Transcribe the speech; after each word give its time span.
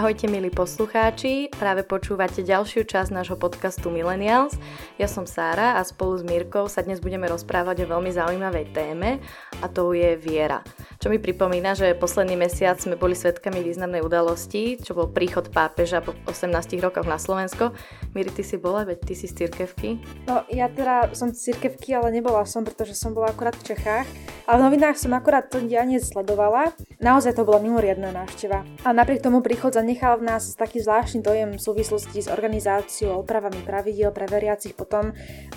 Ahojte 0.00 0.32
milí 0.32 0.48
poslucháči, 0.48 1.52
práve 1.52 1.84
počúvate 1.84 2.40
ďalšiu 2.40 2.88
časť 2.88 3.12
nášho 3.12 3.36
podcastu 3.36 3.92
Millennials. 3.92 4.56
Ja 4.96 5.04
som 5.04 5.28
Sára 5.28 5.76
a 5.76 5.84
spolu 5.84 6.16
s 6.16 6.24
Mírkou 6.24 6.72
sa 6.72 6.80
dnes 6.80 7.04
budeme 7.04 7.28
rozprávať 7.28 7.84
o 7.84 7.90
veľmi 7.92 8.08
zaujímavej 8.08 8.72
téme 8.72 9.20
a 9.60 9.68
to 9.68 9.92
je 9.92 10.16
viera. 10.16 10.64
Čo 11.04 11.12
mi 11.12 11.20
pripomína, 11.20 11.76
že 11.76 11.92
posledný 11.92 12.32
mesiac 12.32 12.80
sme 12.80 12.96
boli 12.96 13.12
svetkami 13.12 13.60
významnej 13.60 14.00
udalosti, 14.00 14.80
čo 14.80 14.96
bol 14.96 15.12
príchod 15.12 15.52
pápeža 15.52 16.00
po 16.00 16.16
18 16.24 16.48
rokoch 16.80 17.04
na 17.04 17.20
Slovensko. 17.20 17.76
Miri, 18.16 18.32
ty 18.32 18.40
si 18.40 18.56
bola, 18.56 18.88
veď 18.88 19.04
ty 19.04 19.12
si 19.12 19.28
z 19.28 19.36
cirkevky? 19.36 20.00
No, 20.24 20.48
ja 20.48 20.72
teda 20.72 21.12
som 21.12 21.28
z 21.28 21.52
cirkevky, 21.52 21.92
ale 21.92 22.08
nebola 22.08 22.48
som, 22.48 22.64
pretože 22.64 22.96
som 22.96 23.12
bola 23.12 23.36
akurát 23.36 23.52
v 23.52 23.76
Čechách. 23.76 24.08
Ale 24.50 24.66
v 24.66 24.66
novinách 24.66 24.98
som 24.98 25.14
akurát 25.14 25.46
to 25.46 25.62
dianie 25.62 26.02
sledovala. 26.02 26.74
Naozaj 26.98 27.38
to 27.38 27.46
bola 27.46 27.62
mimoriadná 27.62 28.10
návšteva. 28.10 28.66
A 28.82 28.90
napriek 28.90 29.22
tomu 29.22 29.46
príchod 29.46 29.70
zanechal 29.90 30.22
v 30.22 30.30
nás 30.30 30.54
taký 30.54 30.78
zvláštny 30.78 31.18
dojem 31.18 31.50
v 31.58 31.62
súvislosti 31.66 32.22
s 32.22 32.30
organizáciou 32.30 33.10
a 33.10 33.18
opravami 33.18 33.58
pravidiel 33.66 34.14
pre 34.14 34.30
veriacich 34.30 34.78
potom, 34.78 35.10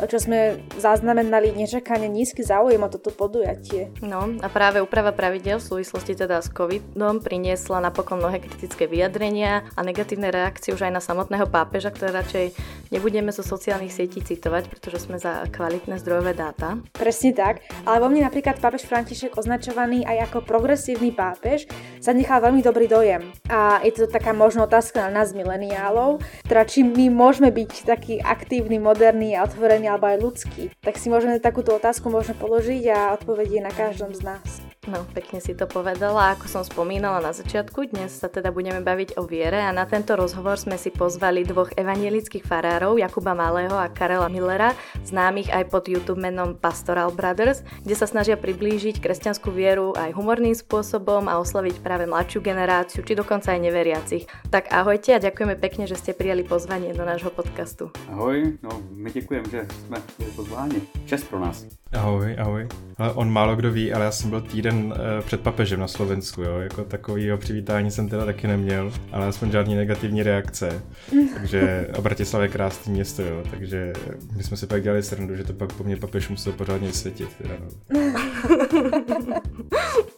čo 0.09 0.17
sme 0.17 0.57
zaznamenali 0.81 1.53
nečakane 1.53 2.09
nízky 2.09 2.41
záujem 2.41 2.81
o 2.81 2.89
toto 2.89 3.13
podujatie. 3.13 3.93
No 4.01 4.25
a 4.41 4.49
práve 4.49 4.81
úprava 4.81 5.13
pravidel 5.13 5.61
v 5.61 5.69
súvislosti 5.69 6.17
teda 6.17 6.41
s 6.41 6.49
covidom 6.49 7.21
priniesla 7.21 7.77
napokon 7.77 8.25
mnohé 8.25 8.41
kritické 8.41 8.89
vyjadrenia 8.89 9.69
a 9.77 9.85
negatívne 9.85 10.33
reakcie 10.33 10.73
už 10.73 10.89
aj 10.89 10.97
na 10.97 11.01
samotného 11.05 11.45
pápeža, 11.45 11.93
ktoré 11.93 12.09
radšej 12.17 12.57
nebudeme 12.89 13.29
zo 13.29 13.45
sociálnych 13.45 13.93
sietí 13.93 14.25
citovať, 14.25 14.65
pretože 14.65 15.05
sme 15.05 15.21
za 15.21 15.45
kvalitné 15.53 16.01
zdrojové 16.01 16.33
dáta. 16.33 16.81
Presne 16.97 17.37
tak, 17.37 17.61
ale 17.85 18.01
vo 18.01 18.09
mne 18.09 18.25
napríklad 18.25 18.57
pápež 18.57 18.89
František 18.89 19.37
označovaný 19.37 20.09
aj 20.09 20.33
ako 20.33 20.41
progresívny 20.41 21.13
pápež 21.13 21.69
zanechal 22.01 22.41
veľmi 22.41 22.65
dobrý 22.65 22.89
dojem. 22.89 23.29
A 23.53 23.77
je 23.85 23.93
to 23.93 24.09
taká 24.23 24.31
možno 24.31 24.63
otázka 24.63 25.03
na 25.11 25.19
nás 25.19 25.35
mileniálov, 25.35 26.23
teda 26.47 26.63
či 26.63 26.79
my 26.87 27.11
môžeme 27.11 27.51
byť 27.51 27.83
taký 27.83 28.23
aktívny, 28.23 28.79
moderný 28.79 29.35
a 29.35 29.43
otvorený 29.43 29.91
alebo 29.91 30.07
aj 30.07 30.23
ľudský. 30.23 30.63
Tak 30.79 30.95
si 30.95 31.11
môžeme 31.11 31.43
takúto 31.43 31.75
otázku 31.75 32.07
možno 32.07 32.31
položiť 32.39 32.87
a 32.87 33.11
odpovedie 33.19 33.59
na 33.59 33.75
každom 33.75 34.15
z 34.15 34.23
nás. 34.23 34.72
No, 34.83 35.07
pekne 35.15 35.39
si 35.39 35.55
to 35.55 35.63
povedala. 35.63 36.35
Ako 36.35 36.51
som 36.51 36.59
spomínala 36.59 37.23
na 37.23 37.31
začiatku, 37.31 37.95
dnes 37.95 38.19
sa 38.19 38.27
teda 38.27 38.51
budeme 38.51 38.83
baviť 38.83 39.15
o 39.15 39.23
viere 39.23 39.63
a 39.63 39.71
na 39.71 39.87
tento 39.87 40.19
rozhovor 40.19 40.59
sme 40.59 40.75
si 40.75 40.91
pozvali 40.91 41.47
dvoch 41.47 41.71
evanielických 41.79 42.43
farárov, 42.43 42.99
Jakuba 42.99 43.31
Malého 43.31 43.79
a 43.79 43.87
Karela 43.87 44.27
Millera, 44.27 44.75
známych 45.07 45.55
aj 45.55 45.71
pod 45.71 45.87
YouTube 45.87 46.19
menom 46.19 46.59
Pastoral 46.59 47.15
Brothers, 47.15 47.63
kde 47.87 47.95
sa 47.95 48.11
snažia 48.11 48.35
priblížiť 48.35 48.99
kresťanskú 48.99 49.55
vieru 49.55 49.95
aj 49.95 50.11
humorným 50.19 50.51
spôsobom 50.51 51.31
a 51.31 51.39
oslaviť 51.39 51.79
práve 51.79 52.03
mladšiu 52.03 52.43
generáciu, 52.43 53.07
či 53.07 53.15
dokonca 53.15 53.55
aj 53.55 53.63
neveriacich. 53.63 54.27
Tak 54.51 54.67
ahojte 54.67 55.15
a 55.15 55.23
ďakujeme 55.23 55.55
pekne, 55.63 55.87
že 55.87 55.95
ste 55.95 56.11
prijali 56.11 56.43
pozvanie 56.43 56.91
do 56.91 57.07
nášho 57.07 57.31
podcastu. 57.31 57.87
Ahoj, 58.11 58.59
no 58.59 58.83
my 58.91 59.07
děkujeme, 59.11 59.47
že 59.47 59.67
jsme 59.87 59.97
byli. 60.19 60.81
Čest 61.05 61.31
pro 61.31 61.39
nás. 61.39 61.82
Ahoj, 61.93 62.35
ahoj. 62.39 62.67
Ale 62.97 63.13
on 63.13 63.31
málo 63.31 63.55
kdo 63.55 63.71
ví, 63.71 63.93
ale 63.93 64.05
já 64.05 64.11
jsem 64.11 64.29
byl 64.29 64.41
týden 64.41 64.85
uh, 64.85 65.25
před 65.25 65.41
papežem 65.41 65.79
na 65.79 65.87
Slovensku, 65.87 66.41
jo. 66.41 66.59
Jako 66.59 66.83
takovýho 66.83 67.37
přivítání 67.37 67.91
jsem 67.91 68.09
teda 68.09 68.25
taky 68.25 68.47
neměl, 68.47 68.93
ale 69.11 69.27
aspoň 69.27 69.51
žádný 69.51 69.75
negativní 69.75 70.23
reakce. 70.23 70.83
Takže 71.33 71.87
a 71.97 72.01
Bratislava 72.01 72.43
je 72.43 72.49
krásné 72.49 72.93
město, 72.93 73.21
jo. 73.21 73.43
Takže 73.51 73.93
my 74.37 74.43
jsme 74.43 74.57
si 74.57 74.67
pak 74.67 74.83
dělali 74.83 75.03
srandu, 75.03 75.35
že 75.35 75.43
to 75.43 75.53
pak 75.53 75.73
po 75.73 75.83
mně 75.83 75.97
papež 75.97 76.29
musel 76.29 76.53
pořádně 76.53 76.87
vysvětit. 76.87 77.29
Teda, 77.37 77.55
no. 77.59 78.13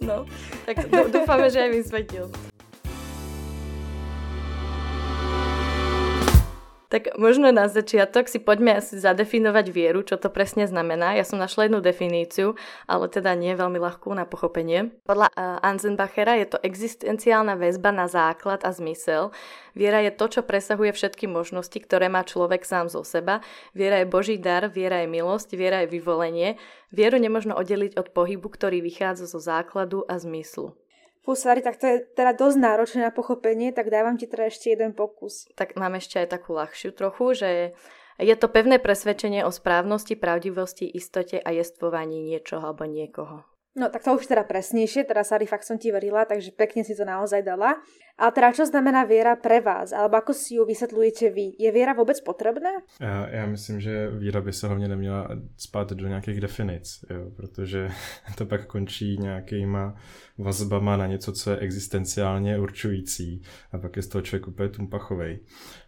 no, 0.08 0.25
tak 0.66 1.12
doufáme, 1.12 1.50
že 1.50 1.59
aj 1.59 1.69
vysvetil. 1.69 2.31
Tak 6.90 7.18
možno 7.18 7.50
na 7.50 7.66
začiatok 7.66 8.29
si 8.29 8.38
poďme 8.38 8.78
asi 8.78 9.01
zadefinovať 9.01 9.66
vieru, 9.73 10.06
čo 10.06 10.22
to 10.22 10.29
presne 10.29 10.69
znamená. 10.69 11.18
Ja 11.18 11.25
som 11.25 11.41
našla 11.41 11.68
jednu 11.68 11.81
definíciu, 11.81 12.53
ale 12.85 13.09
teda 13.09 13.34
nie 13.34 13.57
veľmi 13.57 13.81
ľahkú 13.81 14.13
na 14.13 14.29
pochopenie. 14.29 14.94
Podľa 15.09 15.34
uh, 15.34 15.66
Anzenbachera 15.66 16.38
je 16.38 16.53
to 16.53 16.57
existenciálna 16.62 17.57
väzba 17.57 17.90
na 17.90 18.06
základ 18.06 18.62
a 18.62 18.69
zmysel. 18.69 19.34
Viera 19.73 20.00
je 20.06 20.13
to, 20.13 20.29
čo 20.29 20.41
presahuje 20.46 20.94
všetky 20.94 21.25
možnosti, 21.25 21.75
ktoré 21.75 22.07
má 22.07 22.22
človek 22.23 22.63
sám 22.63 22.88
zo 22.88 23.02
seba. 23.02 23.41
Viera 23.73 24.00
je 24.00 24.07
Boží 24.07 24.38
dar, 24.38 24.69
viera 24.69 25.02
je 25.03 25.09
milosť, 25.09 25.57
viera 25.57 25.84
je 25.84 25.91
vyvolenie. 25.91 26.56
Vieru 26.96 27.19
nemožno 27.19 27.57
oddeliť 27.57 27.97
od 28.00 28.13
pohybu, 28.13 28.47
ktorý 28.47 28.79
vychádza 28.79 29.28
zo 29.28 29.41
základu 29.41 30.07
a 30.07 30.16
zmyslu. 30.16 30.78
Fusari, 31.25 31.66
tak 31.66 31.81
to 31.81 31.90
je 31.90 32.06
teda 32.13 32.38
dosť 32.38 32.58
náročné 32.62 33.02
na 33.02 33.12
pochopenie, 33.12 33.74
tak 33.74 33.90
dávam 33.90 34.13
ti 34.13 34.30
teda 34.30 34.46
ešte 34.46 34.78
jeden 34.78 34.94
pokus. 34.94 35.50
Tak 35.58 35.74
mám 35.74 35.97
ešte 35.97 36.22
aj 36.22 36.30
takú 36.30 36.53
ľahšiu 36.53 36.94
trochu, 36.94 37.25
že 37.34 37.50
je 38.22 38.36
to 38.38 38.47
pevné 38.47 38.78
presvedčenie 38.78 39.41
o 39.41 39.52
správnosti, 39.52 40.14
pravdivosti, 40.16 40.85
istote 40.85 41.41
a 41.41 41.50
jestvovaní 41.50 42.22
niečoho 42.22 42.62
alebo 42.62 42.85
niekoho. 42.85 43.44
No 43.75 43.91
tak 43.91 44.08
to 44.08 44.16
už 44.16 44.31
teda 44.31 44.47
presnejšie, 44.47 45.03
teda 45.03 45.28
Sari, 45.28 45.44
fakt 45.44 45.68
som 45.68 45.75
ti 45.75 45.91
verila, 45.91 46.24
takže 46.24 46.56
pekne 46.56 46.88
si 46.88 46.96
to 46.96 47.03
naozaj 47.03 47.44
dala. 47.44 47.75
A 48.16 48.31
teda 48.31 48.56
čo 48.56 48.64
znamená 48.64 49.03
viera 49.03 49.36
pre 49.36 49.59
vás, 49.59 49.92
alebo 49.92 50.16
ako 50.16 50.31
si 50.31 50.56
ju 50.56 50.64
vysvetľujete 50.64 51.36
vy? 51.36 51.59
Je 51.59 51.72
viera 51.72 51.94
vůbec 51.94 52.22
potřebná? 52.22 52.70
Já, 53.00 53.30
já 53.30 53.46
myslím, 53.46 53.81
že 53.81 54.09
víra 54.09 54.42
by 54.42 54.53
se 54.53 54.68
hlavně 54.68 54.88
neměla 54.88 55.28
spát 55.58 55.92
do 55.92 56.08
nějakých 56.08 56.42
definic, 56.42 57.06
jo, 57.09 57.31
protože 57.36 57.90
to 58.38 58.46
pak 58.46 58.66
končí 58.66 59.18
nějakýma 59.18 59.96
vazbama 60.38 60.98
na 60.98 61.08
něco, 61.08 61.31
co 61.31 61.52
je 61.52 61.58
existenciálně 61.58 62.59
určující 62.59 63.42
a 63.72 63.78
pak 63.78 63.96
je 63.96 64.02
z 64.02 64.08
toho 64.08 64.22
člověk 64.22 64.47
úplně 64.47 64.70
tumpachovej. 64.70 65.40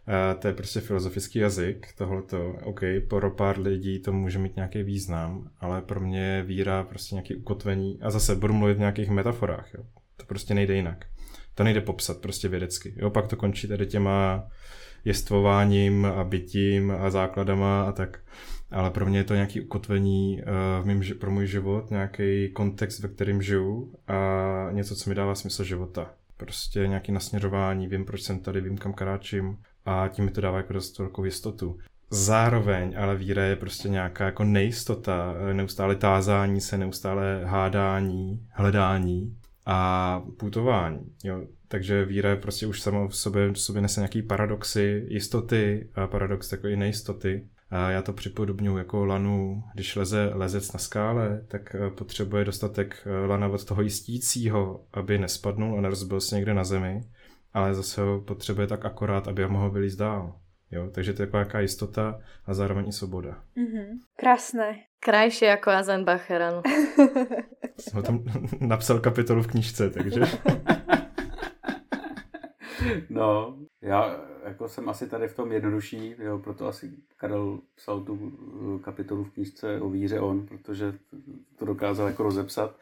A 0.06 0.34
to 0.34 0.48
je 0.48 0.54
prostě 0.54 0.80
filozofický 0.80 1.38
jazyk, 1.38 1.86
tohleto, 1.96 2.54
OK, 2.64 2.80
pro 3.08 3.30
pár 3.30 3.60
lidí 3.60 4.00
to 4.00 4.12
může 4.12 4.38
mít 4.38 4.56
nějaký 4.56 4.82
význam, 4.82 5.50
ale 5.60 5.82
pro 5.82 6.00
mě 6.00 6.20
je 6.20 6.42
víra 6.42 6.84
prostě 6.84 7.14
nějaký 7.14 7.36
ukotvení 7.36 7.98
a 8.02 8.10
zase 8.10 8.34
budu 8.34 8.54
mluvit 8.54 8.74
v 8.74 8.78
nějakých 8.78 9.10
metaforách, 9.10 9.74
jo. 9.74 9.84
to 10.16 10.26
prostě 10.26 10.54
nejde 10.54 10.74
jinak 10.74 11.06
to 11.58 11.64
nejde 11.64 11.80
popsat 11.80 12.18
prostě 12.18 12.48
vědecky. 12.48 12.94
Jo, 12.96 13.10
pak 13.10 13.26
to 13.26 13.36
končí 13.36 13.68
tady 13.68 13.86
těma 13.86 14.44
jestvováním 15.04 16.06
a 16.06 16.24
bytím 16.24 16.90
a 16.90 17.10
základama 17.10 17.82
a 17.82 17.92
tak. 17.92 18.20
Ale 18.70 18.90
pro 18.90 19.06
mě 19.06 19.18
je 19.18 19.24
to 19.24 19.34
nějaké 19.34 19.60
ukotvení 19.60 20.42
uh, 20.42 20.82
v 20.82 20.86
mým, 20.86 21.02
pro 21.20 21.30
můj 21.30 21.46
život, 21.46 21.90
nějaký 21.90 22.48
kontext, 22.48 23.00
ve 23.00 23.08
kterém 23.08 23.42
žiju 23.42 23.94
a 24.08 24.18
něco, 24.72 24.96
co 24.96 25.10
mi 25.10 25.14
dává 25.14 25.34
smysl 25.34 25.64
života. 25.64 26.10
Prostě 26.36 26.86
nějaké 26.86 27.12
nasměrování, 27.12 27.88
vím, 27.88 28.04
proč 28.04 28.22
jsem 28.22 28.38
tady, 28.38 28.60
vím, 28.60 28.78
kam 28.78 28.92
kráčím 28.92 29.58
a 29.86 30.08
tím 30.08 30.24
mi 30.24 30.30
to 30.30 30.40
dává 30.40 30.56
jako 30.56 30.72
dost 30.72 30.98
velkou 30.98 31.24
jistotu. 31.24 31.78
Zároveň 32.10 32.94
ale 32.98 33.16
víra 33.16 33.42
je 33.42 33.56
prostě 33.56 33.88
nějaká 33.88 34.24
jako 34.24 34.44
nejistota, 34.44 35.34
neustále 35.52 35.96
tázání 35.96 36.60
se, 36.60 36.78
neustále 36.78 37.42
hádání, 37.44 38.46
hledání 38.50 39.37
a 39.70 40.22
putování. 40.36 40.98
Jo. 41.24 41.42
Takže 41.68 42.04
víra 42.04 42.30
je 42.30 42.36
prostě 42.36 42.66
už 42.66 42.80
samo 42.80 43.08
v 43.08 43.16
sobě, 43.16 43.52
v 43.52 43.60
sobě 43.60 43.82
nese 43.82 44.00
nějaký 44.00 44.22
paradoxy, 44.22 45.06
jistoty 45.08 45.88
a 45.94 46.06
paradox 46.06 46.48
takový 46.48 46.76
nejistoty. 46.76 47.48
A 47.70 47.90
já 47.90 48.02
to 48.02 48.12
připodobňuji 48.12 48.76
jako 48.76 49.04
lanu, 49.04 49.62
když 49.74 49.96
leze 49.96 50.30
lezec 50.34 50.72
na 50.72 50.78
skále, 50.78 51.44
tak 51.48 51.74
eh, 51.74 51.90
potřebuje 51.90 52.44
dostatek 52.44 53.06
eh, 53.06 53.26
lana 53.26 53.48
od 53.48 53.64
toho 53.64 53.82
jistícího, 53.82 54.84
aby 54.92 55.18
nespadnul 55.18 55.78
a 55.78 55.80
nerozbil 55.80 56.20
se 56.20 56.36
někde 56.36 56.54
na 56.54 56.64
zemi, 56.64 57.00
ale 57.54 57.74
zase 57.74 58.00
ho 58.00 58.20
potřebuje 58.20 58.66
tak 58.66 58.84
akorát, 58.84 59.28
aby 59.28 59.42
ho 59.42 59.48
mohl 59.48 59.70
vylízt 59.70 59.98
dál. 59.98 60.34
Jo, 60.70 60.90
takže 60.94 61.12
to 61.12 61.22
je 61.22 61.28
nějaká 61.32 61.60
jistota 61.60 62.20
a 62.46 62.54
zároveň 62.54 62.88
i 62.88 62.92
svoboda. 62.92 63.42
Mm-hmm. 63.56 63.98
Krásné. 64.16 64.76
Krajšie 65.00 65.48
jako 65.48 65.70
Azenbacher, 65.70 66.42
ano. 66.42 66.62
Jsem 67.80 68.02
tam 68.02 68.24
napsal 68.60 69.00
kapitolu 69.00 69.42
v 69.42 69.46
knižce, 69.46 69.90
takže... 69.90 70.20
no, 73.10 73.56
já 73.82 74.20
jako 74.44 74.68
jsem 74.68 74.88
asi 74.88 75.08
tady 75.08 75.28
v 75.28 75.36
tom 75.36 75.52
jednodušší, 75.52 76.14
jo, 76.18 76.38
proto 76.38 76.66
asi 76.66 76.92
Karel 77.16 77.58
psal 77.76 78.00
tu 78.00 78.32
eh, 78.76 78.82
kapitolu 78.82 79.24
v 79.24 79.30
knížce 79.30 79.80
o 79.80 79.90
víře 79.90 80.20
on, 80.20 80.46
protože 80.46 80.94
to 81.58 81.64
dokázal 81.64 82.06
jako 82.06 82.22
rozepsat. 82.22 82.76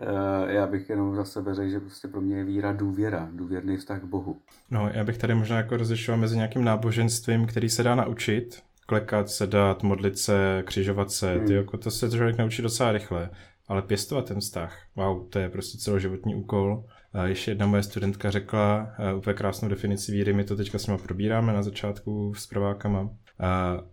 Eh, 0.00 0.52
já 0.52 0.66
bych 0.66 0.90
jenom 0.90 1.16
za 1.16 1.24
sebe 1.24 1.54
řekl, 1.54 1.70
že 1.70 1.80
prostě 1.80 2.08
pro 2.08 2.20
mě 2.20 2.36
je 2.36 2.44
víra 2.44 2.72
důvěra, 2.72 3.28
důvěrný 3.32 3.76
vztah 3.76 4.00
k 4.00 4.04
Bohu. 4.04 4.40
No, 4.70 4.90
já 4.94 5.04
bych 5.04 5.18
tady 5.18 5.34
možná 5.34 5.56
jako 5.56 5.76
rozlišoval 5.76 6.20
mezi 6.20 6.36
nějakým 6.36 6.64
náboženstvím, 6.64 7.46
který 7.46 7.68
se 7.68 7.82
dá 7.82 7.94
naučit, 7.94 8.62
klekat, 8.86 9.30
sedat, 9.30 9.82
modlit 9.82 10.18
se, 10.18 10.62
křižovat 10.66 11.10
se, 11.10 11.34
hmm. 11.34 11.46
ty, 11.46 11.54
jako 11.54 11.78
to 11.78 11.90
se 11.90 12.10
člověk 12.10 12.38
naučí 12.38 12.62
docela 12.62 12.92
rychle, 12.92 13.30
ale 13.68 13.82
pěstovat 13.82 14.28
ten 14.28 14.40
vztah, 14.40 14.78
wow, 14.96 15.28
to 15.28 15.38
je 15.38 15.48
prostě 15.48 15.78
celoživotní 15.78 16.34
úkol. 16.34 16.84
Ještě 17.24 17.50
jedna 17.50 17.66
moje 17.66 17.82
studentka 17.82 18.30
řekla 18.30 18.96
uh, 19.12 19.18
úplně 19.18 19.34
krásnou 19.34 19.68
definici 19.68 20.12
víry, 20.12 20.32
my 20.32 20.44
to 20.44 20.56
teďka 20.56 20.78
s 20.78 20.86
nimi 20.86 20.98
probíráme 20.98 21.52
na 21.52 21.62
začátku 21.62 22.34
s 22.34 22.46
prvákama. 22.46 23.10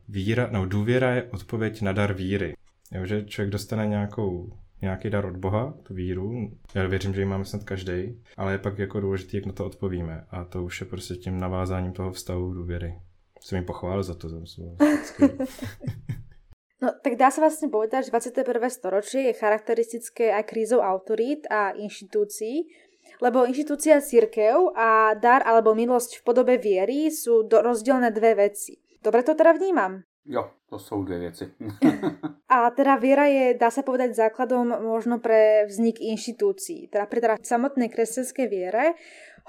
Víra, 0.07 0.49
no 0.51 0.65
důvěra 0.65 1.11
je 1.11 1.23
odpověď 1.23 1.81
na 1.81 1.91
dar 1.91 2.13
víry. 2.13 2.53
Jo, 2.91 3.05
že 3.05 3.25
člověk 3.25 3.51
dostane 3.51 3.87
nějakou 3.87 4.53
nějaký 4.81 5.09
dar 5.09 5.25
od 5.25 5.37
Boha, 5.37 5.73
tu 5.83 5.93
víru. 5.93 6.51
Já 6.75 6.87
věřím, 6.87 7.13
že 7.13 7.21
ji 7.21 7.25
máme 7.25 7.45
snad 7.45 7.63
každý, 7.63 8.21
ale 8.37 8.51
je 8.51 8.57
pak 8.57 8.79
jako 8.79 8.99
důležité, 8.99 9.37
jak 9.37 9.45
na 9.45 9.53
to 9.53 9.65
odpovíme. 9.65 10.25
A 10.29 10.43
to 10.43 10.63
už 10.63 10.81
je 10.81 10.87
prostě 10.87 11.15
tím 11.15 11.39
navázáním 11.39 11.93
toho 11.93 12.11
vztahu 12.11 12.53
důvěry. 12.53 12.99
Jsem 13.41 13.55
jim 13.55 13.65
pochválil 13.65 14.03
za 14.03 14.15
to. 14.15 14.29
No, 16.79 16.95
tak 17.03 17.19
dá 17.19 17.27
sa 17.27 17.43
vlastne 17.43 17.67
povedať, 17.67 18.07
že 18.07 18.11
21. 18.15 18.71
storočie 18.71 19.27
je 19.27 19.35
charakteristické 19.35 20.31
aj 20.31 20.47
krízou 20.47 20.79
autorít 20.79 21.43
a 21.51 21.75
inštitúcií, 21.75 22.71
lebo 23.19 23.45
inštitúcia 23.45 23.99
církev 23.99 24.73
a 24.75 25.15
dar 25.15 25.43
alebo 25.43 25.75
milosť 25.75 26.19
v 26.19 26.25
podobe 26.25 26.55
viery 26.57 27.11
sú 27.11 27.43
do, 27.45 27.59
rozdielne 27.59 28.11
dve 28.15 28.35
veci. 28.49 28.79
Dobre 28.99 29.23
to 29.23 29.35
teda 29.35 29.55
vnímam? 29.55 30.03
Jo, 30.25 30.51
to 30.69 30.79
jsou 30.79 31.03
dvě 31.03 31.19
věci. 31.19 31.51
a 32.49 32.69
teda 32.69 32.95
viera 32.95 33.25
je, 33.25 33.53
dá 33.57 33.71
sa 33.73 33.81
povedať, 33.81 34.13
základom 34.13 34.69
možno 34.85 35.17
pre 35.17 35.65
vznik 35.65 35.97
inštitúcií. 35.97 36.85
Teda 36.93 37.09
pre 37.09 37.17
teda 37.17 37.41
samotnej 37.41 37.89
kresťanskej 37.89 38.45
viere 38.45 38.93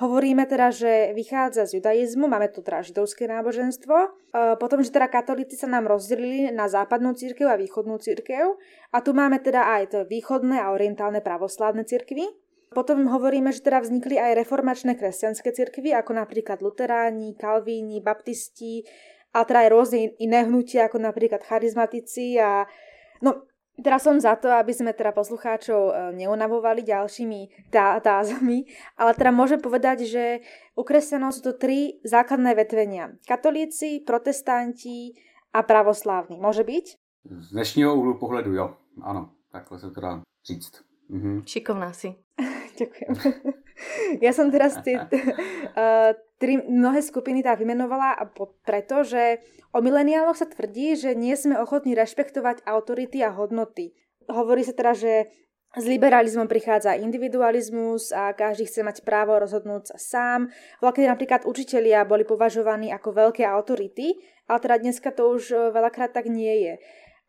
hovoríme 0.00 0.49
teda, 0.49 0.72
že 0.72 0.93
vychádza 1.12 1.69
z 1.69 1.84
judaizmu, 1.84 2.25
máme 2.32 2.49
tu 2.49 2.64
teda 2.64 2.81
židovské 2.81 3.28
náboženstvo, 3.28 3.96
e, 4.00 4.08
potom, 4.56 4.81
že 4.81 4.88
teda 4.88 5.12
katolíci 5.12 5.61
sa 5.61 5.69
nám 5.69 5.84
rozdelili 5.84 6.49
na 6.49 6.64
západnú 6.72 7.12
církev 7.12 7.44
a 7.52 7.61
východnú 7.61 8.00
církev 8.00 8.56
a 8.88 8.99
tu 9.05 9.12
máme 9.12 9.37
teda 9.44 9.69
aj 9.76 9.82
to 9.93 9.99
východné 10.08 10.64
a 10.64 10.72
orientálne 10.72 11.20
pravoslávne 11.20 11.84
církvy. 11.84 12.25
Potom 12.70 13.11
hovoríme, 13.11 13.50
že 13.50 13.67
teda 13.67 13.82
vznikli 13.82 14.14
aj 14.14 14.46
reformačné 14.46 14.94
kresťanské 14.94 15.50
cirkvy, 15.50 15.90
ako 15.90 16.14
napríklad 16.14 16.62
luteráni, 16.62 17.34
kalvíni, 17.34 17.99
baptisti, 17.99 18.87
a 19.34 19.46
teda 19.46 19.67
aj 19.67 19.70
rôzne 19.70 19.99
iné 20.19 20.46
hnutia, 20.46 20.87
ako 20.87 20.99
napríklad 21.02 21.43
charizmatici 21.46 22.38
a 22.38 22.67
no, 23.22 23.46
Teraz 23.81 24.05
som 24.05 24.20
za 24.20 24.37
to, 24.37 24.52
aby 24.52 24.76
sme 24.76 24.93
teda 24.93 25.17
poslucháčov 25.17 25.81
e, 25.88 25.93
neunavovali 26.20 26.84
ďalšími 26.84 27.72
tá, 27.72 27.96
tázami, 27.96 28.69
ale 29.00 29.17
teda 29.17 29.32
môžem 29.32 29.56
povedať, 29.56 30.05
že 30.05 30.44
u 30.76 30.84
kresťanov 30.84 31.32
sú 31.32 31.40
to 31.40 31.52
tri 31.56 31.96
základné 32.05 32.52
vetvenia. 32.52 33.17
Katolíci, 33.25 34.05
protestanti 34.05 35.17
a 35.56 35.64
pravoslávni. 35.64 36.37
Môže 36.37 36.61
byť? 36.61 36.87
Z 37.25 37.49
dnešního 37.56 37.94
úhlu 37.96 38.19
pohledu 38.20 38.52
jo, 38.52 38.76
ano, 39.02 39.32
takhle 39.52 39.78
se 39.78 39.90
to 39.90 40.00
dá 40.00 40.20
říct. 40.44 40.84
Mhm. 41.08 41.43
Šikovná 41.46 41.93
si. 41.93 42.14
Ďakujem. 42.81 43.12
ja 44.25 44.32
som 44.32 44.49
teraz 44.49 44.81
tie 44.81 44.97
uh, 45.05 46.17
tri 46.41 46.56
mnohé 46.56 47.05
skupiny 47.05 47.44
tá 47.44 47.53
vymenovala 47.53 48.17
a 48.17 48.25
po, 48.25 48.56
preto, 48.65 49.05
že 49.05 49.44
o 49.77 49.85
mileniáloch 49.85 50.41
sa 50.41 50.49
tvrdí, 50.49 50.97
že 50.97 51.12
nie 51.12 51.37
sme 51.37 51.61
ochotní 51.61 51.93
rešpektovať 51.93 52.65
autority 52.65 53.21
a 53.21 53.37
hodnoty. 53.37 53.93
Hovorí 54.25 54.65
sa 54.65 54.73
teda, 54.73 54.97
že 54.97 55.12
s 55.71 55.87
liberalizmom 55.87 56.50
prichádza 56.50 56.99
individualizmus 56.99 58.11
a 58.11 58.35
každý 58.35 58.67
chce 58.67 58.82
mať 58.82 59.06
právo 59.06 59.38
rozhodnúť 59.38 59.94
sa 59.94 59.99
sám. 60.03 60.41
Veľkedy 60.82 61.06
napríklad 61.06 61.47
učitelia 61.47 62.03
boli 62.03 62.27
považovaní 62.27 62.91
ako 62.91 63.15
veľké 63.15 63.47
autority, 63.47 64.19
ale 64.50 64.59
teda 64.59 64.82
dneska 64.82 65.15
to 65.15 65.31
už 65.31 65.55
eh, 65.55 65.71
veľakrát 65.71 66.11
tak 66.11 66.27
nie 66.27 66.67
je. 66.67 66.75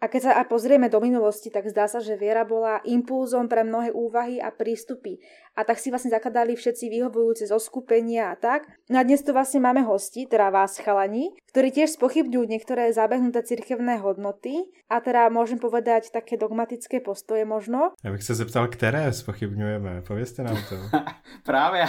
A 0.01 0.09
keď 0.09 0.21
sa 0.25 0.31
aj 0.41 0.49
pozrieme 0.49 0.89
do 0.89 0.97
minulosti, 0.97 1.53
tak 1.53 1.69
zdá 1.69 1.85
sa, 1.85 2.01
že 2.01 2.17
viera 2.17 2.41
bola 2.41 2.81
impulzom 2.89 3.45
pre 3.45 3.61
mnohé 3.61 3.93
úvahy 3.93 4.41
a 4.41 4.49
prístupy. 4.49 5.21
A 5.55 5.67
tak 5.67 5.79
si 5.79 5.91
vlastne 5.91 6.11
zakladali 6.11 6.55
všetci 6.55 6.87
vyhovujúce 6.87 7.43
zo 7.47 7.59
skupenia 7.59 8.31
a 8.31 8.35
tak. 8.35 8.67
No 8.87 8.99
a 8.99 9.03
dnes 9.03 9.19
tu 9.19 9.35
vlastne 9.35 9.59
máme 9.59 9.83
hosti, 9.83 10.23
teda 10.23 10.47
vás 10.47 10.79
chalani, 10.79 11.35
ktorí 11.51 11.71
tiež 11.75 11.99
spochybňujú 11.99 12.45
niektoré 12.47 12.91
zabehnuté 12.95 13.43
cirkevné 13.43 13.99
hodnoty 13.99 14.67
a 14.87 15.03
teda 15.03 15.27
môžem 15.27 15.59
povedať 15.59 16.11
také 16.11 16.39
dogmatické 16.39 16.99
postoje 16.99 17.45
možno. 17.45 17.91
Já 18.03 18.11
bych 18.11 18.23
se 18.23 18.35
zeptal, 18.35 18.67
které 18.67 19.13
spochybňujeme, 19.13 20.01
povězte 20.07 20.43
nám 20.43 20.57
to. 20.69 20.75
Právě, 21.43 21.85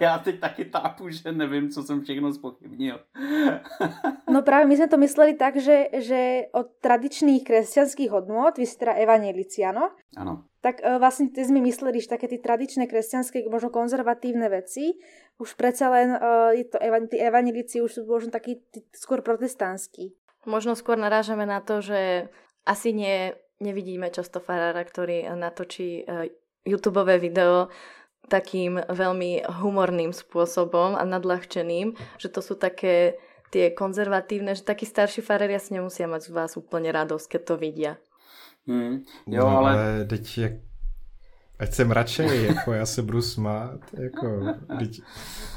já 0.00 0.18
teď 0.18 0.40
taky 0.40 0.64
tápu, 0.64 1.10
že 1.10 1.32
nevím, 1.32 1.70
co 1.70 1.82
jsem 1.82 2.00
všechno 2.02 2.32
spochybnil. 2.32 3.00
no 4.30 4.42
právě 4.42 4.66
my 4.66 4.76
jsme 4.76 4.88
to 4.88 4.96
mysleli 4.96 5.34
tak, 5.34 5.56
že, 5.56 5.84
že 5.92 6.42
od 6.52 6.66
tradičných 6.80 7.44
kresťanských 7.44 8.10
hodnôt, 8.10 8.58
vy 8.58 8.66
ste 8.66 8.84
teda 8.84 9.00
evanelici, 9.00 9.64
áno? 9.64 9.94
Áno. 10.16 10.44
Tak 10.64 10.80
uh, 10.80 10.96
vlastne 10.96 11.28
ty 11.28 11.44
sme 11.44 11.60
mysleli, 11.60 12.00
že 12.00 12.08
také 12.08 12.24
tie 12.24 12.40
tradičné 12.40 12.88
kresťanské, 12.88 13.44
možno 13.52 13.68
konzervatívne 13.68 14.48
veci, 14.48 14.96
už 15.36 15.60
predsa 15.60 15.92
len 15.92 16.16
uh, 16.16 16.56
je 16.56 16.64
to, 16.64 16.80
tí 17.12 17.20
evanelici 17.20 17.84
už 17.84 18.00
sú 18.00 18.02
možno 18.08 18.32
takí 18.32 18.64
tí, 18.72 18.80
skôr 18.96 19.20
protestantskí. 19.20 20.16
Možno 20.48 20.72
skôr 20.72 20.96
narážame 20.96 21.44
na 21.44 21.60
to, 21.60 21.84
že 21.84 22.32
asi 22.64 22.96
nie, 22.96 23.36
nevidíme 23.60 24.08
často 24.08 24.40
farára, 24.40 24.80
ktorý 24.80 25.28
natočí 25.36 26.08
uh, 26.08 26.24
YouTube 26.64 27.04
video 27.20 27.68
takým 28.32 28.80
veľmi 28.80 29.44
humorným 29.60 30.16
spôsobom 30.16 30.96
a 30.96 31.04
nadľahčeným, 31.04 31.92
že 32.16 32.32
to 32.32 32.40
sú 32.40 32.56
také 32.56 33.20
tie 33.52 33.70
konzervatívne, 33.70 34.56
že 34.56 34.64
takí 34.64 34.88
starší 34.88 35.20
faréri 35.20 35.54
asi 35.54 35.76
nemusia 35.76 36.08
mať 36.08 36.26
z 36.26 36.30
vás 36.32 36.56
úplne 36.56 36.88
radosť, 36.88 37.36
keď 37.36 37.42
to 37.44 37.54
vidia. 37.60 37.92
Hmm. 38.66 38.98
Jo, 39.26 39.40
no, 39.40 39.58
ale... 39.58 39.72
ale 39.72 40.04
teď 40.04 40.38
jak... 40.38 40.52
Ať 41.58 41.72
jsem 41.72 41.90
radšej, 41.90 42.44
jako 42.44 42.72
já 42.72 42.86
se 42.86 43.02
budu 43.02 43.22
smát, 43.22 43.80
jako, 43.98 44.54
teď, 44.78 45.00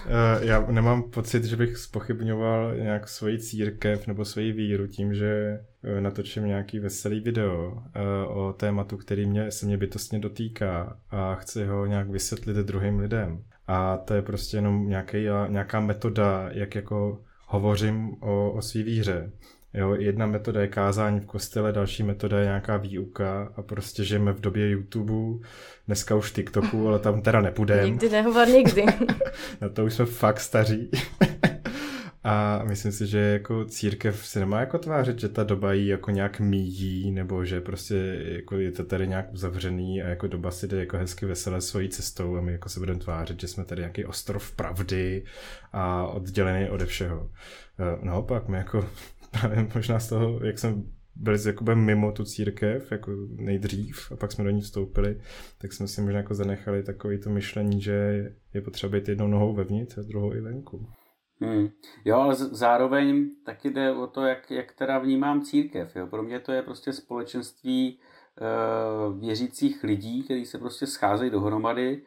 uh, 0.05 0.43
já 0.43 0.71
nemám 0.71 1.03
pocit, 1.03 1.43
že 1.43 1.55
bych 1.55 1.77
spochybňoval 1.77 2.75
nějak 2.75 3.07
svoji 3.07 3.39
církev 3.39 4.07
nebo 4.07 4.25
svoji 4.25 4.51
víru 4.51 4.87
tím, 4.87 5.13
že 5.13 5.59
uh, 5.83 6.01
natočím 6.01 6.45
nějaký 6.45 6.79
veselý 6.79 7.19
video 7.19 7.71
uh, 7.71 8.37
o 8.37 8.53
tématu, 8.53 8.97
který 8.97 9.25
mě, 9.25 9.51
se 9.51 9.65
mě 9.65 9.77
bytostně 9.77 10.19
dotýká 10.19 10.97
a 11.09 11.35
chci 11.35 11.65
ho 11.65 11.85
nějak 11.85 12.09
vysvětlit 12.09 12.57
druhým 12.57 12.99
lidem. 12.99 13.43
A 13.67 13.97
to 13.97 14.13
je 14.13 14.21
prostě 14.21 14.57
jenom 14.57 14.89
nějaký, 14.89 15.17
nějaká 15.47 15.79
metoda, 15.79 16.49
jak 16.51 16.75
jako 16.75 17.21
hovořím 17.47 18.15
o, 18.19 18.51
o 18.51 18.61
své 18.61 18.83
víře. 18.83 19.31
Jo, 19.73 19.95
jedna 19.95 20.25
metoda 20.25 20.61
je 20.61 20.67
kázání 20.67 21.19
v 21.19 21.25
kostele, 21.25 21.71
další 21.71 22.03
metoda 22.03 22.39
je 22.39 22.45
nějaká 22.45 22.77
výuka 22.77 23.53
a 23.55 23.61
prostě 23.61 24.03
žijeme 24.03 24.33
v 24.33 24.39
době 24.39 24.69
YouTube, 24.69 25.47
dneska 25.87 26.15
už 26.15 26.31
TikToku, 26.31 26.87
ale 26.87 26.99
tam 26.99 27.21
teda 27.21 27.41
nepůjdeme. 27.41 27.85
Nikdy 27.85 28.09
nehovor 28.09 28.47
nikdy. 28.47 28.85
Na 29.61 29.69
to 29.69 29.85
už 29.85 29.93
jsme 29.93 30.05
fakt 30.05 30.39
staří. 30.39 30.91
A 32.29 32.63
myslím 32.63 32.91
si, 32.91 33.07
že 33.07 33.19
jako 33.19 33.65
církev 33.65 34.25
si 34.25 34.39
nemá 34.39 34.59
jako 34.59 34.77
tvářit, 34.77 35.19
že 35.19 35.29
ta 35.29 35.43
doba 35.43 35.73
jí 35.73 35.87
jako 35.87 36.11
nějak 36.11 36.39
míjí, 36.39 37.11
nebo 37.11 37.45
že 37.45 37.61
prostě 37.61 37.95
jako 38.25 38.55
je 38.55 38.71
to 38.71 38.83
tady 38.83 39.07
nějak 39.07 39.33
uzavřený 39.33 40.03
a 40.03 40.07
jako 40.07 40.27
doba 40.27 40.51
si 40.51 40.67
jde 40.67 40.79
jako 40.79 40.97
hezky 40.97 41.25
veselé 41.25 41.61
svojí 41.61 41.89
cestou 41.89 42.37
a 42.37 42.41
my 42.41 42.51
jako 42.51 42.69
se 42.69 42.79
budeme 42.79 42.99
tvářit, 42.99 43.41
že 43.41 43.47
jsme 43.47 43.65
tady 43.65 43.81
nějaký 43.81 44.05
ostrov 44.05 44.51
pravdy 44.51 45.23
a 45.73 46.07
oddělený 46.07 46.69
ode 46.69 46.85
všeho. 46.85 47.29
E, 47.79 48.05
naopak, 48.05 48.47
my 48.47 48.57
jako 48.57 48.89
právě 49.31 49.67
možná 49.75 49.99
z 49.99 50.09
toho, 50.09 50.39
jak 50.43 50.59
jsem 50.59 50.91
byli 51.15 51.37
jakoby 51.45 51.75
mimo 51.75 52.11
tu 52.11 52.23
církev, 52.23 52.91
jako 52.91 53.11
nejdřív, 53.29 54.11
a 54.11 54.15
pak 54.15 54.31
jsme 54.31 54.43
do 54.43 54.49
ní 54.49 54.61
vstoupili, 54.61 55.21
tak 55.57 55.73
jsme 55.73 55.87
si 55.87 56.01
možná 56.01 56.17
jako 56.17 56.33
zanechali 56.33 56.83
takový 56.83 57.19
to 57.19 57.29
myšlení, 57.29 57.81
že 57.81 58.25
je 58.53 58.61
potřeba 58.61 58.91
být 58.91 59.07
jednou 59.07 59.27
nohou 59.27 59.53
vevnitř 59.53 59.97
a 59.97 60.01
druhou 60.01 60.33
i 60.33 60.41
venku. 60.41 60.87
Hmm. 61.41 61.69
Jo, 62.05 62.15
ale 62.15 62.35
zároveň 62.35 63.29
taky 63.45 63.69
jde 63.69 63.91
o 63.91 64.07
to, 64.07 64.25
jak, 64.25 64.51
jak 64.51 64.71
teda 64.71 64.99
vnímám 64.99 65.41
církev. 65.41 65.95
Jo. 65.95 66.07
Pro 66.07 66.23
mě 66.23 66.39
to 66.39 66.51
je 66.51 66.61
prostě 66.61 66.93
společenství 66.93 67.89
e, 67.89 67.99
věřících 69.19 69.83
lidí, 69.83 70.23
kteří 70.23 70.45
se 70.45 70.57
prostě 70.57 70.87
scházejí 70.87 71.31
dohromady 71.31 72.01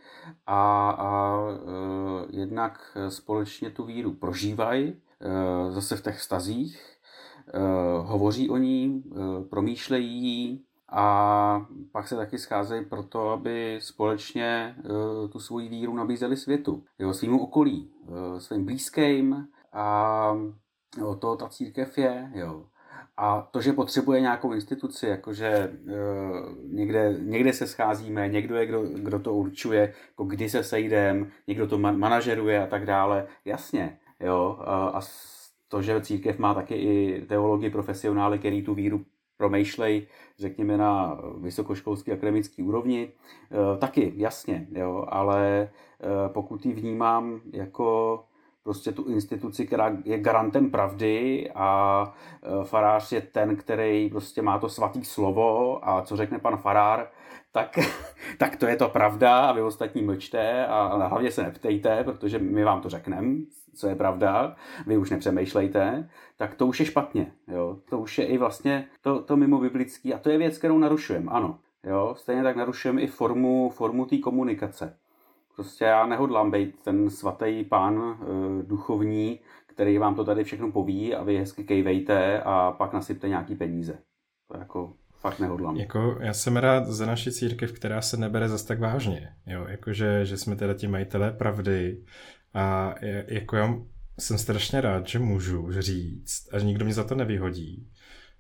a, 0.47 0.91
a 0.91 1.41
e, 1.51 2.37
jednak 2.41 2.99
společně 3.09 3.71
tu 3.71 3.85
víru 3.85 4.15
prožívají, 4.15 4.89
e, 4.89 5.73
zase 5.73 5.97
v 5.97 6.03
těch 6.03 6.19
vztazích, 6.19 7.00
hovoří 8.03 8.51
o 8.51 8.57
ní, 8.57 9.03
e, 9.13 9.45
promýšlejí 9.45 10.23
ji, 10.23 10.59
a 10.93 11.67
pak 11.93 12.09
se 12.09 12.17
taky 12.17 12.39
scházejí 12.39 12.85
proto, 12.85 13.31
aby 13.31 13.79
společně 13.83 14.77
uh, 14.79 15.31
tu 15.31 15.41
svoji 15.41 15.69
víru 15.69 15.95
nabízeli 15.95 16.37
světu, 16.37 16.85
jo, 16.99 17.15
svým 17.15 17.41
okolí, 17.41 17.91
svým 18.39 18.65
blízkým 18.65 19.49
a 19.73 20.37
o 21.07 21.15
to 21.15 21.37
ta 21.37 21.49
církev 21.49 21.99
je. 21.99 22.31
Jo. 22.35 22.65
A 23.17 23.49
to, 23.51 23.61
že 23.61 23.73
potřebuje 23.73 24.21
nějakou 24.21 24.53
instituci, 24.53 25.07
jakože 25.07 25.73
uh, 25.85 26.73
někde, 26.73 27.17
někde 27.19 27.53
se 27.53 27.67
scházíme, 27.67 28.29
někdo 28.29 28.57
je, 28.57 28.67
kdo, 28.67 28.83
kdo 28.83 29.19
to 29.19 29.35
určuje, 29.35 29.95
jako 30.09 30.25
kdy 30.25 30.49
se 30.49 30.65
sejdeme, 30.65 31.27
někdo 31.47 31.67
to 31.67 31.79
man- 31.79 31.99
manažeruje 31.99 32.63
a 32.63 32.67
tak 32.67 32.87
dále, 32.87 33.27
jasně. 33.45 33.99
Jo. 34.21 34.57
Uh, 34.59 34.97
a 34.97 35.01
to, 35.71 35.83
že 35.83 36.01
církev 36.01 36.39
má 36.39 36.55
taky 36.55 36.75
i 36.75 37.23
teologii 37.29 37.71
profesionály, 37.71 38.39
který 38.39 38.63
tu 38.63 38.75
víru 38.75 39.05
promýšlej, 39.37 40.07
řekněme, 40.39 40.77
na 40.77 41.19
vysokoškolský 41.41 42.13
akademický 42.13 42.63
úrovni, 42.63 43.09
eh, 43.09 43.79
taky, 43.79 44.13
jasně, 44.17 44.67
jo, 44.71 45.07
ale 45.09 45.69
eh, 45.69 46.29
pokud 46.29 46.67
ji 46.67 46.73
vnímám 46.73 47.41
jako 47.53 48.25
prostě 48.63 48.93
tu 48.93 49.05
instituci, 49.05 49.67
která 49.67 49.97
je 50.05 50.19
garantem 50.19 50.71
pravdy 50.71 51.51
a 51.55 52.05
eh, 52.43 52.65
farář 52.65 53.13
je 53.13 53.21
ten, 53.21 53.57
který 53.57 54.11
prostě 54.11 54.43
má 54.43 54.59
to 54.59 54.69
svatý 54.69 55.05
slovo 55.05 55.79
a 55.89 56.03
co 56.03 56.17
řekne 56.17 56.39
pan 56.39 56.57
farár, 56.57 57.09
tak, 57.53 57.79
tak 58.39 58.57
to 58.57 58.67
je 58.67 58.77
to 58.77 58.89
pravda 58.89 59.41
a 59.41 59.53
vy 59.53 59.63
ostatní 59.63 60.03
mlčte 60.03 60.67
a 60.67 61.07
hlavně 61.07 61.31
se 61.31 61.43
neptejte, 61.43 62.05
protože 62.05 62.39
my 62.39 62.65
vám 62.65 62.81
to 62.81 62.89
řekneme, 62.89 63.29
co 63.75 63.89
je 63.89 63.95
pravda, 63.95 64.57
vy 64.87 64.97
už 64.97 65.11
nepřemýšlejte, 65.11 66.09
tak 66.37 66.55
to 66.55 66.67
už 66.67 66.81
je 66.81 66.87
špatně. 66.87 67.33
Jo? 67.49 67.79
To 67.91 67.99
už 67.99 68.19
je 68.19 68.27
i 68.27 68.39
vlastně 68.39 68.87
to, 69.01 69.23
to 69.23 69.37
mimo 69.37 69.59
biblický 69.59 70.15
a 70.15 70.19
to 70.19 70.31
je 70.31 70.39
věc, 70.39 70.59
kterou 70.59 70.79
narušujeme, 70.79 71.31
ano. 71.31 71.59
Jo? 71.85 72.15
Stejně 72.19 72.43
tak 72.43 72.57
narušujeme 72.57 73.01
i 73.01 73.07
formu, 73.07 73.71
formu 73.71 74.07
té 74.07 74.19
komunikace. 74.19 74.97
Prostě 75.55 75.85
já 75.85 76.07
nehodlám 76.07 76.51
být 76.51 76.83
ten 76.85 77.11
svatý 77.11 77.65
pán 77.65 77.99
e, 77.99 78.63
duchovní, 78.63 79.41
který 79.67 79.99
vám 79.99 80.15
to 80.15 80.25
tady 80.25 80.45
všechno 80.45 80.73
poví 80.73 81.15
a 81.15 81.23
vy 81.23 81.39
hezky 81.39 81.65
kejvejte 81.65 82.43
a 82.43 82.73
pak 82.73 82.93
nasypte 82.93 83.29
nějaký 83.29 83.55
peníze. 83.55 83.99
To 84.49 84.59
jako 84.59 84.93
fakt 85.21 85.39
nehodlám. 85.39 85.77
Jako, 85.77 86.19
já 86.21 86.35
jsem 86.35 86.57
rád 86.57 86.87
za 86.87 87.07
naši 87.07 87.33
církev, 87.33 87.73
která 87.73 88.03
se 88.03 88.17
nebere 88.17 88.49
zas 88.49 88.63
tak 88.63 88.81
vážně. 88.81 89.35
Jo? 89.47 89.67
Jako, 89.69 89.93
že, 89.93 90.25
že 90.25 90.37
jsme 90.37 90.57
teda 90.57 90.75
ti 90.75 90.89
majitelé 90.89 91.33
pravdy 91.33 92.05
a 92.55 92.95
jako 93.27 93.57
já 93.57 93.75
jsem 94.19 94.39
strašně 94.39 94.81
rád, 94.81 95.09
že 95.09 95.19
můžu 95.19 95.73
říct, 95.73 96.49
a 96.53 96.59
nikdo 96.59 96.85
mě 96.85 96.95
za 96.95 97.05
to 97.05 97.15
nevyhodí, 97.15 97.89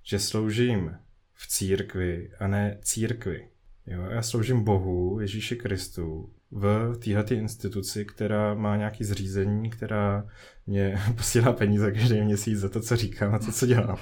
že 0.02 0.18
sloužím 0.18 0.96
v 1.34 1.48
církvi 1.48 2.30
a 2.38 2.46
ne 2.46 2.78
církvi. 2.82 3.48
Jo, 3.86 4.02
já 4.10 4.22
sloužím 4.22 4.64
Bohu, 4.64 5.20
Ježíši 5.20 5.56
Kristu, 5.56 6.32
v 6.50 6.94
téhle 7.04 7.24
instituci, 7.30 8.04
která 8.04 8.54
má 8.54 8.76
nějaký 8.76 9.04
zřízení, 9.04 9.70
která 9.70 10.26
mě 10.66 11.00
posílá 11.16 11.52
peníze 11.52 11.92
každý 11.92 12.20
měsíc 12.20 12.58
za 12.58 12.68
to, 12.68 12.80
co 12.80 12.96
říkám 12.96 13.34
a 13.34 13.38
to, 13.38 13.52
co 13.52 13.66
dělám. 13.66 13.98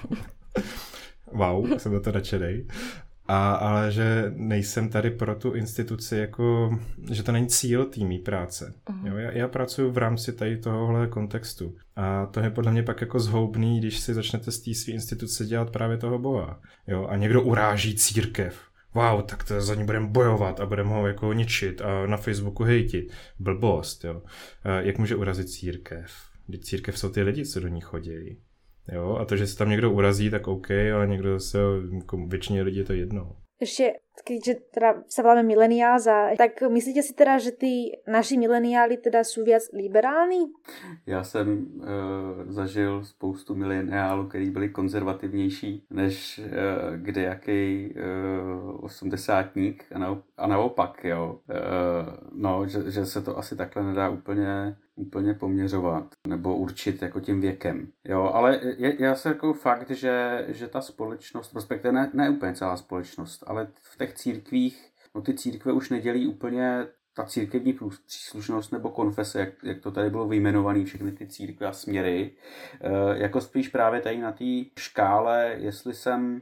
wow, 1.32 1.78
jsem 1.78 1.92
za 1.92 2.00
to 2.00 2.12
nadšenej. 2.12 2.66
A, 3.28 3.52
ale 3.52 3.92
že 3.92 4.32
nejsem 4.36 4.88
tady 4.88 5.10
pro 5.10 5.34
tu 5.34 5.52
instituci 5.52 6.16
jako, 6.16 6.78
že 7.10 7.22
to 7.22 7.32
není 7.32 7.46
cíl 7.46 7.84
týmí 7.84 8.18
práce. 8.18 8.74
Uh-huh. 8.90 9.06
Jo, 9.06 9.16
já, 9.16 9.30
já 9.30 9.48
pracuji 9.48 9.90
v 9.90 9.98
rámci 9.98 10.32
tady 10.32 10.56
tohohle 10.56 11.06
kontextu. 11.06 11.76
A 11.96 12.26
to 12.26 12.40
je 12.40 12.50
podle 12.50 12.72
mě 12.72 12.82
pak 12.82 13.00
jako 13.00 13.20
zhoubný, 13.20 13.80
když 13.80 13.98
si 13.98 14.14
začnete 14.14 14.50
z 14.50 14.60
té 14.60 14.74
své 14.74 14.92
instituce 14.92 15.44
dělat 15.44 15.70
právě 15.70 15.96
toho 15.96 16.18
boha. 16.18 16.60
Jo, 16.86 17.06
a 17.06 17.16
někdo 17.16 17.42
uráží 17.42 17.94
církev. 17.94 18.60
Wow, 18.94 19.22
tak 19.22 19.44
to 19.44 19.60
za 19.60 19.74
ní 19.74 19.84
budeme 19.84 20.06
bojovat 20.06 20.60
a 20.60 20.66
budeme 20.66 20.90
ho 20.90 21.06
jako 21.06 21.32
ničit 21.32 21.80
a 21.80 22.06
na 22.06 22.16
Facebooku 22.16 22.64
hejtit. 22.64 23.12
Blbost, 23.38 24.04
jo. 24.04 24.22
Jak 24.78 24.98
může 24.98 25.16
urazit 25.16 25.48
církev? 25.48 26.12
Církev 26.60 26.98
jsou 26.98 27.08
ty 27.08 27.22
lidi, 27.22 27.46
co 27.46 27.60
do 27.60 27.68
ní 27.68 27.80
chodí. 27.80 28.38
Jo, 28.92 29.16
a 29.20 29.24
to, 29.24 29.36
že 29.36 29.46
se 29.46 29.58
tam 29.58 29.70
někdo 29.70 29.90
urazí, 29.90 30.30
tak 30.30 30.48
OK, 30.48 30.70
ale 30.70 31.06
někdo 31.06 31.38
zase, 31.38 31.58
jako 31.94 32.16
většině 32.16 32.62
lidí 32.62 32.78
je 32.78 32.84
to 32.84 32.92
jedno. 32.92 33.36
Ještě 33.60 33.92
keďže 34.24 34.54
teda 34.74 34.90
sa 35.08 35.20
voláme 35.22 35.42
mileniáls 35.42 36.06
a 36.06 36.34
tak 36.36 36.62
myslíte 36.62 37.02
si 37.02 37.12
teda, 37.14 37.38
že 37.38 37.52
ty 37.52 37.96
naši 38.06 38.38
mileniáli 38.38 38.96
teda 38.96 39.24
sú 39.24 39.44
viac 39.44 39.70
liberální? 39.72 40.52
Já 41.06 41.24
jsem 41.24 41.48
uh, 41.48 42.52
zažil 42.52 43.04
spoustu 43.04 43.54
mileniálů, 43.54 44.26
kteří 44.28 44.50
byli 44.50 44.68
konzervativnější 44.68 45.86
než 45.90 46.40
uh, 46.44 46.96
kdejaký 46.96 47.94
uh, 47.94 48.84
osmdesátník 48.84 49.84
a, 49.94 49.98
na, 49.98 50.22
a 50.36 50.46
naopak, 50.46 51.04
jo. 51.04 51.40
Uh, 51.48 52.14
no, 52.32 52.66
že, 52.66 52.90
že 52.90 53.06
se 53.06 53.22
to 53.22 53.38
asi 53.38 53.56
takhle 53.56 53.82
nedá 53.82 54.08
úplně 54.08 54.76
úplně 54.98 55.34
poměřovat 55.34 56.14
nebo 56.28 56.56
určit 56.56 57.02
jako 57.02 57.20
tím 57.20 57.40
věkem. 57.40 57.88
Jo, 58.04 58.30
ale 58.34 58.60
je, 58.76 59.02
je 59.02 59.08
asi 59.08 59.28
jako 59.28 59.52
fakt, 59.52 59.90
že, 59.90 60.44
že 60.48 60.68
ta 60.68 60.80
společnost, 60.80 61.54
respektive 61.54 61.92
ne, 61.92 62.10
ne 62.14 62.30
úplně 62.30 62.54
celá 62.54 62.76
společnost, 62.76 63.44
ale 63.46 63.68
v 63.82 63.98
těch 63.98 64.14
církvích, 64.14 64.92
no 65.14 65.20
ty 65.20 65.34
církve 65.34 65.72
už 65.72 65.90
nedělí 65.90 66.26
úplně 66.26 66.86
ta 67.16 67.24
církevní 67.24 67.78
příslušnost 68.06 68.72
nebo 68.72 68.90
konfese, 68.90 69.40
jak, 69.40 69.48
jak 69.64 69.80
to 69.80 69.90
tady 69.90 70.10
bylo 70.10 70.28
vyjmenované, 70.28 70.84
všechny 70.84 71.12
ty 71.12 71.26
církve 71.26 71.66
a 71.66 71.72
směry, 71.72 72.30
e, 72.80 73.18
jako 73.18 73.40
spíš 73.40 73.68
právě 73.68 74.00
tady 74.00 74.18
na 74.18 74.32
té 74.32 74.44
škále, 74.78 75.54
jestli 75.58 75.94
jsem 75.94 76.40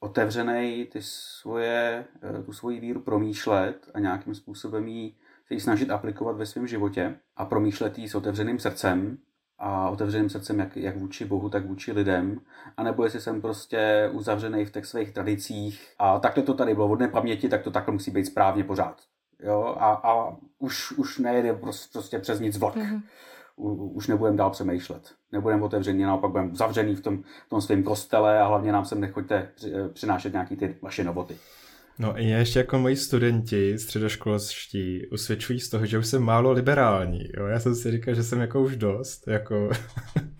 otevřený 0.00 0.86
ty 0.92 0.98
svoje, 1.02 2.04
eh, 2.22 2.42
tu 2.42 2.52
svoji 2.52 2.80
víru 2.80 3.00
promýšlet 3.00 3.90
a 3.94 4.00
nějakým 4.00 4.34
způsobem 4.34 4.88
ji 4.88 5.14
se 5.48 5.54
ji 5.54 5.60
snažit 5.60 5.90
aplikovat 5.90 6.36
ve 6.36 6.46
svém 6.46 6.66
životě 6.66 7.14
a 7.36 7.44
promýšlet 7.44 7.98
ji 7.98 8.08
s 8.08 8.14
otevřeným 8.14 8.58
srdcem 8.58 9.18
a 9.58 9.90
otevřeným 9.90 10.30
srdcem 10.30 10.58
jak, 10.58 10.76
jak 10.76 10.96
vůči 10.96 11.24
Bohu, 11.24 11.48
tak 11.48 11.66
vůči 11.66 11.92
lidem, 11.92 12.40
anebo 12.76 13.04
jestli 13.04 13.20
jsem 13.20 13.40
prostě 13.40 14.10
uzavřený 14.12 14.64
v 14.64 14.70
těch 14.70 14.86
svých 14.86 15.12
tradicích 15.12 15.88
a 15.98 16.18
takhle 16.18 16.42
to 16.42 16.54
tady 16.54 16.74
bylo 16.74 16.88
od 16.88 17.10
paměti, 17.10 17.48
tak 17.48 17.62
to 17.62 17.70
takhle 17.70 17.92
musí 17.92 18.10
být 18.10 18.24
správně 18.24 18.64
pořád. 18.64 19.02
Jo? 19.40 19.76
A, 19.78 19.92
a 19.92 20.36
už, 20.58 20.92
už 20.92 21.18
nejde 21.18 21.54
prostě, 21.54 21.92
prostě 21.92 22.18
přes 22.18 22.40
nic 22.40 22.58
vlak. 22.58 22.76
Mm-hmm. 22.76 23.02
U, 23.56 23.72
už 23.72 24.06
nebudeme 24.06 24.36
dál 24.36 24.50
přemýšlet. 24.50 25.14
Nebudeme 25.32 25.62
otevření, 25.62 26.02
naopak 26.02 26.30
budeme 26.30 26.54
zavřený 26.54 26.94
v 26.94 27.00
tom, 27.00 27.22
v 27.46 27.48
tom 27.48 27.60
svém 27.60 27.82
kostele 27.82 28.40
a 28.40 28.46
hlavně 28.46 28.72
nám 28.72 28.84
sem 28.84 29.00
nechoďte 29.00 29.52
přinášet 29.92 30.32
nějaký 30.32 30.56
ty 30.56 30.76
vaše 30.82 31.04
novoty. 31.04 31.38
No 31.98 32.20
i 32.20 32.24
ještě 32.24 32.58
jako 32.58 32.78
moji 32.78 32.96
studenti 32.96 33.78
středoškolští 33.78 35.06
usvědčují 35.06 35.60
z 35.60 35.68
toho, 35.68 35.86
že 35.86 35.98
už 35.98 36.06
jsem 36.06 36.22
málo 36.22 36.52
liberální. 36.52 37.28
Jo? 37.36 37.46
Já 37.46 37.60
jsem 37.60 37.74
si 37.74 37.90
říkal, 37.90 38.14
že 38.14 38.22
jsem 38.22 38.40
jako 38.40 38.62
už 38.62 38.76
dost, 38.76 39.28
jako 39.28 39.70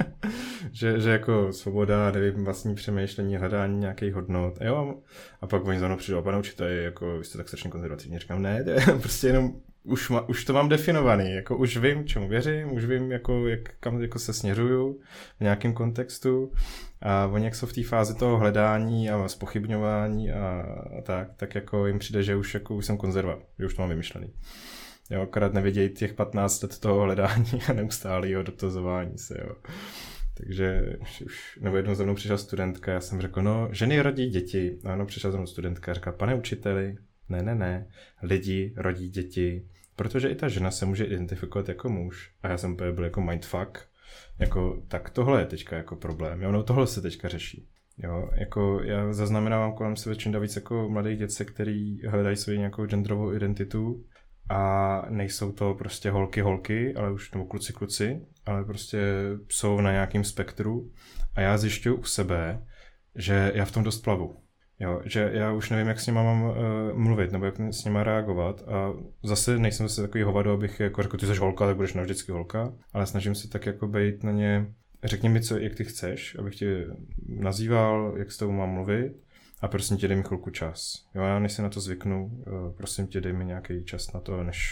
že, 0.73 1.01
že 1.01 1.11
jako 1.11 1.53
svoboda, 1.53 2.11
nevím, 2.11 2.45
vlastní 2.45 2.75
přemýšlení, 2.75 3.37
hledání 3.37 3.79
nějakých 3.79 4.15
hodnot. 4.15 4.59
Jo? 4.61 4.95
A 5.41 5.47
pak 5.47 5.65
oni 5.65 5.79
za 5.79 5.87
mnou 5.87 5.97
přijdou, 5.97 6.23
pane 6.23 6.39
učiteli, 6.39 6.85
jako 6.85 7.19
vy 7.19 7.25
jste 7.25 7.39
tak 7.39 7.49
strašně 7.49 7.71
konzervativní. 7.71 8.19
Říkám, 8.19 8.43
ne, 8.43 8.65
prostě 9.01 9.27
jenom 9.27 9.53
už, 9.87 10.11
ma, 10.11 10.29
už 10.29 10.45
to 10.45 10.53
mám 10.53 10.69
definovaný, 10.69 11.35
jako 11.35 11.57
už 11.57 11.77
vím, 11.77 12.07
čemu 12.07 12.29
věřím, 12.29 12.73
už 12.73 12.85
vím, 12.85 13.13
jako, 13.13 13.49
jak, 13.49 13.61
kam 13.81 14.03
jako 14.03 14.19
se 14.19 14.33
směřuju 14.33 15.01
v 15.39 15.41
nějakém 15.41 15.73
kontextu 15.73 16.53
a 17.01 17.27
oni 17.27 17.45
jak 17.45 17.55
jsou 17.55 17.67
v 17.67 17.73
té 17.73 17.83
fázi 17.83 18.15
toho 18.15 18.39
hledání 18.39 19.11
a 19.11 19.29
spochybňování 19.29 20.33
a, 20.33 20.67
tak, 21.03 21.29
tak 21.37 21.55
jako 21.55 21.87
jim 21.87 21.99
přijde, 21.99 22.23
že 22.23 22.37
už, 22.37 22.55
jako, 22.55 22.75
už 22.75 22.87
jsem 22.87 22.97
konzerva, 22.97 23.39
že 23.59 23.67
už 23.67 23.75
to 23.75 23.83
mám 23.83 23.89
vymyšlený. 23.89 24.33
Jo, 25.11 25.23
akorát 25.23 25.53
nevidějí 25.53 25.91
těch 25.91 26.15
15 26.15 26.63
let 26.63 26.79
toho 26.79 27.01
hledání 27.01 27.61
a 27.69 27.73
neustálého 27.73 28.43
dotazování 28.43 29.19
se, 29.19 29.39
jo. 29.41 29.57
Takže 30.35 30.97
už, 31.27 31.59
nebo 31.63 31.77
jednou 31.77 31.95
za 31.95 32.05
mnou 32.05 32.15
přišla 32.15 32.37
studentka, 32.37 32.93
já 32.93 33.01
jsem 33.01 33.21
řekl, 33.21 33.43
no, 33.43 33.69
ženy 33.73 34.01
rodí 34.01 34.31
děti. 34.31 34.79
A 34.85 34.93
ano, 34.93 35.07
přišla 35.07 35.31
za 35.31 35.37
mnou 35.37 35.47
studentka 35.47 35.91
a 35.91 35.95
říká, 35.95 36.13
pane 36.13 36.35
učiteli, 36.35 36.97
ne, 37.29 37.43
ne, 37.43 37.55
ne, 37.55 37.87
lidi 38.23 38.75
rodí 38.77 39.09
děti, 39.09 39.67
protože 39.97 40.29
i 40.29 40.35
ta 40.35 40.49
žena 40.49 40.71
se 40.71 40.87
může 40.87 41.05
identifikovat 41.05 41.69
jako 41.69 41.89
muž. 41.89 42.31
A 42.43 42.49
já 42.49 42.59
jsem 42.59 42.77
byl 42.77 43.05
jako 43.05 43.21
mindfuck, 43.21 43.79
jako 44.39 44.83
tak 44.89 45.11
tohle 45.11 45.41
je 45.41 45.47
teďka 45.47 45.77
jako 45.77 45.97
problém, 45.97 46.43
jo, 46.43 46.53
no 46.53 46.63
tohle 46.63 46.87
se 46.87 47.01
teďka 47.01 47.29
řeší. 47.29 47.69
Jo, 47.99 48.31
jako 48.33 48.81
já 48.83 49.13
zaznamenávám 49.13 49.73
kolem 49.73 49.97
sebe 49.97 50.17
čím 50.17 50.41
víc 50.41 50.57
jako 50.57 50.89
mladých 50.89 51.19
dětce, 51.19 51.45
který 51.45 52.07
hledají 52.07 52.37
svoji 52.37 52.59
nějakou 52.59 52.87
genderovou 52.87 53.33
identitu 53.33 54.05
a 54.49 55.03
nejsou 55.11 55.53
to 55.53 55.75
prostě 55.75 56.11
holky 56.11 56.41
holky, 56.41 56.95
ale 56.95 57.13
už 57.13 57.33
nebo 57.33 57.45
kluci 57.45 57.73
kluci, 57.73 58.21
ale 58.47 58.65
prostě 58.65 58.99
jsou 59.49 59.81
na 59.81 59.93
nějakém 59.93 60.25
spektru 60.25 60.91
a 61.35 61.41
já 61.41 61.59
zjišťuju 61.59 61.97
u 61.97 62.05
sebe, 62.05 62.67
že 63.15 63.53
já 63.55 63.65
v 63.65 63.73
tom 63.73 63.83
dost 63.85 63.99
plavu. 63.99 64.46
Jo, 64.81 65.01
že 65.05 65.31
já 65.33 65.53
už 65.53 65.71
nevím, 65.71 65.87
jak 65.87 66.01
s 66.01 66.07
nima 66.07 66.23
mám 66.23 66.43
uh, 66.43 66.55
mluvit, 66.95 67.33
nebo 67.33 67.45
jak 67.45 67.55
s 67.71 67.85
nima 67.85 68.05
reagovat 68.05 68.63
a 68.69 68.93
zase 69.23 69.59
nejsem 69.59 69.89
zase 69.89 70.03
takový 70.03 70.25
hovado, 70.25 70.53
abych 70.53 70.81
jako 70.81 71.03
řekl, 71.03 71.17
ty 71.17 71.27
jsi 71.27 71.37
holka, 71.37 71.67
tak 71.67 71.77
budeš 71.77 71.95
navždycky 71.95 72.33
holka, 72.33 72.73
ale 72.93 73.07
snažím 73.07 73.35
se 73.35 73.49
tak 73.49 73.67
jako 73.67 73.87
být 73.87 74.23
na 74.23 74.33
ně, 74.33 74.67
řekni 75.05 75.29
mi, 75.29 75.41
co, 75.41 75.59
jak 75.59 75.75
ty 75.75 75.85
chceš, 75.85 76.37
abych 76.39 76.57
tě 76.57 76.87
nazýval, 77.29 78.15
jak 78.17 78.33
s 78.33 78.37
tebou 78.37 78.53
mám 78.53 78.71
mluvit 78.71 79.13
a 79.61 79.69
prosím 79.69 79.97
tě, 79.97 80.09
dej 80.09 80.17
mi 80.17 80.23
chvilku 80.23 80.51
čas. 80.51 81.05
Jo, 81.15 81.23
já 81.23 81.39
než 81.39 81.53
se 81.53 81.63
na 81.63 81.69
to 81.69 81.81
zvyknu, 81.81 82.25
uh, 82.27 82.73
prosím 82.77 83.07
tě, 83.07 83.21
dej 83.21 83.33
mi 83.33 83.45
nějaký 83.45 83.85
čas 83.85 84.13
na 84.13 84.21
to, 84.21 84.43
než 84.43 84.69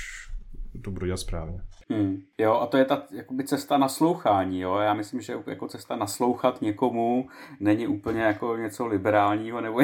to 0.82 0.90
budu 0.90 1.06
dělat 1.06 1.20
správně. 1.20 1.60
Hmm. 1.90 2.22
Jo, 2.38 2.54
a 2.54 2.66
to 2.66 2.76
je 2.76 2.84
ta 2.84 3.02
jakoby 3.10 3.44
cesta 3.44 3.78
naslouchání. 3.78 4.60
Jo? 4.60 4.76
Já 4.76 4.94
myslím, 4.94 5.20
že 5.20 5.34
jako 5.46 5.68
cesta 5.68 5.96
naslouchat 5.96 6.62
někomu 6.62 7.28
není 7.60 7.86
úplně 7.86 8.22
jako 8.22 8.56
něco 8.56 8.86
liberálního 8.86 9.60
nebo 9.60 9.80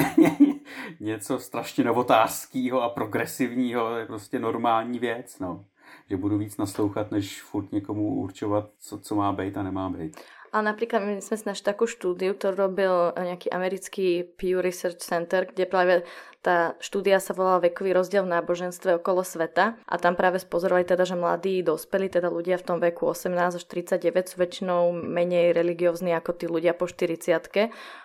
něco 1.00 1.38
strašně 1.38 1.84
novotářského 1.84 2.82
a 2.82 2.88
progresivního. 2.88 3.88
To 3.88 3.96
je 3.96 4.06
prostě 4.06 4.38
normální 4.38 4.98
věc. 4.98 5.38
No. 5.38 5.64
Že 6.10 6.16
budu 6.16 6.38
víc 6.38 6.56
naslouchat, 6.56 7.10
než 7.10 7.42
furt 7.42 7.72
někomu 7.72 8.14
určovat, 8.14 8.70
co, 8.80 8.98
co 8.98 9.14
má 9.14 9.32
být 9.32 9.56
a 9.56 9.62
nemá 9.62 9.90
být. 9.90 10.16
Ale 10.50 10.66
napríklad 10.66 11.06
my 11.06 11.22
sme 11.22 11.38
si 11.38 11.46
našli 11.46 11.62
takú 11.62 11.86
štúdiu, 11.86 12.34
ktorú 12.34 12.58
robil 12.58 12.94
nejaký 13.14 13.54
americký 13.54 14.26
Pew 14.34 14.58
Research 14.58 14.98
Center, 14.98 15.46
kde 15.46 15.62
práve 15.62 16.02
Tá 16.40 16.72
štúdia 16.80 17.20
sa 17.20 17.36
volala 17.36 17.60
Vekový 17.60 17.92
rozdiel 17.92 18.24
v 18.24 18.32
náboženstve 18.32 18.96
okolo 18.96 19.20
sveta 19.20 19.76
a 19.84 19.94
tam 20.00 20.16
práve 20.16 20.40
spozorovali 20.40 20.88
teda, 20.88 21.04
že 21.04 21.12
mladí 21.12 21.60
dospelí, 21.60 22.08
teda 22.08 22.32
ľudia 22.32 22.56
v 22.56 22.64
tom 22.64 22.78
veku 22.80 23.12
18 23.12 23.60
až 23.60 23.64
39 23.68 24.24
sú 24.24 24.40
väčšinou 24.40 24.88
menej 24.88 25.52
religiózni 25.52 26.16
ako 26.16 26.32
tí 26.32 26.48
ľudia 26.48 26.72
po 26.72 26.88
40 26.88 27.36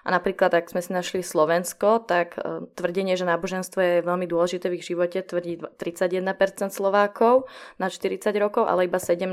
A 0.04 0.08
napríklad, 0.12 0.52
ak 0.52 0.68
sme 0.68 0.84
si 0.84 0.92
našli 0.92 1.24
Slovensko, 1.24 2.04
tak 2.04 2.36
e, 2.36 2.68
tvrdenie, 2.76 3.16
že 3.16 3.24
náboženstvo 3.24 3.80
je 3.80 3.96
veľmi 4.04 4.28
dôležité 4.28 4.68
v 4.68 4.84
ich 4.84 4.88
živote, 4.92 5.24
tvrdí 5.24 5.64
31% 5.80 6.76
Slovákov 6.76 7.48
na 7.80 7.88
40 7.88 8.36
rokov, 8.36 8.68
ale 8.68 8.92
iba 8.92 9.00
17% 9.00 9.32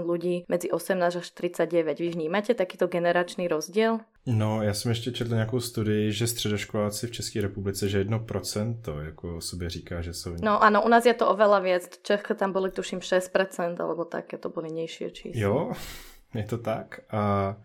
ľudí 0.00 0.48
medzi 0.48 0.72
18 0.72 0.96
až 0.96 1.26
39. 1.28 1.92
Vy 2.00 2.08
vnímate 2.16 2.56
takýto 2.56 2.88
generačný 2.88 3.52
rozdiel? 3.52 4.00
No, 4.26 4.62
já 4.62 4.74
jsem 4.74 4.88
ještě 4.88 5.12
četl 5.12 5.34
nějakou 5.34 5.60
studii, 5.60 6.12
že 6.12 6.26
středoškoláci 6.26 7.06
v 7.06 7.10
České 7.10 7.40
republice, 7.40 7.88
že 7.88 8.04
1% 8.04 8.80
to 8.80 9.00
jako 9.00 9.36
o 9.36 9.40
sobě 9.40 9.70
říká, 9.70 10.02
že 10.02 10.14
jsou... 10.14 10.34
No 10.42 10.62
ano, 10.62 10.82
u 10.84 10.88
nás 10.88 11.06
je 11.06 11.14
to 11.14 11.32
oveľa 11.32 11.62
viac. 11.62 11.88
V 11.88 12.02
Čech 12.02 12.22
tam 12.36 12.52
byly 12.52 12.70
tuším 12.70 12.98
6%, 12.98 13.80
alebo 13.80 14.04
také 14.04 14.38
to 14.38 14.48
byly 14.48 14.70
nižší 14.70 15.10
čísla. 15.10 15.40
Jo, 15.40 15.72
je 16.34 16.44
to 16.44 16.58
tak 16.58 17.00
a 17.10 17.56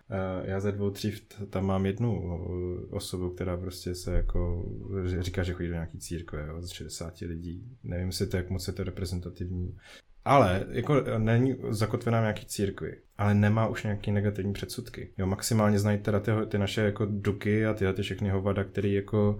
já 0.44 0.60
ze 0.60 0.72
dvou 0.72 0.90
tří 0.90 1.14
tam 1.50 1.66
mám 1.66 1.86
jednu 1.86 2.40
osobu, 2.92 3.30
která 3.30 3.58
prostě 3.58 3.96
se 3.96 4.16
jako 4.16 4.66
říká, 5.20 5.44
že 5.44 5.54
chodí 5.54 5.68
do 5.68 5.74
nějaký 5.74 6.00
církve 6.00 6.48
jo, 6.48 6.62
z 6.62 6.70
60 6.70 7.20
lidí. 7.22 7.78
Nevím 7.84 8.12
si 8.12 8.28
to, 8.28 8.38
jak 8.38 8.50
moc 8.50 8.68
je 8.68 8.74
to 8.74 8.84
reprezentativní. 8.84 9.78
Ale 10.26 10.66
jako 10.70 11.04
není 11.18 11.56
zakotvená 11.70 12.22
nějaký 12.22 12.46
církvi, 12.46 12.98
ale 13.18 13.34
nemá 13.34 13.68
už 13.68 13.84
nějaký 13.84 14.12
negativní 14.12 14.54
předsudky. 14.54 15.14
Jo, 15.18 15.28
maximálně 15.28 15.80
znají 15.80 15.98
teda 15.98 16.20
ty, 16.20 16.32
ty 16.48 16.58
naše 16.58 16.82
jako 16.82 17.08
duky 17.10 17.66
a 17.66 17.74
tyhle 17.74 17.94
ty 17.94 18.02
všechny 18.02 18.30
hovada, 18.30 18.64
které 18.64 18.90
jako 18.90 19.38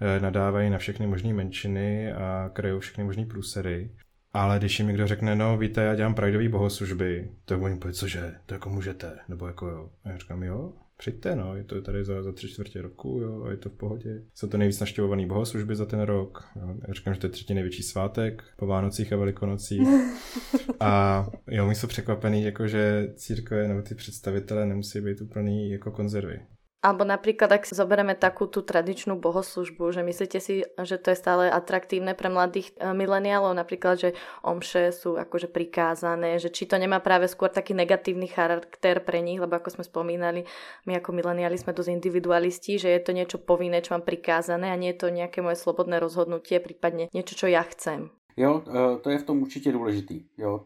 e, 0.00 0.20
nadávají 0.20 0.70
na 0.70 0.78
všechny 0.78 1.06
možné 1.06 1.32
menšiny 1.34 2.12
a 2.12 2.50
krajou 2.52 2.78
všechny 2.78 3.04
možné 3.04 3.26
průsery. 3.26 3.90
Ale 4.32 4.58
když 4.58 4.78
jim 4.78 4.88
někdo 4.88 5.06
řekne, 5.06 5.36
no 5.36 5.58
víte, 5.58 5.82
já 5.82 5.94
dělám 5.94 6.14
prajdový 6.14 6.48
bohoslužby, 6.48 7.30
tak 7.44 7.62
oni 7.62 7.76
poví, 7.76 7.94
cože, 7.94 8.34
to 8.46 8.54
jako 8.54 8.70
můžete, 8.70 9.18
nebo 9.28 9.46
jako 9.46 9.66
jo. 9.66 9.90
A 10.04 10.10
já 10.10 10.18
říkám, 10.18 10.42
jo, 10.42 10.72
přijďte, 10.98 11.36
no, 11.36 11.56
je 11.56 11.64
to 11.64 11.82
tady 11.82 12.04
za, 12.04 12.22
za 12.22 12.32
tři 12.32 12.48
čtvrtě 12.48 12.82
roku, 12.82 13.20
jo, 13.22 13.42
a 13.42 13.50
je 13.50 13.56
to 13.56 13.68
v 13.68 13.72
pohodě. 13.72 14.22
Jsou 14.34 14.48
to 14.48 14.58
nejvíc 14.58 14.80
naštěvované 14.80 15.26
bohoslužby 15.26 15.76
za 15.76 15.86
ten 15.86 16.00
rok. 16.00 16.48
Jo. 16.56 16.76
Já 16.88 16.94
říkám, 16.94 17.14
že 17.14 17.20
to 17.20 17.26
je 17.26 17.30
třetí 17.30 17.54
největší 17.54 17.82
svátek 17.82 18.44
po 18.56 18.66
Vánocích 18.66 19.12
a 19.12 19.16
Velikonocích. 19.16 19.88
A 20.80 21.26
jo, 21.46 21.66
my 21.66 21.74
jsou 21.74 21.86
překvapený, 21.86 22.42
jako 22.42 22.68
že 22.68 23.12
církve 23.16 23.68
nebo 23.68 23.82
ty 23.82 23.94
představitelé 23.94 24.66
nemusí 24.66 25.00
být 25.00 25.20
úplný 25.20 25.70
jako 25.70 25.90
konzervy. 25.90 26.40
Alebo 26.78 27.02
napríklad, 27.02 27.50
ak 27.50 27.66
zoberieme 27.66 28.14
takú 28.14 28.46
tú 28.46 28.62
tradičnú 28.62 29.18
bohoslužbu, 29.18 29.90
že 29.90 30.06
myslíte 30.06 30.38
si, 30.38 30.62
že 30.62 30.94
to 31.02 31.10
je 31.10 31.18
stále 31.18 31.50
atraktívne 31.50 32.14
pre 32.14 32.30
mladých 32.30 32.70
e, 32.78 32.94
mileniálov, 32.94 33.50
napríklad, 33.50 33.98
že 33.98 34.10
omše 34.46 34.94
sú 34.94 35.18
akože 35.18 35.50
prikázané, 35.50 36.38
že 36.38 36.54
či 36.54 36.70
to 36.70 36.78
nemá 36.78 37.02
práve 37.02 37.26
skôr 37.26 37.50
taký 37.50 37.74
negatívny 37.74 38.30
charakter 38.30 39.02
pre 39.02 39.18
nich, 39.18 39.42
lebo 39.42 39.58
ako 39.58 39.74
sme 39.74 39.84
spomínali, 39.90 40.46
my 40.86 41.02
ako 41.02 41.18
mileniáli 41.18 41.58
sme 41.58 41.74
dosť 41.74 41.98
individualisti, 41.98 42.78
že 42.78 42.94
je 42.94 43.02
to 43.02 43.10
niečo 43.10 43.42
povinné, 43.42 43.82
čo 43.82 43.98
mám 43.98 44.06
prikázané 44.06 44.70
a 44.70 44.78
nie 44.78 44.94
je 44.94 45.02
to 45.02 45.10
nejaké 45.10 45.42
moje 45.42 45.58
slobodné 45.58 45.98
rozhodnutie, 45.98 46.62
prípadne 46.62 47.10
niečo, 47.10 47.34
čo 47.34 47.50
ja 47.50 47.66
chcem. 47.66 48.14
Jo, 48.38 48.62
eh, 48.68 48.98
to 48.98 49.10
je 49.10 49.18
v 49.18 49.22
tom 49.22 49.42
určitě 49.42 49.72
důležitý. 49.72 50.22
Jo. 50.38 50.60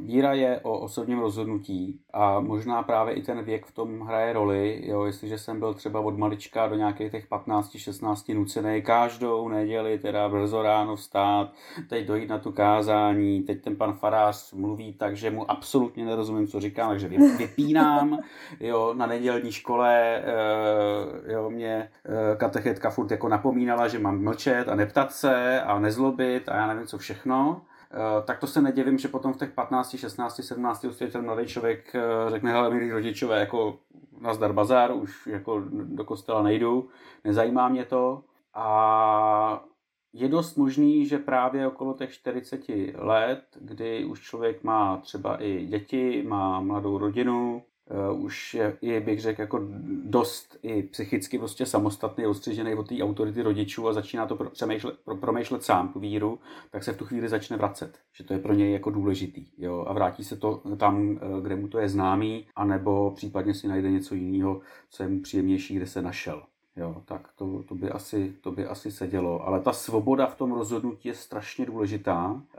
Víra 0.00 0.32
je 0.32 0.60
o 0.62 0.78
osobním 0.78 1.18
rozhodnutí 1.18 2.00
a 2.12 2.40
možná 2.40 2.82
právě 2.82 3.14
i 3.14 3.22
ten 3.22 3.42
věk 3.42 3.66
v 3.66 3.74
tom 3.74 4.00
hraje 4.00 4.32
roli. 4.32 4.82
Jo. 4.84 5.04
Jestliže 5.04 5.38
jsem 5.38 5.58
byl 5.58 5.74
třeba 5.74 6.00
od 6.00 6.18
malička 6.18 6.68
do 6.68 6.74
nějakých 6.74 7.12
těch 7.12 7.28
15-16 7.30 8.34
nucený 8.34 8.82
každou 8.82 9.48
neděli, 9.48 9.98
teda 9.98 10.28
brzo 10.28 10.62
ráno 10.62 10.96
vstát, 10.96 11.52
teď 11.88 12.06
dojít 12.06 12.28
na 12.28 12.38
tu 12.38 12.52
kázání, 12.52 13.42
teď 13.42 13.62
ten 13.62 13.76
pan 13.76 13.92
farář 13.92 14.52
mluví 14.52 14.92
tak, 14.92 15.16
že 15.16 15.30
mu 15.30 15.50
absolutně 15.50 16.04
nerozumím, 16.04 16.46
co 16.46 16.60
říká, 16.60 16.88
takže 16.88 17.08
vypínám. 17.38 18.18
Jo, 18.60 18.94
na 18.94 19.06
nedělní 19.06 19.52
škole 19.52 20.22
eh, 20.24 21.32
jo, 21.32 21.50
mě 21.50 21.88
eh, 22.04 22.36
katechetka 22.36 22.90
furt 22.90 23.10
jako 23.10 23.28
napomínala, 23.28 23.88
že 23.88 23.98
mám 23.98 24.22
mlčet 24.22 24.68
a 24.68 24.74
neptat 24.74 25.12
se 25.12 25.60
a 25.62 25.78
nezlobit 25.78 26.48
a 26.48 26.56
já 26.56 26.66
nevím, 26.66 26.86
co 26.86 26.98
všechno 26.98 27.17
všechno, 27.18 27.62
eh, 27.90 28.22
tak 28.24 28.38
to 28.38 28.46
se 28.46 28.62
nedivím, 28.62 28.98
že 28.98 29.08
potom 29.08 29.32
v 29.32 29.36
těch 29.36 29.52
15, 29.52 29.98
16, 29.98 30.42
17 30.42 30.84
už 30.84 30.96
ten 30.96 31.24
mladý 31.24 31.46
člověk 31.46 31.94
eh, 31.94 32.30
řekne, 32.30 32.52
hele, 32.52 32.70
milí 32.70 32.92
rodičové, 32.92 33.40
jako 33.40 33.78
nazdar 34.20 34.52
bazar, 34.52 34.92
už 34.92 35.26
jako 35.26 35.62
do 35.70 36.04
kostela 36.04 36.42
nejdu, 36.42 36.88
nezajímá 37.24 37.68
mě 37.68 37.84
to. 37.84 38.24
A 38.54 39.64
je 40.12 40.28
dost 40.28 40.56
možný, 40.56 41.06
že 41.06 41.18
právě 41.18 41.66
okolo 41.66 41.94
těch 41.94 42.12
40 42.12 42.60
let, 42.94 43.42
kdy 43.60 44.04
už 44.04 44.20
člověk 44.20 44.64
má 44.64 44.96
třeba 44.96 45.42
i 45.42 45.66
děti, 45.66 46.24
má 46.28 46.60
mladou 46.60 46.98
rodinu, 46.98 47.62
uh, 48.10 48.24
už 48.24 48.54
je, 48.54 48.76
je, 48.82 49.00
bych 49.00 49.20
řekl, 49.20 49.40
jako 49.40 49.60
dost 50.04 50.58
i 50.62 50.82
psychicky 50.82 51.38
prostě 51.38 51.66
samostatný, 51.66 52.26
odstřižený 52.26 52.74
od 52.74 52.88
té 52.88 53.02
autority 53.02 53.42
rodičů 53.42 53.88
a 53.88 53.92
začíná 53.92 54.26
to 54.26 54.36
pro, 54.36 54.50
přemýšlet, 54.50 54.94
pro, 55.04 55.16
promýšlet 55.16 55.62
sám 55.62 55.88
tu 55.88 56.00
víru, 56.00 56.38
tak 56.70 56.84
se 56.84 56.92
v 56.92 56.96
tu 56.96 57.04
chvíli 57.04 57.28
začne 57.28 57.56
vracet, 57.56 57.98
že 58.12 58.24
to 58.24 58.32
je 58.32 58.38
pro 58.38 58.54
něj 58.54 58.72
jako 58.72 58.90
důležitý. 58.90 59.46
Jo? 59.58 59.84
A 59.88 59.92
vrátí 59.92 60.24
se 60.24 60.36
to 60.36 60.62
tam, 60.76 61.18
eh, 61.22 61.40
kde 61.42 61.56
mu 61.56 61.68
to 61.68 61.78
je 61.78 61.88
známý, 61.88 62.46
anebo 62.56 63.10
případně 63.10 63.54
si 63.54 63.68
najde 63.68 63.90
něco 63.90 64.14
jiného, 64.14 64.60
co 64.90 65.02
je 65.02 65.08
mu 65.08 65.20
příjemnější, 65.20 65.76
kde 65.76 65.86
se 65.86 66.02
našel. 66.02 66.42
Jo, 66.76 67.02
tak 67.04 67.28
to, 67.36 67.62
to, 67.62 67.74
by 67.74 67.90
asi, 67.90 68.34
to 68.40 68.52
by 68.52 68.66
asi 68.66 68.92
sedělo. 68.92 69.46
Ale 69.46 69.60
ta 69.60 69.72
svoboda 69.72 70.26
v 70.26 70.36
tom 70.36 70.52
rozhodnutí 70.52 71.08
je 71.08 71.14
strašně 71.14 71.66
důležitá 71.66 72.42
eh, 72.54 72.58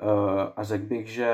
a 0.56 0.64
řekl 0.64 0.86
bych, 0.86 1.08
že 1.08 1.32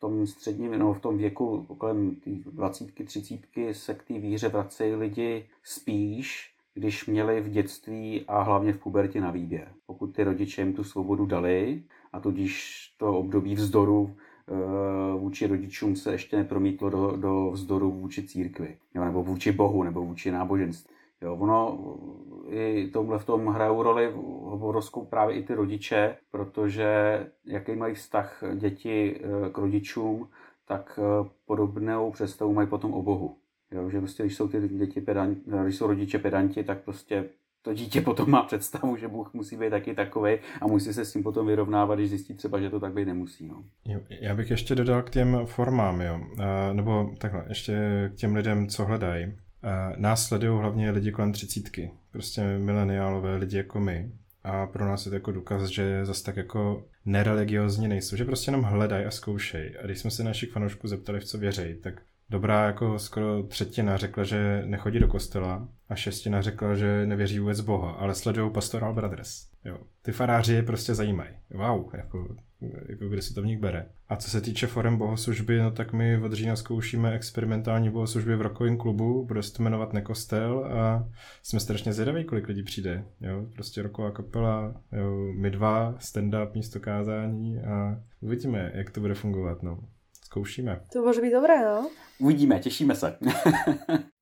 tom 0.00 0.26
středním, 0.26 0.78
no 0.78 0.94
v 0.94 1.00
tom 1.00 1.18
věku 1.18 1.66
kolem 1.78 2.16
20, 2.26 2.94
30 3.04 3.40
se 3.72 3.94
k 3.94 4.02
té 4.02 4.18
víře 4.18 4.48
vracejí 4.48 4.94
lidi 4.94 5.46
spíš, 5.62 6.54
když 6.74 7.06
měli 7.06 7.40
v 7.40 7.50
dětství 7.50 8.24
a 8.28 8.42
hlavně 8.42 8.72
v 8.72 8.78
pubertě 8.78 9.20
na 9.20 9.30
výběr. 9.30 9.72
Pokud 9.86 10.06
ty 10.06 10.24
rodiče 10.24 10.62
jim 10.62 10.72
tu 10.72 10.84
svobodu 10.84 11.26
dali 11.26 11.82
a 12.12 12.20
tudíž 12.20 12.80
to 12.98 13.18
období 13.18 13.54
vzdoru 13.54 14.16
eh, 14.16 15.18
vůči 15.18 15.46
rodičům 15.46 15.96
se 15.96 16.12
ještě 16.12 16.36
nepromítlo 16.36 16.90
do, 16.90 17.16
do 17.16 17.50
vzdoru 17.50 17.90
vůči 17.90 18.22
církvi, 18.22 18.76
nebo 18.94 19.22
vůči 19.22 19.52
Bohu, 19.52 19.82
nebo 19.82 20.04
vůči 20.04 20.30
náboženství. 20.30 20.94
Jo, 21.22 21.36
ono 21.36 21.78
i 22.50 22.90
tomhle 22.92 23.18
v 23.18 23.24
tom 23.24 23.46
hrajou 23.46 23.82
roli 23.82 24.12
obrovskou 24.42 25.04
právě 25.04 25.36
i 25.36 25.42
ty 25.42 25.54
rodiče, 25.54 26.16
protože 26.30 27.20
jaký 27.46 27.76
mají 27.76 27.94
vztah 27.94 28.42
děti 28.54 29.20
eh, 29.20 29.50
k 29.50 29.58
rodičům, 29.58 30.28
tak 30.68 30.98
eh, 31.02 31.28
podobnou 31.46 32.10
představu 32.10 32.52
mají 32.52 32.68
potom 32.68 32.94
o 32.94 33.02
Bohu. 33.02 33.36
Jo, 33.70 33.90
že 33.90 33.98
prostě, 33.98 34.22
když 34.22 34.36
jsou 34.36 34.48
ty 34.48 34.68
děti 34.68 35.00
pedanti, 35.00 35.40
když 35.62 35.76
jsou 35.76 35.86
rodiče 35.86 36.18
pedanti, 36.18 36.64
tak 36.64 36.84
prostě 36.84 37.24
to 37.62 37.74
dítě 37.74 38.00
potom 38.10 38.30
má 38.30 38.42
představu, 38.42 38.96
že 38.96 39.08
Bůh 39.08 39.34
musí 39.34 39.56
být 39.56 39.70
taky 39.70 39.94
takový 39.94 40.38
a 40.60 40.66
musí 40.66 40.92
se 40.92 41.04
s 41.04 41.12
tím 41.12 41.22
potom 41.22 41.46
vyrovnávat, 41.46 41.98
když 41.98 42.10
zjistí 42.10 42.34
třeba, 42.34 42.60
že 42.60 42.70
to 42.70 42.80
tak 42.80 42.92
být 42.92 43.04
nemusí. 43.04 43.46
No. 43.46 43.64
Já 44.20 44.34
bych 44.34 44.50
ještě 44.50 44.74
dodal 44.74 45.02
k 45.02 45.10
těm 45.10 45.40
formám, 45.44 46.00
jo. 46.00 46.20
Nebo 46.72 47.10
takhle, 47.18 47.44
ještě 47.48 47.74
k 48.14 48.16
těm 48.16 48.36
lidem, 48.36 48.68
co 48.68 48.84
hledají. 48.84 49.32
Nás 49.96 50.26
sledují 50.26 50.60
hlavně 50.60 50.90
lidi 50.90 51.12
kolem 51.12 51.32
třicítky, 51.32 51.90
prostě 52.12 52.58
mileniálové 52.58 53.36
lidi 53.36 53.56
jako 53.56 53.80
my. 53.80 54.12
A 54.44 54.66
pro 54.66 54.86
nás 54.86 55.06
je 55.06 55.10
to 55.10 55.16
jako 55.16 55.32
důkaz, 55.32 55.62
že 55.68 56.04
zase 56.04 56.24
tak 56.24 56.36
jako 56.36 56.84
nereligiozní 57.04 57.88
nejsou, 57.88 58.16
že 58.16 58.24
prostě 58.24 58.48
jenom 58.48 58.62
hledají 58.62 59.04
a 59.04 59.10
zkoušejí. 59.10 59.76
A 59.76 59.86
když 59.86 59.98
jsme 59.98 60.10
se 60.10 60.24
našich 60.24 60.52
fanoušků 60.52 60.88
zeptali, 60.88 61.20
v 61.20 61.24
co 61.24 61.38
věří, 61.38 61.74
tak 61.82 62.02
dobrá 62.30 62.66
jako 62.66 62.98
skoro 62.98 63.42
třetina 63.42 63.96
řekla, 63.96 64.24
že 64.24 64.62
nechodí 64.66 64.98
do 64.98 65.08
kostela 65.08 65.68
a 65.88 65.94
šestina 65.94 66.42
řekla, 66.42 66.74
že 66.74 67.06
nevěří 67.06 67.38
vůbec 67.38 67.60
Boha, 67.60 67.90
ale 67.90 68.14
sledují 68.14 68.52
Pastoral 68.52 68.94
Brothers. 68.94 69.46
Jo. 69.64 69.78
Ty 70.02 70.12
faráři 70.12 70.54
je 70.54 70.62
prostě 70.62 70.94
zajímají. 70.94 71.30
Wow, 71.50 71.94
jako 71.94 72.36
jako 72.88 73.08
kde 73.08 73.22
si 73.22 73.34
to 73.34 73.42
v 73.42 73.46
nich 73.46 73.58
bere. 73.58 73.86
A 74.08 74.16
co 74.16 74.30
se 74.30 74.40
týče 74.40 74.66
forem 74.66 74.96
bohoslužby, 74.96 75.58
no 75.58 75.70
tak 75.70 75.92
my 75.92 76.22
od 76.22 76.32
října 76.32 76.56
zkoušíme 76.56 77.14
experimentální 77.14 77.90
bohoslužby 77.90 78.36
v 78.36 78.42
rokovém 78.42 78.76
klubu, 78.76 79.26
bude 79.26 79.42
se 79.42 79.52
to 79.52 79.62
jmenovat 79.62 79.92
Nekostel 79.92 80.64
a 80.64 81.08
jsme 81.42 81.60
strašně 81.60 81.92
zvědaví, 81.92 82.24
kolik 82.24 82.48
lidí 82.48 82.62
přijde. 82.62 83.04
Jo? 83.20 83.46
Prostě 83.54 83.82
roková 83.82 84.10
kapela, 84.10 84.74
jo? 84.92 85.32
my 85.36 85.50
dva, 85.50 85.94
stand-up 85.98 86.54
místo 86.54 86.80
kázání 86.80 87.60
a 87.60 88.00
uvidíme, 88.20 88.72
jak 88.74 88.90
to 88.90 89.00
bude 89.00 89.14
fungovat. 89.14 89.62
No. 89.62 89.78
Zkoušíme. 90.24 90.80
To 90.92 91.02
může 91.02 91.20
být 91.20 91.32
dobré, 91.32 91.64
no? 91.64 91.90
Uvidíme, 92.18 92.58
těšíme 92.58 92.94
se. 92.94 93.18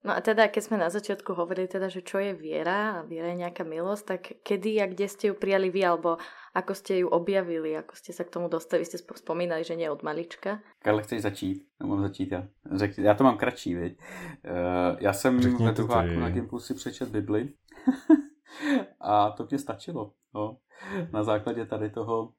No 0.00 0.16
a 0.16 0.20
teda, 0.24 0.48
keď 0.48 0.62
sme 0.64 0.80
na 0.80 0.88
začiatku 0.88 1.36
hovorili 1.36 1.68
teda, 1.68 1.92
že 1.92 2.00
čo 2.00 2.16
je 2.16 2.32
viera 2.32 3.00
a 3.00 3.04
viera 3.04 3.36
je 3.36 3.44
nejaká 3.44 3.68
milosť, 3.68 4.04
tak 4.08 4.22
kedy 4.40 4.80
a 4.80 4.88
kde 4.88 5.04
ste 5.04 5.28
ju 5.28 5.34
prijali 5.36 5.68
vy, 5.68 5.84
alebo 5.84 6.16
ako 6.56 6.72
ste 6.72 7.04
ju 7.04 7.08
objavili, 7.12 7.76
ako 7.76 7.92
ste 7.92 8.16
sa 8.16 8.24
k 8.24 8.32
tomu 8.32 8.48
dostali, 8.48 8.80
ste 8.80 8.96
spomínali, 8.96 9.60
že 9.60 9.76
nie 9.76 9.92
od 9.92 10.00
malička. 10.00 10.64
Karle, 10.80 11.02
chceš 11.04 11.22
začít? 11.22 11.68
Nebo 11.80 11.96
mám 11.96 12.02
začít 12.02 12.32
já? 12.32 12.48
Řek, 12.72 12.98
já 12.98 13.14
to 13.14 13.24
mám 13.24 13.36
kratší, 13.36 13.74
viď? 13.74 13.98
Uh, 13.98 14.96
já 15.00 15.12
jsem 15.12 15.40
v 15.40 15.60
Metuváku 15.60 16.20
na 16.20 16.30
Gimplu 16.30 16.60
si 16.60 16.74
přečet 16.74 17.08
Bibli. 17.08 17.52
A 19.00 19.30
to 19.30 19.46
mě 19.50 19.58
stačilo. 19.58 20.12
No. 20.34 20.56
Na 21.12 21.24
základě 21.24 21.66
tady 21.66 21.90
toho 21.90 22.32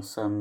jsem 0.00 0.32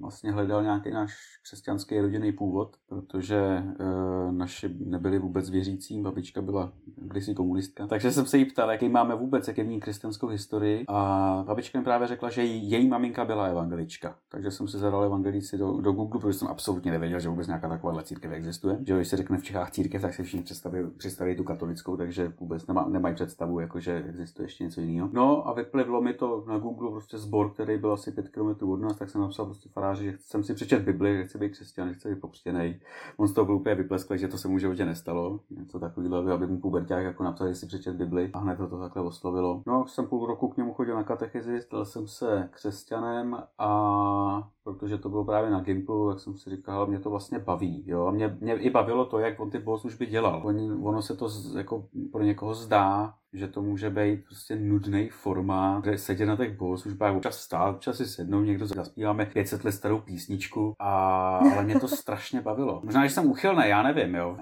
vlastně 0.00 0.32
hledal 0.32 0.62
nějaký 0.62 0.90
náš 0.90 1.14
křesťanský 1.42 2.00
rodinný 2.00 2.32
původ, 2.32 2.76
protože 2.88 3.64
uh, 3.80 4.32
naši 4.32 4.76
nebyli 4.86 5.18
vůbec 5.18 5.50
věřící, 5.50 6.02
babička 6.02 6.42
byla 6.42 6.72
kdysi 6.96 7.34
komunistka. 7.34 7.86
Takže 7.86 8.12
jsem 8.12 8.26
se 8.26 8.38
jí 8.38 8.44
ptal, 8.44 8.70
jaký 8.70 8.88
máme 8.88 9.14
vůbec, 9.14 9.48
jak 9.48 9.58
je 9.58 9.64
v 9.64 9.68
ní 9.68 9.80
křesťanskou 9.80 10.26
historii. 10.26 10.84
A 10.88 11.44
babička 11.46 11.78
mi 11.78 11.84
právě 11.84 12.08
řekla, 12.08 12.30
že 12.30 12.42
její, 12.42 12.70
její 12.70 12.88
maminka 12.88 13.24
byla 13.24 13.46
evangelička. 13.46 14.16
Takže 14.28 14.50
jsem 14.50 14.68
si 14.68 14.78
zadal 14.78 15.04
evangelici 15.04 15.58
do, 15.58 15.80
do 15.80 15.92
Google, 15.92 16.20
protože 16.20 16.38
jsem 16.38 16.48
absolutně 16.48 16.90
nevěděl, 16.90 17.20
že 17.20 17.28
vůbec 17.28 17.46
nějaká 17.46 17.68
taková 17.68 18.02
církev 18.02 18.32
existuje. 18.32 18.78
Že 18.86 18.96
když 18.96 19.08
se 19.08 19.16
řekne 19.16 19.38
v 19.38 19.42
Čechách 19.42 19.70
církev, 19.70 20.02
tak 20.02 20.14
se 20.14 20.22
všichni 20.22 20.42
představí, 20.42 20.78
představí 20.96 21.36
tu 21.36 21.44
katolickou, 21.44 21.96
takže 21.96 22.32
vůbec 22.40 22.66
nemá, 22.66 22.88
nemají 22.88 23.14
představu, 23.14 23.60
jako 23.60 23.80
že 23.80 24.04
existuje 24.08 24.46
ještě 24.46 24.64
něco 24.64 24.80
jiného. 24.80 25.08
No 25.12 25.48
a 25.48 25.52
vyplivlo 25.52 26.02
mi 26.02 26.14
to 26.14 26.44
na 26.48 26.58
Google 26.58 26.90
prostě 26.90 27.18
sbor, 27.18 27.50
který 27.50 27.78
byl 27.78 27.92
asi 27.92 28.12
5 28.12 28.28
km 28.28 28.49
od 28.54 28.80
nás, 28.80 28.96
tak 28.96 29.10
jsem 29.10 29.20
napsal 29.20 29.46
prostě 29.46 29.68
faráři, 29.68 30.04
že 30.04 30.18
jsem 30.20 30.44
si 30.44 30.54
přečet 30.54 30.82
Bibli, 30.82 31.16
že 31.16 31.24
chci 31.24 31.38
být 31.38 31.50
křesťan, 31.50 31.88
že 31.88 31.94
chci 31.94 32.08
být 32.08 32.20
pokřtěný. 32.20 32.80
On 33.16 33.28
z 33.28 33.32
toho 33.32 33.44
byl 33.44 33.54
úplně 33.54 33.74
vypleskl, 33.74 34.16
že 34.16 34.28
to 34.28 34.38
se 34.38 34.48
mu 34.48 34.58
životě 34.58 34.84
nestalo. 34.84 35.40
Něco 35.50 35.78
takového, 35.78 36.32
aby 36.32 36.46
mu 36.46 36.60
puberták 36.60 37.04
jako 37.04 37.24
napsal, 37.24 37.48
že 37.48 37.54
si 37.54 37.66
přečet 37.66 37.96
Bibli 37.96 38.30
a 38.32 38.38
hned 38.38 38.56
to, 38.56 38.68
to 38.68 38.78
takhle 38.78 39.02
oslovilo. 39.02 39.62
No, 39.66 39.86
jsem 39.86 40.06
půl 40.06 40.26
roku 40.26 40.48
k 40.48 40.56
němu 40.56 40.74
chodil 40.74 40.96
na 40.96 41.04
katechezi, 41.04 41.60
stal 41.60 41.84
jsem 41.84 42.08
se 42.08 42.48
křesťanem 42.52 43.36
a 43.58 44.48
protože 44.64 44.98
to 44.98 45.08
bylo 45.08 45.24
právě 45.24 45.50
na 45.50 45.60
Gimplu, 45.60 46.10
tak 46.10 46.20
jsem 46.20 46.36
si 46.36 46.50
říkal, 46.50 46.86
mě 46.86 46.98
to 46.98 47.10
vlastně 47.10 47.38
baví. 47.38 47.84
Jo? 47.86 48.06
A 48.06 48.10
mě, 48.10 48.36
mě 48.40 48.54
i 48.54 48.70
bavilo 48.70 49.04
to, 49.04 49.18
jak 49.18 49.40
on 49.40 49.50
ty 49.50 49.58
bohoslužby 49.58 50.06
dělal. 50.06 50.42
On, 50.44 50.80
ono 50.86 51.02
se 51.02 51.16
to 51.16 51.28
z, 51.28 51.56
jako 51.56 51.84
pro 52.12 52.22
někoho 52.22 52.54
zdá, 52.54 53.14
že 53.32 53.48
to 53.48 53.62
může 53.62 53.90
být 53.90 54.24
prostě 54.24 54.56
nudný 54.56 55.08
formát, 55.08 55.84
kde 55.84 55.98
sedět 55.98 56.26
na 56.26 56.36
těch 56.36 56.56
bohoslužbách, 56.56 57.16
občas 57.16 57.36
vstát, 57.36 57.70
občas 57.70 57.96
si 57.96 58.06
sednout, 58.06 58.42
někdo 58.42 58.66
zaspíváme 58.66 59.26
500 59.26 59.64
let 59.64 59.72
starou 59.72 60.00
písničku, 60.00 60.74
a, 60.78 61.36
ale 61.36 61.64
mě 61.64 61.80
to 61.80 61.88
strašně 62.02 62.40
bavilo. 62.40 62.80
Možná, 62.84 63.06
že 63.06 63.14
jsem 63.14 63.30
uchylný, 63.30 63.62
já 63.66 63.82
nevím, 63.82 64.14
jo. 64.14 64.36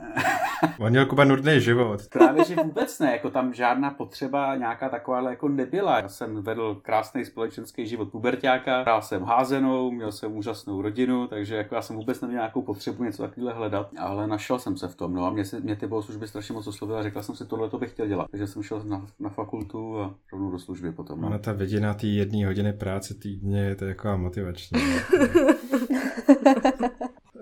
On 0.78 0.90
měl 0.90 1.06
Kuba 1.06 1.24
nudný 1.24 1.60
život. 1.60 2.00
Právě, 2.12 2.44
že 2.44 2.56
vůbec 2.56 2.98
ne, 2.98 3.12
jako 3.12 3.30
tam 3.30 3.54
žádná 3.54 3.90
potřeba 3.90 4.56
nějaká 4.56 4.88
taková 4.88 5.30
jako 5.30 5.48
nebyla. 5.48 6.00
Já 6.00 6.08
jsem 6.08 6.42
vedl 6.42 6.80
krásný 6.82 7.24
společenský 7.24 7.86
život 7.86 8.10
pubertáka, 8.10 8.80
hrál 8.80 9.02
jsem 9.02 9.22
házenou, 9.22 9.90
měl 9.90 10.12
jsem 10.12 10.36
úžasnou 10.36 10.82
rodinu, 10.82 11.26
takže 11.26 11.56
jako 11.56 11.74
já 11.74 11.82
jsem 11.82 11.96
vůbec 11.96 12.20
neměl 12.20 12.40
nějakou 12.40 12.62
potřebu 12.62 13.04
něco 13.04 13.22
takového 13.22 13.54
hledat, 13.54 13.90
ale 13.98 14.26
našel 14.26 14.58
jsem 14.58 14.76
se 14.76 14.88
v 14.88 14.94
tom. 14.94 15.14
No 15.14 15.26
a 15.26 15.30
mě, 15.30 15.44
se, 15.44 15.60
mě 15.60 15.76
ty 15.76 15.86
bohoslužby 15.86 16.28
strašně 16.28 16.54
moc 16.54 16.66
oslovily 16.66 17.00
a 17.00 17.02
řekl 17.02 17.22
jsem 17.22 17.36
si, 17.36 17.46
tohle 17.46 17.70
to 17.70 17.78
bych 17.78 17.90
chtěl 17.90 18.06
dělat. 18.06 18.26
Takže 18.30 18.46
jsem 18.46 18.62
šel 18.62 18.82
na, 18.84 19.06
na 19.20 19.30
fakultu 19.30 20.00
a 20.00 20.14
rovnou 20.32 20.50
do 20.50 20.58
služby 20.58 20.92
potom. 20.92 21.20
No. 21.20 21.26
Ona 21.26 21.38
ta 21.38 21.52
vidina 21.52 21.94
té 21.94 22.06
jedné 22.06 22.46
hodiny 22.46 22.72
práce 22.72 23.14
týdně 23.14 23.60
je 23.60 23.74
to 23.74 23.84
jako 23.84 24.18
motivační. 24.18 24.80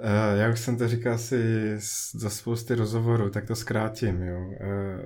Uh, 0.07 0.41
já 0.41 0.51
už 0.53 0.61
jsem 0.61 0.79
to 0.79 0.89
říkal 0.89 1.13
asi 1.13 1.41
za 2.15 2.31
spousty 2.31 2.75
rozhovorů, 2.75 3.31
tak 3.31 3.47
to 3.47 3.57
zkrátím. 3.57 4.23
Jo. 4.23 4.39
Uh, 4.39 4.55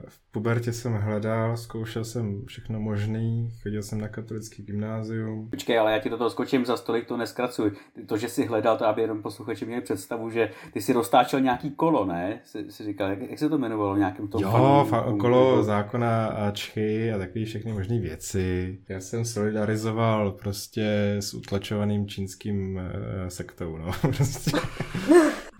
v 0.08 0.32
pubertě 0.32 0.72
jsem 0.72 0.92
hledal, 0.92 1.56
zkoušel 1.56 2.04
jsem 2.04 2.46
všechno 2.46 2.80
možný, 2.80 3.50
chodil 3.62 3.82
jsem 3.82 4.00
na 4.00 4.08
katolický 4.08 4.62
gymnázium. 4.62 5.50
Počkej, 5.50 5.78
ale 5.78 5.92
já 5.92 5.98
ti 5.98 6.10
do 6.10 6.18
toho 6.18 6.30
skočím 6.30 6.66
za 6.66 6.76
stolik, 6.76 7.06
to 7.06 7.16
neskracuj. 7.16 7.72
To, 8.06 8.16
že 8.16 8.28
jsi 8.28 8.46
hledal, 8.46 8.78
to 8.78 8.86
aby 8.86 9.02
jenom 9.02 9.22
posluchači 9.22 9.66
měli 9.66 9.82
představu, 9.82 10.30
že 10.30 10.50
ty 10.72 10.80
si 10.80 10.92
roztáčel 10.92 11.40
nějaký 11.40 11.70
kolo, 11.70 12.04
ne? 12.04 12.40
Si, 12.44 12.70
si 12.70 12.84
říkal, 12.84 13.10
jak, 13.10 13.20
jak 13.30 13.38
se 13.38 13.48
to 13.48 13.56
jmenovalo? 13.56 13.96
Nějakým 13.96 14.28
tom 14.28 14.42
jo, 14.42 14.86
fa- 14.90 15.14
okolo 15.14 15.50
nebo... 15.50 15.62
zákona 15.62 16.26
a 16.26 16.50
čchy 16.50 17.12
a 17.12 17.18
takové 17.18 17.44
všechny 17.44 17.72
možné 17.72 17.98
věci. 17.98 18.78
Já 18.88 19.00
jsem 19.00 19.24
solidarizoval 19.24 20.32
prostě 20.32 21.16
s 21.20 21.34
utlačovaným 21.34 22.08
čínským 22.08 22.76
uh, 22.76 22.82
sektou, 23.28 23.76
no. 23.76 23.92
prostě. 24.16 24.50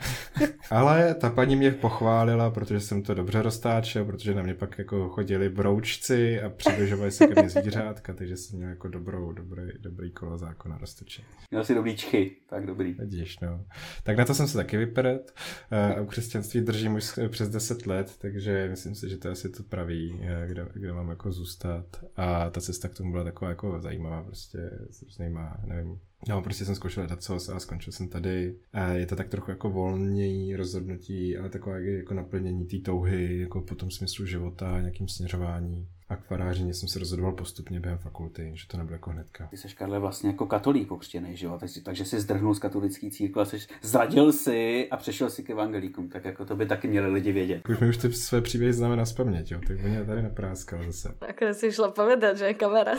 Ale 0.70 1.14
ta 1.14 1.30
paní 1.30 1.56
mě 1.56 1.70
pochválila, 1.70 2.50
protože 2.50 2.80
jsem 2.80 3.02
to 3.02 3.14
dobře 3.14 3.42
roztáčel, 3.42 4.04
protože 4.04 4.34
na 4.34 4.42
mě 4.42 4.54
pak 4.54 4.78
jako 4.78 5.08
chodili 5.08 5.48
broučci 5.48 6.42
a 6.42 6.50
přibližovali 6.50 7.10
se 7.10 7.26
ke 7.26 7.40
mně 7.40 7.50
zvířátka, 7.50 8.14
takže 8.14 8.36
jsem 8.36 8.58
měl 8.58 8.68
jako 8.70 8.88
dobrou, 8.88 9.32
dobrý, 9.32 9.62
dobrý 9.78 10.10
kolo 10.10 10.38
zákona 10.38 10.78
roztočit. 10.78 11.24
Měl 11.50 11.64
si 11.64 11.74
dobrý 11.74 11.96
čchy, 11.96 12.36
tak 12.48 12.66
dobrý. 12.66 12.92
Vidíš, 12.92 13.40
no. 13.40 13.64
Tak 14.02 14.16
na 14.16 14.24
to 14.24 14.34
jsem 14.34 14.48
se 14.48 14.56
taky 14.56 14.76
vyperet. 14.76 15.34
Eh, 15.70 15.94
a 15.94 16.00
u 16.00 16.06
křesťanství 16.06 16.60
držím 16.60 16.94
už 16.94 17.18
přes 17.28 17.48
10 17.48 17.86
let, 17.86 18.16
takže 18.18 18.68
myslím 18.70 18.94
si, 18.94 19.08
že 19.08 19.16
to 19.16 19.28
je 19.28 19.32
asi 19.32 19.48
to 19.48 19.62
pravý, 19.62 20.20
eh, 20.22 20.46
kde, 20.48 20.66
kde 20.72 20.92
mám 20.92 21.08
jako 21.08 21.32
zůstat. 21.32 21.86
A 22.16 22.50
ta 22.50 22.60
cesta 22.60 22.88
k 22.88 22.94
tomu 22.94 23.12
byla 23.12 23.24
taková 23.24 23.48
jako 23.48 23.80
zajímavá, 23.80 24.22
prostě 24.22 24.70
s 24.90 25.02
různýma, 25.02 25.56
nevím, 25.64 26.00
No, 26.28 26.42
prostě 26.42 26.64
jsem 26.64 26.74
zkoušel 26.74 27.06
dát 27.06 27.22
co 27.22 27.35
a 27.54 27.61
skončil 27.61 27.92
jsem 27.92 28.09
tady. 28.09 28.54
A 28.72 28.87
je 28.88 29.06
to 29.06 29.16
tak 29.16 29.28
trochu 29.28 29.50
jako 29.50 29.70
volnější 29.70 30.56
rozhodnutí, 30.56 31.38
ale 31.38 31.48
takové 31.48 31.85
jako 31.85 32.14
naplnění 32.14 32.66
té 32.66 32.76
touhy, 32.78 33.40
jako 33.40 33.61
po 33.61 33.74
tom 33.74 33.90
smyslu 33.90 34.26
života, 34.26 34.80
nějakým 34.80 35.09
směřování. 35.09 35.88
A 36.09 36.16
k 36.16 36.24
farářině 36.24 36.74
jsem 36.74 36.88
se 36.88 36.98
rozhodoval 36.98 37.33
postupně 37.33 37.80
během 37.80 37.98
fakulty, 37.98 38.50
že 38.54 38.66
to 38.68 38.76
nebylo 38.76 38.94
jako 38.94 39.11
hnedka. 39.11 39.46
Ty 39.50 39.56
jsi, 39.56 39.68
Karle, 39.68 39.98
vlastně 39.98 40.30
jako 40.30 40.46
katolík 40.46 40.88
pokřtěný, 40.88 41.37
že 41.37 41.46
jo? 41.46 41.56
Takže, 41.61 41.80
takže 41.80 42.04
jsi 42.04 42.20
zdrhnul 42.20 42.54
z 42.54 42.59
katolický 42.59 43.11
církve, 43.11 43.46
jsi 43.46 43.59
zradil 43.83 44.33
si 44.33 44.88
a 44.90 44.96
přešel 44.96 45.30
si 45.30 45.42
k 45.42 45.50
evangelíkům. 45.50 46.09
Tak 46.09 46.24
jako 46.24 46.44
to 46.44 46.56
by 46.56 46.66
taky 46.66 46.88
měli 46.88 47.12
lidi 47.12 47.33
vědět. 47.33 47.68
Už 47.68 47.78
mi 47.78 47.88
už 47.88 47.96
ty 47.96 48.12
své 48.12 48.40
příběhy 48.40 48.72
známe 48.72 48.96
na 48.96 49.04
spaměť, 49.04 49.50
jo? 49.50 49.61
Tak 49.68 49.76
oni 49.85 50.06
tady 50.06 50.22
napráskal 50.22 50.85
zase. 50.85 51.14
Tak 51.18 51.40
si 51.52 51.72
šla 51.72 51.90
povedat, 51.90 52.38
že 52.38 52.44
je 52.44 52.54
kamarád. 52.54 52.98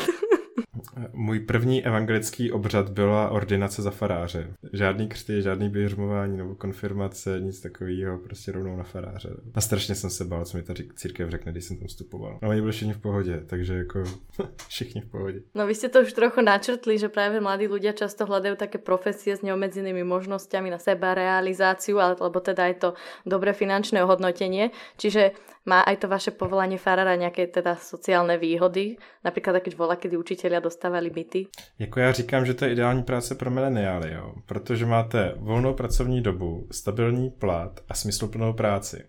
Můj 1.13 1.39
první 1.39 1.85
evangelický 1.85 2.51
obřad 2.51 2.89
byla 2.89 3.29
ordinace 3.29 3.81
za 3.81 3.91
faráře. 3.91 4.53
Žádný 4.73 5.07
křty, 5.07 5.41
žádný 5.41 5.69
běžmování 5.69 6.37
nebo 6.37 6.55
konfirmace, 6.55 7.39
nic 7.39 7.61
takového, 7.61 8.17
prostě 8.17 8.51
rovnou 8.51 8.77
na 8.77 8.83
faráře. 8.83 9.29
A 9.53 9.61
strašně 9.61 9.95
jsem 9.95 10.09
se 10.09 10.25
bál, 10.25 10.45
co 10.45 10.57
mi 10.57 10.63
ta 10.63 10.73
církev 10.95 11.29
řekne, 11.29 11.51
když 11.51 11.63
jsem 11.63 11.77
tam 11.77 11.87
vstupoval. 11.87 12.39
No 12.41 12.49
oni 12.49 12.61
byli 12.61 12.71
všichni 12.71 12.93
v 12.93 13.01
pohodě, 13.01 13.43
takže 13.47 13.73
jako 13.73 14.03
všichni 14.67 15.01
v 15.01 15.05
pohodě. 15.05 15.39
No 15.55 15.67
vy 15.67 15.75
jste 15.75 15.89
to 15.89 16.01
už 16.01 16.13
trochu 16.13 16.41
načrtli, 16.41 16.97
že 16.97 17.09
právě 17.09 17.41
mladí 17.41 17.67
ľudia 17.67 17.93
často 17.93 18.25
hledají 18.25 18.57
také 18.57 18.77
profesie 18.77 19.37
s 19.37 19.41
neobmedzenými 19.41 20.03
možnosťami 20.03 20.69
na 20.69 20.77
seba 20.77 21.13
realizáciu, 21.13 21.99
alebo 21.99 22.39
teda 22.39 22.65
je 22.67 22.73
to 22.73 22.89
dobré 23.25 23.53
finančné 23.53 24.03
ohodnotenie. 24.03 24.71
Čiže 24.97 25.31
má 25.65 25.85
aj 25.85 26.01
to 26.01 26.07
vaše 26.09 26.31
povolanie 26.33 26.77
farára 26.77 27.15
nějaké 27.15 27.47
teda 27.47 27.75
sociálne 27.75 28.37
výhody? 28.37 28.97
Například 29.23 29.61
keď 29.61 29.73
vola, 29.77 29.95
kedy 29.95 30.17
učiteľia 30.17 30.61
dostávali 30.71 31.09
byty? 31.09 31.47
Jako 31.79 31.99
já 31.99 32.11
říkám, 32.11 32.45
že 32.45 32.53
to 32.53 32.65
je 32.65 32.71
ideální 32.71 33.03
práce 33.03 33.35
pro 33.35 33.51
mileniály, 33.51 34.13
jo? 34.13 34.33
protože 34.45 34.85
máte 34.85 35.33
volnou 35.37 35.73
pracovní 35.73 36.21
dobu, 36.21 36.67
stabilní 36.71 37.29
plat 37.29 37.79
a 37.89 37.93
smysluplnou 37.93 38.53
práci. 38.53 39.03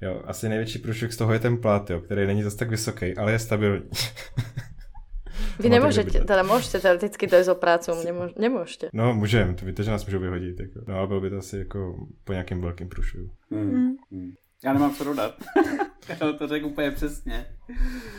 Jo, 0.00 0.22
asi 0.24 0.48
největší 0.48 0.78
průšvih 0.78 1.12
z 1.12 1.16
toho 1.16 1.32
je 1.32 1.38
ten 1.38 1.56
plat, 1.58 1.90
jo, 1.90 2.00
který 2.00 2.26
není 2.26 2.42
zase 2.42 2.56
tak 2.56 2.70
vysoký, 2.70 3.16
ale 3.16 3.32
je 3.32 3.38
stabilní. 3.38 3.90
Vy 5.58 5.68
nemůžete, 5.76 6.24
teda 6.24 6.42
můžete 6.42 6.80
teoreticky 6.80 7.26
dojít 7.26 7.48
o 7.48 7.54
prácu, 7.54 7.90
nemůžete. 8.38 8.88
No, 8.92 9.14
můžeme, 9.14 9.54
to 9.54 9.66
víte, 9.66 9.82
že 9.82 9.90
nás 9.90 10.06
můžou 10.06 10.18
vyhodit. 10.18 10.60
Jako. 10.60 10.80
No, 10.88 10.98
ale 10.98 11.06
bylo 11.06 11.20
by 11.20 11.30
to 11.30 11.36
asi 11.36 11.58
jako 11.58 12.06
po 12.24 12.32
nějakém 12.32 12.60
velkém 12.60 12.88
průšvihu. 12.88 13.30
Hmm. 13.50 13.96
Hmm. 14.10 14.32
Já 14.64 14.72
nemám 14.72 14.94
co 14.94 15.04
dodat. 15.04 15.34
Já 16.08 16.32
to 16.32 16.48
řekl 16.48 16.66
úplně 16.66 16.90
přesně. 16.90 17.46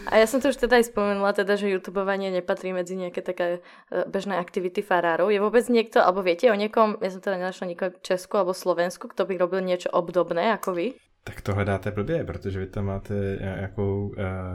A 0.08 0.18
já 0.18 0.28
jsem 0.28 0.42
to 0.42 0.50
už 0.50 0.56
teda 0.56 0.78
i 0.78 0.84
spomenula, 0.84 1.34
teda, 1.34 1.56
že 1.56 1.70
YouTubovanie 1.70 2.32
nepatří 2.32 2.74
mezi 2.74 2.96
nějaké 2.96 3.22
také 3.22 3.60
eh, 3.92 4.04
bežné 4.08 4.38
aktivity 4.38 4.82
farárov. 4.82 5.32
Je 5.32 5.42
vůbec 5.42 5.70
někdo, 5.70 6.02
alebo 6.02 6.24
viete 6.24 6.52
o 6.52 6.56
někom, 6.56 6.96
já 7.02 7.10
jsem 7.10 7.22
teda 7.22 7.38
nenašla 7.38 7.68
nikoho 7.68 7.92
v 7.92 8.02
Česku 8.02 8.38
alebo 8.38 8.54
Slovensku, 8.54 9.08
kdo 9.16 9.26
by 9.26 9.38
robil 9.38 9.62
něco 9.62 9.90
obdobné 9.90 10.44
jako 10.46 10.74
vy? 10.74 10.94
Tak 11.24 11.42
to 11.42 11.54
hledáte 11.54 11.92
blbě, 11.92 12.24
protože 12.24 12.60
vy 12.60 12.68
tam 12.68 12.86
máte 12.86 13.14
nějakou 13.40 14.08
uh, 14.08 14.14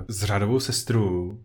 zřadovou 0.08 0.60
sestru, 0.60 1.38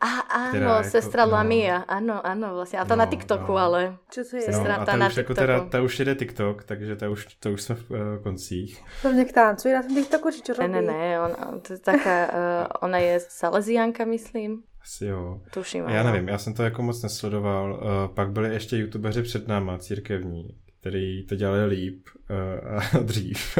a 0.00 0.06
áno, 0.28 0.58
jako, 0.58 0.88
sestra 0.88 1.24
no, 1.24 1.32
Lamia, 1.32 1.76
ano, 1.76 2.26
ano, 2.26 2.54
vlastně. 2.54 2.78
A 2.78 2.84
ta 2.84 2.94
no, 2.94 2.98
na 2.98 3.06
TikToku, 3.06 3.52
no. 3.52 3.58
ale. 3.58 3.96
Co 4.10 4.24
to 4.30 4.36
je? 4.36 4.42
Sestra, 4.42 4.76
no, 4.76 4.82
a 4.82 4.84
ta, 4.84 4.92
ta 4.92 4.96
na 4.96 5.06
už 5.06 5.16
jako 5.16 5.34
teda, 5.34 5.64
ta 5.64 5.82
už 5.82 5.98
jede 5.98 6.14
TikTok, 6.14 6.64
takže 6.64 6.96
ta 6.96 7.10
už, 7.10 7.26
to 7.40 7.52
už 7.52 7.62
jsme 7.62 7.74
v 7.74 7.90
uh, 7.90 7.98
koncích. 8.22 8.84
To 9.02 9.12
mě 9.12 9.24
táncuje 9.24 9.74
na 9.74 9.82
tom 9.82 9.94
TikToku, 9.94 10.30
či 10.30 10.42
čo 10.42 10.52
robí? 10.52 10.72
Ne, 10.72 10.82
ne, 10.82 10.92
ne, 10.92 11.20
on, 11.20 11.60
to 11.60 11.72
je 11.72 11.78
taká, 11.78 12.26
uh, 12.26 12.66
ona 12.80 12.98
je 12.98 13.20
Salesianka, 13.20 14.04
myslím. 14.04 14.62
Asi 14.82 15.06
jo. 15.06 15.40
Tuším, 15.54 15.84
Já 15.88 16.02
nevím, 16.02 16.28
já 16.28 16.38
jsem 16.38 16.54
to 16.54 16.62
jako 16.62 16.82
moc 16.82 17.02
nesledoval. 17.02 17.72
Uh, 17.72 18.14
pak 18.14 18.30
byli 18.30 18.54
ještě 18.54 18.76
youtubeři 18.76 19.22
před 19.22 19.48
náma, 19.48 19.78
církevní, 19.78 20.56
který 20.80 21.26
to 21.26 21.34
dělali 21.34 21.66
líp 21.66 22.06
uh, 22.30 22.78
a 22.78 22.98
dřív. 23.02 23.58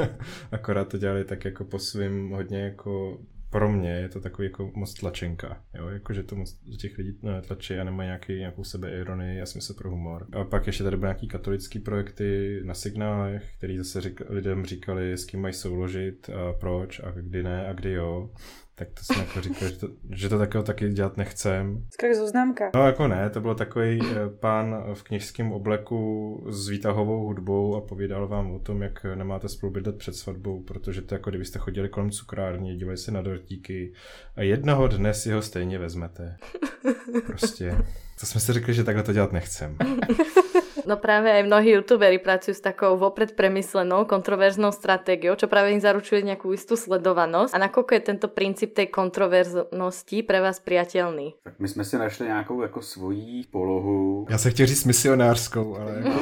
Akorát 0.52 0.88
to 0.88 0.98
dělali 0.98 1.24
tak 1.24 1.44
jako 1.44 1.64
po 1.64 1.78
svým 1.78 2.30
hodně 2.30 2.64
jako 2.64 3.18
pro 3.54 3.72
mě 3.72 3.90
je 3.90 4.08
to 4.08 4.20
takový 4.20 4.48
jako 4.48 4.72
moc 4.74 4.94
tlačenka, 4.94 5.62
jo, 5.74 5.88
jakože 5.88 6.22
to 6.22 6.36
moc 6.36 6.56
těch 6.80 6.98
lidí 6.98 7.18
tlačí 7.46 7.74
a 7.74 7.84
nemají 7.84 8.06
nějaký, 8.06 8.38
nějakou 8.38 8.64
sebeironii 8.64 9.40
a 9.40 9.46
smysl 9.46 9.74
pro 9.74 9.90
humor. 9.90 10.26
A 10.32 10.44
pak 10.44 10.66
ještě 10.66 10.84
tady 10.84 10.96
byly 10.96 11.06
nějaký 11.06 11.28
katolický 11.28 11.78
projekty 11.78 12.60
na 12.64 12.74
signálech, 12.74 13.52
který 13.58 13.78
zase 13.78 14.00
řík, 14.00 14.22
lidem 14.28 14.64
říkali, 14.64 15.12
s 15.12 15.24
kým 15.24 15.40
mají 15.40 15.54
souložit 15.54 16.30
a 16.30 16.52
proč 16.52 17.00
a 17.00 17.10
kdy 17.10 17.42
ne 17.42 17.66
a 17.68 17.72
kdy 17.72 17.92
jo. 17.92 18.30
Tak 18.76 18.88
to 18.88 19.04
jsem 19.04 19.24
jako 19.24 19.40
říkal, 19.40 19.68
že 19.68 19.76
to, 19.76 19.88
že 20.10 20.28
to 20.28 20.38
takého 20.38 20.64
taky 20.64 20.88
dělat 20.88 21.16
nechcem. 21.16 21.86
Skoro 21.92 22.14
zoznámka. 22.14 22.70
No 22.74 22.86
jako 22.86 23.08
ne, 23.08 23.30
to 23.30 23.40
byl 23.40 23.54
takový 23.54 24.00
eh, 24.02 24.28
pán 24.40 24.94
v 24.94 25.02
kněžském 25.02 25.52
obleku 25.52 26.46
s 26.50 26.68
výtahovou 26.68 27.26
hudbou 27.26 27.76
a 27.76 27.80
povídal 27.80 28.28
vám 28.28 28.50
o 28.50 28.58
tom, 28.58 28.82
jak 28.82 29.04
nemáte 29.14 29.48
spolu 29.48 29.72
bydlet 29.72 29.98
před 29.98 30.16
svatbou, 30.16 30.62
protože 30.62 31.02
to 31.02 31.14
jako 31.14 31.30
kdybyste 31.30 31.58
chodili 31.58 31.88
kolem 31.88 32.10
cukrárny, 32.10 32.76
dívali 32.76 32.96
se 32.96 33.10
na 33.10 33.22
dortíky 33.22 33.92
a 34.36 34.42
jednoho 34.42 34.88
dne 34.88 35.14
si 35.14 35.32
ho 35.32 35.42
stejně 35.42 35.78
vezmete. 35.78 36.36
Prostě. 37.26 37.76
To 38.20 38.26
jsme 38.26 38.40
si 38.40 38.52
řekli, 38.52 38.74
že 38.74 38.84
takhle 38.84 39.02
to 39.02 39.12
dělat 39.12 39.32
nechcem. 39.32 39.76
No 40.84 41.00
práve 41.00 41.32
aj 41.32 41.48
mnohí 41.48 41.80
youtuberi 41.80 42.20
pracujú 42.20 42.52
s 42.52 42.60
takou 42.60 43.00
vopred 43.00 43.32
premyslenou 43.32 44.04
kontroverznou 44.04 44.68
stratégiou, 44.68 45.32
čo 45.32 45.48
práve 45.48 45.72
im 45.72 45.80
zaručuje 45.80 46.20
nejakú 46.20 46.52
istú 46.52 46.76
sledovanosť. 46.76 47.56
A 47.56 47.58
nakoľko 47.68 47.90
je 47.96 48.02
tento 48.04 48.28
princíp 48.28 48.76
tej 48.76 48.92
kontroverznosti 48.92 50.20
pre 50.28 50.44
vás 50.44 50.60
priateľný? 50.60 51.40
Tak 51.44 51.56
my 51.58 51.68
jsme 51.68 51.84
si 51.84 51.98
našli 51.98 52.26
nějakou 52.26 52.62
jako 52.62 52.82
svojí 52.82 53.44
polohu. 53.50 54.26
Já 54.30 54.38
se 54.38 54.50
chtěl 54.50 54.66
říct 54.66 54.84
misionářskou, 54.84 55.76
ale... 55.76 56.04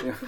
Jako... 0.00 0.26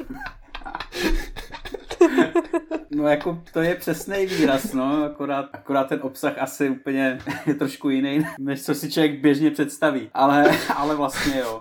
No 2.95 3.09
jako 3.09 3.43
to 3.53 3.63
je 3.63 3.75
přesný 3.75 4.27
výraz, 4.27 4.73
no, 4.73 5.05
akorát, 5.05 5.49
akorát 5.53 5.89
ten 5.89 6.01
obsah 6.03 6.39
asi 6.39 6.71
úplně 6.71 7.19
je 7.47 7.55
trošku 7.55 7.89
jiný, 7.89 8.27
než 8.39 8.63
co 8.63 8.75
si 8.75 8.91
člověk 8.91 9.21
běžně 9.21 9.51
představí, 9.51 10.11
ale, 10.15 10.59
ale 10.77 10.97
vlastně 10.97 11.39
jo. 11.39 11.61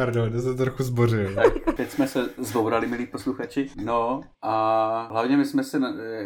Pardon, 0.00 0.32
to 0.32 0.40
se 0.40 0.54
trochu 0.54 0.82
zbořil. 0.82 1.34
Tak 1.34 1.76
teď 1.76 1.90
jsme 1.90 2.06
se 2.06 2.30
zbourali, 2.38 2.86
milí 2.86 3.06
posluchači. 3.06 3.70
No 3.84 4.20
a 4.42 5.06
hlavně 5.10 5.36
my 5.36 5.44
jsme 5.44 5.64
si 5.64 5.76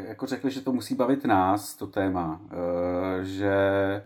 jako 0.08 0.26
řekli, 0.26 0.50
že 0.50 0.60
to 0.60 0.72
musí 0.72 0.94
bavit 0.94 1.24
nás, 1.24 1.76
to 1.76 1.86
téma. 1.86 2.40
E, 2.50 3.24
že 3.24 3.52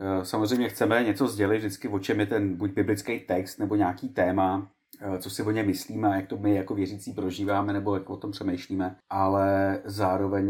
e, 0.01 0.25
samozřejmě 0.25 0.69
chceme 0.69 1.05
něco 1.05 1.29
sdělit 1.29 1.59
vždycky, 1.59 1.89
o 1.89 1.99
čem 1.99 2.21
je 2.21 2.27
ten 2.27 2.57
buď 2.57 2.71
biblický 2.71 3.21
text 3.21 3.59
nebo 3.59 3.77
nějaký 3.77 4.09
téma, 4.09 4.69
co 5.19 5.31
si 5.31 5.43
o 5.43 5.51
něm 5.51 5.67
myslíme, 5.67 6.17
jak 6.17 6.27
to 6.27 6.37
my 6.37 6.55
jako 6.55 6.75
věřící 6.75 7.13
prožíváme 7.13 7.73
nebo 7.73 7.95
jak 7.95 8.11
o 8.11 8.17
tom 8.17 8.31
přemýšlíme, 8.31 8.97
ale 9.11 9.79
zároveň 9.85 10.47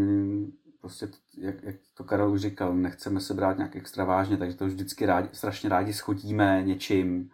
prostě, 0.81 1.09
jak, 1.39 1.55
jak 1.63 1.77
to 1.95 2.05
Karol 2.05 2.33
už 2.33 2.41
říkal, 2.41 2.75
nechceme 2.75 3.21
se 3.21 3.35
brát 3.35 3.57
nějak 3.57 3.77
extra 3.77 4.05
vážně, 4.05 4.37
takže 4.37 4.57
to 4.57 4.67
vždycky 4.67 5.07
rádi, 5.07 5.29
strašně 5.33 5.69
rádi 5.69 5.93
schodíme 5.93 6.63
něčím, 6.65 7.31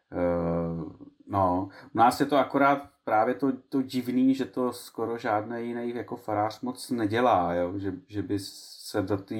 No, 1.26 1.68
u 1.94 1.98
nás 1.98 2.20
je 2.20 2.26
to 2.26 2.36
akorát 2.36 2.90
právě 3.04 3.34
to, 3.34 3.52
to 3.68 3.82
divný, 3.82 4.34
že 4.34 4.44
to 4.44 4.72
skoro 4.72 5.18
žádný 5.18 5.66
jiný 5.66 5.94
jako 5.94 6.16
farář 6.16 6.60
moc 6.60 6.90
nedělá, 6.90 7.54
jo? 7.54 7.78
Že, 7.78 7.92
že 8.08 8.22
by 8.22 8.38
se 8.38 9.02
do 9.02 9.16
té 9.16 9.34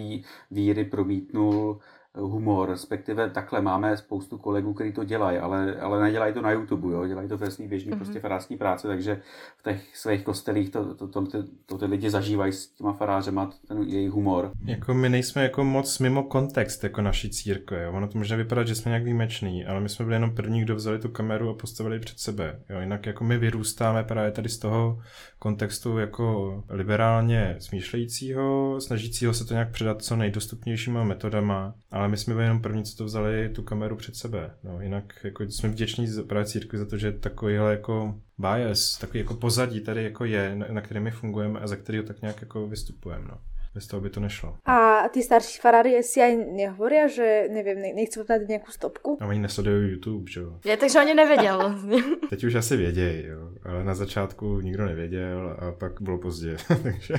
víry 0.51 0.85
promítnul 0.85 1.81
humor, 2.20 2.70
respektive 2.70 3.31
takhle 3.31 3.61
máme 3.61 3.96
spoustu 3.96 4.38
kolegů, 4.38 4.74
kteří 4.74 4.92
to 4.92 5.05
dělají, 5.05 5.38
ale, 5.38 5.77
ale 5.81 6.03
nedělají 6.03 6.35
to 6.35 6.42
na 6.42 6.50
YouTube, 6.50 6.92
jo? 6.92 7.07
dělají 7.07 7.29
to 7.29 7.38
ve 7.38 7.50
svých 7.50 7.68
běžných 7.68 7.94
mm-hmm. 7.94 7.98
prostě 7.98 8.20
farářské 8.20 8.57
práce, 8.57 8.88
takže 8.88 9.20
v 9.57 9.62
těch 9.62 9.96
svých 9.96 10.24
kostelích 10.24 10.70
to, 10.70 10.94
to, 10.94 11.09
to, 11.09 11.27
to, 11.27 11.44
to 11.66 11.79
ty 11.79 11.85
lidi 11.85 12.11
zažívají 12.11 12.53
s 12.53 12.68
těma 12.68 12.92
farářema, 12.92 13.50
ten 13.68 13.83
jejich 13.83 14.11
humor. 14.11 14.50
Jako 14.64 14.94
my 14.94 15.09
nejsme 15.09 15.42
jako 15.42 15.64
moc 15.64 15.98
mimo 15.98 16.22
kontext 16.22 16.85
jako 16.85 17.03
naší 17.03 17.31
církve, 17.31 17.83
jo? 17.83 17.92
ono 17.92 18.09
to 18.09 18.18
může 18.18 18.37
vypadat, 18.37 18.66
že 18.66 18.74
jsme 18.74 18.88
nějak 18.88 19.05
výjimeční, 19.05 19.66
ale 19.66 19.81
my 19.81 19.88
jsme 19.88 20.05
byli 20.05 20.16
jenom 20.16 20.35
první, 20.35 20.61
kdo 20.61 20.74
vzali 20.74 20.98
tu 20.98 21.09
kameru 21.09 21.50
a 21.50 21.55
postavili 21.55 22.00
před 22.00 22.18
sebe, 22.18 22.61
jo? 22.70 22.81
jinak 22.81 23.07
jako 23.07 23.24
my 23.24 23.38
vyrůstáme 23.38 24.05
právě 24.05 24.31
tady 24.31 24.48
z 24.48 24.59
toho 24.59 24.98
kontextu 25.38 25.98
jako 25.98 26.62
liberálně 26.68 27.57
smýšlejícího, 27.59 28.81
snažícího 28.81 29.35
se 29.35 29.44
to 29.44 29.55
nějak 29.55 29.70
předat 29.70 30.03
co 30.03 30.16
nejdostupnějšíma 30.16 31.05
metodama, 31.05 31.74
ale 31.90 32.03
my 32.08 32.16
jsme 32.16 32.34
byli 32.34 32.44
jenom 32.44 32.62
první, 32.62 32.84
co 32.84 32.96
to 32.96 33.04
vzali 33.04 33.48
tu 33.48 33.62
kameru 33.62 33.96
před 33.96 34.16
sebe. 34.16 34.50
No, 34.64 34.80
jinak 34.80 35.04
jako 35.24 35.42
jsme 35.42 35.68
vděční 35.68 36.06
právě 36.28 36.46
církvi 36.46 36.78
za 36.78 36.86
to, 36.86 36.96
že 36.96 37.12
takovýhle 37.12 37.70
jako 37.70 38.14
bias, 38.38 38.98
takový 38.98 39.18
jako 39.18 39.34
pozadí 39.34 39.80
tady 39.80 40.04
jako 40.04 40.24
je, 40.24 40.54
na, 40.56 40.66
na 40.70 40.80
kterém 40.80 41.02
my 41.02 41.10
fungujeme 41.10 41.60
a 41.60 41.66
za 41.66 41.76
kterého 41.76 42.04
tak 42.04 42.22
nějak 42.22 42.40
jako 42.40 42.66
vystupujeme. 42.66 43.24
No. 43.28 43.38
Bez 43.74 43.86
toho 43.86 44.00
by 44.00 44.10
to 44.10 44.20
nešlo. 44.20 44.56
A 44.64 45.08
ty 45.08 45.22
starší 45.22 45.58
farári 45.58 46.02
si 46.02 46.22
aj 46.22 46.36
nehovoria, 46.36 47.10
že 47.10 47.50
nevím, 47.50 47.82
nechci 47.82 48.20
dát 48.28 48.48
nějakou 48.48 48.70
stopku? 48.70 49.18
A 49.20 49.26
oni 49.26 49.38
nesledují 49.38 49.90
YouTube, 49.90 50.30
že 50.30 50.40
jo? 50.40 50.58
Je, 50.64 50.76
takže 50.76 50.98
oni 50.98 51.14
nevěděl. 51.14 51.74
Teď 52.30 52.44
už 52.44 52.54
asi 52.54 52.76
vědějí, 52.76 53.26
jo. 53.26 53.50
Ale 53.62 53.84
na 53.84 53.94
začátku 53.94 54.60
nikdo 54.60 54.86
nevěděl 54.86 55.56
a 55.58 55.72
pak 55.72 56.02
bylo 56.02 56.18
pozdě, 56.18 56.56
takže... 56.82 57.14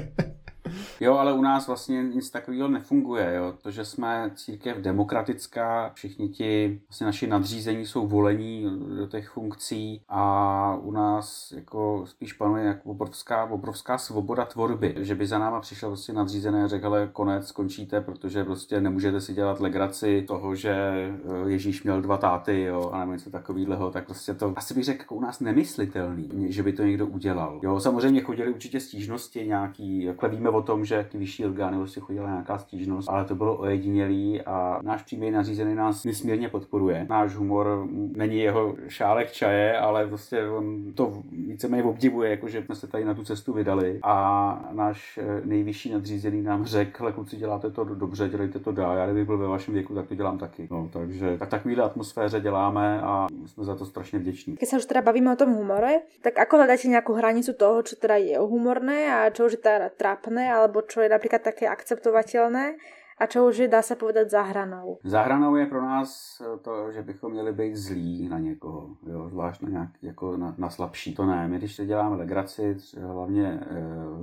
Jo, 1.00 1.14
ale 1.14 1.34
u 1.34 1.42
nás 1.42 1.68
vlastně 1.68 2.04
nic 2.04 2.30
takového 2.30 2.68
nefunguje. 2.68 3.34
Jo. 3.36 3.54
To, 3.62 3.72
že 3.72 3.86
jsme 3.86 4.32
církev 4.36 4.78
demokratická, 4.78 5.92
všichni 5.94 6.30
ti 6.30 6.82
vlastně 6.90 7.06
naši 7.06 7.28
nadřízení 7.28 7.86
jsou 7.86 8.08
volení 8.08 8.80
do 8.98 9.08
těch 9.08 9.30
funkcí 9.30 10.02
a 10.10 10.76
u 10.82 10.92
nás 10.92 11.52
jako 11.56 12.04
spíš 12.06 12.34
panuje 12.34 12.66
jako 12.66 12.90
obrovská, 12.90 13.44
obrovská 13.44 13.98
svoboda 13.98 14.46
tvorby, 14.46 14.96
že 14.98 15.16
by 15.16 15.28
za 15.28 15.40
náma 15.40 15.60
přišel 15.60 15.90
prostě 15.90 16.14
nadřízené 16.14 16.64
a 16.64 16.68
řekl, 16.68 16.88
ale 16.88 17.10
konec, 17.14 17.48
skončíte, 17.48 18.02
protože 18.02 18.44
prostě 18.44 18.82
nemůžete 18.82 19.22
si 19.22 19.34
dělat 19.34 19.60
legraci 19.60 20.24
toho, 20.28 20.56
že 20.56 20.74
eh, 20.74 21.50
Ježíš 21.50 21.84
měl 21.84 22.02
dva 22.02 22.18
táty, 22.18 22.62
jo, 22.62 22.90
a 22.94 23.00
nebo 23.00 23.12
něco 23.12 23.30
takového, 23.30 23.92
tak 23.92 24.06
prostě 24.06 24.34
to 24.34 24.54
asi 24.56 24.74
bych 24.74 24.84
řekl 24.84 25.02
jako 25.02 25.16
u 25.16 25.22
nás 25.22 25.40
nemyslitelný, 25.40 26.30
že 26.54 26.64
by 26.64 26.74
to 26.74 26.84
někdo 26.84 27.08
udělal. 27.08 27.60
Jo, 27.64 27.80
samozřejmě 27.80 28.22
chodili 28.22 28.54
určitě 28.54 28.80
stížnosti 28.80 29.48
nějaký, 29.48 30.04
jako 30.04 30.30
víme 30.30 30.50
o 30.56 30.62
tom, 30.62 30.86
že 30.86 31.10
vyšší 31.14 31.46
orgány 31.46 31.78
vlastně 31.78 32.02
chodila 32.02 32.30
nějaká 32.30 32.58
stížnost, 32.58 33.10
ale 33.10 33.26
to 33.26 33.36
bylo 33.36 33.58
ojedinělý 33.58 34.42
a 34.42 34.80
náš 34.82 35.04
přímý 35.04 35.32
nařízený 35.32 35.76
nás 35.76 36.04
nesmírně 36.04 36.50
podporuje. 36.50 37.06
Náš 37.10 37.36
humor 37.36 37.88
není 37.92 38.40
jeho 38.40 38.76
šálek 38.88 39.32
čaje, 39.32 39.78
ale 39.78 40.08
prostě 40.08 40.48
on 40.48 40.94
to 40.94 41.24
víceméně 41.32 41.84
obdivuje, 41.84 42.30
jako 42.30 42.48
že 42.48 42.64
jsme 42.64 42.76
se 42.76 42.88
tady 42.88 43.06
na 43.06 43.14
tu 43.14 43.24
cestu 43.24 43.54
vydali 43.54 44.00
a 44.04 44.70
náš 44.72 45.20
eh, 45.22 45.42
nejvyšší 45.46 45.92
nadřízený 45.92 46.42
nám 46.42 46.66
řekl, 46.66 47.12
kluci 47.12 47.36
děláte 47.36 47.72
to 47.72 47.84
dobře, 47.84 48.30
dělejte 48.30 48.60
to 48.60 48.72
dál, 48.72 48.98
já 48.98 49.06
kdybych 49.06 49.26
byl 49.26 49.38
ve 49.38 49.48
vašem 49.48 49.74
věku, 49.74 49.96
tak 49.96 50.08
to 50.08 50.16
dělám 50.16 50.38
taky. 50.38 50.68
No, 50.72 50.90
takže 50.94 51.38
tak 51.38 51.50
takovýhle 51.50 51.84
atmosféře 51.84 52.40
děláme 52.42 53.02
a 53.02 53.28
jsme 53.46 53.64
za 53.64 53.76
to 53.76 53.86
strašně 53.86 54.20
vděční. 54.20 54.54
Když 54.54 54.70
se 54.70 54.78
už 54.78 54.86
teda 54.86 55.02
bavíme 55.02 55.34
o 55.34 55.36
tom 55.36 55.54
humore, 55.54 56.00
tak 56.22 56.40
ako 56.40 56.58
hledáte 56.58 56.88
nějakou 56.88 57.14
hranicu 57.14 57.54
toho, 57.54 57.84
čo 57.84 57.96
teda 57.96 58.16
je 58.16 58.38
humorné 58.40 59.10
a 59.14 59.30
čo 59.30 59.46
už 59.46 59.52
je 59.52 59.58
teda 59.58 59.90
trapné 59.90 60.45
alebo 60.50 60.86
čo 60.86 61.02
je 61.02 61.10
napríklad 61.10 61.42
také 61.44 61.66
akceptovateľné 61.70 62.78
a 63.18 63.26
čo 63.26 63.48
už 63.48 63.58
je, 63.58 63.68
dá 63.68 63.82
se 63.82 63.96
povedat, 63.96 64.30
za 64.30 64.42
hranou. 64.42 64.98
Za 65.04 65.22
hranou 65.22 65.56
je 65.56 65.66
pro 65.66 65.82
nás 65.82 66.42
to, 66.62 66.92
že 66.92 67.02
bychom 67.02 67.32
měli 67.32 67.54
být 67.54 67.76
zlí 67.76 68.30
na 68.30 68.40
někoho, 68.40 68.90
jo, 69.08 69.30
zvlášť 69.30 69.62
na, 69.62 69.70
nějak, 69.70 69.90
jako 70.02 70.38
na, 70.38 70.56
na 70.58 70.70
slabší. 70.70 71.16
To 71.16 71.26
ne, 71.26 71.48
my 71.48 71.58
když 71.58 71.76
se 71.76 71.86
děláme 71.86 72.16
legraci, 72.16 72.78
hlavně 73.02 73.48
e, 73.48 73.64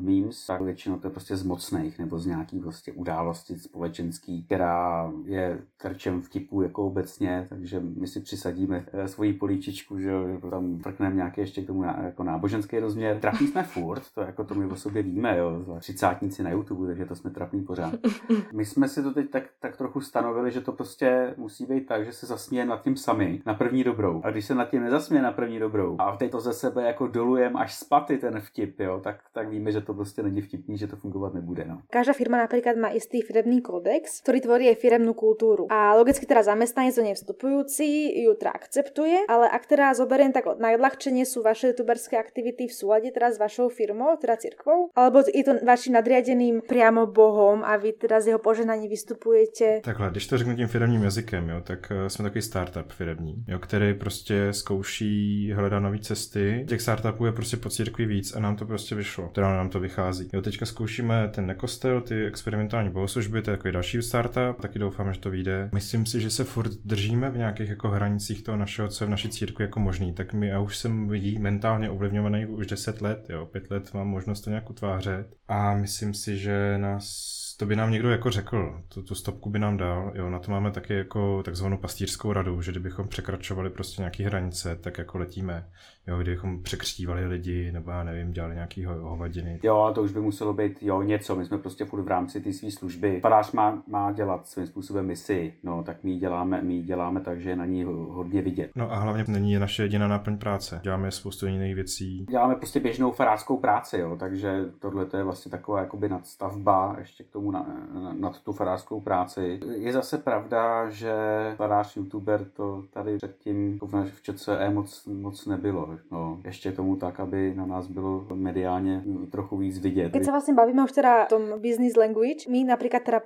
memes, 0.01 0.47
tak 0.47 0.61
většinou 0.61 0.99
to 0.99 1.07
je 1.07 1.11
prostě 1.11 1.37
z 1.37 1.43
mocných 1.43 1.99
nebo 1.99 2.19
z 2.19 2.27
nějaký 2.27 2.61
prostě 2.61 2.93
události 2.93 3.59
společenský, 3.59 4.45
která 4.45 5.13
je 5.25 5.59
terčem 5.83 6.23
vtipu 6.23 6.63
jako 6.63 6.87
obecně, 6.87 7.47
takže 7.49 7.81
my 7.81 8.07
si 8.07 8.21
přisadíme 8.21 8.85
e, 8.93 9.09
svoji 9.09 9.33
políčičku, 9.33 9.99
že 9.99 10.13
tam 10.51 10.79
prkneme 10.79 11.17
nějaký 11.17 11.41
ještě 11.41 11.63
k 11.63 11.67
tomu 11.67 11.83
ná, 11.83 12.01
jako 12.03 12.23
náboženský 12.23 12.79
rozměr. 12.79 13.19
Trapní 13.21 13.47
jsme 13.47 13.63
furt, 13.63 14.03
to 14.15 14.21
jako 14.21 14.45
to 14.45 14.55
my 14.55 14.67
o 14.67 14.77
sobě 14.77 15.03
víme, 15.03 15.39
jo, 15.39 15.79
třicátníci 15.81 16.43
na 16.43 16.51
YouTube, 16.51 16.87
takže 16.87 17.05
to 17.05 17.15
jsme 17.15 17.31
trapní 17.31 17.63
pořád. 17.63 17.95
My 18.53 18.65
jsme 18.65 18.82
jsme 18.83 18.89
si 18.89 19.03
to 19.03 19.15
teď 19.15 19.31
tak, 19.31 19.45
tak 19.61 19.77
trochu 19.77 20.01
stanovili, 20.01 20.51
že 20.51 20.61
to 20.61 20.73
prostě 20.73 21.35
musí 21.37 21.67
být 21.67 21.87
tak, 21.87 22.05
že 22.05 22.13
se 22.13 22.27
zasměje 22.27 22.67
nad 22.67 22.83
tím 22.83 22.97
sami, 22.97 23.43
na 23.47 23.55
první 23.55 23.85
dobrou. 23.85 24.21
A 24.25 24.31
když 24.31 24.47
se 24.47 24.55
nad 24.55 24.71
tím 24.71 24.83
nezasměje 24.83 25.23
na 25.23 25.33
první 25.33 25.59
dobrou 25.59 25.97
a 25.99 26.13
v 26.13 26.19
této 26.19 26.41
ze 26.41 26.53
sebe 26.53 26.83
jako 26.83 27.07
dolujem 27.07 27.57
až 27.57 27.75
spaty 27.75 28.19
ten 28.19 28.41
vtip, 28.41 28.81
jo, 28.81 29.01
tak, 29.05 29.17
tak 29.33 29.49
víme, 29.49 29.73
že 29.73 29.81
to 29.81 29.95
prostě 29.95 30.23
není 30.23 30.41
vtipný, 30.41 30.79
že 30.79 30.87
to 30.87 30.97
fungovat 30.97 31.35
nebude. 31.35 31.65
No. 31.65 31.83
Každá 31.91 32.13
firma 32.13 32.39
například 32.39 32.77
má 32.77 32.89
istý 32.89 33.23
firemný 33.23 33.61
kodex, 33.61 34.21
který 34.21 34.41
tvorí 34.41 34.69
aj 34.69 34.75
firemnú 34.75 35.15
kultúru. 35.15 35.71
A 35.71 35.95
logicky 35.95 36.27
teda 36.27 36.43
zamestnanec 36.43 36.97
do 36.97 37.03
nej 37.03 37.15
vstupujúci 37.15 37.87
ju 38.27 38.35
akceptuje, 38.43 39.31
ale 39.31 39.47
ak 39.47 39.67
teda 39.67 39.95
zoberiem 39.95 40.33
tak 40.33 40.59
najľahčenie 40.59 41.23
sú 41.23 41.47
vaše 41.47 41.71
youtuberské 41.71 42.19
aktivity 42.19 42.67
v 42.67 42.75
súlade 42.75 43.09
teda 43.15 43.31
s 43.31 43.39
vašou 43.39 43.69
firmou, 43.69 44.17
teda 44.19 44.37
cirkvou, 44.37 44.91
alebo 44.99 45.23
je 45.23 45.45
to 45.47 45.63
vašim 45.63 45.95
nadriadeným 45.95 46.67
priamo 46.67 47.07
Bohom 47.07 47.63
a 47.63 47.77
vy 47.77 47.93
teda 47.93 48.21
z 48.21 48.33
jeho 48.33 48.41
požehnaním 48.41 48.72
na 48.73 48.77
ní 48.83 48.89
vystupujete. 48.89 49.81
Takhle, 49.81 50.11
když 50.11 50.27
to 50.27 50.39
řeknu 50.39 50.57
tím 50.57 50.69
firmním 50.69 51.03
jazykem, 51.03 51.49
jo, 51.49 51.61
tak 51.61 51.93
uh, 52.01 52.07
jsme 52.07 52.23
takový 52.23 52.43
startup 52.43 52.93
firmní, 52.93 53.45
jo, 53.49 53.59
který 53.59 53.95
prostě 53.95 54.53
zkouší 54.53 55.53
hledat 55.53 55.81
nové 55.81 55.99
cesty. 55.99 56.65
Těch 56.69 56.81
startupů 56.83 57.27
je 57.27 57.33
prostě 57.33 57.57
po 57.57 57.71
církvi 57.71 58.07
víc 58.07 58.37
a 58.37 58.41
nám 58.41 58.57
to 58.57 58.67
prostě 58.67 58.95
vyšlo. 58.95 59.29
Teda 59.29 59.49
nám 59.57 59.69
to 59.69 59.81
vychází. 59.81 60.29
Jo, 60.33 60.43
teďka 60.43 60.67
zkoušíme 60.67 61.29
ten 61.29 61.47
nekostel, 61.47 62.01
ty 62.01 62.27
experimentální 62.27 62.91
bohoslužby, 62.91 63.43
to 63.43 63.51
je 63.51 63.57
takový 63.57 63.73
další 63.73 64.03
startup, 64.03 64.61
taky 64.61 64.79
doufám, 64.79 65.13
že 65.13 65.21
to 65.21 65.31
vyjde. 65.31 65.71
Myslím 65.75 66.07
si, 66.07 66.21
že 66.21 66.31
se 66.31 66.45
furt 66.45 66.73
držíme 66.85 67.31
v 67.31 67.37
nějakých 67.37 67.69
jako 67.69 67.89
hranicích 67.89 68.43
toho 68.43 68.57
našeho, 68.57 68.89
co 68.89 69.05
je 69.05 69.07
v 69.07 69.11
naší 69.11 69.29
církvi 69.29 69.65
jako 69.65 69.81
možný. 69.81 70.15
Tak 70.15 70.33
my, 70.33 70.49
já 70.49 70.61
už 70.61 70.77
jsem 70.77 71.09
vidí 71.09 71.39
mentálně 71.39 71.91
ovlivňovaný 71.91 72.47
už 72.47 72.67
10 72.67 73.01
let, 73.01 73.27
jo, 73.29 73.47
5 73.47 73.71
let 73.71 73.95
mám 73.95 74.09
možnost 74.09 74.41
to 74.41 74.51
nějak 74.51 74.71
utvářet 74.71 75.27
a 75.49 75.75
myslím 75.75 76.15
si, 76.15 76.39
že 76.39 76.79
nás 76.79 77.42
To 77.63 77.67
by 77.67 77.77
nám 77.77 77.91
někdo 77.91 78.11
jako 78.11 78.31
řekl, 78.31 78.83
tu, 78.89 79.03
tu 79.03 79.15
stopku 79.15 79.51
by 79.51 79.59
nám 79.59 79.77
dal, 79.77 80.13
jo, 80.15 80.31
na 80.31 80.39
to 80.39 80.51
máme 80.51 80.71
taky 80.71 80.95
jako 80.95 81.43
takzvanou 81.43 81.77
pastýřskou 81.77 82.33
radu, 82.33 82.63
že 82.63 82.71
kdybychom 82.71 83.09
překračovali 83.09 83.71
prostě 83.71 84.03
nějaké 84.03 84.25
hranice, 84.25 84.77
tak 84.77 84.99
jako 84.99 85.19
letíme, 85.19 85.69
jo, 86.07 86.19
kdybychom 86.19 86.63
překřtívali 86.63 87.27
lidi, 87.27 87.73
nebo 87.73 87.91
já 87.91 88.05
nevím, 88.05 88.33
dělali 88.33 88.55
nějaký 88.55 88.85
hovadiny. 88.85 89.61
Jo, 89.63 89.93
to 89.95 90.03
už 90.03 90.13
by 90.13 90.21
muselo 90.21 90.53
být, 90.53 90.83
jo, 90.83 91.03
něco, 91.03 91.37
my 91.37 91.45
jsme 91.45 91.59
prostě 91.59 91.85
furt 91.85 92.03
v 92.03 92.09
rámci 92.09 92.41
té 92.41 92.53
své 92.53 92.71
služby. 92.71 93.21
Farář 93.21 93.53
má, 93.53 93.83
má 93.87 94.13
dělat 94.13 94.47
svým 94.47 94.67
způsobem 94.67 95.07
misi, 95.07 95.55
no, 95.63 95.83
tak 95.83 96.05
my 96.05 96.11
ji 96.11 96.19
děláme, 96.19 96.63
my 96.63 96.75
ji 96.75 96.83
děláme 96.83 97.21
tak, 97.21 97.41
že 97.41 97.51
je 97.51 97.57
na 97.57 97.67
ní 97.67 97.85
hodně 97.85 98.43
vidět. 98.43 98.71
No 98.77 98.93
a 98.93 98.97
hlavně 98.97 99.25
není 99.29 99.59
naše 99.59 99.83
jediná 99.83 100.09
náplň 100.09 100.39
práce, 100.39 100.81
děláme 100.83 101.11
spoustu 101.11 101.47
jiných 101.47 101.75
věcí. 101.75 102.27
Děláme 102.31 102.55
prostě 102.55 102.81
běžnou 102.81 103.13
farářskou 103.13 103.57
práci, 103.57 103.99
jo, 103.99 104.17
takže 104.21 104.65
tohle 104.79 105.07
je 105.17 105.25
vlastně 105.25 105.51
taková 105.51 105.81
jakoby 105.81 106.09
nadstavba 106.09 106.97
ještě 106.99 107.25
k 107.25 107.31
tomu 107.31 107.51
na, 107.51 107.67
na, 107.95 108.13
nad 108.13 108.41
tu 108.41 108.53
farářskou 108.53 109.01
práci. 109.01 109.61
Je 109.77 109.93
zase 109.93 110.19
pravda, 110.19 110.91
že 110.91 111.15
farář 111.57 111.97
youtuber 111.97 112.45
to 112.45 112.85
tady 112.93 113.17
předtím 113.17 113.79
v 114.15 114.23
ČCE 114.23 114.71
moc, 114.71 115.07
moc 115.07 115.47
nebylo. 115.47 115.92
No, 116.11 116.41
ještě 116.45 116.73
tomu 116.73 116.97
tak, 116.97 117.21
aby 117.21 117.55
na 117.57 117.67
nás 117.67 117.87
bylo 117.89 118.27
mediálně 118.35 119.03
trochu 119.31 119.57
víc 119.57 119.79
vidět. 119.79 120.13
Keď 120.13 120.25
sa 120.25 120.33
vlastne 120.33 120.55
bavíme 120.55 120.85
už 120.85 120.93
teda 120.93 121.27
o 121.27 121.39
tom 121.39 121.45
business 121.59 121.97
language, 121.97 122.49
my 122.49 122.65
napríklad 122.65 123.03
teda 123.03 123.21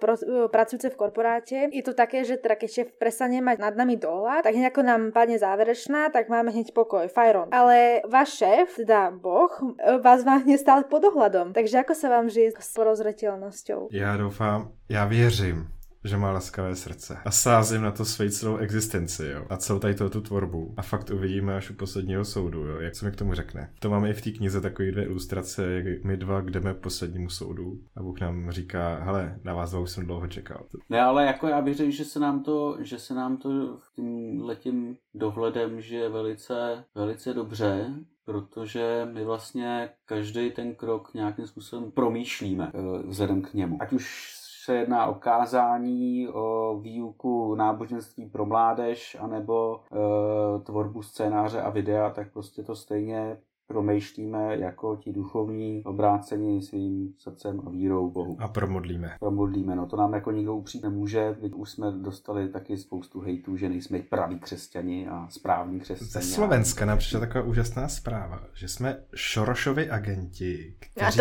pracujúce 0.49 0.91
v 0.91 0.97
korporáte, 0.97 1.69
je 1.73 1.83
to 1.83 1.95
také, 1.95 2.25
že 2.25 2.37
teda 2.37 2.55
keď 2.55 2.71
šéf 2.71 2.89
prestane 2.99 3.43
mať 3.43 3.59
nad 3.59 3.75
nami 3.77 3.97
dohľad, 3.97 4.43
tak 4.47 4.55
ako 4.55 4.81
nám 4.83 5.13
padne 5.13 5.39
záverečná, 5.39 6.09
tak 6.11 6.29
máme 6.29 6.51
hneď 6.51 6.73
pokoj, 6.73 7.09
fajron. 7.09 7.53
Ale 7.53 8.01
váš 8.09 8.41
šéf, 8.41 8.77
teda 8.77 9.11
Boh, 9.11 9.51
vás 10.03 10.25
má 10.25 10.43
hneď 10.43 10.61
stále 10.61 10.83
pod 10.85 11.03
dohľadom. 11.03 11.53
Takže 11.53 11.85
ako 11.85 11.95
sa 11.95 12.09
vám 12.09 12.27
žije 12.31 12.57
s 12.59 12.71
porozretelnosťou? 12.75 13.89
Já 13.93 14.17
doufám, 14.17 14.69
já 14.89 15.05
věřím, 15.05 15.67
že 16.07 16.17
má 16.17 16.33
laskavé 16.33 16.77
srdce. 16.77 17.19
A 17.25 17.31
sázím 17.31 17.83
na 17.83 17.91
to 17.91 18.05
svoji 18.05 18.31
celou 18.31 18.57
existenci, 18.57 19.27
jo. 19.27 19.47
A 19.51 19.57
celou 19.57 19.79
tady 19.79 19.95
tu 19.95 20.21
tvorbu. 20.21 20.75
A 20.77 20.83
fakt 20.83 21.11
uvidíme 21.11 21.57
až 21.57 21.71
u 21.71 21.75
posledního 21.75 22.25
soudu, 22.25 22.67
jo. 22.67 22.81
Jak 22.81 22.97
se 22.97 23.05
mi 23.05 23.13
k 23.13 23.17
tomu 23.17 23.35
řekne. 23.35 23.71
To 23.79 23.91
máme 23.91 24.11
i 24.11 24.13
v 24.13 24.23
té 24.23 24.31
knize 24.31 24.61
takové 24.61 24.91
dvě 24.91 25.05
ilustrace, 25.05 25.73
jak 25.73 26.05
my 26.05 26.17
dva 26.17 26.41
jdeme 26.41 26.75
k 26.75 26.77
poslednímu 26.77 27.31
soudu. 27.31 27.79
A 27.97 28.03
Bůh 28.03 28.21
nám 28.21 28.51
říká, 28.51 28.99
hele, 29.03 29.39
na 29.45 29.55
vás 29.55 29.71
dvou 29.71 29.87
jsem 29.87 30.07
dlouho 30.07 30.27
čekal. 30.27 30.67
Ne, 30.91 31.01
ale 31.01 31.27
jako 31.27 31.47
já 31.47 31.61
věřím, 31.61 31.91
že 31.91 32.05
se 32.05 32.21
nám 32.21 32.43
to, 32.43 32.77
že 32.81 32.99
se 32.99 33.15
nám 33.15 33.37
to 33.37 33.79
tím 33.95 34.41
letím 34.43 34.97
dohledem, 35.15 35.81
že 35.81 36.09
velice, 36.09 36.85
velice 36.95 37.35
dobře, 37.35 37.95
protože 38.25 39.09
my 39.13 39.25
vlastně 39.25 39.89
každý 40.05 40.51
ten 40.51 40.75
krok 40.75 41.15
nějakým 41.15 41.47
způsobem 41.47 41.91
promýšlíme 41.91 42.73
eh, 42.75 43.07
vzhledem 43.07 43.43
k 43.43 43.55
němu. 43.55 43.83
Ať 43.83 43.93
už 43.93 44.36
se 44.67 44.75
jedná 44.77 45.07
o 45.07 45.15
kázání, 45.15 46.29
o 46.29 46.79
výuku 46.83 47.55
náboženství 47.55 48.27
pro 48.27 48.47
mládež, 48.47 49.17
anebo 49.21 49.81
e, 49.81 50.61
tvorbu 50.61 51.03
scénáře 51.03 51.63
a 51.63 51.71
videa, 51.71 52.11
tak 52.11 52.33
prostě 52.33 52.63
to 52.63 52.77
stejně 52.77 53.39
promýšlíme 53.67 54.57
jako 54.57 54.97
ti 54.97 55.13
duchovní 55.13 55.83
obrácení 55.85 56.63
svým 56.63 57.13
srdcem 57.19 57.63
a 57.67 57.71
vírou 57.71 58.11
Bohu. 58.11 58.37
A 58.41 58.49
promodlíme. 58.49 59.11
Promodlíme, 59.21 59.77
no 59.77 59.87
to 59.87 59.97
nám 59.97 60.15
jako 60.15 60.31
nikdo 60.31 60.55
upřít 60.55 60.83
nemůže, 60.83 61.37
Teď 61.41 61.53
už 61.55 61.71
jsme 61.71 61.93
dostali 61.93 62.49
taky 62.49 62.77
spoustu 62.77 63.21
hejtů, 63.21 63.57
že 63.57 63.69
nejsme 63.69 63.99
praví 63.99 64.39
křesťani 64.39 65.09
a 65.09 65.29
správní 65.31 65.81
křesťani. 65.81 66.25
Ze 66.25 66.35
Slovenska 66.35 66.85
nám 66.85 66.99
přišla 66.99 67.21
taková 67.21 67.45
úžasná 67.45 67.89
zpráva, 67.89 68.41
že 68.55 68.69
jsme 68.69 68.99
Šorošovi 69.15 69.91
agenti, 69.91 70.75
kteří 70.81 71.21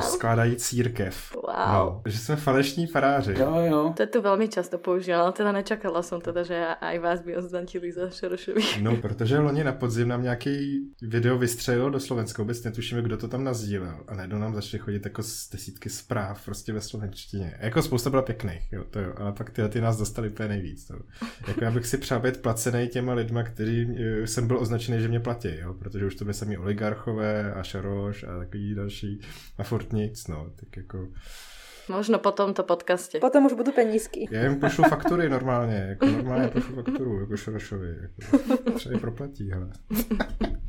skládají 0.00 0.56
církev. 0.56 1.32
Wow. 1.34 1.44
No, 1.72 2.02
že 2.06 2.18
jsme 2.18 2.36
falešní 2.36 2.86
faráři. 2.86 3.34
Jo, 3.38 3.54
jo. 3.56 3.92
To 3.96 4.02
je 4.02 4.06
tu 4.06 4.22
velmi 4.22 4.48
často 4.48 4.78
používala, 4.78 5.22
ale 5.22 5.32
teda 5.32 5.52
nečakala 5.52 6.02
jsem 6.02 6.20
teda, 6.20 6.42
že 6.42 6.66
aj 6.80 6.98
vás 6.98 7.20
by 7.20 7.36
označili 7.36 7.92
za 7.92 8.10
Šorošovi. 8.10 8.62
No, 8.82 8.96
protože 8.96 9.38
loni 9.38 9.64
na 9.64 9.72
podzim 9.72 10.08
nám 10.08 10.22
nějaký 10.22 10.88
video 11.02 11.38
vystřelil 11.38 11.77
přijelo 11.78 11.90
do 11.90 12.00
Slovenska, 12.00 12.42
vůbec 12.42 12.64
netušíme, 12.64 13.02
kdo 13.02 13.16
to 13.16 13.28
tam 13.28 13.44
nazdílel. 13.44 14.00
A 14.08 14.14
najednou 14.14 14.38
nám 14.38 14.54
začaly 14.54 14.78
chodit 14.78 15.04
jako 15.04 15.22
z 15.22 15.50
desítky 15.50 15.90
zpráv 15.90 16.44
prostě 16.44 16.72
ve 16.72 16.80
slovenštině. 16.80 17.54
Jako 17.60 17.82
spousta 17.82 18.10
byla 18.10 18.22
pěkných, 18.22 18.72
jo, 18.72 18.84
to 18.90 19.00
jo, 19.00 19.12
ale 19.16 19.32
pak 19.32 19.50
ty, 19.50 19.68
ty 19.68 19.80
nás 19.80 19.98
dostali 19.98 20.28
úplně 20.28 20.48
nejvíc. 20.48 20.86
To. 20.86 20.94
Jako 21.48 21.64
já 21.64 21.70
bych 21.70 21.86
si 21.86 21.98
přál 21.98 22.20
být 22.20 22.42
placený 22.42 22.88
těma 22.88 23.14
lidma, 23.14 23.42
který 23.42 23.86
eh, 23.98 24.26
jsem 24.26 24.46
byl 24.46 24.58
označený, 24.58 25.00
že 25.00 25.08
mě 25.08 25.20
platí, 25.20 25.48
jo, 25.58 25.74
protože 25.74 26.06
už 26.06 26.14
to 26.14 26.24
by 26.24 26.34
sami 26.34 26.58
oligarchové 26.58 27.54
a 27.54 27.62
Šaroš 27.62 28.24
a 28.24 28.38
takový 28.38 28.74
další 28.74 29.20
a 29.58 29.62
furt 29.62 29.92
nic, 29.92 30.28
no, 30.28 30.50
tak 30.56 30.76
jako... 30.76 31.08
Možno 31.88 32.18
po 32.18 32.30
tomto 32.30 32.62
podcaste. 32.62 33.18
Potom 33.18 33.46
už 33.46 33.52
budou 33.52 33.72
penízky. 33.72 34.28
Já 34.30 34.42
jim 34.42 34.60
pošlu 34.60 34.84
faktury 34.84 35.28
normálně, 35.28 35.86
jako 35.88 36.06
normálně 36.06 36.48
pošlu 36.48 36.74
fakturu, 36.74 37.20
jako 37.20 37.36
Šorošovi. 37.36 37.96
Jako, 38.02 38.72
třeba 38.72 38.98
proplatí, 38.98 39.50
hele. 39.50 39.70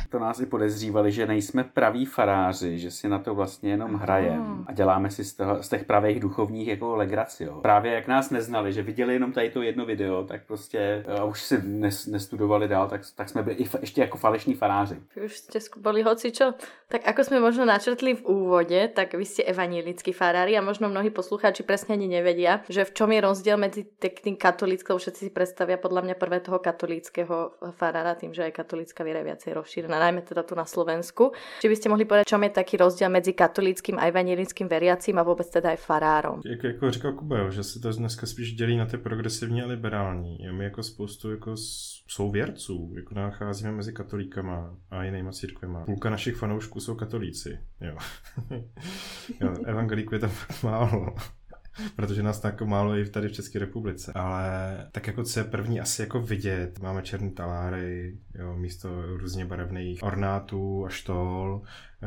To 0.09 0.19
nás 0.19 0.39
i 0.39 0.45
podezřívali, 0.45 1.11
že 1.11 1.27
nejsme 1.27 1.63
praví 1.63 2.05
faráři, 2.05 2.79
že 2.79 2.91
si 2.91 3.09
na 3.09 3.19
to 3.19 3.35
vlastně 3.35 3.71
jenom 3.71 3.93
hrajem 3.93 4.65
a 4.67 4.73
děláme 4.73 5.11
si 5.11 5.23
z, 5.23 5.33
toho, 5.33 5.63
z 5.63 5.69
těch 5.69 5.83
pravých 5.83 6.19
duchovních 6.19 6.67
jako 6.67 6.95
legraci. 6.95 7.43
Jo. 7.43 7.59
Právě 7.61 7.93
jak 7.93 8.07
nás 8.07 8.29
neznali, 8.29 8.73
že 8.73 8.83
viděli 8.83 9.13
jenom 9.13 9.31
tady 9.31 9.49
to 9.49 9.61
jedno 9.61 9.85
video, 9.85 10.23
tak 10.23 10.41
prostě 10.47 11.05
a 11.19 11.23
už 11.23 11.41
si 11.41 11.61
nes, 11.63 12.07
nestudovali 12.07 12.67
dál, 12.67 12.87
tak, 12.87 13.01
tak 13.15 13.29
jsme 13.29 13.43
byli 13.43 13.55
i 13.55 13.63
fa, 13.63 13.77
ještě 13.81 14.01
jako 14.01 14.17
falešní 14.17 14.53
faráři. 14.53 14.95
Vy 15.15 15.21
už 15.25 15.37
jste 15.37 15.59
skubali 15.59 16.03
čo. 16.31 16.53
Tak 16.89 17.05
ako 17.05 17.23
jsme 17.23 17.39
možno 17.39 17.65
načrtli 17.69 18.17
v 18.17 18.25
úvode, 18.25 18.87
tak 18.87 19.13
vy 19.13 19.21
ste 19.21 19.45
evangelickí 19.45 20.09
farári 20.09 20.57
a 20.57 20.65
možno 20.65 20.89
mnohí 20.89 21.13
poslucháči 21.13 21.61
presne 21.61 21.93
ani 21.93 22.09
nevedia, 22.09 22.65
že 22.65 22.81
v 22.81 22.93
čom 22.97 23.13
je 23.13 23.21
rozdiel 23.21 23.61
medzi 23.61 23.85
tým 24.01 24.33
katolíckou, 24.33 24.97
všetci 24.97 25.29
si 25.29 25.31
predstavia 25.31 25.77
podľa 25.77 26.01
mňa 26.01 26.15
prvé 26.17 26.41
toho 26.41 26.57
katolického 26.57 27.53
farára, 27.77 28.17
tým, 28.17 28.33
že 28.33 28.49
aj 28.49 28.57
katolícka 28.57 29.05
viera 29.05 29.21
je 29.21 29.29
viacej 29.29 29.51
rozšírená, 29.53 29.98
najmä 29.99 30.21
teda 30.21 30.43
tu 30.43 30.55
na 30.55 30.65
Slovensku. 30.65 31.31
Či 31.61 31.69
by 31.69 31.75
ste 31.75 31.89
mohli 31.89 32.05
povedať, 32.05 32.27
čom 32.27 32.43
je 32.43 32.49
taký 32.49 32.77
rozdiel 32.77 33.09
medzi 33.09 33.33
katolickým 33.33 33.99
a 33.99 34.07
evangelickým 34.07 34.67
veriacím 34.67 35.17
a 35.19 35.23
vůbec 35.23 35.49
teda 35.49 35.69
aj 35.69 35.77
farárom? 35.77 36.41
Jak, 36.45 36.63
jako 36.63 36.91
říkal 36.91 37.13
Kuba, 37.13 37.49
že 37.49 37.63
se 37.63 37.79
to 37.79 37.91
dneska 37.91 38.25
spíš 38.27 38.53
dělí 38.53 38.77
na 38.77 38.85
ty 38.85 38.97
progresivní 38.97 39.61
a 39.61 39.67
liberální. 39.67 40.37
My 40.51 40.63
jako 40.63 40.83
spoustu 40.83 41.31
jako 41.31 41.53
souvěrců 42.07 42.93
jako 42.95 43.15
nacházíme 43.15 43.71
mezi 43.71 43.93
katolíkama 43.93 44.75
a 44.91 45.03
jinýma 45.03 45.31
církvema. 45.31 45.85
Půlka 45.85 46.09
našich 46.09 46.35
fanoušků 46.35 46.79
jsou 46.79 46.95
katolíci. 46.95 47.59
Jo. 47.81 47.97
jo 49.41 49.53
evangelíků 49.65 50.15
je 50.15 50.19
tam 50.19 50.29
fakt 50.29 50.63
málo 50.63 51.15
protože 51.95 52.23
nás 52.23 52.39
tak 52.39 52.61
málo 52.61 52.97
i 52.97 53.09
tady 53.09 53.27
v 53.27 53.33
České 53.33 53.59
republice. 53.59 54.11
Ale 54.15 54.49
tak 54.91 55.07
jako 55.07 55.23
co 55.23 55.39
je 55.39 55.43
první 55.43 55.79
asi 55.79 56.01
jako 56.01 56.21
vidět, 56.21 56.79
máme 56.79 57.01
černé 57.01 57.31
taláry, 57.31 58.17
jo, 58.35 58.55
místo 58.55 59.17
různě 59.17 59.45
barevných 59.45 60.03
ornátů 60.03 60.85
a 60.85 60.89
štol, 60.89 61.61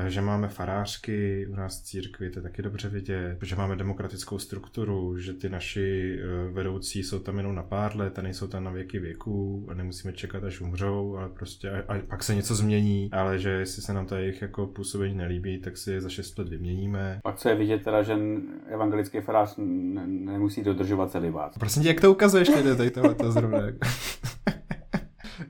že 0.09 0.21
máme 0.21 0.49
farářky 0.49 1.47
u 1.47 1.55
nás 1.55 1.81
v 1.81 1.85
církvi, 1.85 2.31
to 2.31 2.39
je 2.39 2.43
taky 2.43 2.63
dobře 2.63 2.89
vidět, 2.89 3.39
že 3.43 3.57
máme 3.57 3.77
demokratickou 3.77 4.39
strukturu, 4.39 5.19
že 5.19 5.33
ty 5.33 5.49
naši 5.49 6.19
eh, 6.21 6.53
vedoucí 6.53 7.03
jsou 7.03 7.19
tam 7.19 7.37
jenom 7.37 7.55
na 7.55 7.63
pár 7.63 7.97
let 7.97 8.19
a 8.19 8.23
nejsou 8.23 8.47
tam 8.47 8.65
na 8.65 8.71
věky 8.71 8.99
věku 8.99 9.67
a 9.69 9.75
nemusíme 9.75 10.13
čekat, 10.13 10.45
až 10.45 10.61
umřou, 10.61 11.17
ale 11.17 11.29
prostě 11.29 11.71
a, 11.71 11.95
a 11.95 11.99
pak 11.99 12.23
se 12.23 12.35
něco 12.35 12.55
změní, 12.55 13.09
ale 13.13 13.39
že 13.39 13.51
jestli 13.51 13.83
se 13.83 13.93
nám 13.93 14.07
ta 14.07 14.19
jejich 14.19 14.43
jako 14.43 14.67
působení 14.67 15.15
nelíbí, 15.15 15.59
tak 15.59 15.77
si 15.77 15.93
je 15.93 16.01
za 16.01 16.09
šest 16.09 16.39
let 16.39 16.49
vyměníme. 16.49 17.21
Pak 17.23 17.37
co 17.37 17.49
je 17.49 17.55
vidět 17.55 17.85
teda, 17.85 18.03
že 18.03 18.17
evangelický 18.67 19.21
farář 19.21 19.55
ne, 19.59 20.07
nemusí 20.07 20.63
dodržovat 20.63 21.11
celibát. 21.11 21.59
Prosím 21.59 21.83
tě, 21.83 21.89
jak 21.89 22.01
to 22.01 22.13
ukazuješ 22.13 22.49
tady 22.49 22.91
tohle 22.91 23.15
to 23.15 23.33
zrovna? 23.33 23.61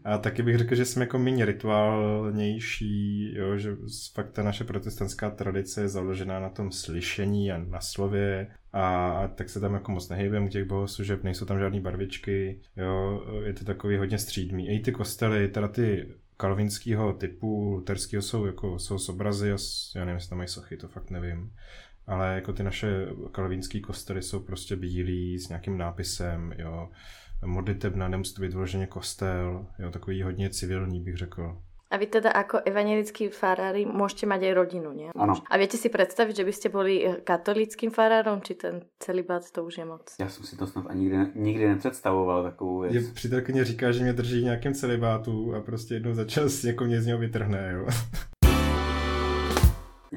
A 0.04 0.18
taky 0.18 0.42
bych 0.42 0.58
řekl, 0.58 0.74
že 0.74 0.84
jsme 0.84 1.04
jako 1.04 1.18
méně 1.18 1.44
rituálnější, 1.44 3.34
jo, 3.34 3.58
že 3.58 3.76
fakt 4.14 4.30
ta 4.30 4.42
naše 4.42 4.64
protestantská 4.64 5.30
tradice 5.30 5.80
je 5.80 5.88
založená 5.88 6.40
na 6.40 6.48
tom 6.48 6.72
slyšení 6.72 7.52
a 7.52 7.58
na 7.58 7.80
slově 7.80 8.46
a, 8.72 9.10
a 9.10 9.28
tak 9.28 9.48
se 9.48 9.60
tam 9.60 9.74
jako 9.74 9.92
moc 9.92 10.08
nehejbeme 10.08 10.46
u 10.46 10.48
těch 10.48 10.64
bohoslužeb, 10.64 11.24
nejsou 11.24 11.44
tam 11.46 11.58
žádné 11.58 11.80
barvičky, 11.80 12.60
jo, 12.76 13.22
je 13.44 13.52
to 13.52 13.64
takový 13.64 13.96
hodně 13.96 14.18
střídmý. 14.18 14.68
I 14.68 14.80
ty 14.80 14.92
kostely, 14.92 15.48
teda 15.48 15.68
ty 15.68 16.14
kalvinského 16.36 17.12
typu, 17.12 17.70
luterského 17.74 18.22
jsou 18.22 18.46
jako 18.46 18.78
jsou 18.78 18.96
obrazy 19.08 19.48
já 19.94 20.04
nevím, 20.04 20.14
jestli 20.14 20.28
tam 20.28 20.38
mají 20.38 20.48
sochy, 20.48 20.76
to 20.76 20.88
fakt 20.88 21.10
nevím. 21.10 21.52
Ale 22.06 22.34
jako 22.34 22.52
ty 22.52 22.62
naše 22.62 23.06
kalvínské 23.32 23.80
kostely 23.80 24.22
jsou 24.22 24.40
prostě 24.40 24.76
bílí 24.76 25.38
s 25.38 25.48
nějakým 25.48 25.78
nápisem, 25.78 26.54
jo 26.58 26.88
modlitebna, 27.46 28.08
nemusí 28.08 28.34
to 28.34 28.42
být 28.42 28.52
vyloženě 28.52 28.86
kostel, 28.86 29.66
jo, 29.78 29.90
takový 29.90 30.22
hodně 30.22 30.50
civilní 30.50 31.00
bych 31.00 31.16
řekl. 31.16 31.58
A 31.90 31.96
vy 31.96 32.06
teda 32.06 32.32
jako 32.36 32.58
evangelický 32.64 33.28
farári 33.28 33.86
můžete 33.86 34.26
mít 34.26 34.42
i 34.42 34.54
rodinu, 34.54 34.92
ne? 34.92 35.10
Ano. 35.16 35.34
A 35.50 35.56
větě 35.56 35.76
si 35.76 35.88
představit, 35.88 36.36
že 36.36 36.44
byste 36.44 36.68
byli 36.68 37.06
eh, 37.06 37.16
katolickým 37.24 37.90
farárom, 37.90 38.40
či 38.40 38.54
ten 38.54 38.80
celibát 38.98 39.50
to 39.50 39.64
už 39.64 39.78
je 39.78 39.84
moc? 39.84 40.14
Já 40.20 40.28
jsem 40.28 40.44
si 40.44 40.56
to 40.56 40.66
snad 40.66 40.86
ani 40.86 41.00
nikdy, 41.00 41.26
nikdy 41.34 41.68
nepředstavoval 41.68 42.42
takovou 42.42 42.80
věc. 42.80 42.94
Je 42.94 43.12
přítelkyně 43.12 43.64
říká, 43.64 43.92
že 43.92 44.02
mě 44.02 44.12
drží 44.12 44.40
v 44.40 44.44
nějakém 44.44 44.74
celibátu 44.74 45.54
a 45.54 45.60
prostě 45.60 45.94
jednou 45.94 46.14
za 46.14 46.24
čas 46.24 46.64
jako 46.64 46.84
mě 46.84 47.02
z 47.02 47.06
něho 47.06 47.18
vytrhne, 47.18 47.72
jo. 47.72 47.86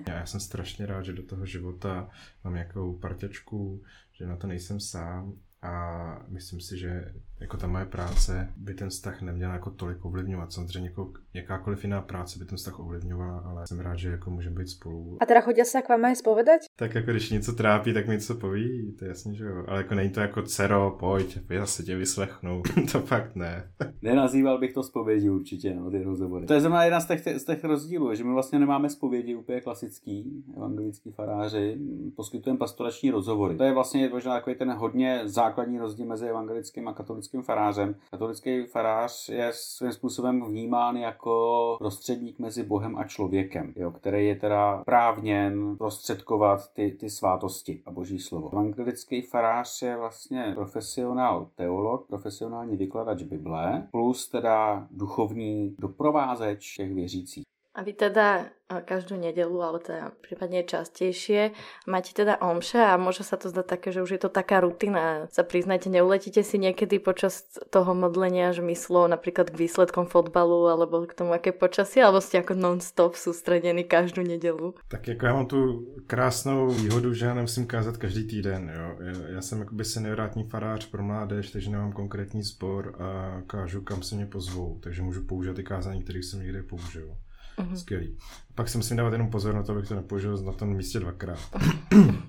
Já 0.08 0.26
jsem 0.26 0.40
strašně 0.40 0.86
rád, 0.86 1.06
že 1.06 1.14
do 1.14 1.24
toho 1.24 1.46
života 1.46 2.10
mám 2.44 2.54
nějakou 2.54 2.94
parťačku, 2.94 3.82
že 4.14 4.26
na 4.26 4.36
to 4.36 4.48
nejsem 4.48 4.80
sám 4.80 5.34
a 5.66 6.26
myslím 6.30 6.62
si, 6.62 6.78
že 6.78 7.14
jako 7.40 7.58
ta 7.58 7.68
moje 7.68 7.86
práce 7.86 8.50
by 8.58 8.74
ten 8.74 8.90
vztah 8.90 9.22
neměla 9.22 9.54
jako 9.54 9.70
tolik 9.70 10.06
ovlivňovat. 10.06 10.54
Samozřejmě 10.54 10.90
jako 10.90 11.12
jakákoliv 11.34 11.84
jiná 11.84 12.02
práce 12.02 12.40
by 12.40 12.46
ten 12.46 12.58
vztah 12.58 12.80
ovlivňovala, 12.80 13.40
ale 13.40 13.68
jsem 13.68 13.80
rád, 13.80 13.96
že 13.96 14.10
jako 14.10 14.30
můžeme 14.30 14.56
být 14.56 14.68
spolu. 14.68 15.18
A 15.22 15.26
teda 15.26 15.42
chodí 15.42 15.62
se 15.66 15.82
k 15.82 15.90
vám 15.90 16.06
aj 16.06 16.16
spovedať? 16.16 16.62
Tak 16.76 16.96
jako 16.96 17.12
když 17.12 17.30
něco 17.30 17.54
trápí, 17.54 17.94
tak 17.94 18.08
mi 18.08 18.14
něco 18.14 18.36
poví, 18.36 18.96
to 19.00 19.06
je 19.06 19.10
jasně, 19.10 19.36
že 19.36 19.46
jo. 19.46 19.66
Ale 19.68 19.78
jako 19.78 19.96
není 19.96 20.10
to 20.10 20.20
jako 20.20 20.42
dcero, 20.42 20.96
pojď, 21.00 21.38
já 21.50 21.66
se 21.66 21.84
tě 21.84 21.96
vyslechnu. 21.96 22.62
to 22.92 23.00
fakt 23.00 23.36
ne. 23.36 23.72
Nenazýval 24.02 24.60
bych 24.60 24.74
to 24.74 24.84
zpovědí 24.84 25.30
určitě, 25.30 25.76
no, 25.76 25.92
ty 25.92 26.04
rozhovory. 26.04 26.46
To 26.46 26.54
je 26.54 26.62
zrovna 26.62 26.84
jedna 26.84 27.00
z 27.00 27.08
těch, 27.08 27.40
z 27.40 27.44
těch 27.44 27.64
rozdílů, 27.64 28.16
že 28.16 28.24
my 28.24 28.34
vlastně 28.34 28.60
nemáme 28.60 28.90
zpovědi 28.90 29.36
úplně 29.36 29.62
klasický, 29.62 30.44
evangelický 30.58 31.12
faráři, 31.12 31.78
poskytujeme 32.16 32.58
pastorační 32.58 33.12
rozhovory. 33.12 33.58
To 33.58 33.64
je 33.64 33.74
vlastně 33.74 34.10
možná 34.10 34.34
takový 34.36 34.56
ten 34.56 34.72
hodně 34.72 35.22
základní 35.56 35.80
rozdíl 35.80 36.06
mezi 36.06 36.28
evangelickým 36.28 36.88
a 36.88 36.94
katolickým 36.94 37.42
farářem. 37.44 37.96
Katolický 38.12 38.66
farář 38.66 39.30
je 39.30 39.52
svým 39.54 39.92
způsobem 39.92 40.46
vnímán 40.46 40.98
jako 40.98 41.76
prostředník 41.80 42.40
mezi 42.40 42.64
Bohem 42.64 42.98
a 42.98 43.04
člověkem, 43.04 43.74
jo, 43.76 43.92
který 43.92 44.28
je 44.28 44.36
teda 44.36 44.84
právněn 44.86 45.78
prostředkovat 45.78 46.74
ty, 46.74 46.92
ty 46.92 47.10
svátosti 47.10 47.82
a 47.86 47.92
boží 47.92 48.20
slovo. 48.20 48.50
Evangelický 48.54 49.22
farář 49.22 49.82
je 49.82 49.98
vlastně 49.98 50.52
profesionál 50.56 51.50
teolog, 51.56 52.08
profesionální 52.08 52.78
vykladač 52.78 53.24
Bible, 53.24 53.88
plus 53.92 54.30
teda 54.30 54.88
duchovní 54.92 55.76
doprovázeč 55.80 56.76
těch 56.76 56.94
věřících. 56.94 57.46
A 57.76 57.84
vy 57.84 57.92
teda 57.94 58.48
každú 58.66 59.20
nedelu, 59.20 59.62
alebo 59.62 59.78
teda 59.78 60.10
prípadne 60.26 60.66
častejšie 60.66 61.54
máte 61.86 62.18
teda 62.18 62.42
omše 62.42 62.82
a 62.82 62.98
môže 62.98 63.22
sa 63.22 63.38
to 63.38 63.52
zdať 63.52 63.68
také, 63.68 63.92
že 63.94 64.02
už 64.02 64.18
je 64.18 64.22
to 64.26 64.32
taká 64.32 64.64
rutina. 64.64 65.30
Sa 65.30 65.44
priznajte, 65.44 65.92
neuletíte 65.92 66.42
si 66.42 66.58
niekedy 66.58 66.98
počas 66.98 67.46
toho 67.70 67.94
modlenia, 67.94 68.56
že 68.58 68.66
myslo 68.66 69.06
napríklad 69.06 69.54
k 69.54 69.60
výsledkom 69.60 70.08
fotbalu 70.10 70.72
alebo 70.72 71.06
k 71.06 71.14
tomu, 71.14 71.38
aké 71.38 71.52
počasie, 71.52 72.02
alebo 72.02 72.24
ste 72.24 72.42
ako 72.42 72.58
non-stop 72.58 73.14
sústredení 73.20 73.84
každú 73.84 74.24
nedelu? 74.24 74.74
Tak 74.88 75.08
jako 75.08 75.26
já 75.26 75.34
mám 75.34 75.46
tu 75.46 75.86
krásnou 76.08 76.68
výhodu, 76.68 77.14
že 77.14 77.26
já 77.26 77.34
nemusím 77.34 77.68
kázat 77.68 77.98
každý 77.98 78.28
týden. 78.28 78.72
Jo. 78.76 78.96
Já, 79.30 79.42
jsem 79.42 79.60
jakoby 79.60 79.86
seniorátní 79.86 80.44
farář 80.44 80.90
pro 80.90 81.04
mládež, 81.04 81.52
takže 81.52 81.70
nemám 81.70 81.92
konkrétní 81.92 82.44
spor 82.44 82.96
a 82.98 83.42
kážu, 83.48 83.82
kam 83.82 84.04
se 84.04 84.16
mě 84.16 84.26
pozvou. 84.26 84.80
Takže 84.80 85.02
můžu 85.02 85.26
použít 85.26 85.60
i 85.60 85.64
kázání, 85.64 86.04
kterých 86.04 86.26
jsem 86.26 86.40
někde 86.40 86.64
použil. 86.64 87.16
Mm-hmm. 87.58 87.76
Skvělý. 87.76 88.18
Pak 88.56 88.70
si 88.70 88.78
musím 88.78 88.98
dávat 88.98 89.14
jenom 89.14 89.30
pozor 89.30 89.56
na 89.56 89.64
to, 89.64 89.72
abych 89.72 89.88
to 89.88 89.96
nepoužil 89.96 90.38
na 90.38 90.52
tom 90.52 90.70
místě 90.70 91.00
dvakrát. 91.00 91.40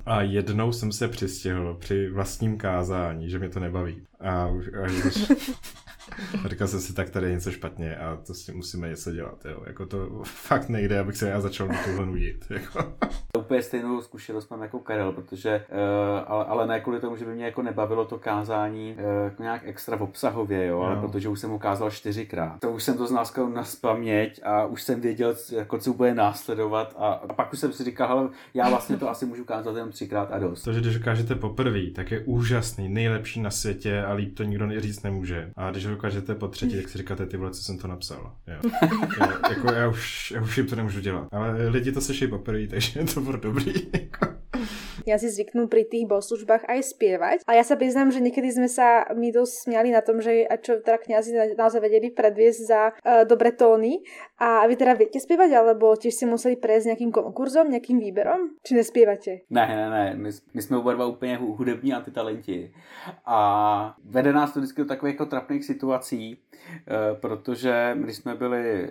A 0.07 0.23
jednou 0.23 0.73
jsem 0.73 0.93
se 0.93 1.09
přistihl 1.09 1.77
při 1.81 2.11
vlastním 2.11 2.59
kázání, 2.59 3.31
že 3.31 3.39
mě 3.39 3.49
to 3.49 3.61
nebaví. 3.61 4.03
A 4.21 4.47
už, 4.47 4.67
a 4.69 5.07
už 5.07 5.33
a 6.45 6.49
říkal 6.49 6.69
jsem 6.69 6.81
si, 6.81 6.95
tak 6.95 7.11
tady 7.11 7.27
je 7.27 7.33
něco 7.33 7.51
špatně 7.51 7.97
a 7.97 8.19
to 8.27 8.35
s 8.35 8.45
tím 8.45 8.57
musíme 8.57 8.89
něco 8.89 9.13
dělat. 9.13 9.45
Jo. 9.45 9.63
Jako 9.67 9.87
to 9.87 10.23
fakt 10.25 10.69
nejde, 10.69 10.99
abych 10.99 11.17
se 11.17 11.29
já 11.29 11.41
začal 11.41 11.69
na 11.69 11.83
tohle 11.85 12.07
nudit. 12.07 12.45
Jako. 12.51 12.93
Úplně 13.39 13.63
stejnou 13.63 14.03
zkušenost 14.03 14.51
mám 14.51 14.63
jako 14.63 14.79
Karel, 14.79 15.13
protože, 15.13 15.65
uh, 15.73 15.77
ale, 16.27 16.45
ale 16.45 16.67
ne 16.67 16.81
kvůli 16.81 17.01
tomu, 17.01 17.17
že 17.17 17.25
by 17.25 17.35
mě 17.35 17.45
jako 17.45 17.63
nebavilo 17.63 18.05
to 18.05 18.19
kázání 18.19 18.97
uh, 18.99 19.45
nějak 19.45 19.63
extra 19.65 19.97
v 19.97 20.03
obsahově, 20.03 20.67
jo, 20.67 20.81
ale 20.81 20.97
protože 21.01 21.29
už 21.29 21.41
jsem 21.41 21.51
ho 21.51 21.59
kázal 21.59 21.91
čtyřikrát. 21.91 22.61
To 22.61 22.71
už 22.71 22.83
jsem 22.83 22.97
to 22.97 23.07
znal 23.07 23.25
na 23.55 23.65
spaměť 23.65 24.41
a 24.45 24.67
už 24.67 24.83
jsem 24.83 25.01
věděl, 25.01 25.35
jako 25.53 25.79
co 25.79 25.93
bude 25.93 26.15
následovat 26.15 26.95
a, 26.99 27.09
a 27.09 27.33
pak 27.33 27.53
už 27.53 27.59
jsem 27.59 27.73
si 27.73 27.85
říkal, 27.85 28.09
hele, 28.09 28.29
já 28.55 28.69
vlastně 28.69 28.97
to 28.97 29.11
asi 29.11 29.27
můžu 29.27 29.45
kázat 29.45 29.77
jenom 29.77 29.91
třikrát 29.91 30.33
a 30.33 30.39
dost. 30.39 30.63
To, 30.63 30.73
že 30.73 30.81
když 30.81 30.97
ukážete 30.97 31.35
poprvé, 31.35 31.91
tak 31.95 32.11
je 32.11 32.21
úžasný, 32.21 32.89
nejlepší 32.89 33.41
na 33.41 33.51
světě 33.51 34.03
a 34.03 34.13
líp 34.13 34.37
to 34.37 34.43
nikdo 34.43 34.81
říct 34.81 35.03
nemůže. 35.03 35.51
A 35.57 35.71
když 35.71 35.87
ho 35.87 35.96
ukážete 35.97 36.35
po 36.35 36.49
třetí, 36.49 36.77
tak 36.77 36.89
si 36.89 36.99
říkáte, 36.99 37.27
ty 37.27 37.37
vole, 37.37 37.51
co 37.51 37.63
jsem 37.63 37.79
to 37.79 37.89
napsal. 37.89 38.33
Jo. 38.47 38.71
jo, 39.21 39.29
jako 39.51 39.73
já 39.73 39.89
už, 39.89 40.31
já 40.31 40.43
už 40.43 40.57
jim 40.57 40.67
to 40.67 40.77
nemůžu 40.77 41.01
dělat. 41.01 41.29
Ale 41.33 41.69
lidi 41.69 41.93
to 41.93 42.01
sešli 42.01 42.29
poprvé, 42.29 42.67
takže 42.67 43.05
to 43.15 43.21
bylo 43.21 43.37
dobrý. 43.37 43.73
Jako. 43.93 44.27
Si 45.07 45.31
zvyknú 45.31 45.71
pri 45.71 45.87
tých 45.87 46.11
bohoslužbách 46.11 46.67
aj 46.67 46.81
spievať. 46.83 47.39
A 47.47 47.55
ja 47.55 47.63
sa 47.63 47.79
priznám, 47.79 48.11
že 48.11 48.19
niekedy 48.19 48.51
sme 48.51 48.67
sa 48.67 49.07
my 49.15 49.31
dosť 49.31 49.55
smiali 49.71 49.95
na 49.95 50.03
tom, 50.03 50.19
že 50.19 50.43
a 50.43 50.59
čo 50.59 50.83
teda 50.83 50.99
kňazi 50.99 51.55
naozaj 51.55 51.79
vedeli 51.79 52.11
predviesť 52.11 52.61
za 52.67 52.81
uh, 52.91 53.23
dobré 53.23 53.55
tóny. 53.55 54.03
A 54.43 54.67
vy 54.67 54.75
teda 54.75 54.99
viete 54.99 55.23
spievať, 55.23 55.55
alebo 55.55 55.95
tiež 55.95 56.11
si 56.11 56.27
museli 56.27 56.59
prejsť 56.59 56.93
nejakým 56.93 57.15
konkurzom, 57.15 57.71
nejakým 57.71 58.03
výberom? 58.03 58.59
Či 58.67 58.77
nespievate? 58.77 59.47
Ne, 59.47 59.65
ne, 59.65 59.87
ne. 59.89 60.07
My, 60.19 60.31
my 60.55 60.61
jsme 60.63 60.77
oba 60.77 60.93
dva 60.93 61.07
úplně 61.07 61.37
hudební 61.37 61.93
antitalenti. 61.93 62.75
A 63.25 63.39
vede 64.05 64.33
nás 64.33 64.53
to 64.53 64.61
vždycky 64.61 64.83
do 64.83 64.89
takových 64.89 65.15
jako 65.15 65.27
trapných 65.27 65.65
situací, 65.65 66.39
Eh, 66.87 67.15
protože 67.21 67.97
když 68.01 68.17
jsme 68.17 68.35
byli 68.35 68.85
eh, 68.85 68.91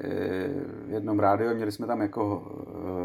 v 0.86 0.90
jednom 0.90 1.20
rádiu, 1.20 1.56
měli 1.56 1.72
jsme 1.72 1.88
tam 1.88 2.02
jako 2.02 2.46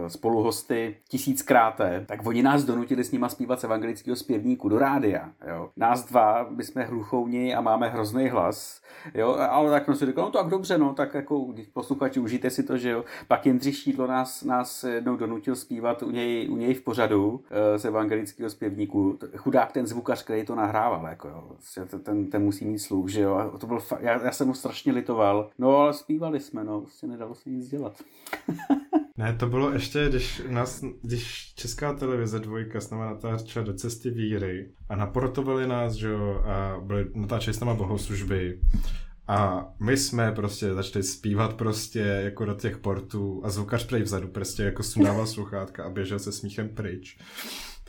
spoluhosty 0.08 0.96
tisíckrát, 1.08 1.80
tak 2.06 2.26
oni 2.26 2.42
nás 2.42 2.64
donutili 2.64 2.99
s 3.04 3.12
nima 3.12 3.28
zpívat 3.28 3.60
z 3.60 3.64
evangelického 3.64 4.16
zpěvníku 4.16 4.68
do 4.68 4.78
rádia. 4.78 5.30
Jo. 5.48 5.70
Nás 5.76 6.04
dva, 6.04 6.46
my 6.50 6.64
jsme 6.64 6.84
hluchouni 6.84 7.54
a 7.54 7.60
máme 7.60 7.88
hrozný 7.88 8.28
hlas, 8.28 8.82
jo, 9.14 9.36
ale 9.50 9.70
tak 9.70 9.84
jsme 9.84 9.96
si 9.96 10.06
říkali, 10.06 10.24
no 10.26 10.30
tak 10.30 10.46
dobře, 10.46 10.78
no, 10.78 10.94
tak 10.94 11.14
jako 11.14 11.54
posluchači, 11.72 12.20
užijte 12.20 12.50
si 12.50 12.62
to, 12.62 12.76
že 12.78 12.90
jo. 12.90 13.04
Pak 13.28 13.46
Jindřich 13.46 13.76
Šídlo 13.76 14.06
nás, 14.06 14.42
nás 14.42 14.84
jednou 14.84 15.16
donutil 15.16 15.56
zpívat 15.56 16.02
u 16.02 16.10
něj, 16.10 16.48
u 16.50 16.56
něj 16.56 16.74
v 16.74 16.82
pořadu 16.82 17.44
z 17.76 17.84
evangelického 17.84 18.50
zpěvníku. 18.50 19.18
Chudák 19.36 19.72
ten 19.72 19.86
zvukař, 19.86 20.24
který 20.24 20.44
to 20.44 20.54
nahrával, 20.54 21.06
jako 21.06 21.28
jo. 21.28 21.44
Prostě 21.48 21.84
ten, 21.84 22.30
ten 22.30 22.42
musí 22.42 22.64
mít 22.64 22.78
sluch, 22.78 23.08
že 23.08 23.20
jo. 23.20 23.34
A 23.34 23.58
to 23.58 23.66
byl 23.66 23.78
fa- 23.78 23.98
já, 24.00 24.22
já 24.24 24.32
jsem 24.32 24.46
mu 24.46 24.54
strašně 24.54 24.92
litoval. 24.92 25.50
No 25.58 25.76
ale 25.76 25.92
zpívali 25.92 26.40
jsme, 26.40 26.64
no, 26.64 26.80
prostě 26.80 27.06
nedalo 27.06 27.34
se 27.34 27.50
nic 27.50 27.68
dělat. 27.68 28.02
ne, 29.16 29.36
to 29.38 29.46
bylo 29.46 29.72
ještě, 29.72 30.08
když, 30.08 30.42
nás, 30.48 30.84
když 31.02 31.54
Česká 31.54 31.92
televize 31.92 32.38
dvojka 32.38 32.80
s 32.80 32.90
náma 32.90 33.06
natáčela 33.06 33.64
do 33.64 33.74
cesty 33.74 34.10
víry 34.10 34.70
a 34.88 34.96
naportovali 34.96 35.66
nás, 35.66 35.92
že 35.92 36.08
jo, 36.08 36.42
a 36.46 36.80
byli, 36.80 37.06
natáčeli 37.14 37.54
s 37.54 37.60
náma 37.60 37.74
bohoslužby 37.74 38.60
a 39.28 39.68
my 39.80 39.96
jsme 39.96 40.32
prostě 40.32 40.74
začali 40.74 41.02
zpívat 41.02 41.54
prostě 41.54 42.00
jako 42.00 42.44
do 42.44 42.54
těch 42.54 42.78
portů 42.78 43.42
a 43.44 43.50
zvukař 43.50 43.86
prej 43.86 44.02
vzadu 44.02 44.28
prostě 44.28 44.62
jako 44.62 44.82
sundával 44.82 45.26
sluchátka 45.26 45.84
a 45.84 45.90
běžel 45.90 46.18
se 46.18 46.32
smíchem 46.32 46.68
pryč 46.68 47.16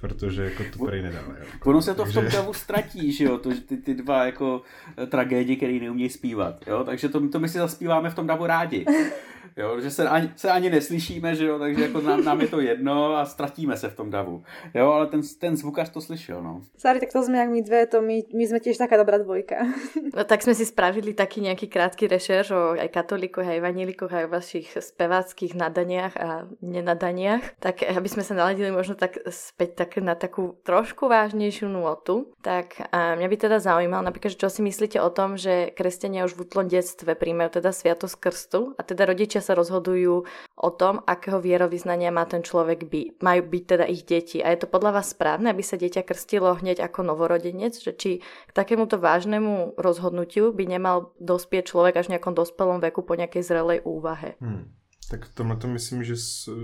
protože 0.01 0.43
jako 0.43 0.63
to 0.77 0.85
prej 0.85 1.01
nedá. 1.01 1.23
Jako, 1.39 1.69
ono 1.69 1.81
se 1.81 1.95
to 1.95 2.03
takže... 2.03 2.19
v 2.19 2.23
tom 2.23 2.31
davu 2.33 2.53
ztratí, 2.53 3.11
že 3.11 3.23
jo, 3.23 3.37
to, 3.37 3.49
ty, 3.67 3.77
ty 3.77 3.93
dva 3.93 4.25
jako 4.25 4.61
tragédie, 5.09 5.55
které 5.55 5.73
neumějí 5.73 6.09
zpívat, 6.09 6.67
jo, 6.67 6.83
takže 6.83 7.09
to, 7.09 7.29
to 7.29 7.39
my 7.39 7.49
si 7.49 7.57
zaspíváme 7.57 8.09
v 8.09 8.15
tom 8.15 8.27
davu 8.27 8.45
rádi 8.45 8.85
jo, 9.57 9.81
že 9.81 9.91
se 9.91 10.09
ani, 10.09 10.31
se 10.35 10.51
ani 10.51 10.69
neslyšíme, 10.69 11.35
že 11.35 11.45
jo, 11.45 11.59
takže 11.59 11.81
jako 11.81 12.01
nám, 12.01 12.23
nám 12.23 12.41
je 12.41 12.47
to 12.47 12.59
jedno 12.59 13.15
a 13.15 13.25
ztratíme 13.25 13.77
se 13.77 13.89
v 13.89 13.95
tom 13.95 14.09
davu, 14.09 14.43
jo, 14.73 14.91
ale 14.91 15.07
ten, 15.07 15.21
ten 15.39 15.57
zvukař 15.57 15.89
to 15.89 16.01
slyšel, 16.01 16.43
no. 16.43 16.61
Sorry, 16.77 16.99
tak 16.99 17.11
to 17.13 17.23
jsme 17.23 17.37
jak 17.37 17.49
my 17.49 17.61
dve, 17.61 17.85
to 17.85 18.01
my, 18.01 18.23
my 18.35 18.47
jsme 18.47 18.59
těž 18.59 18.77
taká 18.77 18.97
dobrá 18.97 19.17
dvojka. 19.17 19.55
no 20.15 20.23
tak 20.23 20.41
jsme 20.41 20.55
si 20.55 20.65
spravili 20.65 21.13
taký 21.13 21.41
nějaký 21.41 21.67
krátký 21.67 22.07
rešerš 22.07 22.51
o 22.51 22.71
aj 22.79 22.89
katolikoch, 22.89 23.47
aj 23.47 23.57
evangelikoch, 23.57 24.13
aj 24.13 24.25
o 24.25 24.33
vašich 24.33 24.77
speváckých 24.79 25.53
nadaniach 25.55 26.17
a 26.17 26.47
nenadaniach, 26.61 27.41
tak 27.59 27.83
aby 27.83 28.09
jsme 28.09 28.23
se 28.23 28.33
naladili 28.33 28.71
možno 28.71 28.95
tak 28.95 29.17
späť 29.29 29.75
tak 29.75 29.97
na 29.97 30.15
takú 30.15 30.55
trošku 30.63 31.09
vážnejšiu 31.09 31.67
nôtu, 31.67 32.31
tak 32.41 32.81
a 32.91 33.15
mňa 33.15 33.27
by 33.27 33.37
teda 33.37 33.57
zaujímalo 33.59 34.05
napríklad, 34.05 34.37
čo 34.37 34.49
si 34.49 34.61
myslíte 34.61 35.01
o 35.01 35.09
tom, 35.09 35.37
že 35.37 35.73
kresťania 35.73 36.25
už 36.25 36.37
v 36.37 36.43
útlom 36.47 36.65
detstve 36.69 37.17
príjmajú 37.17 37.61
teda 37.61 37.71
sviatosť 37.73 38.15
krstu 38.17 38.59
a 38.77 38.81
teda 38.85 39.09
rodičia 39.09 39.40
sa 39.41 39.57
rozhodujú 39.57 40.23
o 40.55 40.69
tom, 40.69 41.01
akého 41.03 41.41
vierovýznania 41.41 42.13
má 42.13 42.29
ten 42.29 42.45
človek 42.45 42.85
byť. 42.85 43.05
Majú 43.19 43.41
byť 43.49 43.63
teda 43.65 43.85
ich 43.89 44.05
deti. 44.05 44.39
A 44.39 44.53
je 44.53 44.61
to 44.61 44.71
podľa 44.71 45.01
vás 45.01 45.11
správne, 45.11 45.49
aby 45.49 45.65
sa 45.65 45.75
dieťa 45.75 46.05
krstilo 46.05 46.53
hneď 46.53 46.85
ako 46.85 47.01
novorodenec? 47.03 47.73
Že 47.75 47.91
či 47.97 48.11
k 48.21 48.51
takémuto 48.53 49.01
vážnemu 49.01 49.73
rozhodnutiu 49.75 50.53
by 50.53 50.63
nemal 50.69 51.17
dospieť 51.17 51.73
človek 51.73 51.97
až 51.97 52.05
v 52.07 52.13
nejakom 52.17 52.37
dospelom 52.37 52.79
veku 52.79 53.01
po 53.01 53.17
nejakej 53.17 53.41
zrelej 53.41 53.79
úvahe? 53.83 54.37
Hmm. 54.39 54.71
Tak 55.11 55.27
tomhle 55.27 55.57
to 55.57 55.67
myslím, 55.67 56.03
že 56.03 56.15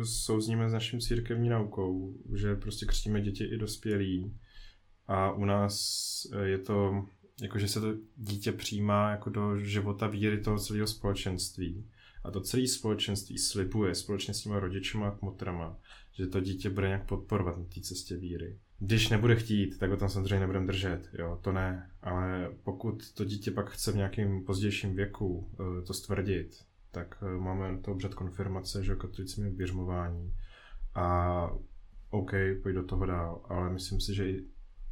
souzníme 0.04 0.70
s 0.70 0.74
naším 0.74 1.00
církevní 1.00 1.50
naukou, 1.50 2.14
že 2.36 2.56
prostě 2.56 2.86
křtíme 2.86 3.22
děti 3.22 3.44
i 3.44 3.58
dospělí. 3.58 4.38
A 5.08 5.32
u 5.32 5.46
nás 5.46 5.76
je 6.44 6.58
to, 6.58 7.06
jako 7.42 7.60
že 7.60 7.68
se 7.68 7.82
to 7.82 7.88
dítě 8.16 8.52
přijímá 8.52 9.12
jako 9.12 9.30
do 9.30 9.60
života 9.60 10.08
víry 10.08 10.42
toho 10.42 10.60
celého 10.60 10.88
společenství. 10.88 11.90
A 12.28 12.32
to 12.32 12.42
celé 12.42 12.68
společenství 12.68 13.38
slibuje 13.38 13.96
společně 13.96 14.34
s 14.34 14.42
těma 14.42 14.60
rodičima 14.60 15.08
a 15.08 15.16
kmotrama, 15.16 15.78
že 16.14 16.28
to 16.28 16.40
dítě 16.40 16.70
bude 16.70 16.88
nějak 16.88 17.06
podporovat 17.06 17.58
na 17.58 17.64
té 17.64 17.82
cestě 17.82 18.18
víry. 18.18 18.60
Když 18.80 19.10
nebude 19.10 19.36
chtít, 19.36 19.80
tak 19.80 19.90
ho 19.90 19.98
tam 19.98 20.10
samozřejmě 20.10 20.40
nebudeme 20.40 20.68
držet, 20.68 21.10
jo, 21.14 21.40
to 21.42 21.52
ne. 21.52 21.92
Ale 22.02 22.52
pokud 22.64 23.14
to 23.14 23.26
dítě 23.26 23.52
pak 23.52 23.70
chce 23.70 23.92
v 23.92 23.96
nějakém 23.96 24.44
pozdějším 24.44 24.96
věku 24.96 25.38
uh, 25.60 25.84
to 25.84 25.94
stvrdit, 25.94 26.66
tak 26.92 27.18
uh, 27.22 27.44
máme 27.44 27.78
to 27.78 27.92
obřad 27.92 28.14
konfirmace, 28.14 28.84
že 28.84 28.96
katolici 28.96 29.42
mají 29.42 29.54
běžmování. 29.54 30.34
a 30.96 31.50
OK, 32.10 32.32
pojď 32.64 32.76
do 32.76 32.84
toho 32.84 33.06
dál, 33.06 33.46
ale 33.50 33.70
myslím 33.70 34.02
si, 34.02 34.16
že 34.16 34.34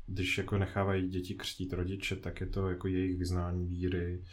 když 0.08 0.38
jako 0.38 0.58
nechávají 0.58 1.10
děti 1.10 1.36
křtít 1.36 1.74
rodiče, 1.74 2.16
tak 2.16 2.42
je 2.42 2.48
to 2.48 2.70
jako 2.70 2.88
jejich 2.88 3.18
vyznání 3.18 3.68
víry 3.68 4.24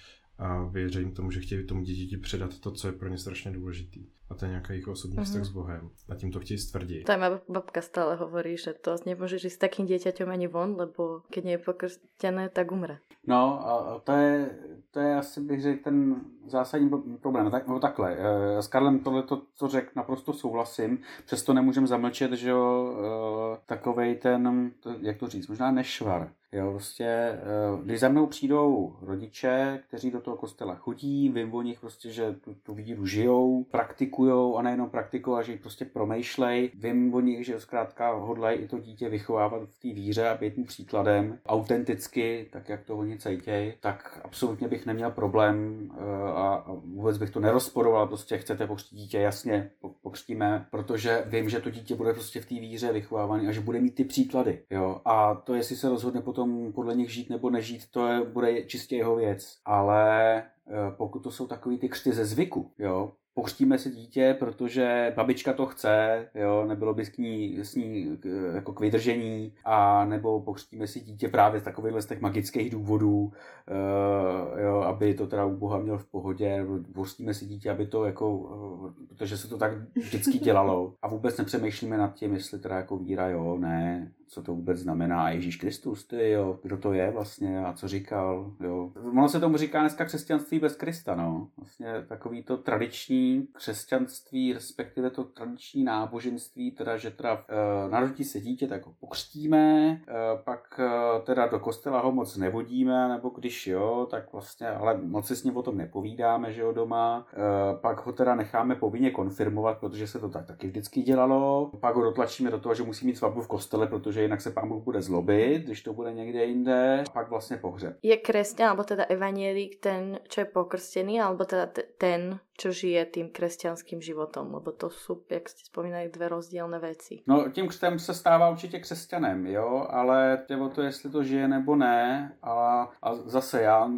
a 0.42 0.64
věřím 0.64 1.14
tomu, 1.14 1.30
že 1.30 1.40
chtějí 1.40 1.66
tomu 1.66 1.82
dítěti 1.82 2.16
předat 2.16 2.58
to, 2.58 2.70
co 2.70 2.88
je 2.88 2.92
pro 2.92 3.08
ně 3.08 3.18
strašně 3.18 3.50
důležitý. 3.50 4.06
A 4.30 4.34
to 4.34 4.44
je 4.44 4.48
nějaký 4.48 4.72
jejich 4.72 4.88
osobní 4.88 5.16
mm-hmm. 5.16 5.24
vztah 5.24 5.44
s 5.44 5.48
Bohem. 5.48 5.90
A 6.08 6.14
tím 6.14 6.32
to 6.32 6.40
chtějí 6.40 6.58
stvrdit. 6.58 7.04
To 7.04 7.18
má 7.18 7.40
babka 7.48 7.80
stále 7.82 8.16
hovorí, 8.16 8.56
že 8.56 8.72
to 8.72 8.96
nemůžeš 9.06 9.44
jít 9.44 9.50
s 9.50 9.58
takým 9.58 9.86
dieťaťom 9.86 10.28
ani 10.30 10.48
von, 10.48 10.76
lebo 10.76 11.20
keď 11.30 11.44
nie 11.44 11.54
je 11.54 11.58
pokrstené, 11.58 12.48
tak 12.48 12.72
umře. 12.72 12.98
No 13.26 13.68
a 13.68 14.00
to 14.04 14.12
je, 14.12 14.58
to 14.90 15.00
je 15.00 15.16
asi 15.16 15.40
bych 15.40 15.62
řekl 15.62 15.82
ten 15.84 16.20
zásadní 16.46 16.90
problém. 17.20 17.50
Tak, 17.50 17.68
no 17.68 17.80
takhle, 17.80 18.16
eh, 18.18 18.62
s 18.62 18.66
Karlem 18.66 18.98
tohle 18.98 19.22
to, 19.22 19.42
co 19.54 19.68
řekl, 19.68 19.90
naprosto 19.96 20.32
souhlasím, 20.32 20.98
přesto 21.26 21.52
nemůžeme 21.52 21.86
zamlčet, 21.86 22.32
že 22.32 22.50
jo, 22.50 22.94
eh, 22.96 23.58
takovej 23.66 24.16
ten, 24.16 24.72
jak 25.00 25.18
to 25.18 25.26
říct, 25.26 25.48
možná 25.48 25.70
nešvar. 25.70 26.32
Jo, 26.54 26.70
prostě, 26.70 27.04
eh, 27.04 27.38
když 27.82 28.00
za 28.00 28.08
mnou 28.08 28.26
přijdou 28.26 28.96
rodiče, 29.02 29.82
kteří 29.88 30.10
do 30.10 30.20
toho 30.20 30.36
kostela 30.36 30.74
chodí, 30.74 31.28
vím 31.28 31.54
o 31.54 31.62
nich 31.62 31.80
prostě, 31.80 32.10
že 32.10 32.32
tu, 32.32 32.54
tu 32.54 32.74
víru 32.74 33.06
žijou, 33.06 33.64
praktikují 33.64 34.54
a 34.56 34.62
nejenom 34.62 34.90
praktikují, 34.90 35.44
že 35.44 35.52
ji 35.52 35.58
prostě 35.58 35.84
promýšlej. 35.84 36.70
Vím 36.74 37.14
o 37.14 37.20
nich, 37.20 37.46
že 37.46 37.60
zkrátka 37.60 38.12
hodlají 38.12 38.58
i 38.58 38.68
to 38.68 38.78
dítě 38.78 39.08
vychovávat 39.08 39.62
v 39.62 39.80
té 39.80 39.88
víře 39.88 40.28
a 40.28 40.36
být 40.36 40.56
mu 40.56 40.64
příkladem 40.64 41.38
autenticky, 41.46 42.48
tak 42.52 42.68
jak 42.68 42.84
to 42.84 42.96
oni 42.96 43.18
cítějí, 43.18 43.72
tak 43.80 44.20
absolutně 44.24 44.68
bych 44.68 44.86
neměl 44.86 45.10
problém 45.10 45.88
a 46.34 46.66
vůbec 46.84 47.18
bych 47.18 47.30
to 47.30 47.40
nerozporoval, 47.40 48.06
prostě 48.06 48.38
chcete 48.38 48.66
pokřtít 48.66 48.98
dítě, 48.98 49.18
jasně, 49.18 49.70
pokřtíme, 50.02 50.66
protože 50.70 51.24
vím, 51.26 51.48
že 51.48 51.60
to 51.60 51.70
dítě 51.70 51.94
bude 51.94 52.12
prostě 52.12 52.40
v 52.40 52.46
té 52.46 52.54
víře 52.54 52.92
vychovávaný 52.92 53.48
a 53.48 53.52
že 53.52 53.60
bude 53.60 53.80
mít 53.80 53.94
ty 53.94 54.04
příklady, 54.04 54.62
jo. 54.70 55.00
A 55.04 55.34
to, 55.34 55.54
jestli 55.54 55.76
se 55.76 55.88
rozhodne 55.88 56.20
potom 56.20 56.41
podle 56.74 56.94
nich 56.94 57.12
žít 57.12 57.30
nebo 57.30 57.50
nežít, 57.50 57.90
to 57.90 58.06
je, 58.06 58.24
bude 58.24 58.64
čistě 58.64 58.96
jeho 58.96 59.16
věc. 59.16 59.58
Ale 59.64 60.36
eh, 60.38 60.72
pokud 60.96 61.18
to 61.18 61.30
jsou 61.30 61.46
takový 61.46 61.78
ty 61.78 61.88
křty 61.88 62.12
ze 62.12 62.24
zvyku, 62.24 62.70
jo, 62.78 63.12
pokřtíme 63.34 63.78
si 63.78 63.90
dítě, 63.90 64.36
protože 64.38 65.12
babička 65.16 65.52
to 65.52 65.66
chce, 65.66 66.28
jo, 66.34 66.64
nebylo 66.68 66.94
by 66.94 67.04
s 67.04 67.16
ní, 67.16 67.58
s 67.62 67.74
ní 67.74 68.18
jako 68.54 68.72
k 68.72 68.80
vydržení, 68.80 69.54
a 69.64 70.04
nebo 70.04 70.40
pokřtíme 70.40 70.86
si 70.86 71.00
dítě 71.00 71.28
právě 71.28 71.60
z 71.60 71.62
takových 71.62 72.02
z 72.02 72.06
těch 72.06 72.20
magických 72.20 72.70
důvodů, 72.70 73.18
uh, 73.22 74.60
jo, 74.60 74.76
aby 74.76 75.14
to 75.14 75.26
teda 75.26 75.44
u 75.44 75.56
Boha 75.56 75.78
měl 75.78 75.98
v 75.98 76.06
pohodě, 76.06 76.56
nebo 76.56 76.78
pokřtíme 76.94 77.34
si 77.34 77.46
dítě, 77.46 77.70
aby 77.70 77.86
to 77.86 78.04
jako, 78.04 78.36
uh, 78.36 78.92
protože 79.08 79.38
se 79.38 79.48
to 79.48 79.58
tak 79.58 79.72
vždycky 79.96 80.38
dělalo 80.38 80.94
a 81.02 81.08
vůbec 81.08 81.38
nepřemýšlíme 81.38 81.98
nad 81.98 82.14
tím, 82.14 82.34
jestli 82.34 82.58
teda 82.58 82.76
jako 82.76 82.96
víra, 82.96 83.28
jo, 83.28 83.58
ne, 83.58 84.12
co 84.28 84.42
to 84.42 84.54
vůbec 84.54 84.78
znamená 84.78 85.30
Ježíš 85.30 85.56
Kristus, 85.56 86.06
ty 86.06 86.30
jo, 86.30 86.58
kdo 86.62 86.76
to 86.76 86.92
je 86.92 87.10
vlastně 87.10 87.64
a 87.64 87.72
co 87.72 87.88
říkal, 87.88 88.52
jo. 88.60 88.92
Ono 89.10 89.28
se 89.28 89.40
tomu 89.40 89.56
říká 89.56 89.80
dneska 89.80 90.04
křesťanství 90.04 90.58
bez 90.58 90.76
Krista, 90.76 91.14
no. 91.14 91.48
Vlastně 91.56 91.86
takový 92.08 92.42
to 92.42 92.56
tradiční 92.56 93.21
křesťanství, 93.52 94.52
respektive 94.52 95.10
to 95.10 95.24
tradiční 95.24 95.84
náboženství, 95.84 96.70
teda, 96.70 96.96
že 96.96 97.10
teda 97.10 97.44
e, 97.48 97.90
narodí 97.90 98.24
se 98.24 98.40
dítě, 98.40 98.66
tak 98.66 98.86
ho 98.86 98.92
pokřtíme, 99.00 99.90
e, 99.90 99.98
pak 100.44 100.80
e, 100.80 101.20
teda 101.22 101.46
do 101.46 101.58
kostela 101.58 102.00
ho 102.00 102.12
moc 102.12 102.36
nevodíme, 102.36 103.08
nebo 103.08 103.28
když 103.28 103.66
jo, 103.66 104.06
tak 104.10 104.32
vlastně, 104.32 104.68
ale 104.68 104.98
moc 105.02 105.26
si 105.26 105.36
s 105.36 105.44
ním 105.44 105.56
o 105.56 105.62
tom 105.62 105.76
nepovídáme, 105.76 106.52
že 106.52 106.60
jo, 106.60 106.72
doma, 106.72 107.26
e, 107.32 107.36
pak 107.80 108.06
ho 108.06 108.12
teda 108.12 108.34
necháme 108.34 108.74
povinně 108.74 109.10
konfirmovat, 109.10 109.78
protože 109.78 110.06
se 110.06 110.18
to 110.18 110.28
tak 110.28 110.46
taky 110.46 110.66
vždycky 110.66 111.02
dělalo, 111.02 111.70
pak 111.80 111.94
ho 111.94 112.02
dotlačíme 112.02 112.50
do 112.50 112.58
toho, 112.58 112.74
že 112.74 112.82
musí 112.82 113.06
mít 113.06 113.16
svatbu 113.16 113.40
v 113.40 113.48
kostele, 113.48 113.86
protože 113.86 114.22
jinak 114.22 114.40
se 114.40 114.50
pán 114.50 114.68
Bůh 114.68 114.84
bude 114.84 115.02
zlobit, 115.02 115.62
když 115.62 115.82
to 115.82 115.92
bude 115.92 116.12
někde 116.12 116.44
jinde, 116.44 117.04
a 117.08 117.10
pak 117.12 117.30
vlastně 117.30 117.56
pohřeb. 117.56 117.96
Je 118.02 118.16
kresťan, 118.16 118.68
alebo 118.68 118.84
teda 118.84 119.04
evanielik 119.04 119.80
ten, 119.80 120.18
čo 120.28 120.40
je 120.40 120.48
pokrstený, 120.48 121.20
alebo 121.20 121.44
teda 121.44 121.68
ten, 121.98 122.40
čo 122.56 122.72
žije 122.72 123.04
tým 123.12 123.28
kresťanským 123.28 124.00
životom, 124.00 124.54
lebo 124.54 124.72
to 124.72 124.90
jsou, 124.90 125.22
jak 125.30 125.48
jste 125.48 125.60
spomínali, 125.64 126.08
dvě 126.08 126.28
rozdílné 126.28 126.78
věci. 126.78 127.22
No, 127.26 127.50
tím 127.50 127.68
křtem 127.68 127.98
se 127.98 128.14
stává 128.14 128.50
určitě 128.50 128.78
křesťanem, 128.78 129.46
jo, 129.46 129.86
ale 129.90 130.44
jde 130.48 130.56
o 130.56 130.68
to, 130.68 130.82
jestli 130.82 131.10
to 131.10 131.22
žije 131.22 131.48
nebo 131.48 131.76
ne, 131.76 132.32
a, 132.42 132.90
a 133.02 133.14
zase 133.14 133.62
já 133.62 133.90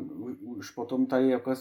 už 0.44 0.70
potom 0.70 1.06
tady 1.06 1.28
jako, 1.28 1.54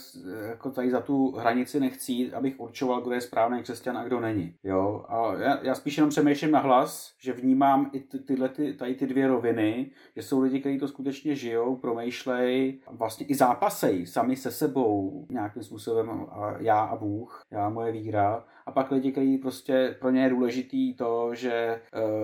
jako 0.50 0.72
tady 0.72 0.92
za 0.92 1.02
tu 1.02 1.32
hranici 1.32 1.80
nechci, 1.80 2.34
abych 2.34 2.60
určoval, 2.60 3.02
kdo 3.02 3.12
je 3.12 3.22
správný 3.22 3.64
křesťan 3.64 3.98
a 3.98 4.04
kdo 4.04 4.20
není, 4.20 4.56
jo, 4.64 5.06
a 5.08 5.34
já, 5.34 5.60
já 5.64 5.76
spíš 5.76 5.98
jenom 5.98 6.10
přemýšlím 6.10 6.52
na 6.52 6.60
hlas, 6.60 7.14
že 7.20 7.34
vnímám 7.34 7.90
i 7.94 8.00
ty, 8.00 8.20
tyhle 8.20 8.50
ty, 8.50 8.74
tady 8.74 8.96
ty 8.96 9.08
dvě 9.08 9.28
roviny, 9.28 9.92
že 10.16 10.22
jsou 10.22 10.42
lidi, 10.42 10.60
kteří 10.60 10.80
to 10.80 10.88
skutečně 10.88 11.36
žijou, 11.36 11.76
promýšlej, 11.76 12.80
vlastně 12.92 13.26
i 13.26 13.36
zápasej 13.36 14.06
sami 14.06 14.36
se 14.36 14.52
sebou 14.52 15.26
nějakým 15.30 15.64
způsobem 15.64 16.10
a 16.10 16.56
já 16.60 16.80
a 16.80 16.96
Bůh, 16.96 17.43
já 17.54 17.70
moje 17.70 17.92
víra. 17.92 18.44
A 18.66 18.72
pak 18.72 18.92
lidi, 18.92 19.12
kteří 19.12 19.38
prostě 19.38 19.96
pro 20.00 20.10
ně 20.10 20.24
je 20.24 20.30
důležitý 20.30 20.94
to, 20.94 21.36
že 21.36 21.52
eh, 21.54 21.80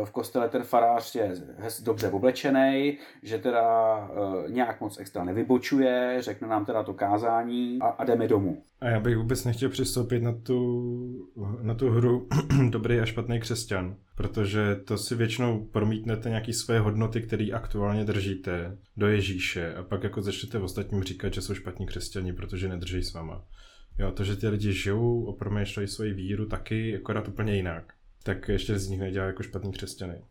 v 0.06 0.12
kostele 0.12 0.50
ten 0.50 0.64
farář 0.64 1.16
je 1.16 1.34
dobře 1.84 2.10
oblečený, 2.10 2.98
že 3.24 3.38
teda 3.38 3.98
eh, 4.12 4.52
nějak 4.52 4.82
moc 4.82 5.00
extra 5.00 5.24
nevybočuje, 5.24 6.18
řekne 6.20 6.48
nám 6.48 6.66
teda 6.66 6.84
to 6.84 6.94
kázání 6.94 7.80
a, 7.82 7.86
a 7.86 8.04
jdeme 8.04 8.28
domů. 8.28 8.64
A 8.82 8.90
já 8.90 9.00
bych 9.00 9.18
vůbec 9.18 9.46
nechtěl 9.46 9.70
přistoupit 9.70 10.24
na 10.24 10.34
tu, 10.44 11.30
na 11.62 11.74
tu 11.74 11.90
hru 11.90 12.28
dobrý 12.70 13.00
a 13.00 13.06
špatný 13.06 13.40
křesťan, 13.40 13.96
protože 14.16 14.76
to 14.76 14.98
si 14.98 15.16
většinou 15.16 15.66
promítnete 15.72 16.30
nějaký 16.30 16.54
své 16.54 16.80
hodnoty, 16.80 17.22
které 17.22 17.48
aktuálně 17.54 18.04
držíte 18.06 18.78
do 18.98 19.08
Ježíše 19.08 19.76
a 19.76 19.84
pak 19.84 20.04
jako 20.04 20.22
začnete 20.22 20.60
ostatním 20.60 21.04
říkat, 21.04 21.34
že 21.34 21.42
jsou 21.42 21.54
špatní 21.54 21.86
křesťani, 21.86 22.34
protože 22.34 22.70
nedrží 22.70 23.04
s 23.04 23.14
váma. 23.14 23.44
Jo, 24.00 24.12
to, 24.12 24.24
že 24.24 24.36
ty 24.36 24.48
lidi 24.48 24.74
žijou, 24.74 25.26
opromýšlejí 25.26 25.88
svoji 25.88 26.14
víru 26.14 26.48
taky, 26.48 26.98
akorát 26.98 27.28
úplně 27.28 27.56
jinak. 27.56 27.84
Tak 28.24 28.50
ještě 28.50 28.80
z 28.80 28.90
nich 28.90 29.00
nedělá 29.00 29.26
jako 29.26 29.44
špatný 29.44 29.72
křesťany. 29.72 30.24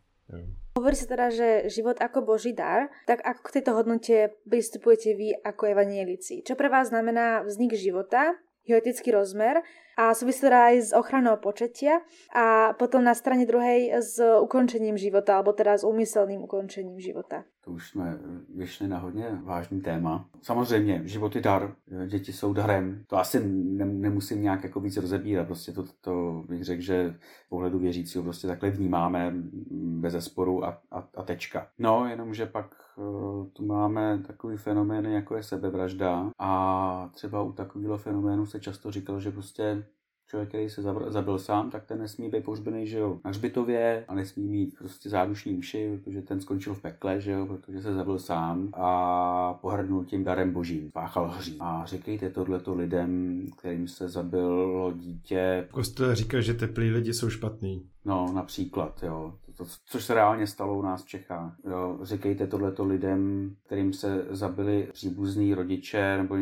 Hovorí 0.77 0.93
sa 0.93 1.09
teda, 1.09 1.33
že 1.33 1.49
život 1.73 1.97
ako 2.05 2.21
Boží 2.21 2.53
dar, 2.53 2.93
tak 3.09 3.25
ako 3.25 3.41
k 3.49 3.53
tejto 3.57 3.73
hodnote 3.73 4.37
pristupujete 4.45 5.17
vy 5.17 5.41
ako 5.41 5.73
evanielici? 5.73 6.45
Čo 6.45 6.53
pre 6.53 6.69
vás 6.69 6.93
znamená 6.93 7.41
vznik 7.49 7.73
života, 7.73 8.37
jeho 8.69 8.77
etický 8.77 9.17
rozmer 9.17 9.65
a 9.97 10.13
súvisí 10.13 10.45
teda 10.45 10.69
aj 10.69 10.77
s 10.85 10.91
ochranou 10.93 11.41
početia 11.41 12.05
a 12.37 12.77
potom 12.77 13.01
na 13.01 13.17
strane 13.17 13.49
druhej 13.49 14.05
s 14.05 14.21
ukončením 14.21 15.01
života, 15.01 15.41
alebo 15.41 15.57
teda 15.57 15.81
s 15.81 15.89
úmyselným 15.89 16.45
ukončením 16.45 17.01
života. 17.01 17.49
To 17.69 17.75
už 17.75 17.91
jsme 17.91 18.19
vyšli 18.55 18.89
na 18.89 18.99
hodně 18.99 19.41
vážný 19.45 19.81
téma. 19.81 20.29
Samozřejmě, 20.43 21.03
život 21.05 21.37
je 21.37 21.43
dar, 21.43 21.75
děti 22.07 22.33
jsou 22.33 22.53
darem. 22.53 23.05
To 23.07 23.17
asi 23.17 23.41
ne, 23.49 23.85
nemusím 23.85 24.43
nějak 24.43 24.65
jako 24.65 24.81
víc 24.81 24.97
rozebírat, 24.97 25.47
prostě 25.47 25.73
to, 25.73 25.85
to 26.01 26.45
bych 26.49 26.65
řekl, 26.65 26.83
že 26.83 27.15
z 27.47 27.49
pohledu 27.49 27.79
věřícího 27.79 28.25
prostě 28.25 28.47
takhle 28.47 28.71
vnímáme 28.71 29.33
bez 29.71 30.13
zesporu 30.13 30.65
a, 30.65 30.79
a, 30.91 31.09
a 31.17 31.23
tečka. 31.23 31.67
No, 31.79 32.07
jenomže 32.07 32.47
pak 32.47 32.75
uh, 32.97 33.47
tu 33.47 33.67
máme 33.67 34.23
takový 34.27 34.57
fenomén, 34.57 35.07
jako 35.07 35.37
je 35.37 35.43
sebevražda 35.43 36.31
a 36.39 37.11
třeba 37.15 37.43
u 37.43 37.53
takového 37.53 37.99
fenoménu 37.99 38.47
se 38.47 38.61
často 38.61 38.91
říkalo, 38.91 39.21
že 39.21 39.31
prostě 39.31 39.85
člověk, 40.29 40.49
který 40.49 40.71
se 40.71 40.83
zabil 41.09 41.39
sám, 41.39 41.71
tak 41.71 41.85
ten 41.85 41.99
nesmí 41.99 42.29
být 42.29 42.45
pohřbený, 42.45 42.87
že 42.87 42.99
jo, 42.99 43.19
na 43.25 43.31
hřbitově 43.31 44.05
a 44.09 44.15
nesmí 44.15 44.45
mít 44.45 44.79
prostě 44.79 45.09
zádušní 45.09 45.53
mši, 45.53 46.01
protože 46.05 46.23
ten 46.23 46.41
skončil 46.41 46.75
v 46.75 46.83
pekle, 46.83 47.21
že 47.21 47.31
jo, 47.31 47.47
protože 47.47 47.83
se 47.83 47.95
zabil 47.95 48.19
sám 48.19 48.69
a 48.73 49.55
pohrdnul 49.55 50.05
tím 50.05 50.25
darem 50.25 50.53
božím, 50.53 50.91
páchal 50.91 51.29
hří. 51.29 51.57
A 51.61 51.87
říkejte 51.87 52.31
tohleto 52.31 52.75
lidem, 52.75 53.43
kterým 53.59 53.89
se 53.89 54.09
zabilo 54.09 54.93
dítě. 54.93 55.69
Kostel 55.71 56.15
říká, 56.15 56.41
že 56.41 56.55
teplí 56.55 56.91
lidi 56.91 57.15
jsou 57.15 57.31
špatný. 57.31 57.83
No, 58.05 58.33
například, 58.35 59.03
jo 59.03 59.35
to, 59.59 59.65
což 59.87 60.05
se 60.05 60.15
reálně 60.15 60.47
stalo 60.47 60.79
u 60.79 60.83
nás 60.83 61.03
v 61.03 61.07
Čechách. 61.07 61.57
Jo, 61.71 61.99
říkejte 62.03 62.47
tohleto 62.47 62.85
lidem, 62.85 63.51
kterým 63.67 63.93
se 63.93 64.27
zabili 64.31 64.89
příbuzní 64.93 65.55
rodiče 65.55 66.17
nebo 66.17 66.37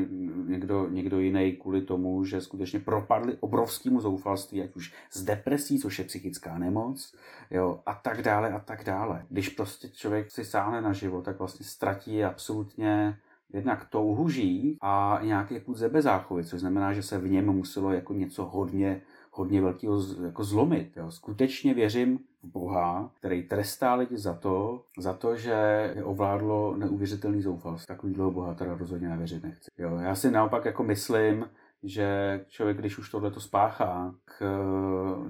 někdo, 0.47 0.89
někdo 0.89 1.21
jiný 1.21 1.53
kvůli 1.53 1.81
tomu, 1.81 2.25
že 2.25 2.41
skutečně 2.41 2.81
propadli 2.81 3.37
obrovskému 3.41 4.01
zoufalství, 4.01 4.63
ať 4.63 4.77
už 4.77 4.95
z 5.13 5.23
depresí, 5.23 5.79
což 5.79 5.99
je 5.99 6.05
psychická 6.05 6.59
nemoc, 6.59 7.15
jo, 7.51 7.81
a 7.87 7.95
tak 7.95 8.23
dále 8.23 8.53
a 8.53 8.59
tak 8.59 8.85
dále. 8.85 9.27
Když 9.29 9.49
prostě 9.49 9.89
člověk 9.89 10.31
si 10.31 10.45
sáhne 10.45 10.81
na 10.81 10.93
život, 10.93 11.25
tak 11.25 11.39
vlastně 11.39 11.67
ztratí 11.67 12.25
absolutně 12.25 13.19
jednak 13.53 13.89
touhu 13.89 14.29
žít 14.29 14.79
a 14.81 15.21
nějaký 15.23 15.61
půd 15.61 15.77
zebezáchovy, 15.77 16.45
což 16.45 16.61
znamená, 16.61 16.93
že 16.93 17.03
se 17.03 17.19
v 17.19 17.31
něm 17.31 17.47
muselo 17.47 17.93
jako 17.93 18.15
něco 18.15 18.45
hodně 18.45 19.03
hodně 19.37 19.61
velkého 19.61 20.03
jako 20.25 20.45
zlomit. 20.45 20.97
Jo. 20.97 21.11
Skutečně 21.11 21.75
věřím 21.75 22.19
Boha, 22.53 23.11
který 23.15 23.43
trestá 23.43 23.95
lidi 23.95 24.19
za 24.19 24.35
to, 24.35 24.83
za 24.99 25.13
to, 25.13 25.37
že 25.37 25.51
je 25.97 26.05
ovládlo 26.05 26.77
neuvěřitelný 26.77 27.43
zoufalství. 27.43 27.87
Takovýhle 27.87 28.31
Boha 28.31 28.55
teda 28.55 28.75
rozhodně 28.75 29.09
nevěřit 29.09 29.43
nechci. 29.43 29.71
Jo. 29.79 29.97
Já 29.97 30.15
si 30.15 30.31
naopak 30.31 30.65
jako 30.65 30.83
myslím, 30.83 31.47
že 31.83 32.41
člověk, 32.49 32.79
když 32.79 32.99
už 32.99 33.11
tohle 33.11 33.31
to 33.31 33.41
spáchá, 33.41 34.15
k, 34.25 34.45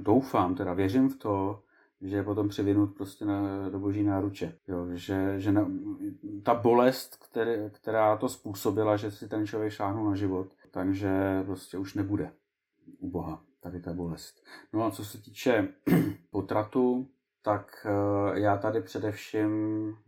doufám, 0.03 0.55
teda 0.55 0.75
věřím 0.75 1.09
v 1.09 1.17
to, 1.17 1.62
že 2.01 2.17
je 2.17 2.23
potom 2.23 2.49
přivinut 2.49 2.95
prostě 2.97 3.25
na, 3.25 3.69
do 3.69 3.79
boží 3.79 4.03
náruče. 4.03 4.53
Jo, 4.69 4.87
že, 4.93 5.35
že 5.41 5.53
na, 5.53 5.71
ta 6.43 6.55
bolest, 6.55 7.17
který, 7.17 7.51
která 7.73 8.17
to 8.17 8.29
způsobila, 8.29 8.97
že 8.97 9.11
si 9.11 9.29
ten 9.29 9.47
člověk 9.47 9.73
šáhnul 9.73 10.11
na 10.11 10.17
život, 10.17 10.49
takže 10.71 11.43
prostě 11.47 11.79
už 11.79 11.95
nebude 11.95 12.31
u 12.99 13.11
Boha 13.11 13.41
tady 13.67 13.81
ta 13.81 13.93
bolest. 13.93 14.45
No 14.73 14.85
a 14.85 14.91
co 14.91 15.05
se 15.05 15.19
týče 15.19 15.69
potratu, 16.31 17.09
tak 17.43 17.87
eh, 17.87 18.41
já 18.41 18.57
tady 18.57 18.81
především 18.81 19.51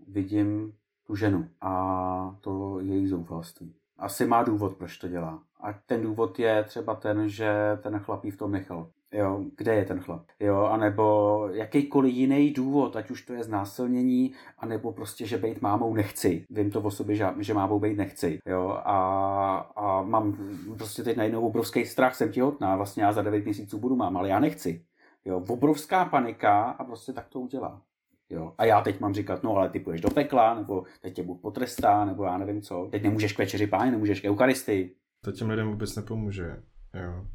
vidím 0.09 0.73
tu 1.07 1.17
ženu 1.17 1.49
a 1.61 2.37
to 2.41 2.81
její 2.81 3.07
zoufalství. 3.07 3.75
Asi 3.99 4.27
má 4.27 4.43
důvod, 4.43 4.77
proč 4.77 4.97
to 4.97 5.09
dělá. 5.09 5.43
A 5.61 5.73
ten 5.73 6.03
důvod 6.03 6.39
je 6.39 6.65
třeba 6.65 6.95
ten, 6.95 7.29
že 7.29 7.79
ten 7.83 7.99
chlap 7.99 8.25
v 8.25 8.37
tom 8.37 8.53
nechal. 8.53 8.91
Jo, 9.13 9.45
kde 9.57 9.75
je 9.75 9.85
ten 9.85 10.01
chlap? 10.01 10.27
Jo, 10.41 10.65
anebo 10.65 11.49
jakýkoliv 11.53 12.15
jiný 12.15 12.51
důvod, 12.51 12.97
ať 12.97 13.11
už 13.11 13.23
to 13.23 13.33
je 13.33 13.45
znásilnění, 13.45 14.33
anebo 14.59 14.93
prostě, 14.93 15.27
že 15.27 15.39
být 15.39 15.61
mámou 15.63 15.95
nechci. 15.95 16.47
Vím 16.51 16.71
to 16.71 16.81
o 16.81 16.91
sobě, 16.91 17.17
že, 17.17 17.27
že 17.39 17.55
mámou 17.55 17.81
být 17.81 17.97
nechci. 17.97 18.39
Jo, 18.47 18.69
a, 18.85 19.57
a 19.77 20.03
mám 20.03 20.37
prostě 20.79 21.03
teď 21.03 21.17
najednou 21.17 21.47
obrovský 21.47 21.87
strach, 21.87 22.15
jsem 22.15 22.33
těhotná, 22.33 22.77
vlastně 22.77 23.03
já 23.03 23.13
za 23.13 23.23
9 23.23 23.45
měsíců 23.45 23.79
budu 23.79 23.97
mám, 23.97 24.17
ale 24.17 24.29
já 24.29 24.41
nechci. 24.41 24.85
Jo, 25.25 25.45
obrovská 25.49 26.05
panika 26.05 26.63
a 26.63 26.85
prostě 26.85 27.13
tak 27.13 27.29
to 27.29 27.41
udělá. 27.41 27.83
Jo. 28.31 28.55
A 28.59 28.65
já 28.65 28.81
teď 28.81 29.01
mám 29.01 29.15
říkat, 29.15 29.43
no 29.43 29.57
ale 29.57 29.71
ty 29.71 29.81
půjdeš 29.81 30.01
do 30.01 30.11
pekla, 30.11 30.55
nebo 30.55 30.85
teď 31.01 31.15
tě 31.15 31.23
Bůh 31.23 31.41
potrestá, 31.41 32.05
nebo 32.05 32.25
já 32.25 32.39
nevím 32.39 32.63
co. 32.63 32.89
Teď 32.91 33.03
nemůžeš 33.03 33.33
k 33.33 33.39
večeři 33.39 33.67
páně, 33.67 33.91
nemůžeš 33.91 34.21
k 34.21 34.25
eucharistii. 34.25 34.95
To 35.25 35.33
těm 35.33 35.51
lidem 35.51 35.69
vůbec 35.69 35.97
nepomůže. 35.97 36.63
Jo. 36.95 37.27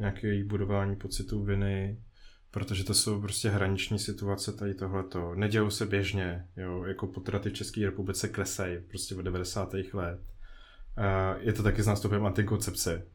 Nějaké 0.00 0.44
budování 0.44 0.96
pocitu 0.96 1.44
viny, 1.44 1.98
protože 2.50 2.84
to 2.84 2.94
jsou 2.94 3.20
prostě 3.20 3.48
hraniční 3.48 3.98
situace 3.98 4.52
tady 4.52 4.74
tohleto. 4.74 5.34
Nedějou 5.34 5.70
se 5.70 5.86
běžně, 5.86 6.44
jo, 6.56 6.84
jako 6.84 7.06
potraty 7.06 7.50
v 7.50 7.52
České 7.52 7.80
republice 7.80 8.28
klesají 8.28 8.78
prostě 8.88 9.14
od 9.14 9.22
90. 9.22 9.74
let. 9.92 10.20
A 10.96 11.36
je 11.36 11.52
to 11.52 11.62
taky 11.62 11.82
s 11.82 11.86
nástupem 11.86 12.26
antikoncepce. 12.26 13.06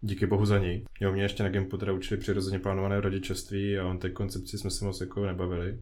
Díky 0.00 0.26
bohu 0.26 0.46
za 0.46 0.58
ní. 0.58 0.84
Jo, 1.00 1.12
mě 1.12 1.22
ještě 1.22 1.42
na 1.42 1.48
Gimpotera 1.48 1.92
učili 1.92 2.20
přirozeně 2.20 2.58
plánované 2.58 3.00
rodičovství 3.00 3.78
a 3.78 3.86
o 3.86 3.94
té 3.94 4.10
koncepci 4.10 4.58
jsme 4.58 4.70
se 4.70 4.84
moc 4.84 5.00
jako 5.00 5.26
nebavili. 5.26 5.80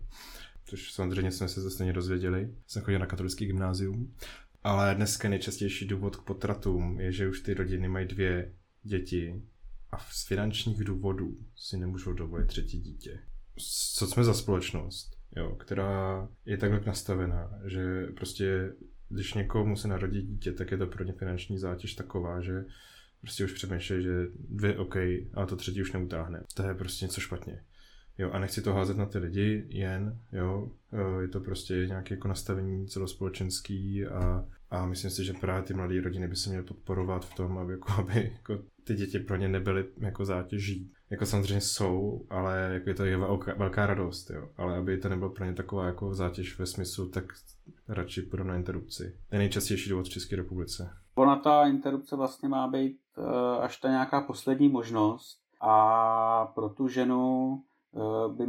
Což 0.64 0.92
samozřejmě 0.92 1.32
jsme 1.32 1.48
se 1.48 1.60
zase 1.60 1.84
nedozvěděli. 1.84 2.54
Jsem 2.66 2.82
chodil 2.82 3.00
na 3.00 3.06
katolický 3.06 3.46
gymnázium. 3.46 4.14
Ale 4.64 4.94
dneska 4.94 5.28
nejčastější 5.28 5.86
důvod 5.86 6.16
k 6.16 6.22
potratům 6.22 7.00
je, 7.00 7.12
že 7.12 7.28
už 7.28 7.40
ty 7.40 7.54
rodiny 7.54 7.88
mají 7.88 8.06
dvě 8.06 8.52
děti 8.82 9.42
a 9.93 9.99
z 9.99 10.26
finančních 10.26 10.84
důvodů 10.84 11.38
si 11.57 11.76
nemůžou 11.76 12.12
dovolit 12.12 12.47
třetí 12.47 12.80
dítě. 12.80 13.20
Co 13.95 14.07
jsme 14.07 14.24
za 14.24 14.34
společnost, 14.34 15.16
jo, 15.36 15.55
která 15.55 16.28
je 16.47 16.57
takhle 16.57 16.80
nastavená, 16.86 17.61
že 17.64 18.07
prostě 18.16 18.72
když 19.09 19.34
někomu 19.34 19.76
se 19.76 19.88
narodí 19.88 20.22
dítě, 20.22 20.53
tak 20.53 20.70
je 20.70 20.78
to 20.78 20.86
pro 20.86 21.05
ně 21.05 21.12
finanční 21.12 21.59
zátěž 21.59 21.95
taková, 21.95 22.40
že 22.40 22.64
prostě 23.20 23.45
už 23.45 23.53
přemýšlí, 23.53 24.03
že 24.03 24.26
dvě 24.34 24.78
OK, 24.78 24.97
ale 25.34 25.47
to 25.47 25.57
třetí 25.57 25.82
už 25.82 25.93
neutáhne. 25.93 26.43
To 26.55 26.62
je 26.62 26.74
prostě 26.74 27.05
něco 27.05 27.20
špatně. 27.20 27.64
Jo, 28.18 28.30
a 28.30 28.38
nechci 28.38 28.62
to 28.62 28.74
házet 28.74 28.97
na 28.97 29.07
ty 29.07 29.18
lidi 29.18 29.66
jen, 29.68 30.20
jo, 30.32 30.72
je 31.20 31.28
to 31.28 31.40
prostě 31.40 31.74
nějaké 31.74 32.14
jako 32.14 32.28
nastavení 32.28 32.86
celospolečenský 32.86 34.07
a, 34.07 34.45
a 34.73 34.87
myslím 34.87 35.11
si, 35.11 35.25
že 35.25 35.33
právě 35.33 35.62
ty 35.62 35.75
mladé 35.75 36.01
rodiny 36.01 36.29
by 36.29 36.37
se 36.37 36.51
měly 36.51 36.64
podporovat 36.64 37.25
v 37.25 37.35
tom, 37.35 37.59
aby, 37.59 37.73
jako, 37.73 37.93
aby 37.99 38.33
jako 38.33 38.62
ty 38.85 38.95
děti 38.95 39.18
pro 39.18 39.37
ně 39.37 39.49
nebyly 39.49 39.85
jako 39.99 40.25
zátěží. 40.25 40.93
Jako 41.11 41.27
samozřejmě 41.27 41.61
jsou, 41.61 42.27
ale 42.31 42.70
jako 42.73 42.89
je 42.89 42.95
to 42.95 43.05
je 43.05 43.16
velká, 43.57 43.87
radost, 43.87 44.31
jo. 44.31 44.49
Ale 44.57 44.77
aby 44.77 44.99
to 44.99 45.09
nebylo 45.09 45.31
pro 45.31 45.45
ně 45.45 45.55
taková 45.55 45.87
jako 45.87 46.14
zátěž 46.14 46.59
ve 46.59 46.66
smyslu, 46.66 47.09
tak 47.09 47.25
radši 47.89 48.23
půjdou 48.23 48.45
na 48.45 48.57
interrupci. 48.57 49.16
Je 49.33 49.39
nejčastější 49.39 49.91
důvod 49.91 50.07
v 50.07 50.11
České 50.11 50.37
republice. 50.37 50.91
Ona 51.14 51.37
ta 51.37 51.66
interrupce 51.66 52.16
vlastně 52.16 52.49
má 52.49 52.68
být 52.68 52.99
uh, 53.16 53.25
až 53.61 53.77
ta 53.77 53.89
nějaká 53.89 54.20
poslední 54.20 54.68
možnost 54.68 55.41
a 55.61 56.47
pro 56.47 56.68
tu 56.68 56.89
ženu 56.89 57.59
Eh, 57.62 57.72
by, 58.28 58.47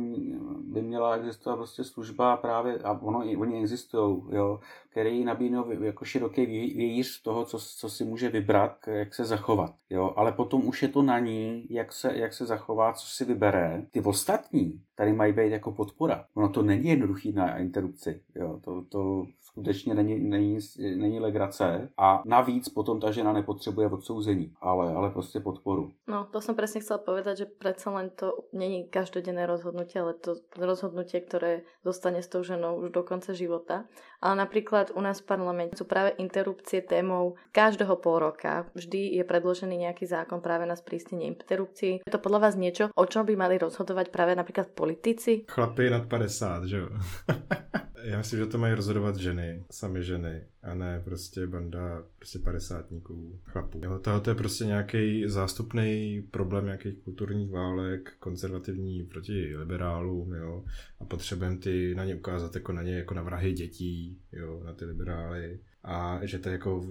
by 0.64 0.82
měla 0.82 1.16
existovat 1.16 1.58
prostě 1.58 1.84
služba 1.84 2.38
právě, 2.38 2.80
a 2.80 2.91
ono, 3.02 3.20
oni 3.20 3.62
existují, 3.62 4.22
jo, 4.30 4.60
který 4.89 5.24
nabídnou 5.24 5.72
jako 5.82 6.06
široký 6.06 6.46
vějíř 6.46 7.22
toho, 7.22 7.46
co, 7.46 7.60
co 7.60 7.89
si 7.89 8.06
může 8.06 8.30
vybrat, 8.30 8.78
jak 8.88 9.16
se 9.16 9.26
zachovat. 9.26 9.76
Jo. 9.89 10.14
Ale 10.16 10.32
potom 10.32 10.68
už 10.68 10.82
je 10.82 10.88
to 10.88 11.02
na 11.02 11.20
ní, 11.20 11.68
jak 11.70 11.94
se, 11.94 12.18
jak 12.18 12.34
se 12.34 12.46
zachová, 12.46 12.94
co 12.94 13.08
si 13.08 13.26
vybere. 13.26 13.86
Ty 13.91 14.02
ostatní 14.02 14.82
tady 14.96 15.14
mají 15.14 15.34
být 15.34 15.52
jako 15.52 15.72
podpora. 15.72 16.26
Ono 16.34 16.50
to 16.50 16.62
není 16.62 16.89
jednoduchý 16.89 17.32
na 17.32 17.58
interrupci. 17.58 18.22
Jo. 18.36 18.60
To, 18.64 18.86
to 18.89 19.26
skutečně 19.54 19.93
není, 19.93 20.20
není, 20.20 20.58
není 20.95 21.20
legrace. 21.20 21.89
A 21.97 22.22
navíc 22.26 22.70
potom 22.70 22.99
ta 22.99 23.12
žena 23.12 23.34
nepotřebuje 23.34 23.88
odsouzení, 23.88 24.54
ale, 24.62 24.93
ale 24.93 25.10
prostě 25.10 25.39
podporu. 25.39 25.91
No, 26.08 26.28
to 26.32 26.41
jsem 26.41 26.56
přesně 26.56 26.82
chcela 26.82 26.97
povedať, 26.97 27.38
že 27.38 27.45
přece 27.45 27.89
len 27.89 28.10
to 28.10 28.34
není 28.54 28.89
každodenné 28.89 29.45
rozhodnutie, 29.45 30.01
ale 30.01 30.14
to 30.14 30.36
rozhodnutie, 30.58 31.22
které 31.22 31.62
zostane 31.86 32.24
s 32.24 32.28
tou 32.28 32.43
ženou 32.43 32.82
už 32.82 32.89
do 32.91 33.04
konce 33.04 33.36
života. 33.36 33.86
Ale 34.22 34.36
napríklad 34.36 34.74
napríklad 34.74 34.97
u 34.97 35.01
nás 35.01 35.22
v 35.22 35.30
parlamente 35.30 35.78
sú 35.78 35.86
práve 35.86 36.16
interrupcie 36.18 36.82
témou 36.82 37.36
každého 37.54 37.99
pol 38.01 38.20
roka. 38.20 38.66
Vždy 38.74 39.20
je 39.20 39.24
predložený 39.24 39.86
nejaký 39.86 40.08
zákon 40.08 40.41
práve 40.41 40.66
na 40.66 40.74
sprístenie 40.74 41.28
interrupcií. 41.28 42.01
Je 42.01 42.12
to 42.12 42.24
podľa 42.24 42.49
vás 42.49 42.56
niečo, 42.56 42.89
o 42.95 43.06
čom 43.06 43.28
by 43.28 43.36
mali 43.38 43.62
rozhodovať 43.62 44.10
práve 44.10 44.34
napríklad 44.34 44.74
politici? 44.74 45.45
Chlapy 45.45 45.91
nad 45.91 46.10
50, 46.10 46.64
že 46.66 46.78
jo? 46.80 46.88
Já 48.04 48.18
myslím, 48.18 48.39
že 48.39 48.45
to 48.45 48.58
mají 48.58 48.74
rozhodovat 48.74 49.16
ženy, 49.16 49.66
sami 49.72 50.04
ženy, 50.04 50.43
a 50.64 50.74
ne 50.74 51.01
prostě 51.06 51.47
banda 51.47 52.04
prostě 52.18 52.39
padesátníků, 52.39 53.39
chlapů. 53.43 53.82
Jo, 53.84 53.99
tohle 53.99 54.22
je 54.28 54.36
prostě 54.36 54.66
nějaký 54.66 55.24
zástupný 55.28 56.22
problém 56.32 56.66
nějakých 56.66 56.97
kulturních 56.97 57.51
válek, 57.51 58.14
konzervativní 58.20 59.04
proti 59.04 59.58
liberálům, 59.58 60.34
jo, 60.34 60.66
a 60.99 61.06
potřebujeme 61.06 61.58
ty 61.58 61.95
na 61.95 62.06
ně 62.06 62.16
ukázat 62.16 62.56
jako 62.56 62.72
na 62.72 62.84
ně, 62.84 62.95
jako 62.95 63.14
na 63.14 63.22
vrahy 63.22 63.54
dětí, 63.54 64.22
jo, 64.32 64.62
na 64.66 64.74
ty 64.74 64.86
liberály, 64.86 65.60
a 65.84 66.20
že 66.24 66.39
to 66.39 66.49
je 66.49 66.54
jako, 66.54 66.88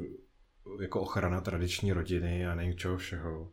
jako 0.80 1.00
ochrana 1.00 1.40
tradiční 1.40 1.92
rodiny 1.92 2.46
a 2.46 2.54
nevím 2.54 2.76
čeho 2.76 2.96
všeho. 2.96 3.52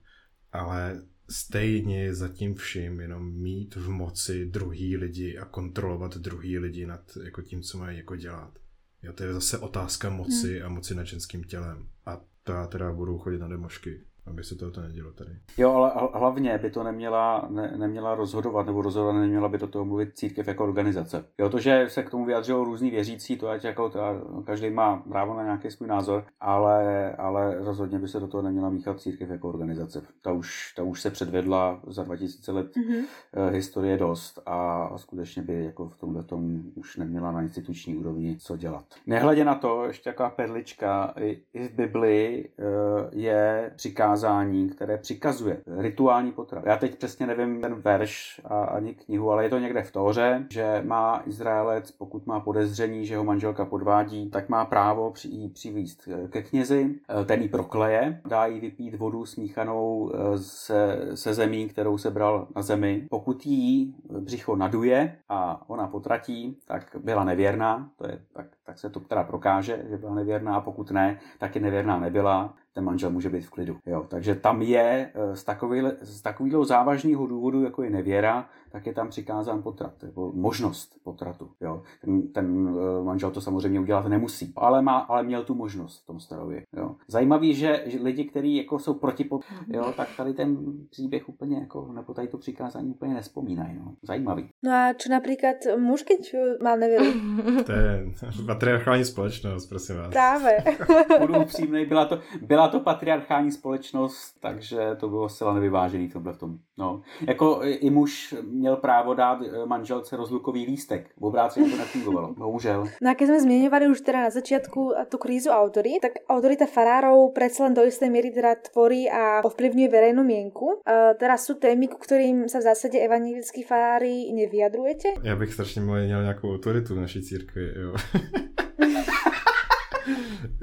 Ale 0.51 1.01
stejně 1.29 2.15
za 2.15 2.27
tím 2.27 2.55
vším 2.55 2.99
jenom 2.99 3.33
mít 3.33 3.75
v 3.75 3.89
moci 3.89 4.45
druhý 4.45 4.97
lidi 4.97 5.37
a 5.37 5.45
kontrolovat 5.45 6.17
druhý 6.17 6.59
lidi 6.59 6.85
nad 6.85 7.17
jako 7.23 7.41
tím, 7.41 7.61
co 7.61 7.77
mají 7.77 7.97
jako 7.97 8.15
dělat. 8.15 8.59
Jo, 9.03 9.13
to 9.13 9.23
je 9.23 9.33
zase 9.33 9.57
otázka 9.57 10.09
moci 10.09 10.57
hmm. 10.57 10.65
a 10.65 10.69
moci 10.69 10.95
nad 10.95 11.03
ženským 11.03 11.43
tělem. 11.43 11.89
A 12.05 12.21
to 12.43 12.51
já 12.51 12.67
teda 12.67 12.93
budu 12.93 13.17
chodit 13.17 13.39
na 13.39 13.47
demošky 13.47 14.03
aby 14.29 14.43
se 14.43 14.55
to 14.55 14.81
nedělo 14.81 15.11
tady. 15.11 15.31
Jo, 15.57 15.71
ale 15.71 15.91
hlavně 16.13 16.57
by 16.57 16.69
to 16.69 16.83
neměla, 16.83 17.47
ne, 17.49 17.73
neměla 17.77 18.15
rozhodovat, 18.15 18.65
nebo 18.65 18.81
rozhodovat 18.81 19.13
neměla 19.13 19.49
by 19.49 19.57
do 19.57 19.67
toho 19.67 19.85
mluvit 19.85 20.17
církev 20.17 20.47
jako 20.47 20.63
organizace. 20.63 21.25
Jo, 21.37 21.49
to, 21.49 21.59
že 21.59 21.85
se 21.87 22.03
k 22.03 22.09
tomu 22.09 22.25
vyjadřují 22.25 22.65
různí 22.65 22.91
věřící, 22.91 23.37
to 23.37 23.49
ať 23.49 23.63
jako 23.63 23.89
to, 23.89 23.99
každý 24.45 24.69
má 24.69 24.97
právo 24.97 25.33
na 25.33 25.43
nějaký 25.43 25.71
svůj 25.71 25.87
názor, 25.87 26.23
ale, 26.39 27.11
ale 27.15 27.55
rozhodně 27.59 27.99
by 27.99 28.07
se 28.07 28.19
do 28.19 28.27
toho 28.27 28.43
neměla 28.43 28.69
míchat 28.69 28.99
církev 28.99 29.29
jako 29.29 29.49
organizace. 29.49 30.01
Ta 30.21 30.31
už, 30.31 30.73
ta 30.75 30.83
už 30.83 31.01
se 31.01 31.11
předvedla 31.11 31.81
za 31.87 32.03
2000 32.03 32.51
let 32.51 32.75
mm-hmm. 32.75 33.49
historie 33.49 33.97
dost 33.97 34.39
a, 34.45 34.89
skutečně 34.97 35.41
by 35.41 35.63
jako 35.65 35.89
v 35.89 35.95
tomhle 35.95 36.23
tom 36.23 36.61
už 36.75 36.97
neměla 36.97 37.31
na 37.31 37.41
instituční 37.41 37.97
úrovni 37.97 38.37
co 38.39 38.57
dělat. 38.57 38.85
Nehledě 39.07 39.45
na 39.45 39.55
to, 39.55 39.85
ještě 39.85 40.09
taková 40.09 40.29
perlička, 40.29 41.13
i, 41.19 41.41
i 41.53 41.67
v 41.67 41.73
Bibli 41.73 42.49
eh, 42.59 42.63
je 43.11 43.71
přikázání 43.75 44.18
přikázání, 44.19 44.69
které 44.69 44.97
přikazuje 44.97 45.61
rituální 45.77 46.31
potrat. 46.31 46.63
Já 46.65 46.77
teď 46.77 46.97
přesně 46.97 47.27
nevím 47.27 47.61
ten 47.61 47.75
verš 47.75 48.41
a 48.45 48.63
ani 48.63 48.93
knihu, 48.93 49.31
ale 49.31 49.43
je 49.43 49.49
to 49.49 49.59
někde 49.59 49.83
v 49.83 49.91
Tóře, 49.91 50.45
že 50.49 50.81
má 50.85 51.23
Izraelec, 51.25 51.91
pokud 51.91 52.27
má 52.27 52.39
podezření, 52.39 53.05
že 53.05 53.17
ho 53.17 53.23
manželka 53.23 53.65
podvádí, 53.65 54.29
tak 54.29 54.49
má 54.49 54.65
právo 54.65 55.11
při, 55.11 55.27
jí 55.27 55.49
přivízt 55.49 56.09
ke 56.29 56.41
knězi, 56.41 56.95
ten 57.25 57.41
jí 57.41 57.49
prokleje, 57.49 58.21
dá 58.25 58.45
jí 58.45 58.59
vypít 58.59 58.95
vodu 58.95 59.25
smíchanou 59.25 60.11
eh, 60.13 60.37
se, 60.37 61.09
se 61.13 61.33
zemí, 61.33 61.67
kterou 61.67 61.97
se 61.97 62.11
bral 62.11 62.47
na 62.55 62.61
zemi. 62.61 63.07
Pokud 63.09 63.45
jí 63.45 63.95
břicho 64.19 64.55
naduje 64.55 65.15
a 65.29 65.69
ona 65.69 65.87
potratí, 65.87 66.57
tak 66.67 66.95
byla 67.03 67.23
nevěrná, 67.23 67.89
to 67.97 68.07
je 68.07 68.21
tak 68.33 68.47
tak 68.69 68.79
se 68.79 68.89
to 68.89 68.99
teda 68.99 69.23
prokáže, 69.23 69.85
že 69.89 69.97
byla 69.97 70.13
nevěrná, 70.13 70.55
a 70.55 70.61
pokud 70.61 70.91
ne, 70.91 71.19
tak 71.37 71.55
je 71.55 71.61
nevěrná 71.61 71.99
nebyla, 71.99 72.53
ten 72.73 72.83
manžel 72.83 73.09
může 73.09 73.29
být 73.29 73.41
v 73.41 73.49
klidu. 73.49 73.77
Jo, 73.85 74.05
takže 74.09 74.35
tam 74.35 74.61
je 74.61 75.11
eh, 75.13 75.35
z, 75.35 75.43
takovýhle, 75.43 75.95
z 76.01 76.21
takového 76.21 76.65
závažného 76.65 77.27
důvodu, 77.27 77.63
jako 77.63 77.83
je 77.83 77.89
nevěra, 77.89 78.45
tak 78.71 78.85
je 78.85 78.93
tam 78.93 79.09
přikázán 79.09 79.63
potrat, 79.63 80.03
nebo 80.03 80.31
možnost 80.33 80.95
potratu. 81.03 81.49
Jo. 81.61 81.83
Ten, 82.01 82.27
ten 82.27 82.69
eh, 82.69 83.03
manžel 83.03 83.31
to 83.31 83.41
samozřejmě 83.41 83.79
udělat 83.79 84.07
nemusí, 84.07 84.53
ale, 84.55 84.81
má, 84.81 84.97
ale 84.97 85.23
měl 85.23 85.43
tu 85.43 85.55
možnost 85.55 86.03
v 86.03 86.05
tom 86.05 86.19
starově. 86.19 86.63
Jo. 86.77 86.95
Zajímavý, 87.07 87.53
že, 87.53 87.83
že 87.85 87.99
lidi, 88.03 88.25
kteří 88.25 88.55
jako 88.55 88.79
jsou 88.79 88.93
proti, 88.93 89.23
pot, 89.23 89.41
jo, 89.67 89.93
tak 89.97 90.07
tady 90.17 90.33
ten 90.33 90.57
příběh 90.89 91.29
úplně, 91.29 91.57
jako, 91.57 91.91
nebo 91.93 92.13
tady 92.13 92.27
to 92.27 92.37
přikázání 92.37 92.89
úplně 92.89 93.13
nespomínají. 93.13 93.75
No. 93.79 93.93
Zajímavý. 94.03 94.49
No 94.63 94.71
a 94.71 94.93
čo 94.93 95.09
například 95.09 95.55
muž, 95.77 96.03
keď 96.03 96.35
má 96.63 96.75
nevěru? 96.75 97.05
To 97.65 97.71
je 97.71 98.05
patriarchální 98.45 99.05
společnost, 99.05 99.65
prosím 99.65 99.95
vás. 99.95 100.09
Právě. 100.09 100.63
Budu 101.19 101.41
upřímnej, 101.41 101.85
byla 101.85 102.05
to, 102.05 102.19
byla 102.41 102.67
to 102.67 102.79
patriarchální 102.79 103.51
společnost, 103.51 104.35
takže 104.39 104.95
to 104.99 105.09
bylo 105.09 105.29
zcela 105.29 105.53
nevyvážený 105.53 106.09
tohle 106.09 106.33
v 106.33 106.37
tom. 106.37 106.57
No. 106.77 107.01
Jako 107.27 107.59
i 107.63 107.89
muž 107.89 108.35
měl 108.59 108.75
právo 108.75 109.13
dát 109.13 109.39
eh, 109.41 109.65
manželce 109.65 110.17
rozlukový 110.17 110.65
lístek. 110.65 111.09
V 111.17 111.25
obráceně 111.25 111.69
to 111.69 111.77
nefungovalo, 111.77 112.33
bohužel. 112.33 112.83
No 113.01 113.11
a 113.11 113.15
keď 113.15 113.27
sme 113.27 113.39
zmieňovali 113.39 113.85
už 113.87 114.01
teda 114.03 114.27
na 114.27 114.31
začiatku 114.31 115.07
tú 115.07 115.17
krízu 115.17 115.49
autory, 115.49 115.97
tak 116.01 116.11
autorita 116.27 116.67
farárov 116.67 117.31
predsa 117.31 117.63
len 117.63 117.73
do 117.73 117.83
istej 117.87 118.09
miery 118.11 118.31
teda 118.31 118.55
tvorí 118.55 119.07
a 119.09 119.41
ovplyvňuje 119.47 119.87
verejnú 119.87 120.23
mienku. 120.23 120.83
Uh, 120.83 121.15
teraz 121.15 121.47
sú 121.47 121.55
témy, 121.55 121.87
ku 121.87 121.97
ktorým 121.97 122.51
sa 122.51 122.59
v 122.59 122.67
zásade 122.69 122.99
evangelickí 122.99 123.63
farári 123.63 124.31
nevyjadrujete? 124.33 125.09
Já 125.23 125.35
bych 125.35 125.53
strašně 125.53 125.81
měl 125.81 126.21
nějakou 126.21 126.53
autoritu 126.53 126.95
v 126.95 126.99
naší 126.99 127.21
církvi, 127.23 127.73
jo. 127.75 127.95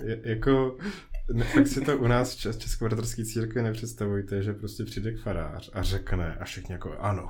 jako 0.24 0.76
ne, 1.32 1.46
tak 1.54 1.66
si 1.66 1.80
to 1.80 1.98
u 1.98 2.06
nás 2.06 2.34
v 2.34 2.58
Českobratrské 2.58 3.24
církvi 3.24 3.62
nepředstavujte, 3.62 4.42
že 4.42 4.52
prostě 4.52 4.84
přijde 4.84 5.12
k 5.12 5.20
farář 5.20 5.70
a 5.72 5.82
řekne 5.82 6.36
a 6.40 6.44
všichni 6.44 6.72
jako 6.72 6.96
ano, 6.98 7.28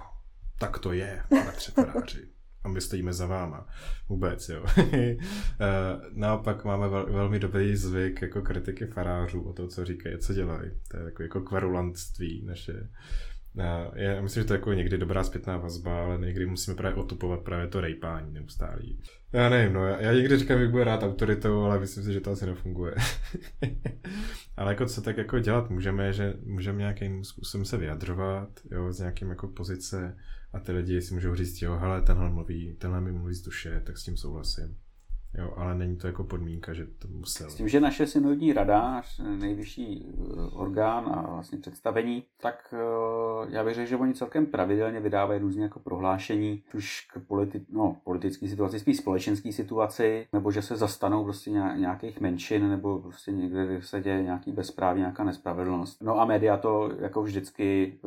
tak 0.58 0.78
to 0.78 0.92
je, 0.92 1.22
bratře 1.30 1.72
faráři. 1.72 2.28
A 2.64 2.68
my 2.68 2.80
stojíme 2.80 3.12
za 3.12 3.26
váma. 3.26 3.66
Vůbec, 4.08 4.48
jo. 4.48 4.64
Naopak 6.12 6.64
máme 6.64 6.88
vel, 6.88 7.06
velmi 7.12 7.38
dobrý 7.38 7.76
zvyk 7.76 8.22
jako 8.22 8.42
kritiky 8.42 8.86
farářů 8.86 9.42
o 9.42 9.52
to, 9.52 9.68
co 9.68 9.84
říkají, 9.84 10.18
co 10.18 10.34
dělají. 10.34 10.70
To 10.88 10.96
je 10.96 11.04
jako, 11.04 11.22
jako 11.22 11.40
kvarulantství 11.40 12.42
naše. 12.46 12.88
Já 13.94 14.20
myslím, 14.20 14.42
že 14.42 14.46
to 14.46 14.54
je 14.54 14.58
jako 14.58 14.72
někdy 14.72 14.98
dobrá 14.98 15.24
zpětná 15.24 15.56
vazba, 15.56 16.04
ale 16.04 16.18
někdy 16.18 16.46
musíme 16.46 16.76
právě 16.76 16.96
otupovat 16.96 17.40
právě 17.40 17.66
to 17.66 17.80
rejpání 17.80 18.32
neustálý. 18.32 19.00
Já 19.32 19.48
nevím, 19.48 19.72
no, 19.72 19.86
já, 19.86 20.00
já 20.00 20.12
někdy 20.12 20.36
říkám, 20.36 20.58
že 20.58 20.68
bude 20.68 20.84
rád 20.84 21.02
autoritou, 21.02 21.62
ale 21.62 21.80
myslím 21.80 22.04
si, 22.04 22.12
že 22.12 22.20
to 22.20 22.30
asi 22.30 22.46
nefunguje. 22.46 22.94
ale 24.56 24.72
jako 24.72 24.86
co 24.86 25.02
tak 25.02 25.16
jako 25.16 25.38
dělat 25.38 25.70
můžeme, 25.70 26.12
že 26.12 26.34
můžeme 26.42 26.78
nějakým 26.78 27.24
způsobem 27.24 27.64
se 27.64 27.76
vyjadřovat, 27.76 28.48
jo, 28.70 28.92
z 28.92 28.98
nějakým 28.98 29.30
jako 29.30 29.48
pozice 29.48 30.16
a 30.52 30.60
ty 30.60 30.72
lidi 30.72 31.02
si 31.02 31.14
můžou 31.14 31.34
říct, 31.34 31.62
jo, 31.62 31.76
hele, 31.76 32.02
tenhle 32.02 32.30
mluví, 32.30 32.76
tenhle 32.78 33.00
mi 33.00 33.12
mluví 33.12 33.34
z 33.34 33.42
duše, 33.42 33.82
tak 33.86 33.98
s 33.98 34.04
tím 34.04 34.16
souhlasím. 34.16 34.76
Jo, 35.38 35.52
ale 35.56 35.74
není 35.74 35.96
to 35.96 36.06
jako 36.06 36.24
podmínka, 36.24 36.72
že 36.72 36.86
to 36.86 37.08
musel. 37.08 37.50
S 37.50 37.54
tím, 37.54 37.68
že 37.68 37.80
naše 37.80 38.06
synodní 38.06 38.52
rada, 38.52 39.02
nejvyšší 39.38 40.06
eh, 40.06 40.40
orgán 40.52 41.04
a 41.14 41.30
vlastně 41.30 41.58
představení, 41.58 42.24
tak 42.40 42.74
eh, 42.74 43.46
já 43.48 43.64
bych 43.64 43.74
řekl, 43.74 43.88
že 43.88 43.96
oni 43.96 44.14
celkem 44.14 44.46
pravidelně 44.46 45.00
vydávají 45.00 45.40
různě 45.40 45.62
jako 45.62 45.80
prohlášení, 45.80 46.62
už 46.74 47.06
k 47.12 47.16
politi- 47.16 47.64
no, 47.72 47.96
politické 48.04 48.48
situaci, 48.48 48.78
spíš 48.78 48.96
společenské 48.96 49.52
situaci, 49.52 50.26
nebo 50.32 50.50
že 50.50 50.62
se 50.62 50.76
zastanou 50.76 51.24
prostě 51.24 51.50
nějakých 51.50 52.20
menšin, 52.20 52.68
nebo 52.68 52.98
prostě 52.98 53.32
někde 53.32 53.82
se 53.82 54.00
děje 54.00 54.22
nějaký 54.22 54.52
bezpráví, 54.52 55.00
nějaká 55.00 55.24
nespravedlnost. 55.24 56.02
No 56.02 56.20
a 56.20 56.24
média 56.24 56.56
to 56.56 56.90
jako 56.98 57.22
vždycky 57.22 57.98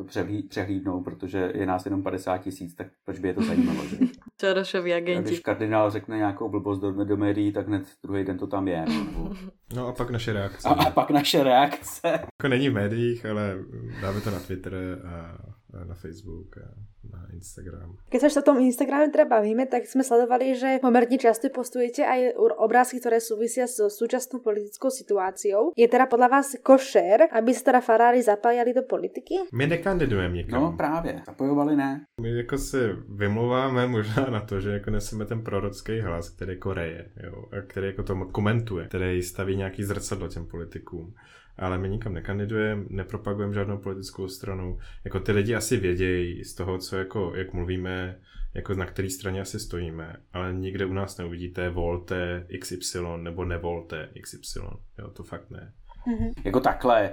přehlídnou, 0.48 1.02
protože 1.02 1.52
je 1.54 1.66
nás 1.66 1.84
jenom 1.84 2.02
50 2.02 2.38
tisíc, 2.38 2.74
tak 2.74 2.86
proč 3.04 3.18
by 3.18 3.28
je 3.28 3.34
to 3.34 3.42
zajímalo? 3.42 3.84
Že? 3.84 3.96
Čorošoví 4.40 4.94
agenti. 4.94 5.28
Když 5.28 5.40
kardinál 5.40 5.90
řekne 5.90 6.16
nějakou 6.16 6.48
blbost 6.48 6.78
do, 6.78 7.04
do 7.04 7.16
médií, 7.20 7.52
tak 7.52 7.68
hned 7.68 7.82
druhý 8.02 8.24
den 8.24 8.38
to 8.38 8.46
tam 8.46 8.68
je. 8.68 8.84
No, 8.88 9.32
no 9.74 9.86
a 9.88 9.92
pak 9.92 10.10
naše 10.10 10.32
reakce. 10.32 10.68
A, 10.68 10.72
a 10.72 10.90
pak 10.90 11.10
naše 11.10 11.44
reakce. 11.44 12.08
Jako 12.12 12.48
není 12.48 12.68
v 12.68 12.74
médiích, 12.74 13.26
ale 13.26 13.58
dáme 14.02 14.20
to 14.20 14.30
na 14.30 14.38
Twitter 14.38 14.74
a 15.06 15.36
na 15.84 15.94
Facebook 15.94 16.56
a 16.58 16.89
na 17.04 17.24
Instagram. 17.32 17.96
Keď 18.12 18.20
sa 18.20 18.40
o 18.40 18.48
tom 18.52 18.60
Instagrame 18.60 19.08
teda 19.08 19.24
bavíme, 19.24 19.64
tak 19.64 19.88
sme 19.88 20.04
sledovali, 20.04 20.52
že 20.52 20.78
pomerne 20.84 21.16
často 21.16 21.48
postujete 21.48 22.04
aj 22.04 22.36
obrázky, 22.60 23.00
ktoré 23.00 23.20
súvisia 23.20 23.64
s 23.64 23.80
súčasnou 23.88 24.44
politickou 24.44 24.92
situáciou. 24.92 25.72
Je 25.76 25.88
teda 25.88 26.04
podľa 26.06 26.28
vás 26.28 26.48
košer, 26.60 27.32
aby 27.32 27.50
sa 27.56 27.72
teda 27.72 27.80
farári 27.80 28.20
zapájali 28.20 28.76
do 28.76 28.84
politiky? 28.84 29.48
My 29.52 29.66
nekandidujeme 29.66 30.34
nikam. 30.36 30.62
No 30.62 30.72
právě, 30.76 31.22
zapojovali 31.26 31.76
ne. 31.76 32.04
My 32.20 32.36
jako 32.36 32.58
se 32.58 32.96
vymluváme 33.08 33.86
možná 33.86 34.26
na 34.30 34.40
to, 34.40 34.60
že 34.60 34.70
jako 34.70 34.90
neseme 34.90 35.24
ten 35.24 35.44
prorocký 35.44 36.00
hlas, 36.00 36.30
který 36.30 36.58
Koreje, 36.58 37.10
jo, 37.24 37.44
a 37.52 37.62
který 37.66 37.86
jako 37.86 38.02
to 38.02 38.14
komentuje, 38.32 38.86
který 38.86 39.22
staví 39.22 39.56
nějaký 39.56 39.84
zrcadlo 39.84 40.28
těm 40.28 40.46
politikům 40.46 41.14
ale 41.58 41.78
my 41.78 41.88
nikam 41.88 42.14
nekandidujeme, 42.14 42.84
nepropagujeme 42.88 43.54
žádnou 43.54 43.78
politickou 43.78 44.28
stranu. 44.28 44.78
Jako 45.04 45.20
ty 45.20 45.32
lidi 45.32 45.54
asi 45.54 45.76
vědějí 45.76 46.44
z 46.44 46.54
toho, 46.54 46.78
co 46.78 46.96
jako, 46.96 47.32
jak 47.36 47.52
mluvíme, 47.52 48.20
jako 48.54 48.74
na 48.74 48.86
které 48.86 49.10
straně 49.10 49.40
asi 49.40 49.60
stojíme, 49.60 50.16
ale 50.32 50.52
nikde 50.54 50.86
u 50.86 50.92
nás 50.92 51.18
neuvidíte 51.18 51.70
volte 51.70 52.46
XY 52.60 52.98
nebo 53.16 53.44
nevolte 53.44 54.08
XY. 54.20 54.60
Jo, 54.98 55.10
to 55.12 55.22
fakt 55.22 55.50
ne. 55.50 55.72
Mm-hmm. 56.06 56.32
Jako 56.44 56.60
takhle, 56.60 57.10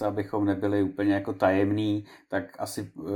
uh, 0.00 0.06
abychom 0.06 0.44
nebyli 0.44 0.82
úplně 0.82 1.14
jako 1.14 1.32
tajemní, 1.32 2.04
tak 2.28 2.44
asi 2.58 2.90
uh, 2.94 3.08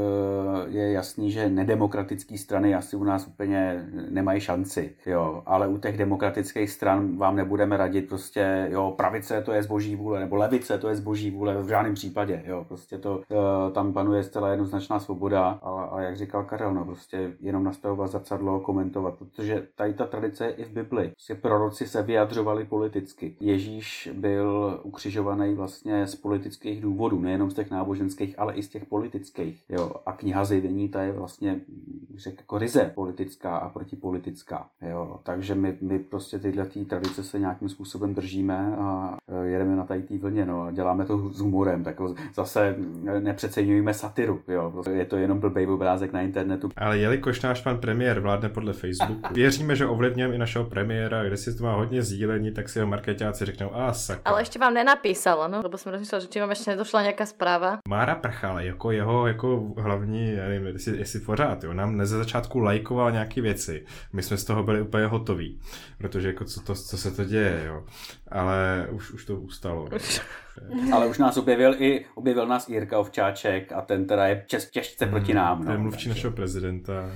je 0.66 0.92
jasný, 0.92 1.30
že 1.30 1.48
nedemokratické 1.48 2.38
strany 2.38 2.74
asi 2.74 2.96
u 2.96 3.04
nás 3.04 3.26
úplně 3.26 3.86
nemají 4.10 4.40
šanci, 4.40 4.94
jo, 5.06 5.42
ale 5.46 5.68
u 5.68 5.78
těch 5.78 5.98
demokratických 5.98 6.70
stran 6.70 7.16
vám 7.16 7.36
nebudeme 7.36 7.76
radit 7.76 8.08
prostě, 8.08 8.68
jo, 8.70 8.94
pravice 8.96 9.42
to 9.42 9.52
je 9.52 9.62
zboží 9.62 9.96
vůle, 9.96 10.20
nebo 10.20 10.36
levice 10.36 10.78
to 10.78 10.88
je 10.88 10.96
zboží 10.96 11.30
vůle, 11.30 11.62
v 11.62 11.68
žádném 11.68 11.94
případě, 11.94 12.42
jo, 12.46 12.64
prostě 12.68 12.98
to, 12.98 13.16
uh, 13.16 13.72
tam 13.72 13.92
panuje 13.92 14.22
zcela 14.22 14.48
jednoznačná 14.48 14.98
svoboda 14.98 15.58
a, 15.62 15.70
a 15.70 16.00
jak 16.00 16.16
říkal 16.16 16.44
Karel, 16.44 16.74
no 16.74 16.84
prostě 16.84 17.32
jenom 17.40 17.64
nastavovat 17.64 18.10
zrcadlo, 18.10 18.60
komentovat, 18.60 19.14
protože 19.14 19.66
tady 19.74 19.94
ta 19.94 20.06
tradice 20.06 20.46
je 20.46 20.50
i 20.50 20.64
v 20.64 20.70
Bibli, 20.70 21.08
prostě 21.08 21.34
proroci 21.34 21.86
se 21.86 22.02
vyjadřovali 22.02 22.64
politicky. 22.64 23.36
Ježíš 23.40 24.10
byl 24.12 24.80
ukřižovaný 24.82 25.54
vlastně 25.54 26.06
z 26.06 26.14
politických 26.14 26.80
důvodů, 26.80 27.20
nejenom 27.20 27.50
z 27.50 27.54
těch 27.54 27.70
náboženských, 27.70 28.38
ale 28.38 28.54
i 28.54 28.62
z 28.62 28.68
těch 28.68 28.86
politických. 28.86 29.64
Jo. 29.68 29.92
A 30.06 30.12
kniha 30.12 30.44
Zjevení 30.44 30.88
ta 30.88 31.02
je 31.02 31.12
vlastně, 31.12 31.60
řek, 32.16 32.34
jako 32.38 32.58
ryze 32.58 32.92
politická 32.94 33.56
a 33.56 33.68
protipolitická. 33.68 34.66
Jo. 34.90 35.20
Takže 35.22 35.54
my, 35.54 35.76
my 35.80 35.98
prostě 35.98 36.38
tyhle 36.38 36.66
tý 36.66 36.84
tradice 36.84 37.24
se 37.24 37.38
nějakým 37.38 37.68
způsobem 37.68 38.14
držíme 38.14 38.76
a 38.78 39.16
e, 39.28 39.46
jedeme 39.46 39.76
na 39.76 39.84
tady 39.84 40.02
té 40.02 40.18
vlně 40.18 40.46
no, 40.46 40.62
a 40.62 40.70
děláme 40.70 41.04
to 41.04 41.18
s 41.32 41.38
humorem. 41.38 41.84
Tak 41.84 41.96
zase 42.34 42.76
nepřeceňujeme 43.20 43.94
satiru. 43.94 44.40
Jo. 44.48 44.82
Je 44.90 45.04
to 45.04 45.16
jenom 45.16 45.40
blbej 45.40 45.66
obrázek 45.66 46.12
na 46.12 46.20
internetu. 46.20 46.68
Ale 46.76 46.98
jelikož 46.98 47.42
náš 47.42 47.62
pan 47.62 47.78
premiér 47.78 48.20
vládne 48.20 48.48
podle 48.48 48.72
Facebooku, 48.72 49.20
věříme, 49.34 49.76
že 49.76 49.86
ovlivněm 49.86 50.32
i 50.32 50.38
našeho 50.38 50.64
premiéra, 50.64 51.24
kde 51.24 51.36
si 51.36 51.56
to 51.56 51.64
má 51.64 51.76
hodně 51.76 52.02
sdílení, 52.02 52.52
tak 52.52 52.68
si 52.68 52.80
ho 52.80 52.86
marketáci 52.86 53.44
řeknou, 53.44 53.74
a 53.74 53.92
sakra. 53.92 54.22
Ale 54.24 54.40
ještě 54.40 54.58
vám 54.58 54.71
nenapísal, 54.72 55.48
no, 55.48 55.60
lebo 55.62 55.78
jsem 55.78 55.92
rozmýšlel, 55.92 56.20
že 56.20 56.26
či 56.26 56.40
vám 56.40 56.50
ještě 56.50 56.70
nedošla 56.70 57.02
nějaká 57.02 57.26
zpráva. 57.26 57.78
Mára 57.88 58.14
Prchal, 58.14 58.60
jako 58.60 58.90
jeho 58.90 59.26
jako 59.26 59.72
hlavní, 59.78 60.32
já 60.32 60.48
nevím, 60.48 60.66
jestli, 60.66 60.98
jestli 60.98 61.20
pořád, 61.20 61.64
jo, 61.64 61.72
nám 61.72 62.06
ze 62.06 62.18
začátku 62.18 62.58
lajkoval 62.58 63.12
nějaké 63.12 63.40
věci. 63.40 63.84
My 64.12 64.22
jsme 64.22 64.36
z 64.36 64.44
toho 64.44 64.62
byli 64.62 64.80
úplně 64.82 65.06
hotoví, 65.06 65.60
protože 65.98 66.28
jako 66.28 66.44
co, 66.44 66.60
to, 66.60 66.74
co 66.74 66.98
se 66.98 67.10
to 67.10 67.24
děje, 67.24 67.62
jo. 67.66 67.84
Ale 68.30 68.88
už, 68.90 69.10
už 69.10 69.24
to 69.24 69.36
ustalo. 69.36 69.88
Ale 70.92 71.06
už 71.06 71.18
nás 71.18 71.36
objevil 71.36 71.74
i, 71.78 72.04
objevil 72.14 72.46
nás 72.46 72.68
Jirka 72.68 72.98
Ovčáček 72.98 73.72
a 73.72 73.80
ten 73.80 74.06
teda 74.06 74.26
je 74.26 74.44
těžce 74.70 75.06
proti 75.06 75.34
nám. 75.34 75.58
No, 75.58 75.64
to 75.64 75.70
je 75.70 75.76
no, 75.76 75.82
mluvčí 75.82 76.08
našeho 76.08 76.32
prezidenta. 76.32 77.10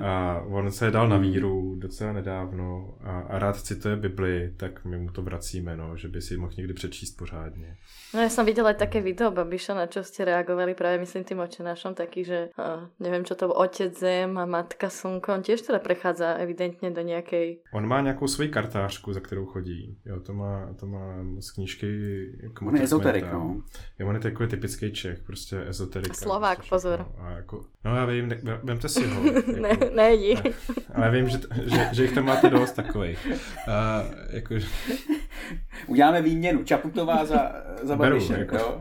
A 0.00 0.44
on 0.48 0.70
se 0.70 0.90
dal 0.90 1.08
na 1.08 1.16
víru 1.16 1.74
docela 1.78 2.12
nedávno 2.12 2.94
a, 3.00 3.20
a 3.20 3.38
rád 3.38 3.56
cituje 3.56 3.96
Bibli, 3.96 4.52
tak 4.56 4.84
my 4.84 4.98
mu 4.98 5.10
to 5.10 5.22
vracíme, 5.22 5.76
no, 5.76 5.96
že 5.96 6.08
by 6.08 6.22
si 6.22 6.36
mohl 6.36 6.52
někdy 6.56 6.74
přečíst 6.74 7.16
pořádně. 7.16 7.76
No 8.12 8.20
ja 8.20 8.28
som 8.28 8.44
videla 8.44 8.76
aj 8.76 8.84
také 8.84 9.00
video 9.00 9.32
Babiša, 9.32 9.72
na 9.72 9.88
čo 9.88 10.04
ste 10.04 10.28
reagovali 10.28 10.76
práve 10.76 11.00
myslím 11.00 11.24
tým 11.24 11.40
očenášom, 11.40 11.96
taký, 11.96 12.28
že 12.28 12.52
uh, 12.60 12.84
neviem 13.00 13.24
čo 13.24 13.32
to 13.32 13.48
otec 13.48 13.88
zem 13.96 14.36
a 14.36 14.44
matka 14.44 14.92
slnko, 14.92 15.32
on 15.32 15.40
tiež 15.40 15.64
teda 15.64 15.78
prechádza 15.80 16.36
evidentně 16.36 16.90
do 16.90 17.00
nějakej... 17.00 17.58
On 17.72 17.86
má 17.86 18.00
nějakou 18.00 18.28
svoji 18.28 18.48
kartářku, 18.48 19.12
za 19.12 19.20
kterou 19.20 19.46
chodí. 19.46 19.96
Jo, 20.04 20.20
to 20.20 20.34
má, 20.34 20.74
to 20.80 20.86
má 20.86 21.24
z 21.40 21.50
knížky 21.50 21.86
k 22.54 22.62
On 22.62 22.76
je 22.76 22.82
ezoterik, 22.82 23.24
no. 23.32 23.62
Jo, 23.98 24.08
on 24.08 24.14
je 24.14 24.20
takový 24.20 24.48
typický 24.48 24.92
Čech, 24.92 25.22
prostě 25.22 25.64
ezoterik. 25.68 26.14
Slovák, 26.14 26.68
pozor. 26.68 27.06
A 27.18 27.30
jako, 27.30 27.64
no 27.84 27.96
já 27.96 28.04
vím, 28.04 28.28
ne, 28.28 28.60
vemte 28.62 28.88
si 28.88 29.06
ho. 29.06 29.22
Jako, 29.32 29.52
ne, 29.52 29.78
ne, 29.94 30.14
jdi. 30.14 30.38
Ale 30.94 31.10
vím, 31.10 31.28
že, 31.28 31.38
že, 31.64 31.88
že 31.92 32.02
jich 32.02 32.12
tam 32.12 32.24
máte 32.24 32.50
dost 32.50 32.72
takových. 32.72 33.26
Uh, 33.26 33.34
jako, 34.30 34.54
Uděláme 35.86 36.22
výměnu. 36.22 36.64
Čaputová 36.64 37.24
za, 37.24 37.52
za 37.82 37.96
Babiše, 37.96 38.34
jako. 38.38 38.56
jo? 38.56 38.80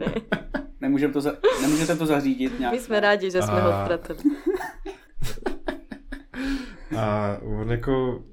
Nemůžeme 0.81 1.13
to 1.13 1.21
za, 1.21 1.33
nemůžete 1.61 1.95
to 1.95 2.05
zařídit 2.05 2.59
nějak. 2.59 2.73
My 2.73 2.79
jsme 2.79 2.99
rádi, 2.99 3.31
že 3.31 3.41
jsme 3.41 3.61
a... 3.61 3.79
ho 3.79 3.85
vtratili. 3.85 4.19
A 6.97 7.37
on 7.41 7.71
jako 7.71 8.23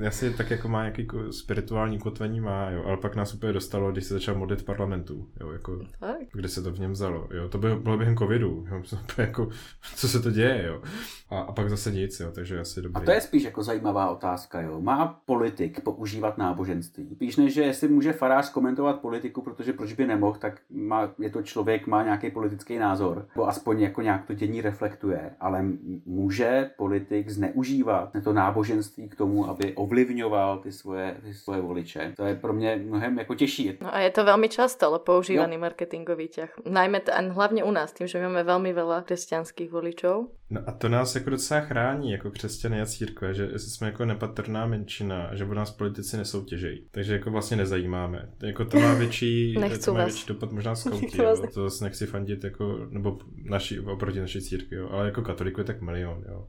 jasně 0.00 0.30
tak 0.30 0.50
jako 0.50 0.68
má 0.68 0.82
nějaký 0.82 1.08
spirituální 1.30 1.98
kotvení 1.98 2.40
má, 2.40 2.70
jo, 2.70 2.82
ale 2.86 2.96
pak 2.96 3.16
nás 3.16 3.34
úplně 3.34 3.52
dostalo, 3.52 3.92
když 3.92 4.04
se 4.04 4.14
začal 4.14 4.34
modlit 4.34 4.64
parlamentu, 4.64 5.28
jo, 5.40 5.50
jako, 5.50 5.80
tak. 6.00 6.16
kde 6.32 6.48
se 6.48 6.62
to 6.62 6.72
v 6.72 6.78
něm 6.78 6.92
vzalo, 6.92 7.28
jo, 7.34 7.48
to 7.48 7.58
bylo, 7.58 7.76
bylo 7.76 7.96
během 7.96 8.16
covidu, 8.16 8.66
jo, 8.70 8.82
jako, 9.18 9.48
co 9.96 10.08
se 10.08 10.20
to 10.20 10.30
děje, 10.30 10.64
jo, 10.66 10.82
a, 11.30 11.40
a 11.40 11.52
pak 11.52 11.70
zase 11.70 11.92
nic, 11.92 12.20
jo, 12.20 12.32
takže 12.34 12.60
asi 12.60 12.82
dobrý. 12.82 13.02
A 13.02 13.04
to 13.04 13.10
je 13.10 13.20
spíš 13.20 13.42
jako 13.42 13.62
zajímavá 13.62 14.10
otázka, 14.10 14.60
jo, 14.60 14.80
má 14.80 15.20
politik 15.26 15.80
používat 15.80 16.38
náboženství? 16.38 17.14
Spíš 17.14 17.36
než, 17.36 17.54
že 17.54 17.62
jestli 17.62 17.88
může 17.88 18.12
farář 18.12 18.52
komentovat 18.52 19.00
politiku, 19.00 19.42
protože 19.42 19.72
proč 19.72 19.92
by 19.92 20.06
nemohl, 20.06 20.38
tak 20.38 20.60
má, 20.70 21.14
je 21.18 21.30
to 21.30 21.42
člověk, 21.42 21.86
má 21.86 22.02
nějaký 22.02 22.30
politický 22.30 22.78
názor, 22.78 23.26
nebo 23.34 23.48
aspoň 23.48 23.80
jako 23.80 24.02
nějak 24.02 24.26
to 24.26 24.34
dění 24.34 24.60
reflektuje, 24.60 25.30
ale 25.40 25.64
může 26.06 26.70
politik 26.76 27.30
zneužívat 27.30 28.12
to 28.24 28.32
náboženství 28.32 29.08
k 29.08 29.14
tomu, 29.14 29.49
aby 29.50 29.74
ovlivňoval 29.74 30.58
ty 30.58 30.72
svoje, 30.72 31.16
ty 31.22 31.34
svoje 31.34 31.60
voliče. 31.60 32.12
To 32.16 32.24
je 32.24 32.34
pro 32.34 32.52
mě 32.52 32.76
mnohem 32.76 33.18
jako 33.18 33.34
těžší. 33.34 33.78
No 33.80 33.94
a 33.94 33.98
je 33.98 34.10
to 34.10 34.24
velmi 34.24 34.48
často 34.48 34.86
ale 34.86 34.98
používaný 34.98 35.54
jo. 35.54 35.60
marketingový 35.60 36.28
ťah. 36.28 36.50
Najmä 36.64 37.00
t- 37.00 37.12
hlavně 37.28 37.64
u 37.64 37.70
nás, 37.70 37.92
tím, 37.92 38.06
že 38.06 38.22
máme 38.22 38.42
velmi 38.42 38.74
veľa 38.74 39.02
křesťanských 39.02 39.70
voličů. 39.70 40.30
No 40.50 40.60
a 40.66 40.72
to 40.72 40.88
nás 40.88 41.14
jako 41.14 41.30
docela 41.30 41.60
chrání 41.60 42.12
jako 42.12 42.30
křesťany 42.30 42.80
a 42.80 42.86
církve, 42.86 43.34
že 43.34 43.58
jsme 43.58 43.86
jako 43.86 44.04
nepatrná 44.04 44.66
menšina, 44.66 45.34
že 45.34 45.44
o 45.44 45.54
nás 45.54 45.70
politici 45.70 46.16
nesoutěžejí. 46.16 46.86
Takže 46.90 47.12
jako 47.12 47.30
vlastně 47.30 47.56
nezajímáme. 47.56 48.28
Jako 48.42 48.64
to 48.64 48.80
má 48.80 48.94
větší, 48.94 49.54
to 49.84 49.94
má 49.94 50.04
větší 50.04 50.26
dopad 50.26 50.52
možná 50.52 50.74
zkoutí, 50.74 51.18
To 51.54 51.62
zase 51.62 51.84
nechci 51.84 52.06
fandit 52.06 52.44
jako, 52.44 52.86
nebo 52.88 53.18
naši, 53.44 53.80
oproti 53.80 54.20
naší 54.20 54.40
církvi, 54.40 54.76
jo. 54.76 54.88
ale 54.90 55.06
jako 55.06 55.22
katoliku 55.22 55.60
je 55.60 55.64
tak 55.64 55.80
milion, 55.80 56.24
jo 56.28 56.46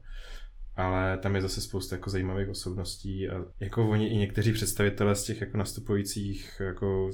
ale 0.76 1.18
tam 1.18 1.34
je 1.34 1.42
zase 1.42 1.60
spousta 1.60 1.96
jako 1.96 2.10
zajímavých 2.10 2.48
osobností 2.48 3.28
a 3.28 3.44
jako 3.60 3.90
oni 3.90 4.08
i 4.08 4.16
někteří 4.16 4.52
představitelé 4.52 5.14
z 5.14 5.24
těch 5.24 5.40
jako 5.40 5.58
nastupujících 5.58 6.60
jako 6.60 7.10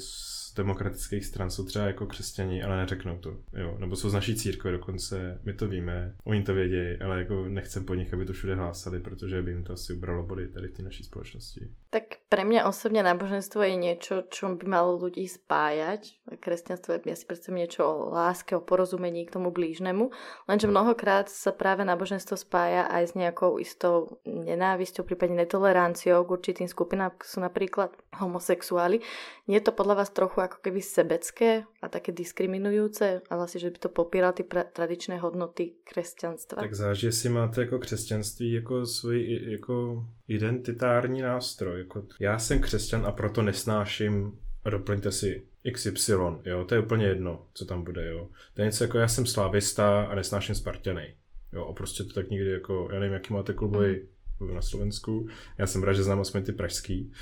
demokratických 0.59 1.25
stran 1.25 1.51
jsou 1.51 1.65
třeba 1.65 1.85
jako 1.85 2.07
křesťani, 2.07 2.63
ale 2.63 2.77
neřeknou 2.77 3.19
to, 3.19 3.37
jo, 3.53 3.77
nebo 3.79 3.97
jsou 3.97 4.09
z 4.11 4.15
naší 4.15 4.35
církve 4.37 4.71
dokonce, 4.73 5.41
my 5.45 5.53
to 5.53 5.69
víme, 5.69 6.15
oni 6.25 6.43
to 6.43 6.55
vědějí, 6.55 7.01
ale 7.01 7.19
jako 7.19 7.45
nechcem 7.49 7.85
po 7.85 7.95
nich, 7.95 8.15
aby 8.15 8.25
to 8.25 8.33
všude 8.33 8.55
hlásali, 8.55 9.01
protože 9.01 9.43
by 9.43 9.51
jim 9.51 9.65
to 9.65 9.73
asi 9.73 9.93
ubralo 9.93 10.23
body 10.23 10.49
tady 10.49 10.69
v 10.69 10.73
té 10.73 10.83
naší 10.83 11.05
společnosti. 11.05 11.69
Tak 11.89 12.29
pre 12.29 12.45
mňa 12.45 12.69
osobne 12.69 13.01
náboženstvo 13.01 13.65
je 13.65 13.75
niečo, 13.81 14.29
čo 14.29 14.53
by 14.53 14.69
malo 14.69 15.01
ľudí 15.01 15.25
spájať. 15.25 16.21
Kresťanstvo 16.37 17.01
je, 17.01 17.09
ja 17.09 17.17
si 17.17 17.25
predstavím 17.25 17.65
niečo 17.65 17.89
o 17.89 18.13
láske, 18.13 18.53
o 18.53 18.61
porozumení 18.61 19.25
k 19.25 19.41
tomu 19.41 19.49
blížnemu, 19.49 20.13
lenže 20.45 20.69
mnohokrát 20.69 21.33
sa 21.33 21.49
práve 21.49 21.89
náboženstvo 21.89 22.37
spája 22.37 22.85
aj 22.93 23.03
s 23.09 23.13
nejakou 23.17 23.57
istou 23.57 24.21
nenávisťou, 24.29 25.09
prípadne 25.09 25.49
netoleranciou 25.49 26.29
k 26.29 26.35
určitým 26.37 26.69
skupinám, 26.69 27.17
sú 27.25 27.41
napríklad 27.41 27.97
homosexuáli. 28.21 29.01
Nie 29.49 29.65
je 29.65 29.73
to 29.73 29.73
podľa 29.73 30.05
vás 30.05 30.11
trochu 30.13 30.45
ako 30.45 30.61
keby 30.61 30.85
sebecké 30.85 31.65
a 31.81 31.89
také 31.89 32.13
diskriminujúce 32.13 33.25
a 33.25 33.33
vlastne, 33.33 33.65
že 33.65 33.73
by 33.73 33.79
to 33.81 33.89
popíral 33.89 34.37
ty 34.37 34.45
tradičné 34.45 35.17
hodnoty 35.25 35.81
kresťanstva? 35.89 36.61
Tak 36.61 36.75
záleží, 36.75 37.07
jestli 37.07 37.29
máte 37.29 37.61
jako 37.61 37.79
křesťanství 37.79 38.53
jako 38.53 38.87
svůj 38.87 39.41
jako 39.51 40.05
identitární 40.29 41.23
nástroj. 41.23 41.79
Jako 41.79 42.07
já 42.21 42.39
jsem 42.39 42.61
křesťan 42.61 43.07
a 43.07 43.13
proto 43.13 43.43
nesnáším 43.43 44.39
a 44.65 44.71
doplňte 44.71 45.13
si 45.13 45.43
XY, 45.73 46.13
jo, 46.45 46.65
to 46.65 46.75
je 46.75 46.81
úplně 46.81 47.07
jedno, 47.07 47.47
co 47.55 47.65
tam 47.65 47.85
bude, 47.85 48.07
jo. 48.07 48.29
To 48.55 48.63
je 48.63 48.67
něco 48.67 48.85
jako 48.85 48.99
já 48.99 49.09
jsem 49.09 49.27
slavista 49.27 50.03
a 50.05 50.15
nesnáším 50.15 50.55
Spartany. 50.55 51.15
Jo, 51.53 51.65
a 51.65 51.73
prostě 51.73 52.05
to 52.05 52.13
tak 52.13 52.31
nikdy 52.31 52.51
jako, 52.51 52.89
já 52.93 53.01
nevím, 53.01 53.15
jaký 53.15 53.33
máte 53.33 53.53
klubový 53.53 53.95
mm 53.95 54.18
na 54.41 54.63
Slovensku. 54.63 55.29
Já 55.59 55.67
jsem 55.67 55.83
rád, 55.83 55.93
že 55.93 56.03
znám 56.03 56.21
aspoň 56.21 56.43
ty 56.43 56.53
pražský. 56.53 57.13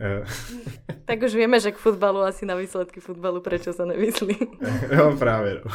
Eh, 0.00 0.24
tak 1.04 1.22
už 1.22 1.34
víme, 1.34 1.60
že 1.60 1.72
k 1.72 1.76
fotbalu 1.76 2.20
asi 2.20 2.46
na 2.46 2.54
výsledky 2.54 3.00
fotbalu, 3.00 3.40
proč 3.40 3.62
se 3.62 3.86
nemyslí. 3.86 4.36
jo, 4.96 5.16
právě. 5.18 5.60
No. 5.64 5.70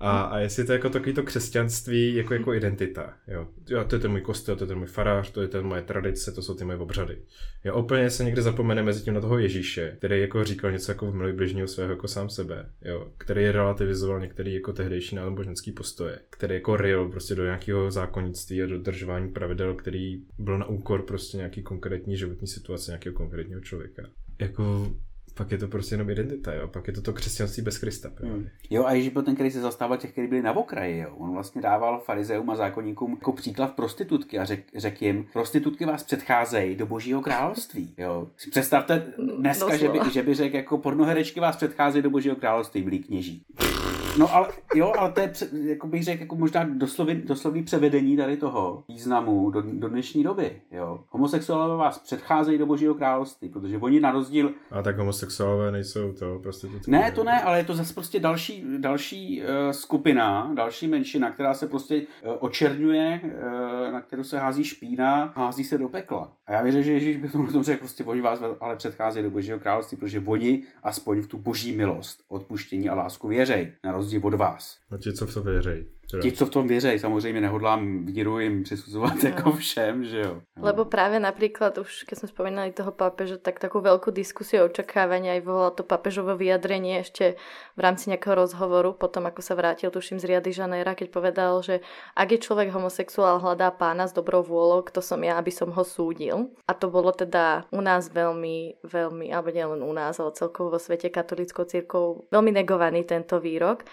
A, 0.00 0.22
a 0.22 0.38
jestli 0.38 0.64
to 0.64 0.72
je 0.72 0.76
jako 0.76 0.90
takový 0.90 1.14
to 1.14 1.22
křesťanství 1.22 2.14
jako, 2.14 2.34
jako 2.34 2.54
identita. 2.54 3.14
Jo. 3.28 3.46
jo, 3.68 3.84
to 3.84 3.96
je 3.96 4.00
ten 4.00 4.10
můj 4.10 4.20
kostel, 4.20 4.56
to 4.56 4.64
je 4.64 4.68
ten 4.68 4.78
můj 4.78 4.86
farář, 4.86 5.30
to 5.30 5.42
je 5.42 5.48
ten 5.48 5.66
moje 5.66 5.82
tradice, 5.82 6.32
to 6.32 6.42
jsou 6.42 6.54
ty 6.54 6.64
moje 6.64 6.78
obřady. 6.78 7.18
Jo, 7.64 7.78
úplně 7.78 8.10
se 8.10 8.24
někde 8.24 8.42
zapomene 8.42 8.82
mezi 8.82 9.02
tím 9.02 9.14
na 9.14 9.20
toho 9.20 9.38
Ježíše, 9.38 9.94
který 9.98 10.20
jako 10.20 10.44
říkal 10.44 10.72
něco 10.72 10.92
jako 10.92 11.10
v 11.10 11.14
miluji 11.14 11.32
bližního 11.32 11.68
svého 11.68 11.90
jako 11.90 12.08
sám 12.08 12.28
sebe, 12.28 12.70
jo, 12.82 13.08
který 13.18 13.50
relativizoval 13.50 14.20
některý 14.20 14.54
jako 14.54 14.72
tehdejší 14.72 15.16
náboženský 15.16 15.72
postoje, 15.72 16.18
který 16.30 16.54
jako 16.54 16.76
ril 16.76 17.08
prostě 17.08 17.34
do 17.34 17.44
nějakého 17.44 17.90
zákonnictví 17.90 18.62
a 18.62 18.66
dodržování 18.66 19.28
pravidel, 19.28 19.74
který 19.74 20.23
bylo 20.38 20.58
na 20.58 20.66
úkor 20.66 21.02
prostě 21.02 21.36
nějaký 21.36 21.62
konkrétní 21.62 22.16
životní 22.16 22.48
situace 22.48 22.90
nějakého 22.90 23.14
konkrétního 23.14 23.60
člověka. 23.60 24.02
Jako 24.40 24.94
pak 25.34 25.50
je 25.50 25.58
to 25.58 25.68
prostě 25.68 25.94
jenom 25.94 26.10
identita, 26.10 26.54
jo. 26.54 26.68
Pak 26.68 26.86
je 26.86 26.92
to 26.92 27.02
to 27.02 27.12
křesťanství 27.12 27.62
bez 27.62 27.78
Krista. 27.78 28.10
Hmm. 28.22 28.48
Jo, 28.70 28.84
a 28.84 28.92
Ježíš 28.92 29.12
byl 29.12 29.22
ten, 29.22 29.34
který 29.34 29.50
se 29.50 29.60
zastával 29.60 29.98
těch, 29.98 30.12
kteří 30.12 30.28
byli 30.28 30.42
na 30.42 30.56
okraji, 30.56 30.98
jo. 30.98 31.14
On 31.18 31.32
vlastně 31.32 31.62
dával 31.62 32.00
farizeum 32.00 32.50
a 32.50 32.56
zákonníkům 32.56 33.10
jako 33.10 33.32
příklad 33.32 33.72
prostitutky 33.72 34.38
a 34.38 34.44
řekl 34.44 34.62
řek 34.76 35.02
jim, 35.02 35.26
prostitutky 35.32 35.84
vás 35.84 36.02
předcházejí 36.02 36.74
do 36.74 36.86
božího 36.86 37.22
království, 37.22 37.94
jo. 37.98 38.28
Si 38.36 38.50
představte 38.50 39.06
dneska, 39.38 39.76
že 39.76 39.88
by, 39.88 39.98
že 40.12 40.22
by 40.22 40.34
řekl, 40.34 40.56
jako 40.56 40.78
pornoherečky 40.78 41.40
vás 41.40 41.56
předcházejí 41.56 42.02
do 42.02 42.10
božího 42.10 42.36
království, 42.36 42.82
milí 42.82 42.98
kněží. 42.98 43.44
No 44.18 44.34
ale, 44.34 44.48
jo, 44.74 44.92
ale 44.98 45.12
to 45.12 45.20
je, 45.20 45.32
jako 45.52 45.86
bych 45.86 46.04
řekl, 46.04 46.22
jako 46.22 46.36
možná 46.36 46.64
doslovný, 46.64 47.14
doslovný 47.14 47.62
převedení 47.62 48.16
tady 48.16 48.36
toho 48.36 48.84
významu 48.88 49.50
do, 49.50 49.62
do 49.66 49.88
dnešní 49.88 50.22
doby, 50.22 50.60
jo. 50.70 51.00
Homosexuálové 51.08 51.76
vás 51.76 51.98
předcházejí 51.98 52.58
do 52.58 52.66
božího 52.66 52.94
království, 52.94 53.48
protože 53.48 53.78
oni 53.78 54.00
na 54.00 54.10
rozdíl... 54.10 54.52
A 54.70 54.82
tak 54.82 54.98
homosexuálové 54.98 55.72
nejsou 55.72 56.12
to 56.12 56.38
prostitutky. 56.42 56.90
Ne, 56.90 57.12
to 57.12 57.24
ne, 57.24 57.42
ale 57.42 57.58
je 57.58 57.64
to 57.64 57.74
zase 57.74 57.94
prostě 57.94 58.20
další, 58.20 58.64
další 58.78 59.42
uh, 59.42 59.46
skupina, 59.70 60.50
další 60.54 60.88
menšina, 60.88 61.30
která 61.30 61.54
se 61.54 61.66
prostě 61.66 61.96
uh, 61.96 62.32
očerňuje, 62.38 63.20
uh, 63.24 63.92
na 63.92 64.00
kterou 64.00 64.24
se 64.24 64.38
hází 64.38 64.64
špína, 64.64 65.32
hází 65.36 65.64
se 65.64 65.78
do 65.78 65.88
pekla. 65.88 66.32
A 66.46 66.52
já 66.52 66.62
věřím, 66.62 66.82
že 66.82 66.92
Ježíš 66.92 67.16
by 67.16 67.28
tomu 67.28 67.62
řekl, 67.62 67.78
prostě 67.78 68.04
oni 68.04 68.20
vás 68.20 68.42
ale 68.60 68.76
předcházejí 68.76 69.24
do 69.24 69.30
božího 69.30 69.58
království, 69.58 69.98
protože 69.98 70.22
oni 70.26 70.62
aspoň 70.82 71.20
v 71.20 71.26
tu 71.26 71.38
boží 71.38 71.76
milost, 71.76 72.20
odpuštění 72.28 72.88
a 72.88 72.94
lásku 72.94 73.28
věřej. 73.28 73.72
Na 73.84 73.92
rozdíl 73.92 74.03
od 74.22 74.34
vás. 74.34 74.78
A 74.90 74.96
ti, 74.96 75.12
co 75.12 75.26
v 75.26 75.34
to 75.34 75.42
věří. 75.42 75.86
Ti, 76.22 76.32
co 76.32 76.46
v 76.46 76.50
tom 76.50 76.68
věří, 76.68 76.98
samozřejmě 76.98 77.40
nehodlám 77.40 78.06
víru 78.06 78.38
jim 78.38 78.62
přisuzovat 78.62 79.22
no. 79.22 79.28
jako 79.28 79.52
všem, 79.52 80.04
že 80.04 80.20
jo. 80.20 80.34
No. 80.56 80.66
Lebo 80.66 80.84
právě 80.84 81.20
například 81.20 81.78
už, 81.78 82.04
keď 82.04 82.18
jsme 82.18 82.28
spomínali 82.28 82.72
toho 82.72 82.92
papeža, 82.92 83.36
tak 83.36 83.58
takovou 83.58 83.84
velkou 83.84 84.10
diskusi 84.10 84.60
o 84.60 84.64
očekávání 84.64 85.30
aj 85.30 85.40
volalo 85.40 85.70
to 85.70 85.82
papežové 85.82 86.36
vyjadrenie 86.36 86.96
ještě 86.96 87.34
v 87.76 87.80
rámci 87.80 88.10
nějakého 88.10 88.34
rozhovoru, 88.34 88.92
potom 88.92 89.26
ako 89.26 89.42
sa 89.42 89.54
vrátil, 89.54 89.90
tuším, 89.90 90.18
z 90.18 90.24
Riady 90.24 90.52
Žanéra, 90.52 90.94
keď 90.94 91.10
povedal, 91.10 91.62
že 91.62 91.80
ak 92.16 92.32
je 92.32 92.38
človek 92.38 92.70
homosexuál, 92.70 93.42
hľadá 93.42 93.70
pána 93.70 94.06
s 94.06 94.12
dobrou 94.12 94.42
vôľou, 94.42 94.82
kto 94.86 95.02
som 95.02 95.18
ja, 95.24 95.36
aby 95.38 95.50
som 95.50 95.72
ho 95.74 95.84
súdil. 95.84 96.54
A 96.68 96.72
to 96.74 96.90
bolo 96.90 97.10
teda 97.10 97.66
u 97.74 97.80
nás 97.80 98.08
veľmi, 98.08 98.84
veľmi, 98.86 99.26
alebo 99.34 99.50
nielen 99.50 99.82
u 99.82 99.92
nás, 99.92 100.20
ale 100.20 100.36
celkovo 100.38 100.76
vo 100.76 100.78
svete 100.78 101.10
katolickou 101.10 101.64
církou 101.64 102.30
veľmi 102.30 102.50
negovaný 102.54 103.02
tento 103.04 103.40
výrok 103.42 103.84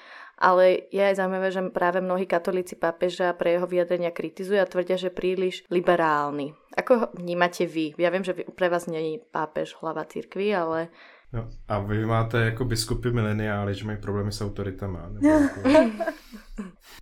ale 0.41 0.89
je 0.89 0.97
aj 0.97 1.21
zaujímavé, 1.21 1.53
že 1.53 1.61
práve 1.69 2.01
mnohí 2.01 2.25
katolíci 2.25 2.73
pápeža 2.73 3.37
pre 3.37 3.53
jeho 3.53 3.69
vyjadrenia 3.69 4.09
kritizujú 4.09 4.57
a 4.57 4.65
tvrdia, 4.65 4.97
že 4.97 5.13
príliš 5.13 5.61
liberálny. 5.69 6.57
Ako 6.73 6.91
ho 6.97 7.05
vnímate 7.13 7.69
vy? 7.69 7.93
Ja 8.01 8.09
viem, 8.09 8.25
že 8.25 8.33
pre 8.33 8.73
vás 8.73 8.89
není 8.89 9.21
pápež 9.21 9.77
hlava 9.77 10.01
církvy, 10.09 10.49
ale 10.57 10.89
No, 11.33 11.47
a 11.67 11.79
vy 11.79 12.05
máte 12.05 12.45
jako 12.45 12.65
biskupy 12.65 13.11
mileniály, 13.11 13.75
že 13.75 13.85
mají 13.85 13.97
problémy 13.97 14.31
s 14.31 14.41
autoritama. 14.41 15.09
Nebo 15.09 15.27
jako... 15.41 15.61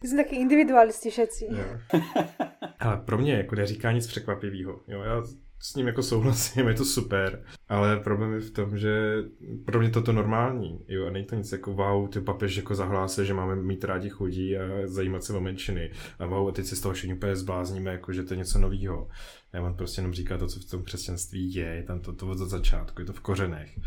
Jsme 0.04 0.24
taky 0.24 0.36
individualisti 0.36 1.10
všetci. 1.10 1.48
Ale 2.80 2.98
pro 2.98 3.18
mě 3.18 3.34
jako 3.34 3.56
neříká 3.56 3.92
nic 3.92 4.08
překvapivého. 4.08 4.80
Jo, 4.88 5.02
já 5.02 5.24
s 5.60 5.76
ním 5.76 5.88
jako 5.88 6.04
souhlasím, 6.04 6.68
je 6.68 6.74
to 6.74 6.86
super, 6.86 7.44
ale 7.70 8.00
problém 8.00 8.34
je 8.34 8.40
v 8.40 8.52
tom, 8.52 8.78
že 8.78 9.24
pro 9.66 9.80
mě 9.80 9.90
toto 9.90 10.14
normální, 10.14 10.86
jo, 10.88 11.08
a 11.08 11.10
není 11.10 11.26
to 11.26 11.36
nic 11.36 11.52
jako 11.52 11.74
wow, 11.74 12.10
ty 12.10 12.22
papež 12.22 12.56
jako 12.56 12.76
zahlásí, 12.76 13.26
že 13.26 13.34
máme 13.34 13.56
mít 13.56 13.84
rádi 13.84 14.10
chodí 14.10 14.58
a 14.58 14.62
zajímat 14.86 15.24
se 15.24 15.34
o 15.34 15.42
menšiny 15.42 15.92
a 16.20 16.26
wow, 16.26 16.50
a 16.50 16.52
teď 16.52 16.66
si 16.66 16.76
z 16.76 16.82
toho 16.82 16.94
všichni 16.94 17.14
úplně 17.14 17.36
zblázníme, 17.36 17.92
jako 17.92 18.14
že 18.14 18.24
to 18.24 18.34
je 18.34 18.38
něco 18.38 18.60
nového. 18.60 19.10
Já 19.54 19.62
vám 19.62 19.76
prostě 19.76 20.00
jenom 20.00 20.14
říká 20.14 20.38
to, 20.38 20.48
co 20.48 20.60
v 20.60 20.66
tom 20.66 20.84
křesťanství 20.84 21.54
je, 21.54 21.66
je 21.66 21.84
tam 21.84 22.00
to, 22.00 22.14
to 22.14 22.28
od 22.28 22.38
začátku, 22.38 23.02
je 23.02 23.06
to 23.06 23.14
v 23.14 23.20
kořenech. 23.20 23.80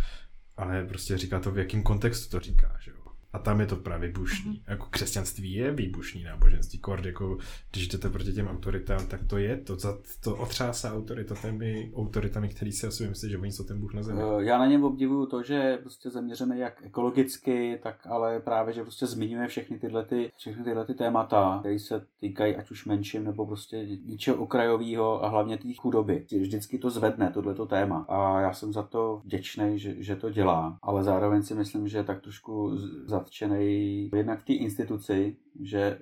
Ale 0.56 0.84
prostě 0.84 1.18
říká 1.18 1.40
to, 1.40 1.50
v 1.50 1.58
jakém 1.58 1.82
kontextu 1.82 2.30
to 2.30 2.40
říká, 2.40 2.76
že 2.80 2.90
jo. 2.90 3.01
A 3.32 3.38
tam 3.38 3.60
je 3.60 3.66
to 3.66 3.76
právě 3.76 4.08
výbušný. 4.08 4.52
Mm-hmm. 4.52 4.70
Jako 4.70 4.86
křesťanství 4.90 5.52
je 5.52 5.72
výbušný 5.72 6.22
náboženství. 6.22 6.78
Kord, 6.78 7.04
jako 7.04 7.38
když 7.70 7.88
jdete 7.88 8.08
proti 8.08 8.32
těm 8.32 8.48
autoritám, 8.48 9.06
tak 9.06 9.24
to 9.24 9.38
je 9.38 9.56
to. 9.56 9.76
To, 9.76 9.98
to 10.20 10.36
otřásá 10.36 10.94
autoritami, 10.94 11.92
autoritami, 11.96 12.48
který 12.48 12.72
si 12.72 12.92
sobě 12.92 13.08
myslí, 13.08 13.30
že 13.30 13.38
oni 13.38 13.52
jsou 13.52 13.64
ten 13.64 13.80
Bůh 13.80 13.94
na 13.94 14.02
zemi. 14.02 14.22
Eh, 14.22 14.44
já 14.44 14.58
na 14.58 14.66
něm 14.66 14.84
obdivuju 14.84 15.26
to, 15.26 15.42
že 15.42 15.78
prostě 15.82 16.10
zaměříme 16.10 16.58
jak 16.58 16.82
ekologicky, 16.84 17.78
tak 17.82 18.06
ale 18.06 18.40
právě, 18.40 18.74
že 18.74 18.82
prostě 18.82 19.06
zmiňujeme 19.06 19.48
všechny 19.48 19.78
tyhle, 19.78 20.04
ty, 20.04 20.30
všechny 20.36 20.64
tyhle 20.64 20.84
ty 20.84 20.94
témata, 20.94 21.56
které 21.60 21.78
se 21.78 22.06
týkají 22.20 22.56
ať 22.56 22.70
už 22.70 22.86
menším 22.86 23.24
nebo 23.24 23.46
prostě 23.46 23.86
něčeho 24.04 24.36
okrajového 24.36 25.24
a 25.24 25.28
hlavně 25.28 25.58
té 25.58 25.68
chudoby. 25.76 26.26
Vždycky 26.40 26.78
to 26.78 26.90
zvedne, 26.90 27.30
tohleto 27.30 27.66
téma. 27.66 28.06
A 28.08 28.40
já 28.40 28.52
jsem 28.52 28.72
za 28.72 28.82
to 28.82 29.20
vděčný, 29.24 29.78
že, 29.78 30.02
že 30.02 30.16
to 30.16 30.30
dělá, 30.30 30.78
ale 30.82 31.04
zároveň 31.04 31.42
si 31.42 31.54
myslím, 31.54 31.88
že 31.88 32.04
tak 32.04 32.20
trošku 32.20 32.76
za 33.06 33.21
zatčený 33.22 34.10
jednak 34.16 34.44
té 34.44 34.52
instituci, 34.52 35.36
že 35.60 35.80
e, 35.80 35.98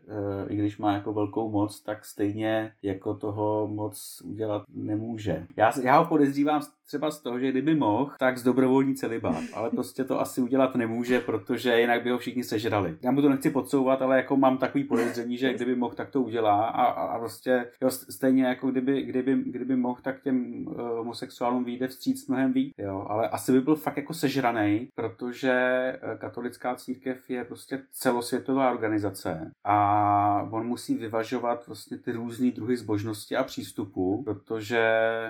i 0.48 0.57
když 0.57 0.78
má 0.78 0.92
jako 0.92 1.12
velkou 1.12 1.51
moc, 1.51 1.80
tak 1.80 2.05
stejně 2.05 2.72
jako 2.82 3.14
toho 3.14 3.68
moc 3.72 4.22
udělat 4.24 4.62
nemůže. 4.74 5.46
Já, 5.57 5.72
já 5.82 5.98
ho 5.98 6.05
podezřívám 6.05 6.62
třeba 6.90 7.11
z 7.11 7.20
toho, 7.20 7.38
že 7.38 7.51
kdyby 7.51 7.74
mohl, 7.74 8.11
tak 8.18 8.38
z 8.38 8.42
dobrovolní 8.42 8.94
celibát, 8.94 9.42
ale 9.55 9.70
prostě 9.70 10.05
to 10.05 10.20
asi 10.20 10.40
udělat 10.40 10.74
nemůže, 10.74 11.20
protože 11.20 11.80
jinak 11.80 12.03
by 12.03 12.11
ho 12.11 12.18
všichni 12.18 12.44
sežrali. 12.44 12.96
Já 13.03 13.11
mu 13.11 13.22
to 13.22 13.28
nechci 13.28 13.51
podsouvat, 13.51 14.03
ale 14.03 14.16
jako 14.16 14.36
mám 14.36 14.59
takový 14.59 14.84
podezření, 14.84 15.36
že 15.36 15.55
kdyby 15.55 15.76
mohl, 15.76 15.94
tak 15.94 16.11
to 16.11 16.22
udělá 16.22 16.64
a, 16.64 16.84
a, 16.84 17.07
a 17.07 17.18
prostě 17.18 17.66
jo, 17.82 17.90
stejně 17.90 18.44
jako 18.44 18.70
kdyby, 18.70 19.03
kdyby, 19.03 19.34
kdyby 19.46 19.76
mohl, 19.76 20.01
tak 20.03 20.22
těm 20.22 20.66
uh, 20.66 20.76
homosexuálům 20.80 21.64
vyjde 21.64 21.88
vstříc 21.88 22.28
mnohem 22.28 22.53
víc, 22.53 22.74
jo, 22.78 23.07
ale 23.09 23.28
asi 23.28 23.53
by 23.53 23.61
byl 23.61 23.76
fakt 23.76 23.96
jako 23.96 24.14
sežraný, 24.14 24.88
protože 24.94 25.53
eh, 25.53 25.98
katolická 26.18 26.74
církev 26.74 27.30
je 27.30 27.44
prostě 27.44 27.82
celosvětová 27.92 28.70
organizace 28.70 29.39
a 29.64 30.49
on 30.51 30.66
musí 30.66 30.95
vyvažovat 30.95 31.66
vlastně 31.66 31.99
ty 31.99 32.12
různé 32.12 32.51
druhy 32.51 32.76
zbožnosti 32.76 33.36
a 33.36 33.45
přístupu, 33.45 34.22
protože 34.24 34.80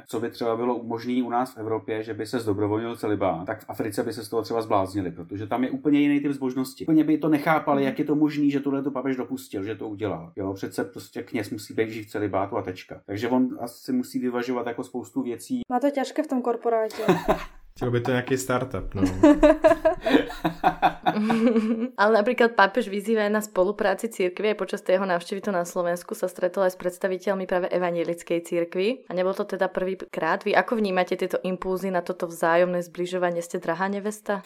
co 0.07 0.21
by 0.21 0.31
třeba 0.31 0.57
bylo 0.57 0.83
možné 0.83 1.23
u 1.23 1.31
nás 1.31 1.55
v 1.55 1.59
Evropě, 1.59 2.03
že 2.03 2.15
by 2.15 2.27
se 2.27 2.41
zdobrovolnil 2.41 2.97
celibát, 2.97 3.47
tak 3.47 3.65
v 3.65 3.71
Africe 3.71 4.03
by 4.03 4.13
se 4.13 4.25
z 4.25 4.29
toho 4.29 4.43
třeba 4.43 4.63
zbláznili, 4.63 5.11
protože 5.11 5.47
tam 5.47 5.65
je 5.65 5.71
úplně 5.71 6.01
jiný 6.01 6.21
typ 6.21 6.33
zbožnosti. 6.33 6.85
Úplně 6.85 7.05
by 7.05 7.19
to 7.19 7.29
nechápali, 7.29 7.85
jak 7.85 7.99
je 7.99 8.05
to 8.05 8.15
možné, 8.15 8.51
že 8.51 8.61
tohle 8.61 8.83
to 8.83 8.91
papež 8.91 9.17
dopustil, 9.17 9.65
že 9.65 9.75
to 9.75 9.89
udělal. 9.89 10.33
Jo, 10.37 10.53
přece 10.53 10.85
prostě 10.85 11.23
kněz 11.23 11.51
musí 11.51 11.75
být 11.75 11.91
žít 11.91 12.03
v 12.03 12.11
celibátu 12.11 12.57
a 12.57 12.63
tečka. 12.63 13.01
Takže 13.07 13.29
on 13.29 13.59
asi 13.61 13.93
musí 13.93 14.19
vyvažovat 14.19 14.67
jako 14.67 14.85
spoustu 14.85 15.23
věcí. 15.23 15.61
Má 15.69 15.81
to 15.81 15.91
těžké 15.91 16.23
v 16.23 16.27
tom 16.27 16.43
korporátě. 16.43 17.03
Chtěl 17.81 17.91
by 17.91 18.01
to 18.01 18.11
nějaký 18.11 18.39
startup, 18.39 18.95
no. 18.95 19.03
Ale 21.97 22.12
napríklad 22.12 22.53
pápež 22.53 22.93
vyzýva 22.93 23.24
aj 23.24 23.33
na 23.33 23.41
spolupráci 23.41 24.12
církvy. 24.12 24.53
Aj 24.53 24.61
počas 24.61 24.85
jeho 24.85 25.09
návštevy 25.09 25.41
tu 25.41 25.49
na 25.49 25.64
Slovensku 25.64 26.12
sa 26.12 26.28
stretol 26.28 26.68
aj 26.68 26.76
s 26.76 26.81
predstaviteľmi 26.81 27.49
práve 27.49 27.72
evangelickej 27.72 28.45
církvy. 28.45 29.09
A 29.09 29.16
nebol 29.16 29.33
to 29.33 29.49
teda 29.49 29.72
prvýkrát. 29.72 30.45
Vy 30.45 30.53
ako 30.53 30.76
vnímate 30.76 31.16
tieto 31.16 31.41
impulzy 31.41 31.89
na 31.89 32.05
toto 32.05 32.28
vzájomné 32.28 32.85
zbližovanie? 32.85 33.41
Ste 33.41 33.64
drahá 33.64 33.89
nevesta? 33.89 34.45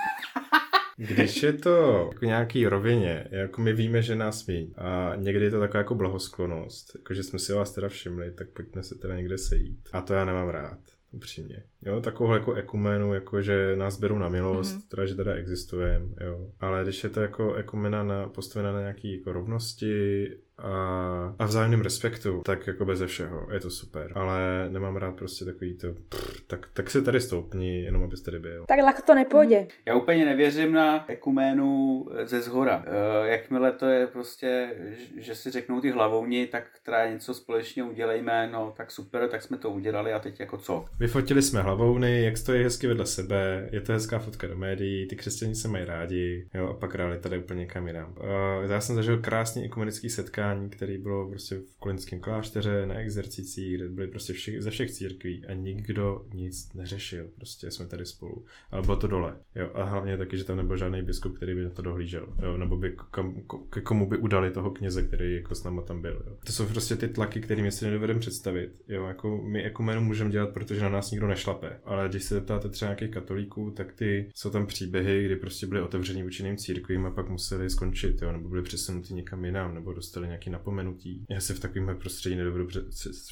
Když 0.95 1.43
je 1.43 1.53
to 1.53 2.07
jako 2.15 2.25
nějaký 2.25 2.67
rovině, 2.67 3.27
jako 3.31 3.61
my 3.61 3.73
víme, 3.73 4.03
že 4.03 4.15
nás 4.15 4.47
ví 4.47 4.75
a 4.79 5.13
někdy 5.17 5.45
je 5.45 5.51
to 5.51 5.61
taková 5.61 5.79
jako 5.79 5.95
blahosklonost, 5.95 6.95
jako 6.95 7.15
že 7.15 7.23
jsme 7.23 7.39
si 7.39 7.53
vás 7.53 7.75
teda 7.75 7.89
všimli, 7.89 8.31
tak 8.31 8.49
pojďme 8.49 8.83
se 8.83 8.95
teda 8.95 9.17
někde 9.17 9.39
sejít. 9.39 9.89
A 9.93 10.01
to 10.01 10.15
já 10.15 10.25
nemám 10.25 10.49
rád 10.49 10.94
upřímně. 11.15 11.63
Jo, 11.83 12.01
takovou 12.01 12.33
jako 12.33 12.55
ekumenu, 12.55 13.15
jako 13.15 13.43
že 13.43 13.77
nás 13.77 14.01
berou 14.01 14.19
na 14.19 14.29
milost, 14.29 14.77
mm-hmm. 14.77 14.89
teda, 14.89 15.07
že 15.07 15.15
teda 15.15 15.35
existujeme, 15.35 16.07
jo. 16.21 16.51
Ale 16.61 16.83
když 16.83 17.05
je 17.05 17.11
to 17.11 17.21
jako 17.21 17.55
ekumena 17.55 18.03
na, 18.03 18.29
postavená 18.29 18.73
na 18.73 18.81
nějaký 18.81 19.19
jako 19.19 19.33
rovnosti 19.33 20.27
a, 20.59 21.35
a 21.39 21.47
vzájemným 21.47 21.81
respektu, 21.81 22.43
tak 22.45 22.67
jako 22.67 22.85
beze 22.85 23.07
všeho, 23.07 23.47
je 23.53 23.61
to 23.61 23.71
super. 23.71 24.13
Ale 24.15 24.69
nemám 24.69 24.97
rád 24.97 25.17
prostě 25.17 25.45
takový 25.45 25.75
to, 25.75 25.89
pff, 26.09 26.41
tak, 26.47 26.69
tak 26.73 26.91
si 26.91 27.03
tady 27.03 27.21
stoupni, 27.21 27.83
jenom 27.83 28.05
abys 28.05 28.23
tady 28.23 28.39
byl. 28.39 28.65
Tak 28.69 28.79
lehko 28.85 29.03
to 29.07 29.15
nepůjde. 29.15 29.67
Já 29.87 29.95
úplně 29.95 30.25
nevěřím 30.25 30.73
na 30.73 31.05
ekuménu 31.11 32.07
ze 32.25 32.43
zhora. 32.43 32.85
E, 32.87 33.29
jakmile 33.29 33.73
to 33.73 33.87
je 33.87 34.07
prostě, 34.07 34.75
že 35.17 35.35
si 35.35 35.51
řeknou 35.51 35.81
ty 35.81 35.91
hlavouni, 35.91 36.47
tak 36.47 36.65
teda 36.83 37.11
něco 37.11 37.35
společně 37.35 37.85
udělejme, 37.85 38.49
no 38.53 38.75
tak 38.77 38.91
super, 38.91 39.29
tak 39.29 39.43
jsme 39.43 39.57
to 39.59 39.71
udělali 39.71 40.13
a 40.13 40.19
teď 40.19 40.41
jako 40.41 40.59
co? 40.59 40.85
Vyfotili 41.01 41.43
jsme 41.43 41.63
hlavouny, 41.63 42.25
jak 42.25 42.37
stojí 42.37 42.63
hezky 42.63 42.87
vedle 42.87 43.07
sebe, 43.07 43.69
je 43.73 43.81
to 43.81 43.93
hezká 43.93 44.19
fotka 44.19 44.47
do 44.47 44.57
médií, 44.57 45.09
ty 45.09 45.17
křesťané 45.17 45.55
se 45.55 45.69
mají 45.69 45.85
rádi, 45.85 46.49
jo, 46.55 46.69
a 46.69 46.75
pak 46.75 46.95
realita 46.95 47.29
jde 47.29 47.39
úplně 47.39 47.67
kam 47.67 47.87
jinam. 47.87 48.15
E, 48.21 48.73
já 48.73 48.81
jsem 48.81 48.97
zažil 48.97 49.19
krásný 49.19 49.65
ekumenický 49.65 50.11
setkání 50.11 50.44
setkání, 50.45 50.71
který 50.71 50.99
bylo 50.99 51.29
prostě 51.29 51.55
v 51.55 51.79
kolinském 51.79 52.21
klášteře, 52.21 52.87
na 52.87 52.95
exercicích, 52.95 53.77
kde 53.77 53.89
byli 53.89 54.07
prostě 54.07 54.33
všech, 54.33 54.63
ze 54.63 54.71
všech 54.71 54.91
církví 54.91 55.47
a 55.47 55.55
nikdo 55.55 56.27
nic 56.35 56.73
neřešil. 56.75 57.29
Prostě 57.37 57.71
jsme 57.71 57.87
tady 57.87 58.07
spolu. 58.07 58.45
Ale 58.71 58.83
bylo 58.83 58.97
to 58.97 59.07
dole. 59.07 59.37
Jo, 59.55 59.71
a 59.75 59.85
hlavně 59.85 60.17
taky, 60.17 60.39
že 60.39 60.45
tam 60.45 60.57
nebyl 60.57 60.77
žádný 60.77 61.03
biskup, 61.03 61.37
který 61.37 61.55
by 61.55 61.65
na 61.65 61.71
to 61.71 61.83
dohlížel. 61.83 62.27
Jo, 62.43 62.57
nebo 62.57 62.77
by 62.77 62.97
kam, 63.11 63.43
ke 63.71 63.81
komu 63.81 64.09
by 64.09 64.17
udali 64.17 64.51
toho 64.51 64.71
kněze, 64.71 65.03
který 65.03 65.35
jako 65.35 65.55
s 65.55 65.65
náma 65.65 65.83
tam 65.83 66.03
byl. 66.03 66.23
Jo. 66.27 66.37
To 66.47 66.53
jsou 66.53 66.67
prostě 66.67 66.97
ty 66.97 67.09
tlaky, 67.09 67.41
kterými 67.41 67.73
si 67.73 67.85
nedovedeme 67.85 68.21
představit. 68.21 68.71
Jo, 68.89 69.07
jako 69.07 69.43
my 69.43 69.65
ekumenu 69.65 70.01
můžeme 70.01 70.31
dělat, 70.31 70.51
protože 70.51 70.81
na 70.81 70.89
nás 70.89 71.11
nikdo 71.11 71.27
nešlape. 71.27 71.81
Ale 71.85 72.09
když 72.09 72.23
se 72.23 72.35
zeptáte 72.35 72.69
třeba 72.69 72.89
nějakých 72.89 73.11
katolíků, 73.11 73.71
tak 73.71 73.93
ty 73.93 74.31
jsou 74.35 74.51
tam 74.51 74.67
příběhy, 74.67 75.25
kdy 75.25 75.37
prostě 75.37 75.67
byli 75.67 75.83
otevření 75.83 76.25
účinným 76.25 76.57
církvím 76.57 77.07
a 77.07 77.11
pak 77.11 77.29
museli 77.29 77.71
skončit, 77.71 78.23
jo, 78.23 78.33
nebo 78.33 78.49
byli 78.49 78.63
přesunuti 78.63 79.15
někam 79.15 79.45
jinam, 79.45 79.75
nebo 79.75 79.93
dostali 79.93 80.29
nějaký 80.35 80.51
napomenutí. 80.51 81.27
Já 81.31 81.41
si 81.41 81.55
v 81.55 81.61
takovém 81.61 81.99
prostředí 81.99 82.37
nedovedu 82.37 82.67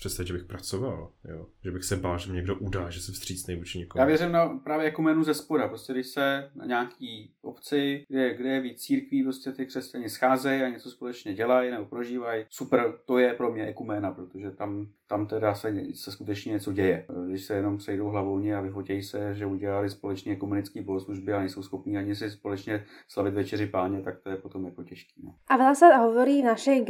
představit, 0.01 0.27
že 0.27 0.33
bych 0.33 0.45
pracoval, 0.45 1.13
jo? 1.25 1.47
že 1.65 1.71
bych 1.71 1.85
se 1.85 1.97
bál, 1.97 2.19
že 2.19 2.31
mě 2.31 2.37
někdo 2.37 2.57
udá, 2.57 2.91
že 2.91 3.01
se 3.01 3.13
vstřícný 3.13 3.57
vůči 3.57 3.79
někomu. 3.79 4.01
Já 4.01 4.07
věřím 4.07 4.33
na 4.33 4.49
právě 4.49 4.85
jako 4.87 5.03
menu 5.03 5.25
ze 5.25 5.35
spoda, 5.35 5.69
prostě 5.69 5.93
když 5.93 6.07
se 6.07 6.51
na 6.55 6.67
nějaký 6.67 7.35
obci, 7.43 8.07
kde, 8.09 8.35
kde 8.35 8.49
je 8.49 8.61
víc 8.61 8.81
církví, 8.81 9.23
prostě 9.23 9.53
ty 9.53 9.67
křesťani 9.67 10.09
scházejí 10.09 10.63
a 10.63 10.69
něco 10.69 10.91
společně 10.91 11.35
dělají 11.35 11.71
nebo 11.71 11.87
prožívají. 11.87 12.45
Super, 12.51 12.95
to 13.07 13.19
je 13.19 13.35
pro 13.35 13.53
mě 13.53 13.67
ekuména, 13.67 14.11
protože 14.11 14.51
tam, 14.51 14.87
tam 15.13 15.27
teda 15.27 15.55
se, 15.55 15.75
se 15.95 16.13
skutečně 16.13 16.53
něco 16.53 16.73
děje. 16.73 17.05
Když 17.29 17.45
se 17.45 17.55
jenom 17.55 17.81
sejdou 17.81 18.09
hlavou 18.09 18.41
a 18.57 18.61
vyfotějí 18.61 19.03
se, 19.03 19.35
že 19.35 19.47
udělali 19.47 19.91
společně 19.91 20.37
komunický 20.37 20.81
bohoslužby 20.81 21.33
a 21.33 21.39
nejsou 21.39 21.63
schopní 21.63 21.99
ani 21.99 22.15
si 22.15 22.31
společně 22.31 22.85
slavit 23.09 23.35
večeři 23.35 23.67
páně, 23.67 24.03
tak 24.03 24.21
to 24.21 24.31
je 24.31 24.37
potom 24.37 24.65
jako 24.65 24.85
těžký. 24.85 25.23
No. 25.25 25.37
A 25.53 25.61
veľa 25.61 25.75
sa 25.77 25.93
hovorí 26.09 26.41
v 26.41 26.49
našej 26.49 26.89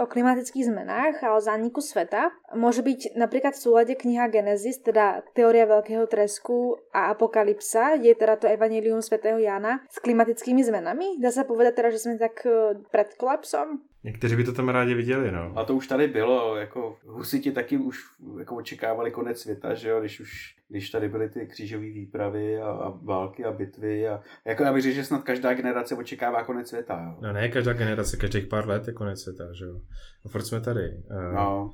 o 0.00 0.06
klimatických 0.08 0.64
zmenách 0.64 1.20
a 1.20 1.36
o 1.36 1.40
zániku 1.44 1.84
sveta. 1.84 2.32
Môže 2.56 2.80
byť 2.80 3.20
napríklad 3.20 3.52
v 3.52 3.62
súlade 3.68 3.94
kniha 4.00 4.32
Genesis, 4.32 4.80
teda 4.80 5.20
teória 5.36 5.68
veľkého 5.68 6.08
tresku 6.08 6.80
a 6.96 7.12
apokalypsa, 7.12 8.00
je 8.00 8.16
teda 8.16 8.40
to 8.40 8.48
Evangelium 8.48 9.04
svätého 9.04 9.36
Jana 9.36 9.84
s 9.92 10.00
klimatickými 10.00 10.64
zmenami. 10.64 11.20
Dá 11.20 11.28
sa 11.28 11.44
povedať 11.44 11.76
teda, 11.76 11.88
že 11.92 12.00
sme 12.00 12.16
tak 12.16 12.40
e, 12.48 12.80
pred 12.88 13.12
kolapsom? 13.20 13.91
Někteří 14.04 14.36
by 14.36 14.44
to 14.44 14.52
tam 14.52 14.68
rádi 14.68 14.94
viděli, 14.94 15.32
no. 15.32 15.52
A 15.56 15.64
to 15.64 15.74
už 15.74 15.86
tady 15.86 16.08
bylo, 16.08 16.56
jako 16.56 16.96
husiti 17.06 17.52
taky 17.52 17.76
už 17.76 17.98
jako 18.38 18.56
očekávali 18.56 19.10
konec 19.10 19.40
světa, 19.40 19.74
že 19.74 19.88
jo, 19.88 20.00
když 20.00 20.20
už, 20.20 20.56
když 20.68 20.90
tady 20.90 21.08
byly 21.08 21.28
ty 21.28 21.46
křížové 21.46 21.84
výpravy 21.84 22.60
a, 22.60 22.66
a 22.66 22.88
války 22.88 23.44
a 23.44 23.52
bitvy 23.52 24.08
a 24.08 24.20
jako 24.44 24.62
já 24.62 24.72
bych 24.72 24.82
řekl, 24.82 24.94
že 24.94 25.04
snad 25.04 25.22
každá 25.22 25.54
generace 25.54 25.94
očekává 25.94 26.44
konec 26.44 26.68
světa, 26.68 27.04
jo. 27.04 27.18
No 27.20 27.32
ne, 27.32 27.48
každá 27.48 27.72
generace, 27.72 28.16
každých 28.16 28.46
pár 28.46 28.68
let 28.68 28.86
je 28.86 28.92
konec 28.92 29.20
světa, 29.20 29.52
že 29.52 29.64
jo. 29.64 29.80
A 30.24 30.28
furt 30.28 30.42
jsme 30.42 30.60
tady. 30.60 30.88
Uh, 31.10 31.34
no. 31.34 31.72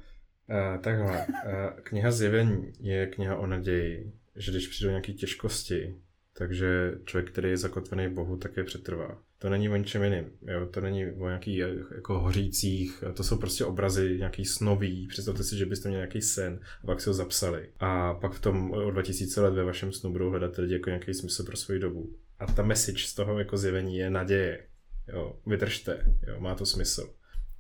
Uh, 0.48 0.82
takhle, 0.82 1.26
uh, 1.26 1.80
kniha 1.82 2.10
Zjevení 2.10 2.72
je 2.80 3.06
kniha 3.06 3.36
o 3.36 3.46
naději, 3.46 4.12
že 4.36 4.50
když 4.50 4.68
přijdou 4.68 4.90
nějaké 4.90 5.12
těžkosti, 5.12 5.96
takže 6.38 6.94
člověk, 7.04 7.30
který 7.30 7.50
je 7.50 7.56
zakotvený 7.56 8.08
Bohu, 8.08 8.36
také 8.36 8.64
přetrvá. 8.64 9.18
To 9.38 9.50
není 9.50 9.68
o 9.68 9.76
ničem 9.76 10.02
jiným, 10.02 10.30
jo? 10.42 10.66
to 10.66 10.80
není 10.80 11.06
o 11.06 11.26
nějakých 11.26 11.58
jako 11.94 12.18
hořících, 12.18 13.04
to 13.14 13.24
jsou 13.24 13.38
prostě 13.38 13.64
obrazy 13.64 14.16
nějaký 14.18 14.44
snový, 14.44 15.06
představte 15.06 15.44
si, 15.44 15.56
že 15.56 15.66
byste 15.66 15.88
měli 15.88 16.00
nějaký 16.00 16.22
sen 16.22 16.60
a 16.82 16.86
pak 16.86 17.00
si 17.00 17.10
ho 17.10 17.14
zapsali. 17.14 17.68
A 17.80 18.14
pak 18.14 18.32
v 18.32 18.40
tom 18.40 18.70
o 18.70 18.90
2000 18.90 19.40
let 19.40 19.54
ve 19.54 19.64
vašem 19.64 19.92
snu 19.92 20.12
budou 20.12 20.30
hledat 20.30 20.56
lidi 20.56 20.72
jako 20.72 20.90
nějaký 20.90 21.14
smysl 21.14 21.44
pro 21.44 21.56
svoji 21.56 21.80
dobu. 21.80 22.16
A 22.38 22.46
ta 22.46 22.62
message 22.62 23.04
z 23.04 23.14
toho 23.14 23.38
jako 23.38 23.56
zjevení 23.56 23.96
je 23.96 24.10
naděje. 24.10 24.64
Jo, 25.12 25.36
vydržte, 25.46 26.16
jo, 26.28 26.40
má 26.40 26.54
to 26.54 26.66
smysl. 26.66 27.14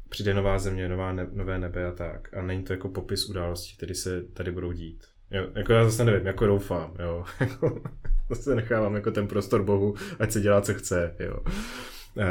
Přijde 0.08 0.34
nová 0.34 0.58
země, 0.58 0.88
nová 0.88 1.12
ne, 1.12 1.28
nové 1.32 1.58
nebe 1.58 1.86
a 1.86 1.92
tak. 1.92 2.34
A 2.34 2.42
není 2.42 2.64
to 2.64 2.72
jako 2.72 2.88
popis 2.88 3.28
událostí, 3.28 3.76
které 3.76 3.94
se 3.94 4.22
tady 4.22 4.52
budou 4.52 4.72
dít. 4.72 5.04
Jo, 5.30 5.48
jako 5.54 5.72
já 5.72 5.84
zase 5.84 6.04
nevím, 6.04 6.26
jako 6.26 6.46
doufám, 6.46 6.94
jo. 6.98 7.24
Jako, 7.40 7.82
zase 8.28 8.54
nechávám 8.54 8.94
jako 8.94 9.10
ten 9.10 9.28
prostor 9.28 9.62
Bohu, 9.62 9.94
ať 10.18 10.32
se 10.32 10.40
dělá, 10.40 10.60
co 10.60 10.74
chce, 10.74 11.16
jo. 11.20 11.40
Uh, 11.44 12.24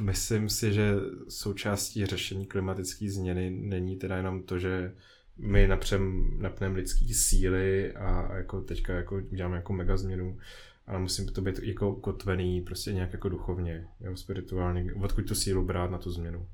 myslím 0.00 0.48
si, 0.48 0.72
že 0.72 0.94
součástí 1.28 2.06
řešení 2.06 2.46
klimatické 2.46 3.10
změny 3.10 3.50
není 3.50 3.96
teda 3.96 4.16
jenom 4.16 4.42
to, 4.42 4.58
že 4.58 4.92
my 5.38 5.68
napřem, 5.68 6.30
napneme 6.38 6.76
lidský 6.76 7.14
síly 7.14 7.92
a 7.92 8.36
jako 8.36 8.60
teďka 8.60 8.94
jako 8.94 9.22
uděláme 9.32 9.56
jako 9.56 9.72
mega 9.72 9.96
změnu, 9.96 10.38
ale 10.86 10.98
musím 10.98 11.26
to 11.26 11.40
být 11.40 11.58
jako 11.58 11.94
kotvený 11.94 12.60
prostě 12.60 12.92
nějak 12.92 13.12
jako 13.12 13.28
duchovně, 13.28 13.86
jo, 14.00 14.16
spirituálně, 14.16 14.94
odkud 14.94 15.28
tu 15.28 15.34
sílu 15.34 15.64
brát 15.64 15.90
na 15.90 15.98
tu 15.98 16.10
změnu. 16.10 16.46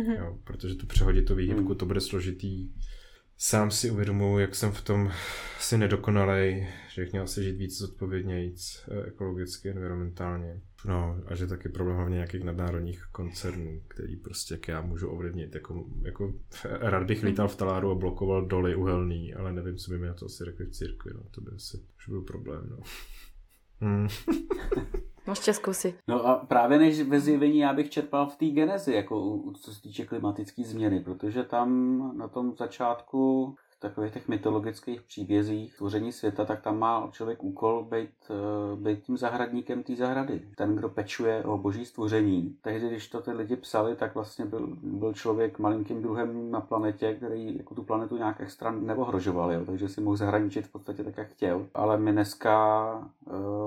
Mm-hmm. 0.00 0.18
Jo, 0.18 0.38
protože 0.44 0.74
tu 0.74 0.86
přehodit 0.86 1.26
tu 1.26 1.34
výhybku, 1.34 1.68
mm. 1.68 1.74
to 1.74 1.86
bude 1.86 2.00
složitý. 2.00 2.68
Sám 3.38 3.70
si 3.70 3.90
uvědomuji, 3.90 4.38
jak 4.38 4.54
jsem 4.54 4.72
v 4.72 4.82
tom 4.82 5.12
asi 5.58 5.78
nedokonalej, 5.78 6.68
že 6.94 7.02
bych 7.02 7.12
měl 7.12 7.26
se 7.26 7.42
žít 7.42 7.56
víc 7.56 7.78
zodpovědně, 7.78 8.40
víc 8.40 8.84
eh, 8.88 9.06
ekologicky, 9.06 9.70
environmentálně. 9.70 10.60
No 10.84 11.20
a 11.26 11.34
že 11.34 11.46
taky 11.46 11.68
problém 11.68 11.96
hlavně 11.96 12.14
nějakých 12.14 12.44
nadnárodních 12.44 13.02
koncernů, 13.12 13.82
který 13.88 14.16
prostě 14.16 14.54
jak 14.54 14.68
já 14.68 14.80
můžu 14.80 15.08
ovlivnit. 15.08 15.54
Jako, 15.54 15.84
jako 16.02 16.34
rád 16.64 17.06
bych 17.06 17.22
lítal 17.22 17.48
v 17.48 17.56
taláru 17.56 17.90
a 17.90 17.94
blokoval 17.94 18.46
doly 18.46 18.74
uhelný, 18.74 19.34
ale 19.34 19.52
nevím, 19.52 19.76
co 19.76 19.90
by 19.90 19.98
mi 19.98 20.06
na 20.06 20.14
to 20.14 20.26
asi 20.26 20.44
řekli 20.44 20.66
v 20.66 20.70
církvi. 20.70 21.10
No. 21.14 21.22
To 21.30 21.40
by 21.40 21.50
asi 21.56 21.76
už 21.98 22.08
byl 22.08 22.22
problém. 22.22 22.66
No. 22.70 22.78
Hmm. 23.80 24.08
Můžete 25.26 25.52
zkusit. 25.52 25.98
No 26.08 26.26
a 26.26 26.34
právě 26.34 26.78
než 26.78 27.02
ve 27.02 27.20
zjevení 27.20 27.58
já 27.58 27.72
bych 27.72 27.90
čerpal 27.90 28.26
v 28.26 28.36
té 28.36 28.46
genezi, 28.46 28.92
jako 28.92 29.42
co 29.60 29.74
se 29.74 29.82
týče 29.82 30.06
klimatické 30.06 30.62
změny, 30.64 31.00
protože 31.00 31.44
tam 31.44 31.98
na 32.18 32.28
tom 32.28 32.56
začátku 32.56 33.54
takových 33.78 34.12
těch 34.12 34.28
mytologických 34.28 35.02
příbězích 35.02 35.76
tvoření 35.76 36.12
světa, 36.12 36.44
tak 36.44 36.62
tam 36.62 36.78
má 36.78 37.08
člověk 37.12 37.44
úkol 37.44 37.84
být, 37.84 38.10
eh, 38.30 38.76
být 38.76 39.02
tím 39.02 39.16
zahradníkem 39.16 39.82
té 39.82 39.96
zahrady. 39.96 40.42
Ten, 40.56 40.76
kdo 40.76 40.88
pečuje 40.88 41.44
o 41.44 41.58
boží 41.58 41.84
stvoření. 41.84 42.56
Tehdy, 42.62 42.88
když 42.88 43.08
to 43.08 43.20
ty 43.20 43.32
lidi 43.32 43.56
psali, 43.56 43.96
tak 43.96 44.14
vlastně 44.14 44.44
byl, 44.44 44.76
byl 44.82 45.12
člověk 45.12 45.58
malinkým 45.58 46.02
druhem 46.02 46.50
na 46.50 46.60
planetě, 46.60 47.14
který 47.14 47.58
jako 47.58 47.74
tu 47.74 47.82
planetu 47.82 48.16
nějak 48.16 48.40
extra 48.40 48.70
neohrožoval, 48.70 49.52
jo? 49.52 49.64
takže 49.66 49.88
si 49.88 50.00
mohl 50.00 50.16
zahraničit 50.16 50.66
v 50.66 50.72
podstatě 50.72 51.04
tak, 51.04 51.16
jak 51.16 51.28
chtěl. 51.28 51.66
Ale 51.74 51.98
my 51.98 52.12
dneska 52.12 52.56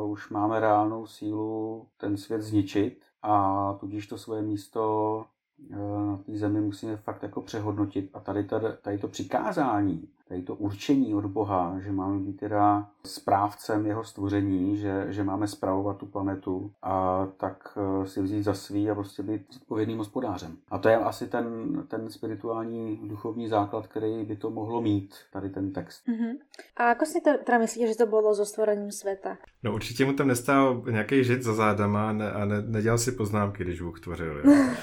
uh, 0.03 0.11
už 0.11 0.29
máme 0.29 0.59
reálnou 0.59 1.07
sílu 1.07 1.85
ten 1.97 2.17
svět 2.17 2.41
zničit 2.41 3.05
a 3.23 3.73
tudíž 3.79 4.07
to 4.07 4.17
svoje 4.17 4.41
místo 4.41 5.25
na 5.69 6.17
té 6.25 6.37
zemi 6.37 6.61
musíme 6.61 6.97
fakt 6.97 7.23
jako 7.23 7.41
přehodnotit. 7.41 8.09
A 8.13 8.19
tady, 8.19 8.43
tady, 8.43 8.65
tady 8.81 8.97
to 8.97 9.07
přikázání, 9.07 10.09
tady 10.29 10.41
to 10.41 10.55
určení 10.55 11.15
od 11.15 11.25
Boha, 11.25 11.79
že 11.83 11.91
máme 11.91 12.19
být 12.19 12.39
teda 12.39 12.87
správcem 13.05 13.85
jeho 13.85 14.03
stvoření, 14.03 14.77
že, 14.77 15.05
že 15.09 15.23
máme 15.23 15.47
spravovat 15.47 15.97
tu 15.97 16.05
planetu 16.05 16.71
a 16.81 17.27
tak 17.37 17.77
eh, 17.77 18.07
si 18.07 18.21
vzít 18.21 18.43
za 18.43 18.53
svý 18.53 18.89
a 18.89 18.95
prostě 18.95 19.23
být 19.23 19.41
odpovědným 19.55 19.97
hospodářem. 19.97 20.57
A 20.71 20.77
to 20.77 20.89
je 20.89 20.97
asi 20.97 21.27
ten, 21.27 21.45
ten 21.87 22.09
spirituální 22.09 22.99
duchovní 23.03 23.47
základ, 23.47 23.87
který 23.87 24.23
by 24.25 24.35
to 24.35 24.49
mohlo 24.49 24.81
mít, 24.81 25.15
tady 25.33 25.49
ten 25.49 25.73
text. 25.73 26.07
Uh-huh. 26.07 26.37
A 26.77 26.89
jako 26.89 27.05
si 27.05 27.21
to 27.21 27.31
teda 27.45 27.57
myslíš, 27.57 27.89
že 27.89 27.95
to 27.95 28.05
bylo 28.05 28.35
so 28.35 28.45
stvorením 28.45 28.91
světa? 28.91 29.37
No 29.63 29.73
určitě 29.73 30.05
mu 30.05 30.13
tam 30.13 30.27
nestál 30.27 30.83
nějaký 30.89 31.23
žid 31.23 31.43
za 31.43 31.53
zádama 31.53 32.09
a, 32.09 32.13
ne, 32.13 32.31
a 32.31 32.45
ne, 32.45 32.61
nedělal 32.61 32.97
si 32.97 33.11
poznámky, 33.11 33.63
když 33.63 33.81
Bůh 33.81 33.99
tvořil. 33.99 34.41
Jo. 34.45 34.53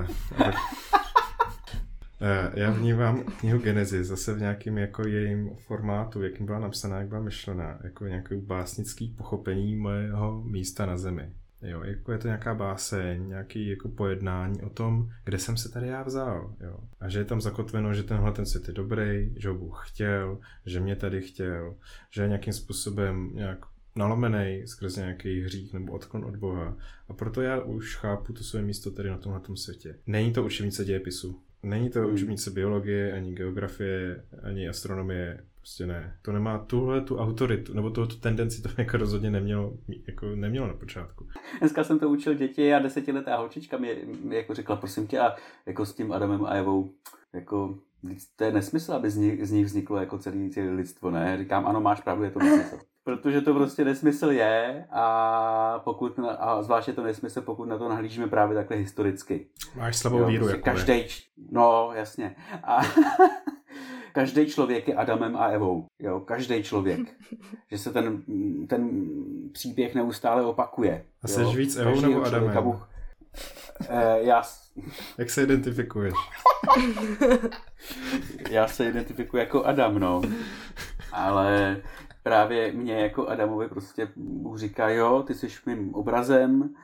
Uh, 0.00 0.06
já 2.54 2.70
vnímám 2.70 3.24
knihu 3.24 3.58
Genesis 3.58 4.06
zase 4.06 4.34
v 4.34 4.40
nějakým 4.40 4.78
jako 4.78 5.08
jejím 5.08 5.50
formátu, 5.56 6.22
jakým 6.22 6.46
byla 6.46 6.58
napsaná, 6.58 6.98
jak 6.98 7.08
byla 7.08 7.20
myšlená, 7.20 7.78
jako 7.84 8.06
nějaký 8.06 8.36
básnický 8.36 9.08
pochopení 9.08 9.76
mojeho 9.76 10.42
místa 10.44 10.86
na 10.86 10.96
zemi. 10.96 11.32
Jo, 11.62 11.82
jako 11.84 12.12
je 12.12 12.18
to 12.18 12.26
nějaká 12.26 12.54
báseň, 12.54 13.28
nějaký 13.28 13.68
jako 13.68 13.88
pojednání 13.88 14.62
o 14.62 14.70
tom, 14.70 15.10
kde 15.24 15.38
jsem 15.38 15.56
se 15.56 15.68
tady 15.68 15.88
já 15.88 16.02
vzal. 16.02 16.54
Jo. 16.60 16.78
A 17.00 17.08
že 17.08 17.18
je 17.18 17.24
tam 17.24 17.40
zakotveno, 17.40 17.94
že 17.94 18.02
tenhle 18.02 18.32
ten 18.32 18.46
svět 18.46 18.68
je 18.68 18.74
dobrý, 18.74 19.34
že 19.36 19.48
ho 19.48 19.54
Bůh 19.54 19.82
chtěl, 19.86 20.38
že 20.66 20.80
mě 20.80 20.96
tady 20.96 21.20
chtěl, 21.20 21.74
že 22.10 22.22
je 22.22 22.28
nějakým 22.28 22.52
způsobem 22.52 23.30
nějak 23.34 23.58
nalomený 23.96 24.62
skrze 24.66 25.00
nějaký 25.00 25.40
hřích 25.40 25.74
nebo 25.74 25.92
odklon 25.92 26.24
od 26.24 26.36
Boha. 26.36 26.76
A 27.08 27.12
proto 27.12 27.42
já 27.42 27.60
už 27.60 27.96
chápu 27.96 28.32
to 28.32 28.44
své 28.44 28.62
místo 28.62 28.90
tady 28.90 29.08
na 29.08 29.18
tomhle 29.18 29.40
světě. 29.56 29.96
Není 30.06 30.32
to 30.32 30.44
učebnice 30.44 30.84
dějepisu. 30.84 31.40
Není 31.62 31.90
to 31.90 32.00
hmm. 32.00 32.14
učebnice 32.14 32.50
biologie, 32.50 33.12
ani 33.12 33.32
geografie, 33.32 34.24
ani 34.42 34.68
astronomie. 34.68 35.44
Prostě 35.58 35.86
ne. 35.86 36.18
To 36.22 36.32
nemá 36.32 36.58
tuhle 36.58 37.00
tu 37.00 37.18
autoritu, 37.18 37.74
nebo 37.74 37.90
tu, 37.90 38.06
tu 38.06 38.16
tendenci 38.16 38.62
to 38.62 38.68
jako 38.78 38.96
rozhodně 38.96 39.30
nemělo, 39.30 39.72
jako 40.06 40.26
nemělo 40.26 40.66
na 40.66 40.74
počátku. 40.74 41.28
Dneska 41.58 41.84
jsem 41.84 41.98
to 41.98 42.08
učil 42.08 42.34
děti 42.34 42.74
a 42.74 42.78
desetiletá 42.78 43.36
holčička 43.36 43.78
mi, 43.78 44.04
mi 44.24 44.36
jako 44.36 44.54
řekla, 44.54 44.76
prosím 44.76 45.06
tě, 45.06 45.18
a 45.18 45.34
jako 45.66 45.86
s 45.86 45.94
tím 45.94 46.12
Adamem 46.12 46.44
a 46.44 46.50
Evou, 46.50 46.92
jako 47.32 47.78
to 48.36 48.44
je 48.44 48.52
nesmysl, 48.52 48.92
aby 48.92 49.10
z 49.10 49.16
nich, 49.16 49.46
z 49.46 49.52
nich 49.52 49.66
vzniklo 49.66 49.96
jako 49.96 50.18
celý, 50.18 50.50
celý 50.50 50.68
lidstvo, 50.68 51.10
ne? 51.10 51.38
Říkám, 51.38 51.66
ano, 51.66 51.80
máš 51.80 52.00
pravdu, 52.00 52.24
je 52.24 52.30
to 52.30 52.38
nesmysl 52.38 52.78
protože 53.04 53.40
to 53.40 53.54
prostě 53.54 53.84
nesmysl 53.84 54.30
je 54.30 54.86
a 54.90 55.80
pokud, 55.84 56.18
a 56.38 56.62
zvlášť 56.62 56.88
je 56.88 56.94
to 56.94 57.02
nesmysl, 57.02 57.42
pokud 57.42 57.64
na 57.64 57.78
to 57.78 57.88
nahlížíme 57.88 58.26
právě 58.26 58.54
takhle 58.54 58.76
historicky. 58.76 59.46
Máš 59.76 59.96
slabou 59.96 60.24
víru, 60.24 60.46
prostě 60.46 60.56
jako 60.56 60.64
každý, 60.64 61.04
No, 61.50 61.90
jasně. 61.94 62.36
A 62.64 62.80
každý 64.12 64.46
člověk 64.46 64.88
je 64.88 64.94
Adamem 64.94 65.36
a 65.36 65.46
Evou. 65.46 65.86
Jo, 65.98 66.20
každý 66.20 66.62
člověk. 66.62 67.00
Že 67.70 67.78
se 67.78 67.92
ten, 67.92 68.22
ten 68.68 69.08
příběh 69.52 69.94
neustále 69.94 70.44
opakuje. 70.44 71.04
A 71.22 71.28
jsi 71.28 71.44
víc 71.44 71.76
Evou 71.76 72.00
nebo 72.00 72.22
Adamem? 72.22 72.52
Kabu, 72.52 72.80
eh, 73.88 74.18
já... 74.20 74.42
Jak 75.18 75.30
se 75.30 75.42
identifikuješ? 75.42 76.14
já 78.50 78.68
se 78.68 78.88
identifikuji 78.88 79.40
jako 79.40 79.64
Adam, 79.64 79.98
no. 79.98 80.22
Ale 81.12 81.76
právě 82.22 82.72
mě 82.72 82.94
jako 82.94 83.26
Adamovi 83.28 83.68
prostě 83.68 84.08
Bůh 84.16 84.58
říká, 84.58 84.88
jo, 84.88 85.22
ty 85.26 85.34
jsi 85.34 85.48
mým 85.66 85.94
obrazem 85.94 86.74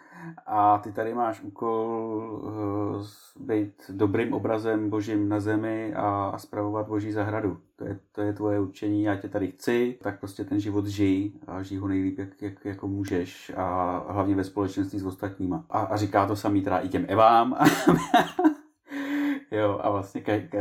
a 0.47 0.79
ty 0.79 0.93
tady 0.93 1.15
máš 1.15 1.43
úkol 1.43 2.41
uh, 2.43 3.47
být 3.47 3.75
dobrým 3.89 4.33
obrazem 4.33 4.91
božím 4.91 5.29
na 5.29 5.41
zemi 5.41 5.95
a, 5.95 6.31
a 6.35 6.39
spravovat 6.39 6.89
boží 6.89 7.13
zahradu. 7.13 7.59
To 7.77 7.85
je, 7.85 7.99
to 8.13 8.21
je 8.23 8.33
tvoje 8.33 8.61
učení, 8.61 9.03
já 9.03 9.17
tě 9.17 9.29
tady 9.29 9.51
chci, 9.51 9.99
tak 10.03 10.19
prostě 10.19 10.45
ten 10.45 10.61
život 10.61 10.87
žij 10.87 11.33
a 11.47 11.63
žij 11.63 11.79
ho 11.79 11.89
nejlíp, 11.89 12.19
jak, 12.19 12.43
jak 12.43 12.65
jako 12.65 12.89
můžeš 12.89 13.53
a 13.57 13.99
hlavně 14.09 14.35
ve 14.35 14.45
společenství 14.45 14.99
s 14.99 15.07
ostatníma. 15.07 15.65
A, 15.71 15.81
a 15.81 15.97
říká 15.97 16.27
to 16.27 16.37
samý 16.37 16.63
teda 16.63 16.79
i 16.79 16.89
těm 16.89 17.05
Evám. 17.09 17.57
jo, 19.51 19.81
a 19.83 19.91
vlastně 19.91 20.21
ka, 20.21 20.33
ka, 20.39 20.59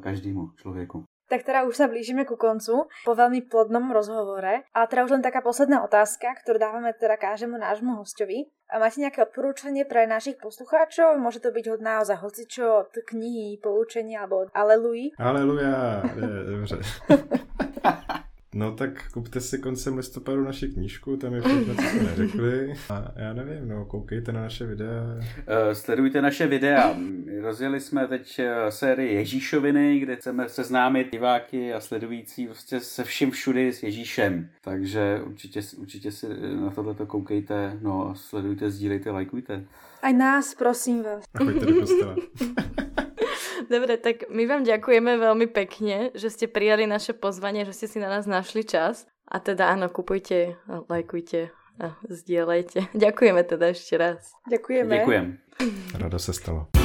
každému 0.00 0.50
člověku. 0.56 1.04
Tak 1.34 1.42
teda 1.50 1.66
už 1.66 1.74
sa 1.74 1.90
blížime 1.90 2.22
ku 2.22 2.38
koncu 2.38 2.86
po 2.86 3.12
veľmi 3.18 3.50
plodnom 3.50 3.90
rozhovore. 3.90 4.62
A 4.70 4.86
teda 4.86 5.02
už 5.02 5.18
len 5.18 5.24
taká 5.26 5.42
posledná 5.42 5.82
otázka, 5.82 6.30
ktorú 6.30 6.62
dávame 6.62 6.94
teda 6.94 7.18
každému 7.18 7.58
nášmu 7.58 7.98
hostovi. 7.98 8.54
A 8.70 8.78
máte 8.78 9.02
nejaké 9.02 9.26
odporúčanie 9.26 9.82
pre 9.82 10.06
našich 10.06 10.38
poslucháčov? 10.38 11.18
Môže 11.18 11.42
to 11.42 11.50
byť 11.50 11.74
od 11.74 11.80
naozaj 11.82 12.22
hocičo 12.22 12.86
od 12.86 12.94
knihy, 12.94 13.58
poučenia 13.58 14.22
alebo 14.22 14.46
od 14.46 14.54
Aleluji? 14.54 15.18
Aleluja, 15.18 16.06
dobře. 16.54 16.78
No 18.54 18.72
tak 18.72 19.12
kupte 19.12 19.40
si 19.40 19.58
koncem 19.58 19.96
listopadu 19.96 20.44
naši 20.44 20.68
knížku, 20.68 21.16
tam 21.16 21.34
je 21.34 21.40
všechno, 21.40 21.74
co 21.74 21.82
jsme 21.82 22.02
neřekli. 22.02 22.74
A 22.90 23.12
já 23.16 23.32
nevím, 23.32 23.68
no 23.68 23.84
koukejte 23.84 24.32
na 24.32 24.40
naše 24.40 24.66
videa. 24.66 25.02
Uh, 25.14 25.72
sledujte 25.72 26.22
naše 26.22 26.46
videa. 26.46 26.96
Rozjeli 27.40 27.80
jsme 27.80 28.08
teď 28.08 28.38
eh, 28.38 28.70
sérii 28.70 29.14
Ježíšoviny, 29.14 29.98
kde 29.98 30.16
chceme 30.16 30.48
seznámit 30.48 31.12
diváky 31.12 31.74
a 31.74 31.80
sledující 31.80 32.46
prostě 32.46 32.80
se 32.80 33.04
vším 33.04 33.30
všudy 33.30 33.72
s 33.72 33.82
Ježíšem. 33.82 34.48
Takže 34.60 35.20
určitě, 35.26 35.60
určitě 35.76 36.12
si 36.12 36.26
na 36.64 36.70
tohle 36.70 36.94
koukejte, 37.06 37.78
no 37.82 38.14
sledujte, 38.16 38.70
sdílejte, 38.70 39.10
lajkujte. 39.10 39.64
A 40.02 40.12
nás, 40.12 40.54
prosím 40.54 41.02
vás. 41.02 41.24
A 41.34 41.44
choďte 41.44 41.66
do 41.66 41.80
kostela. 41.80 42.16
Dobre, 43.70 43.96
tak 43.96 44.28
my 44.28 44.44
vám 44.44 44.62
ďakujeme 44.64 45.16
veľmi 45.16 45.46
pekne, 45.48 46.12
že 46.12 46.28
ste 46.28 46.46
prijali 46.46 46.84
naše 46.84 47.16
pozvanie, 47.16 47.64
že 47.64 47.72
ste 47.72 47.86
si 47.88 47.98
na 48.00 48.12
nás 48.12 48.28
našli 48.28 48.64
čas. 48.64 49.08
A 49.24 49.40
teda 49.40 49.72
áno, 49.72 49.88
kupujte, 49.88 50.60
lajkujte 50.68 51.48
a 51.80 51.96
zdieľajte. 52.06 52.92
Ďakujeme 53.04 53.42
teda 53.42 53.72
ešte 53.72 53.94
raz. 53.96 54.36
Ďakujeme. 54.46 54.94
Ďakujem. 55.00 55.26
Rada 56.02 56.18
sa 56.20 56.32
stalo. 56.36 56.83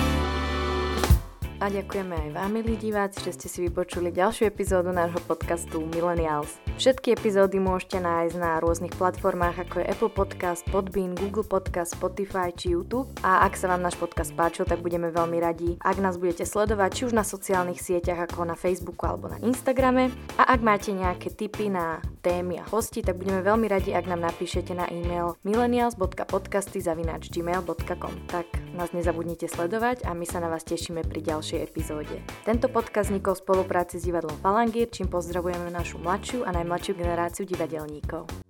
A 1.60 1.68
ďakujeme 1.68 2.16
aj 2.16 2.40
vám, 2.40 2.56
milí 2.56 2.80
diváci, 2.80 3.20
že 3.20 3.36
ste 3.36 3.52
si 3.52 3.68
vypočuli 3.68 4.16
ďalšiu 4.16 4.48
epizódu 4.48 4.96
nášho 4.96 5.20
podcastu 5.28 5.84
Millennials. 5.92 6.56
Všetky 6.80 7.20
epizódy 7.20 7.60
môžete 7.60 8.00
nájsť 8.00 8.40
na 8.40 8.64
rôznych 8.64 8.96
platformách 8.96 9.68
ako 9.68 9.84
je 9.84 9.92
Apple 9.92 10.08
Podcast, 10.08 10.64
Podbean, 10.72 11.20
Google 11.20 11.44
Podcast, 11.44 12.00
Spotify 12.00 12.56
či 12.56 12.72
YouTube. 12.72 13.12
A 13.28 13.44
ak 13.44 13.60
sa 13.60 13.68
vám 13.68 13.84
náš 13.84 14.00
podcast 14.00 14.32
páčil, 14.40 14.64
tak 14.64 14.80
budeme 14.80 15.12
veľmi 15.12 15.36
radi, 15.44 15.76
ak 15.84 16.00
nás 16.00 16.16
budete 16.16 16.48
sledovať 16.48 16.90
či 16.96 17.12
už 17.12 17.20
na 17.20 17.28
sociálnych 17.28 17.84
sieťach 17.84 18.32
ako 18.32 18.48
na 18.48 18.56
Facebooku 18.56 19.04
alebo 19.04 19.28
na 19.28 19.36
Instagrame. 19.44 20.16
A 20.40 20.56
ak 20.56 20.64
máte 20.64 20.96
nejaké 20.96 21.36
tipy 21.36 21.68
na 21.68 22.00
témy 22.24 22.64
a 22.64 22.66
hosti, 22.72 23.04
tak 23.04 23.20
budeme 23.20 23.44
veľmi 23.44 23.68
radi, 23.68 23.92
ak 23.92 24.08
nám 24.08 24.32
napíšete 24.32 24.72
na 24.72 24.88
e-mail 24.88 25.36
millennials.podcasty.gmail.com 25.44 28.14
Tak 28.32 28.48
nás 28.76 28.92
nezabudnite 28.92 29.48
sledovať 29.48 30.04
a 30.06 30.18
my 30.18 30.26
sa 30.26 30.42
na 30.42 30.50
vás 30.50 30.66
tešíme 30.66 31.06
pri 31.06 31.22
ďalšej 31.24 31.60
epizóde. 31.64 32.20
Tento 32.44 32.68
podcast 32.68 33.14
vznikol 33.14 33.38
v 33.38 33.44
spolupráci 33.46 34.02
s 34.02 34.06
divadlom 34.10 34.36
Falangír, 34.42 34.90
čím 34.90 35.08
pozdravujeme 35.08 35.70
našu 35.70 36.02
mladšiu 36.02 36.44
a 36.44 36.52
najmladšiu 36.52 36.94
generáciu 36.98 37.44
divadelníkov. 37.46 38.49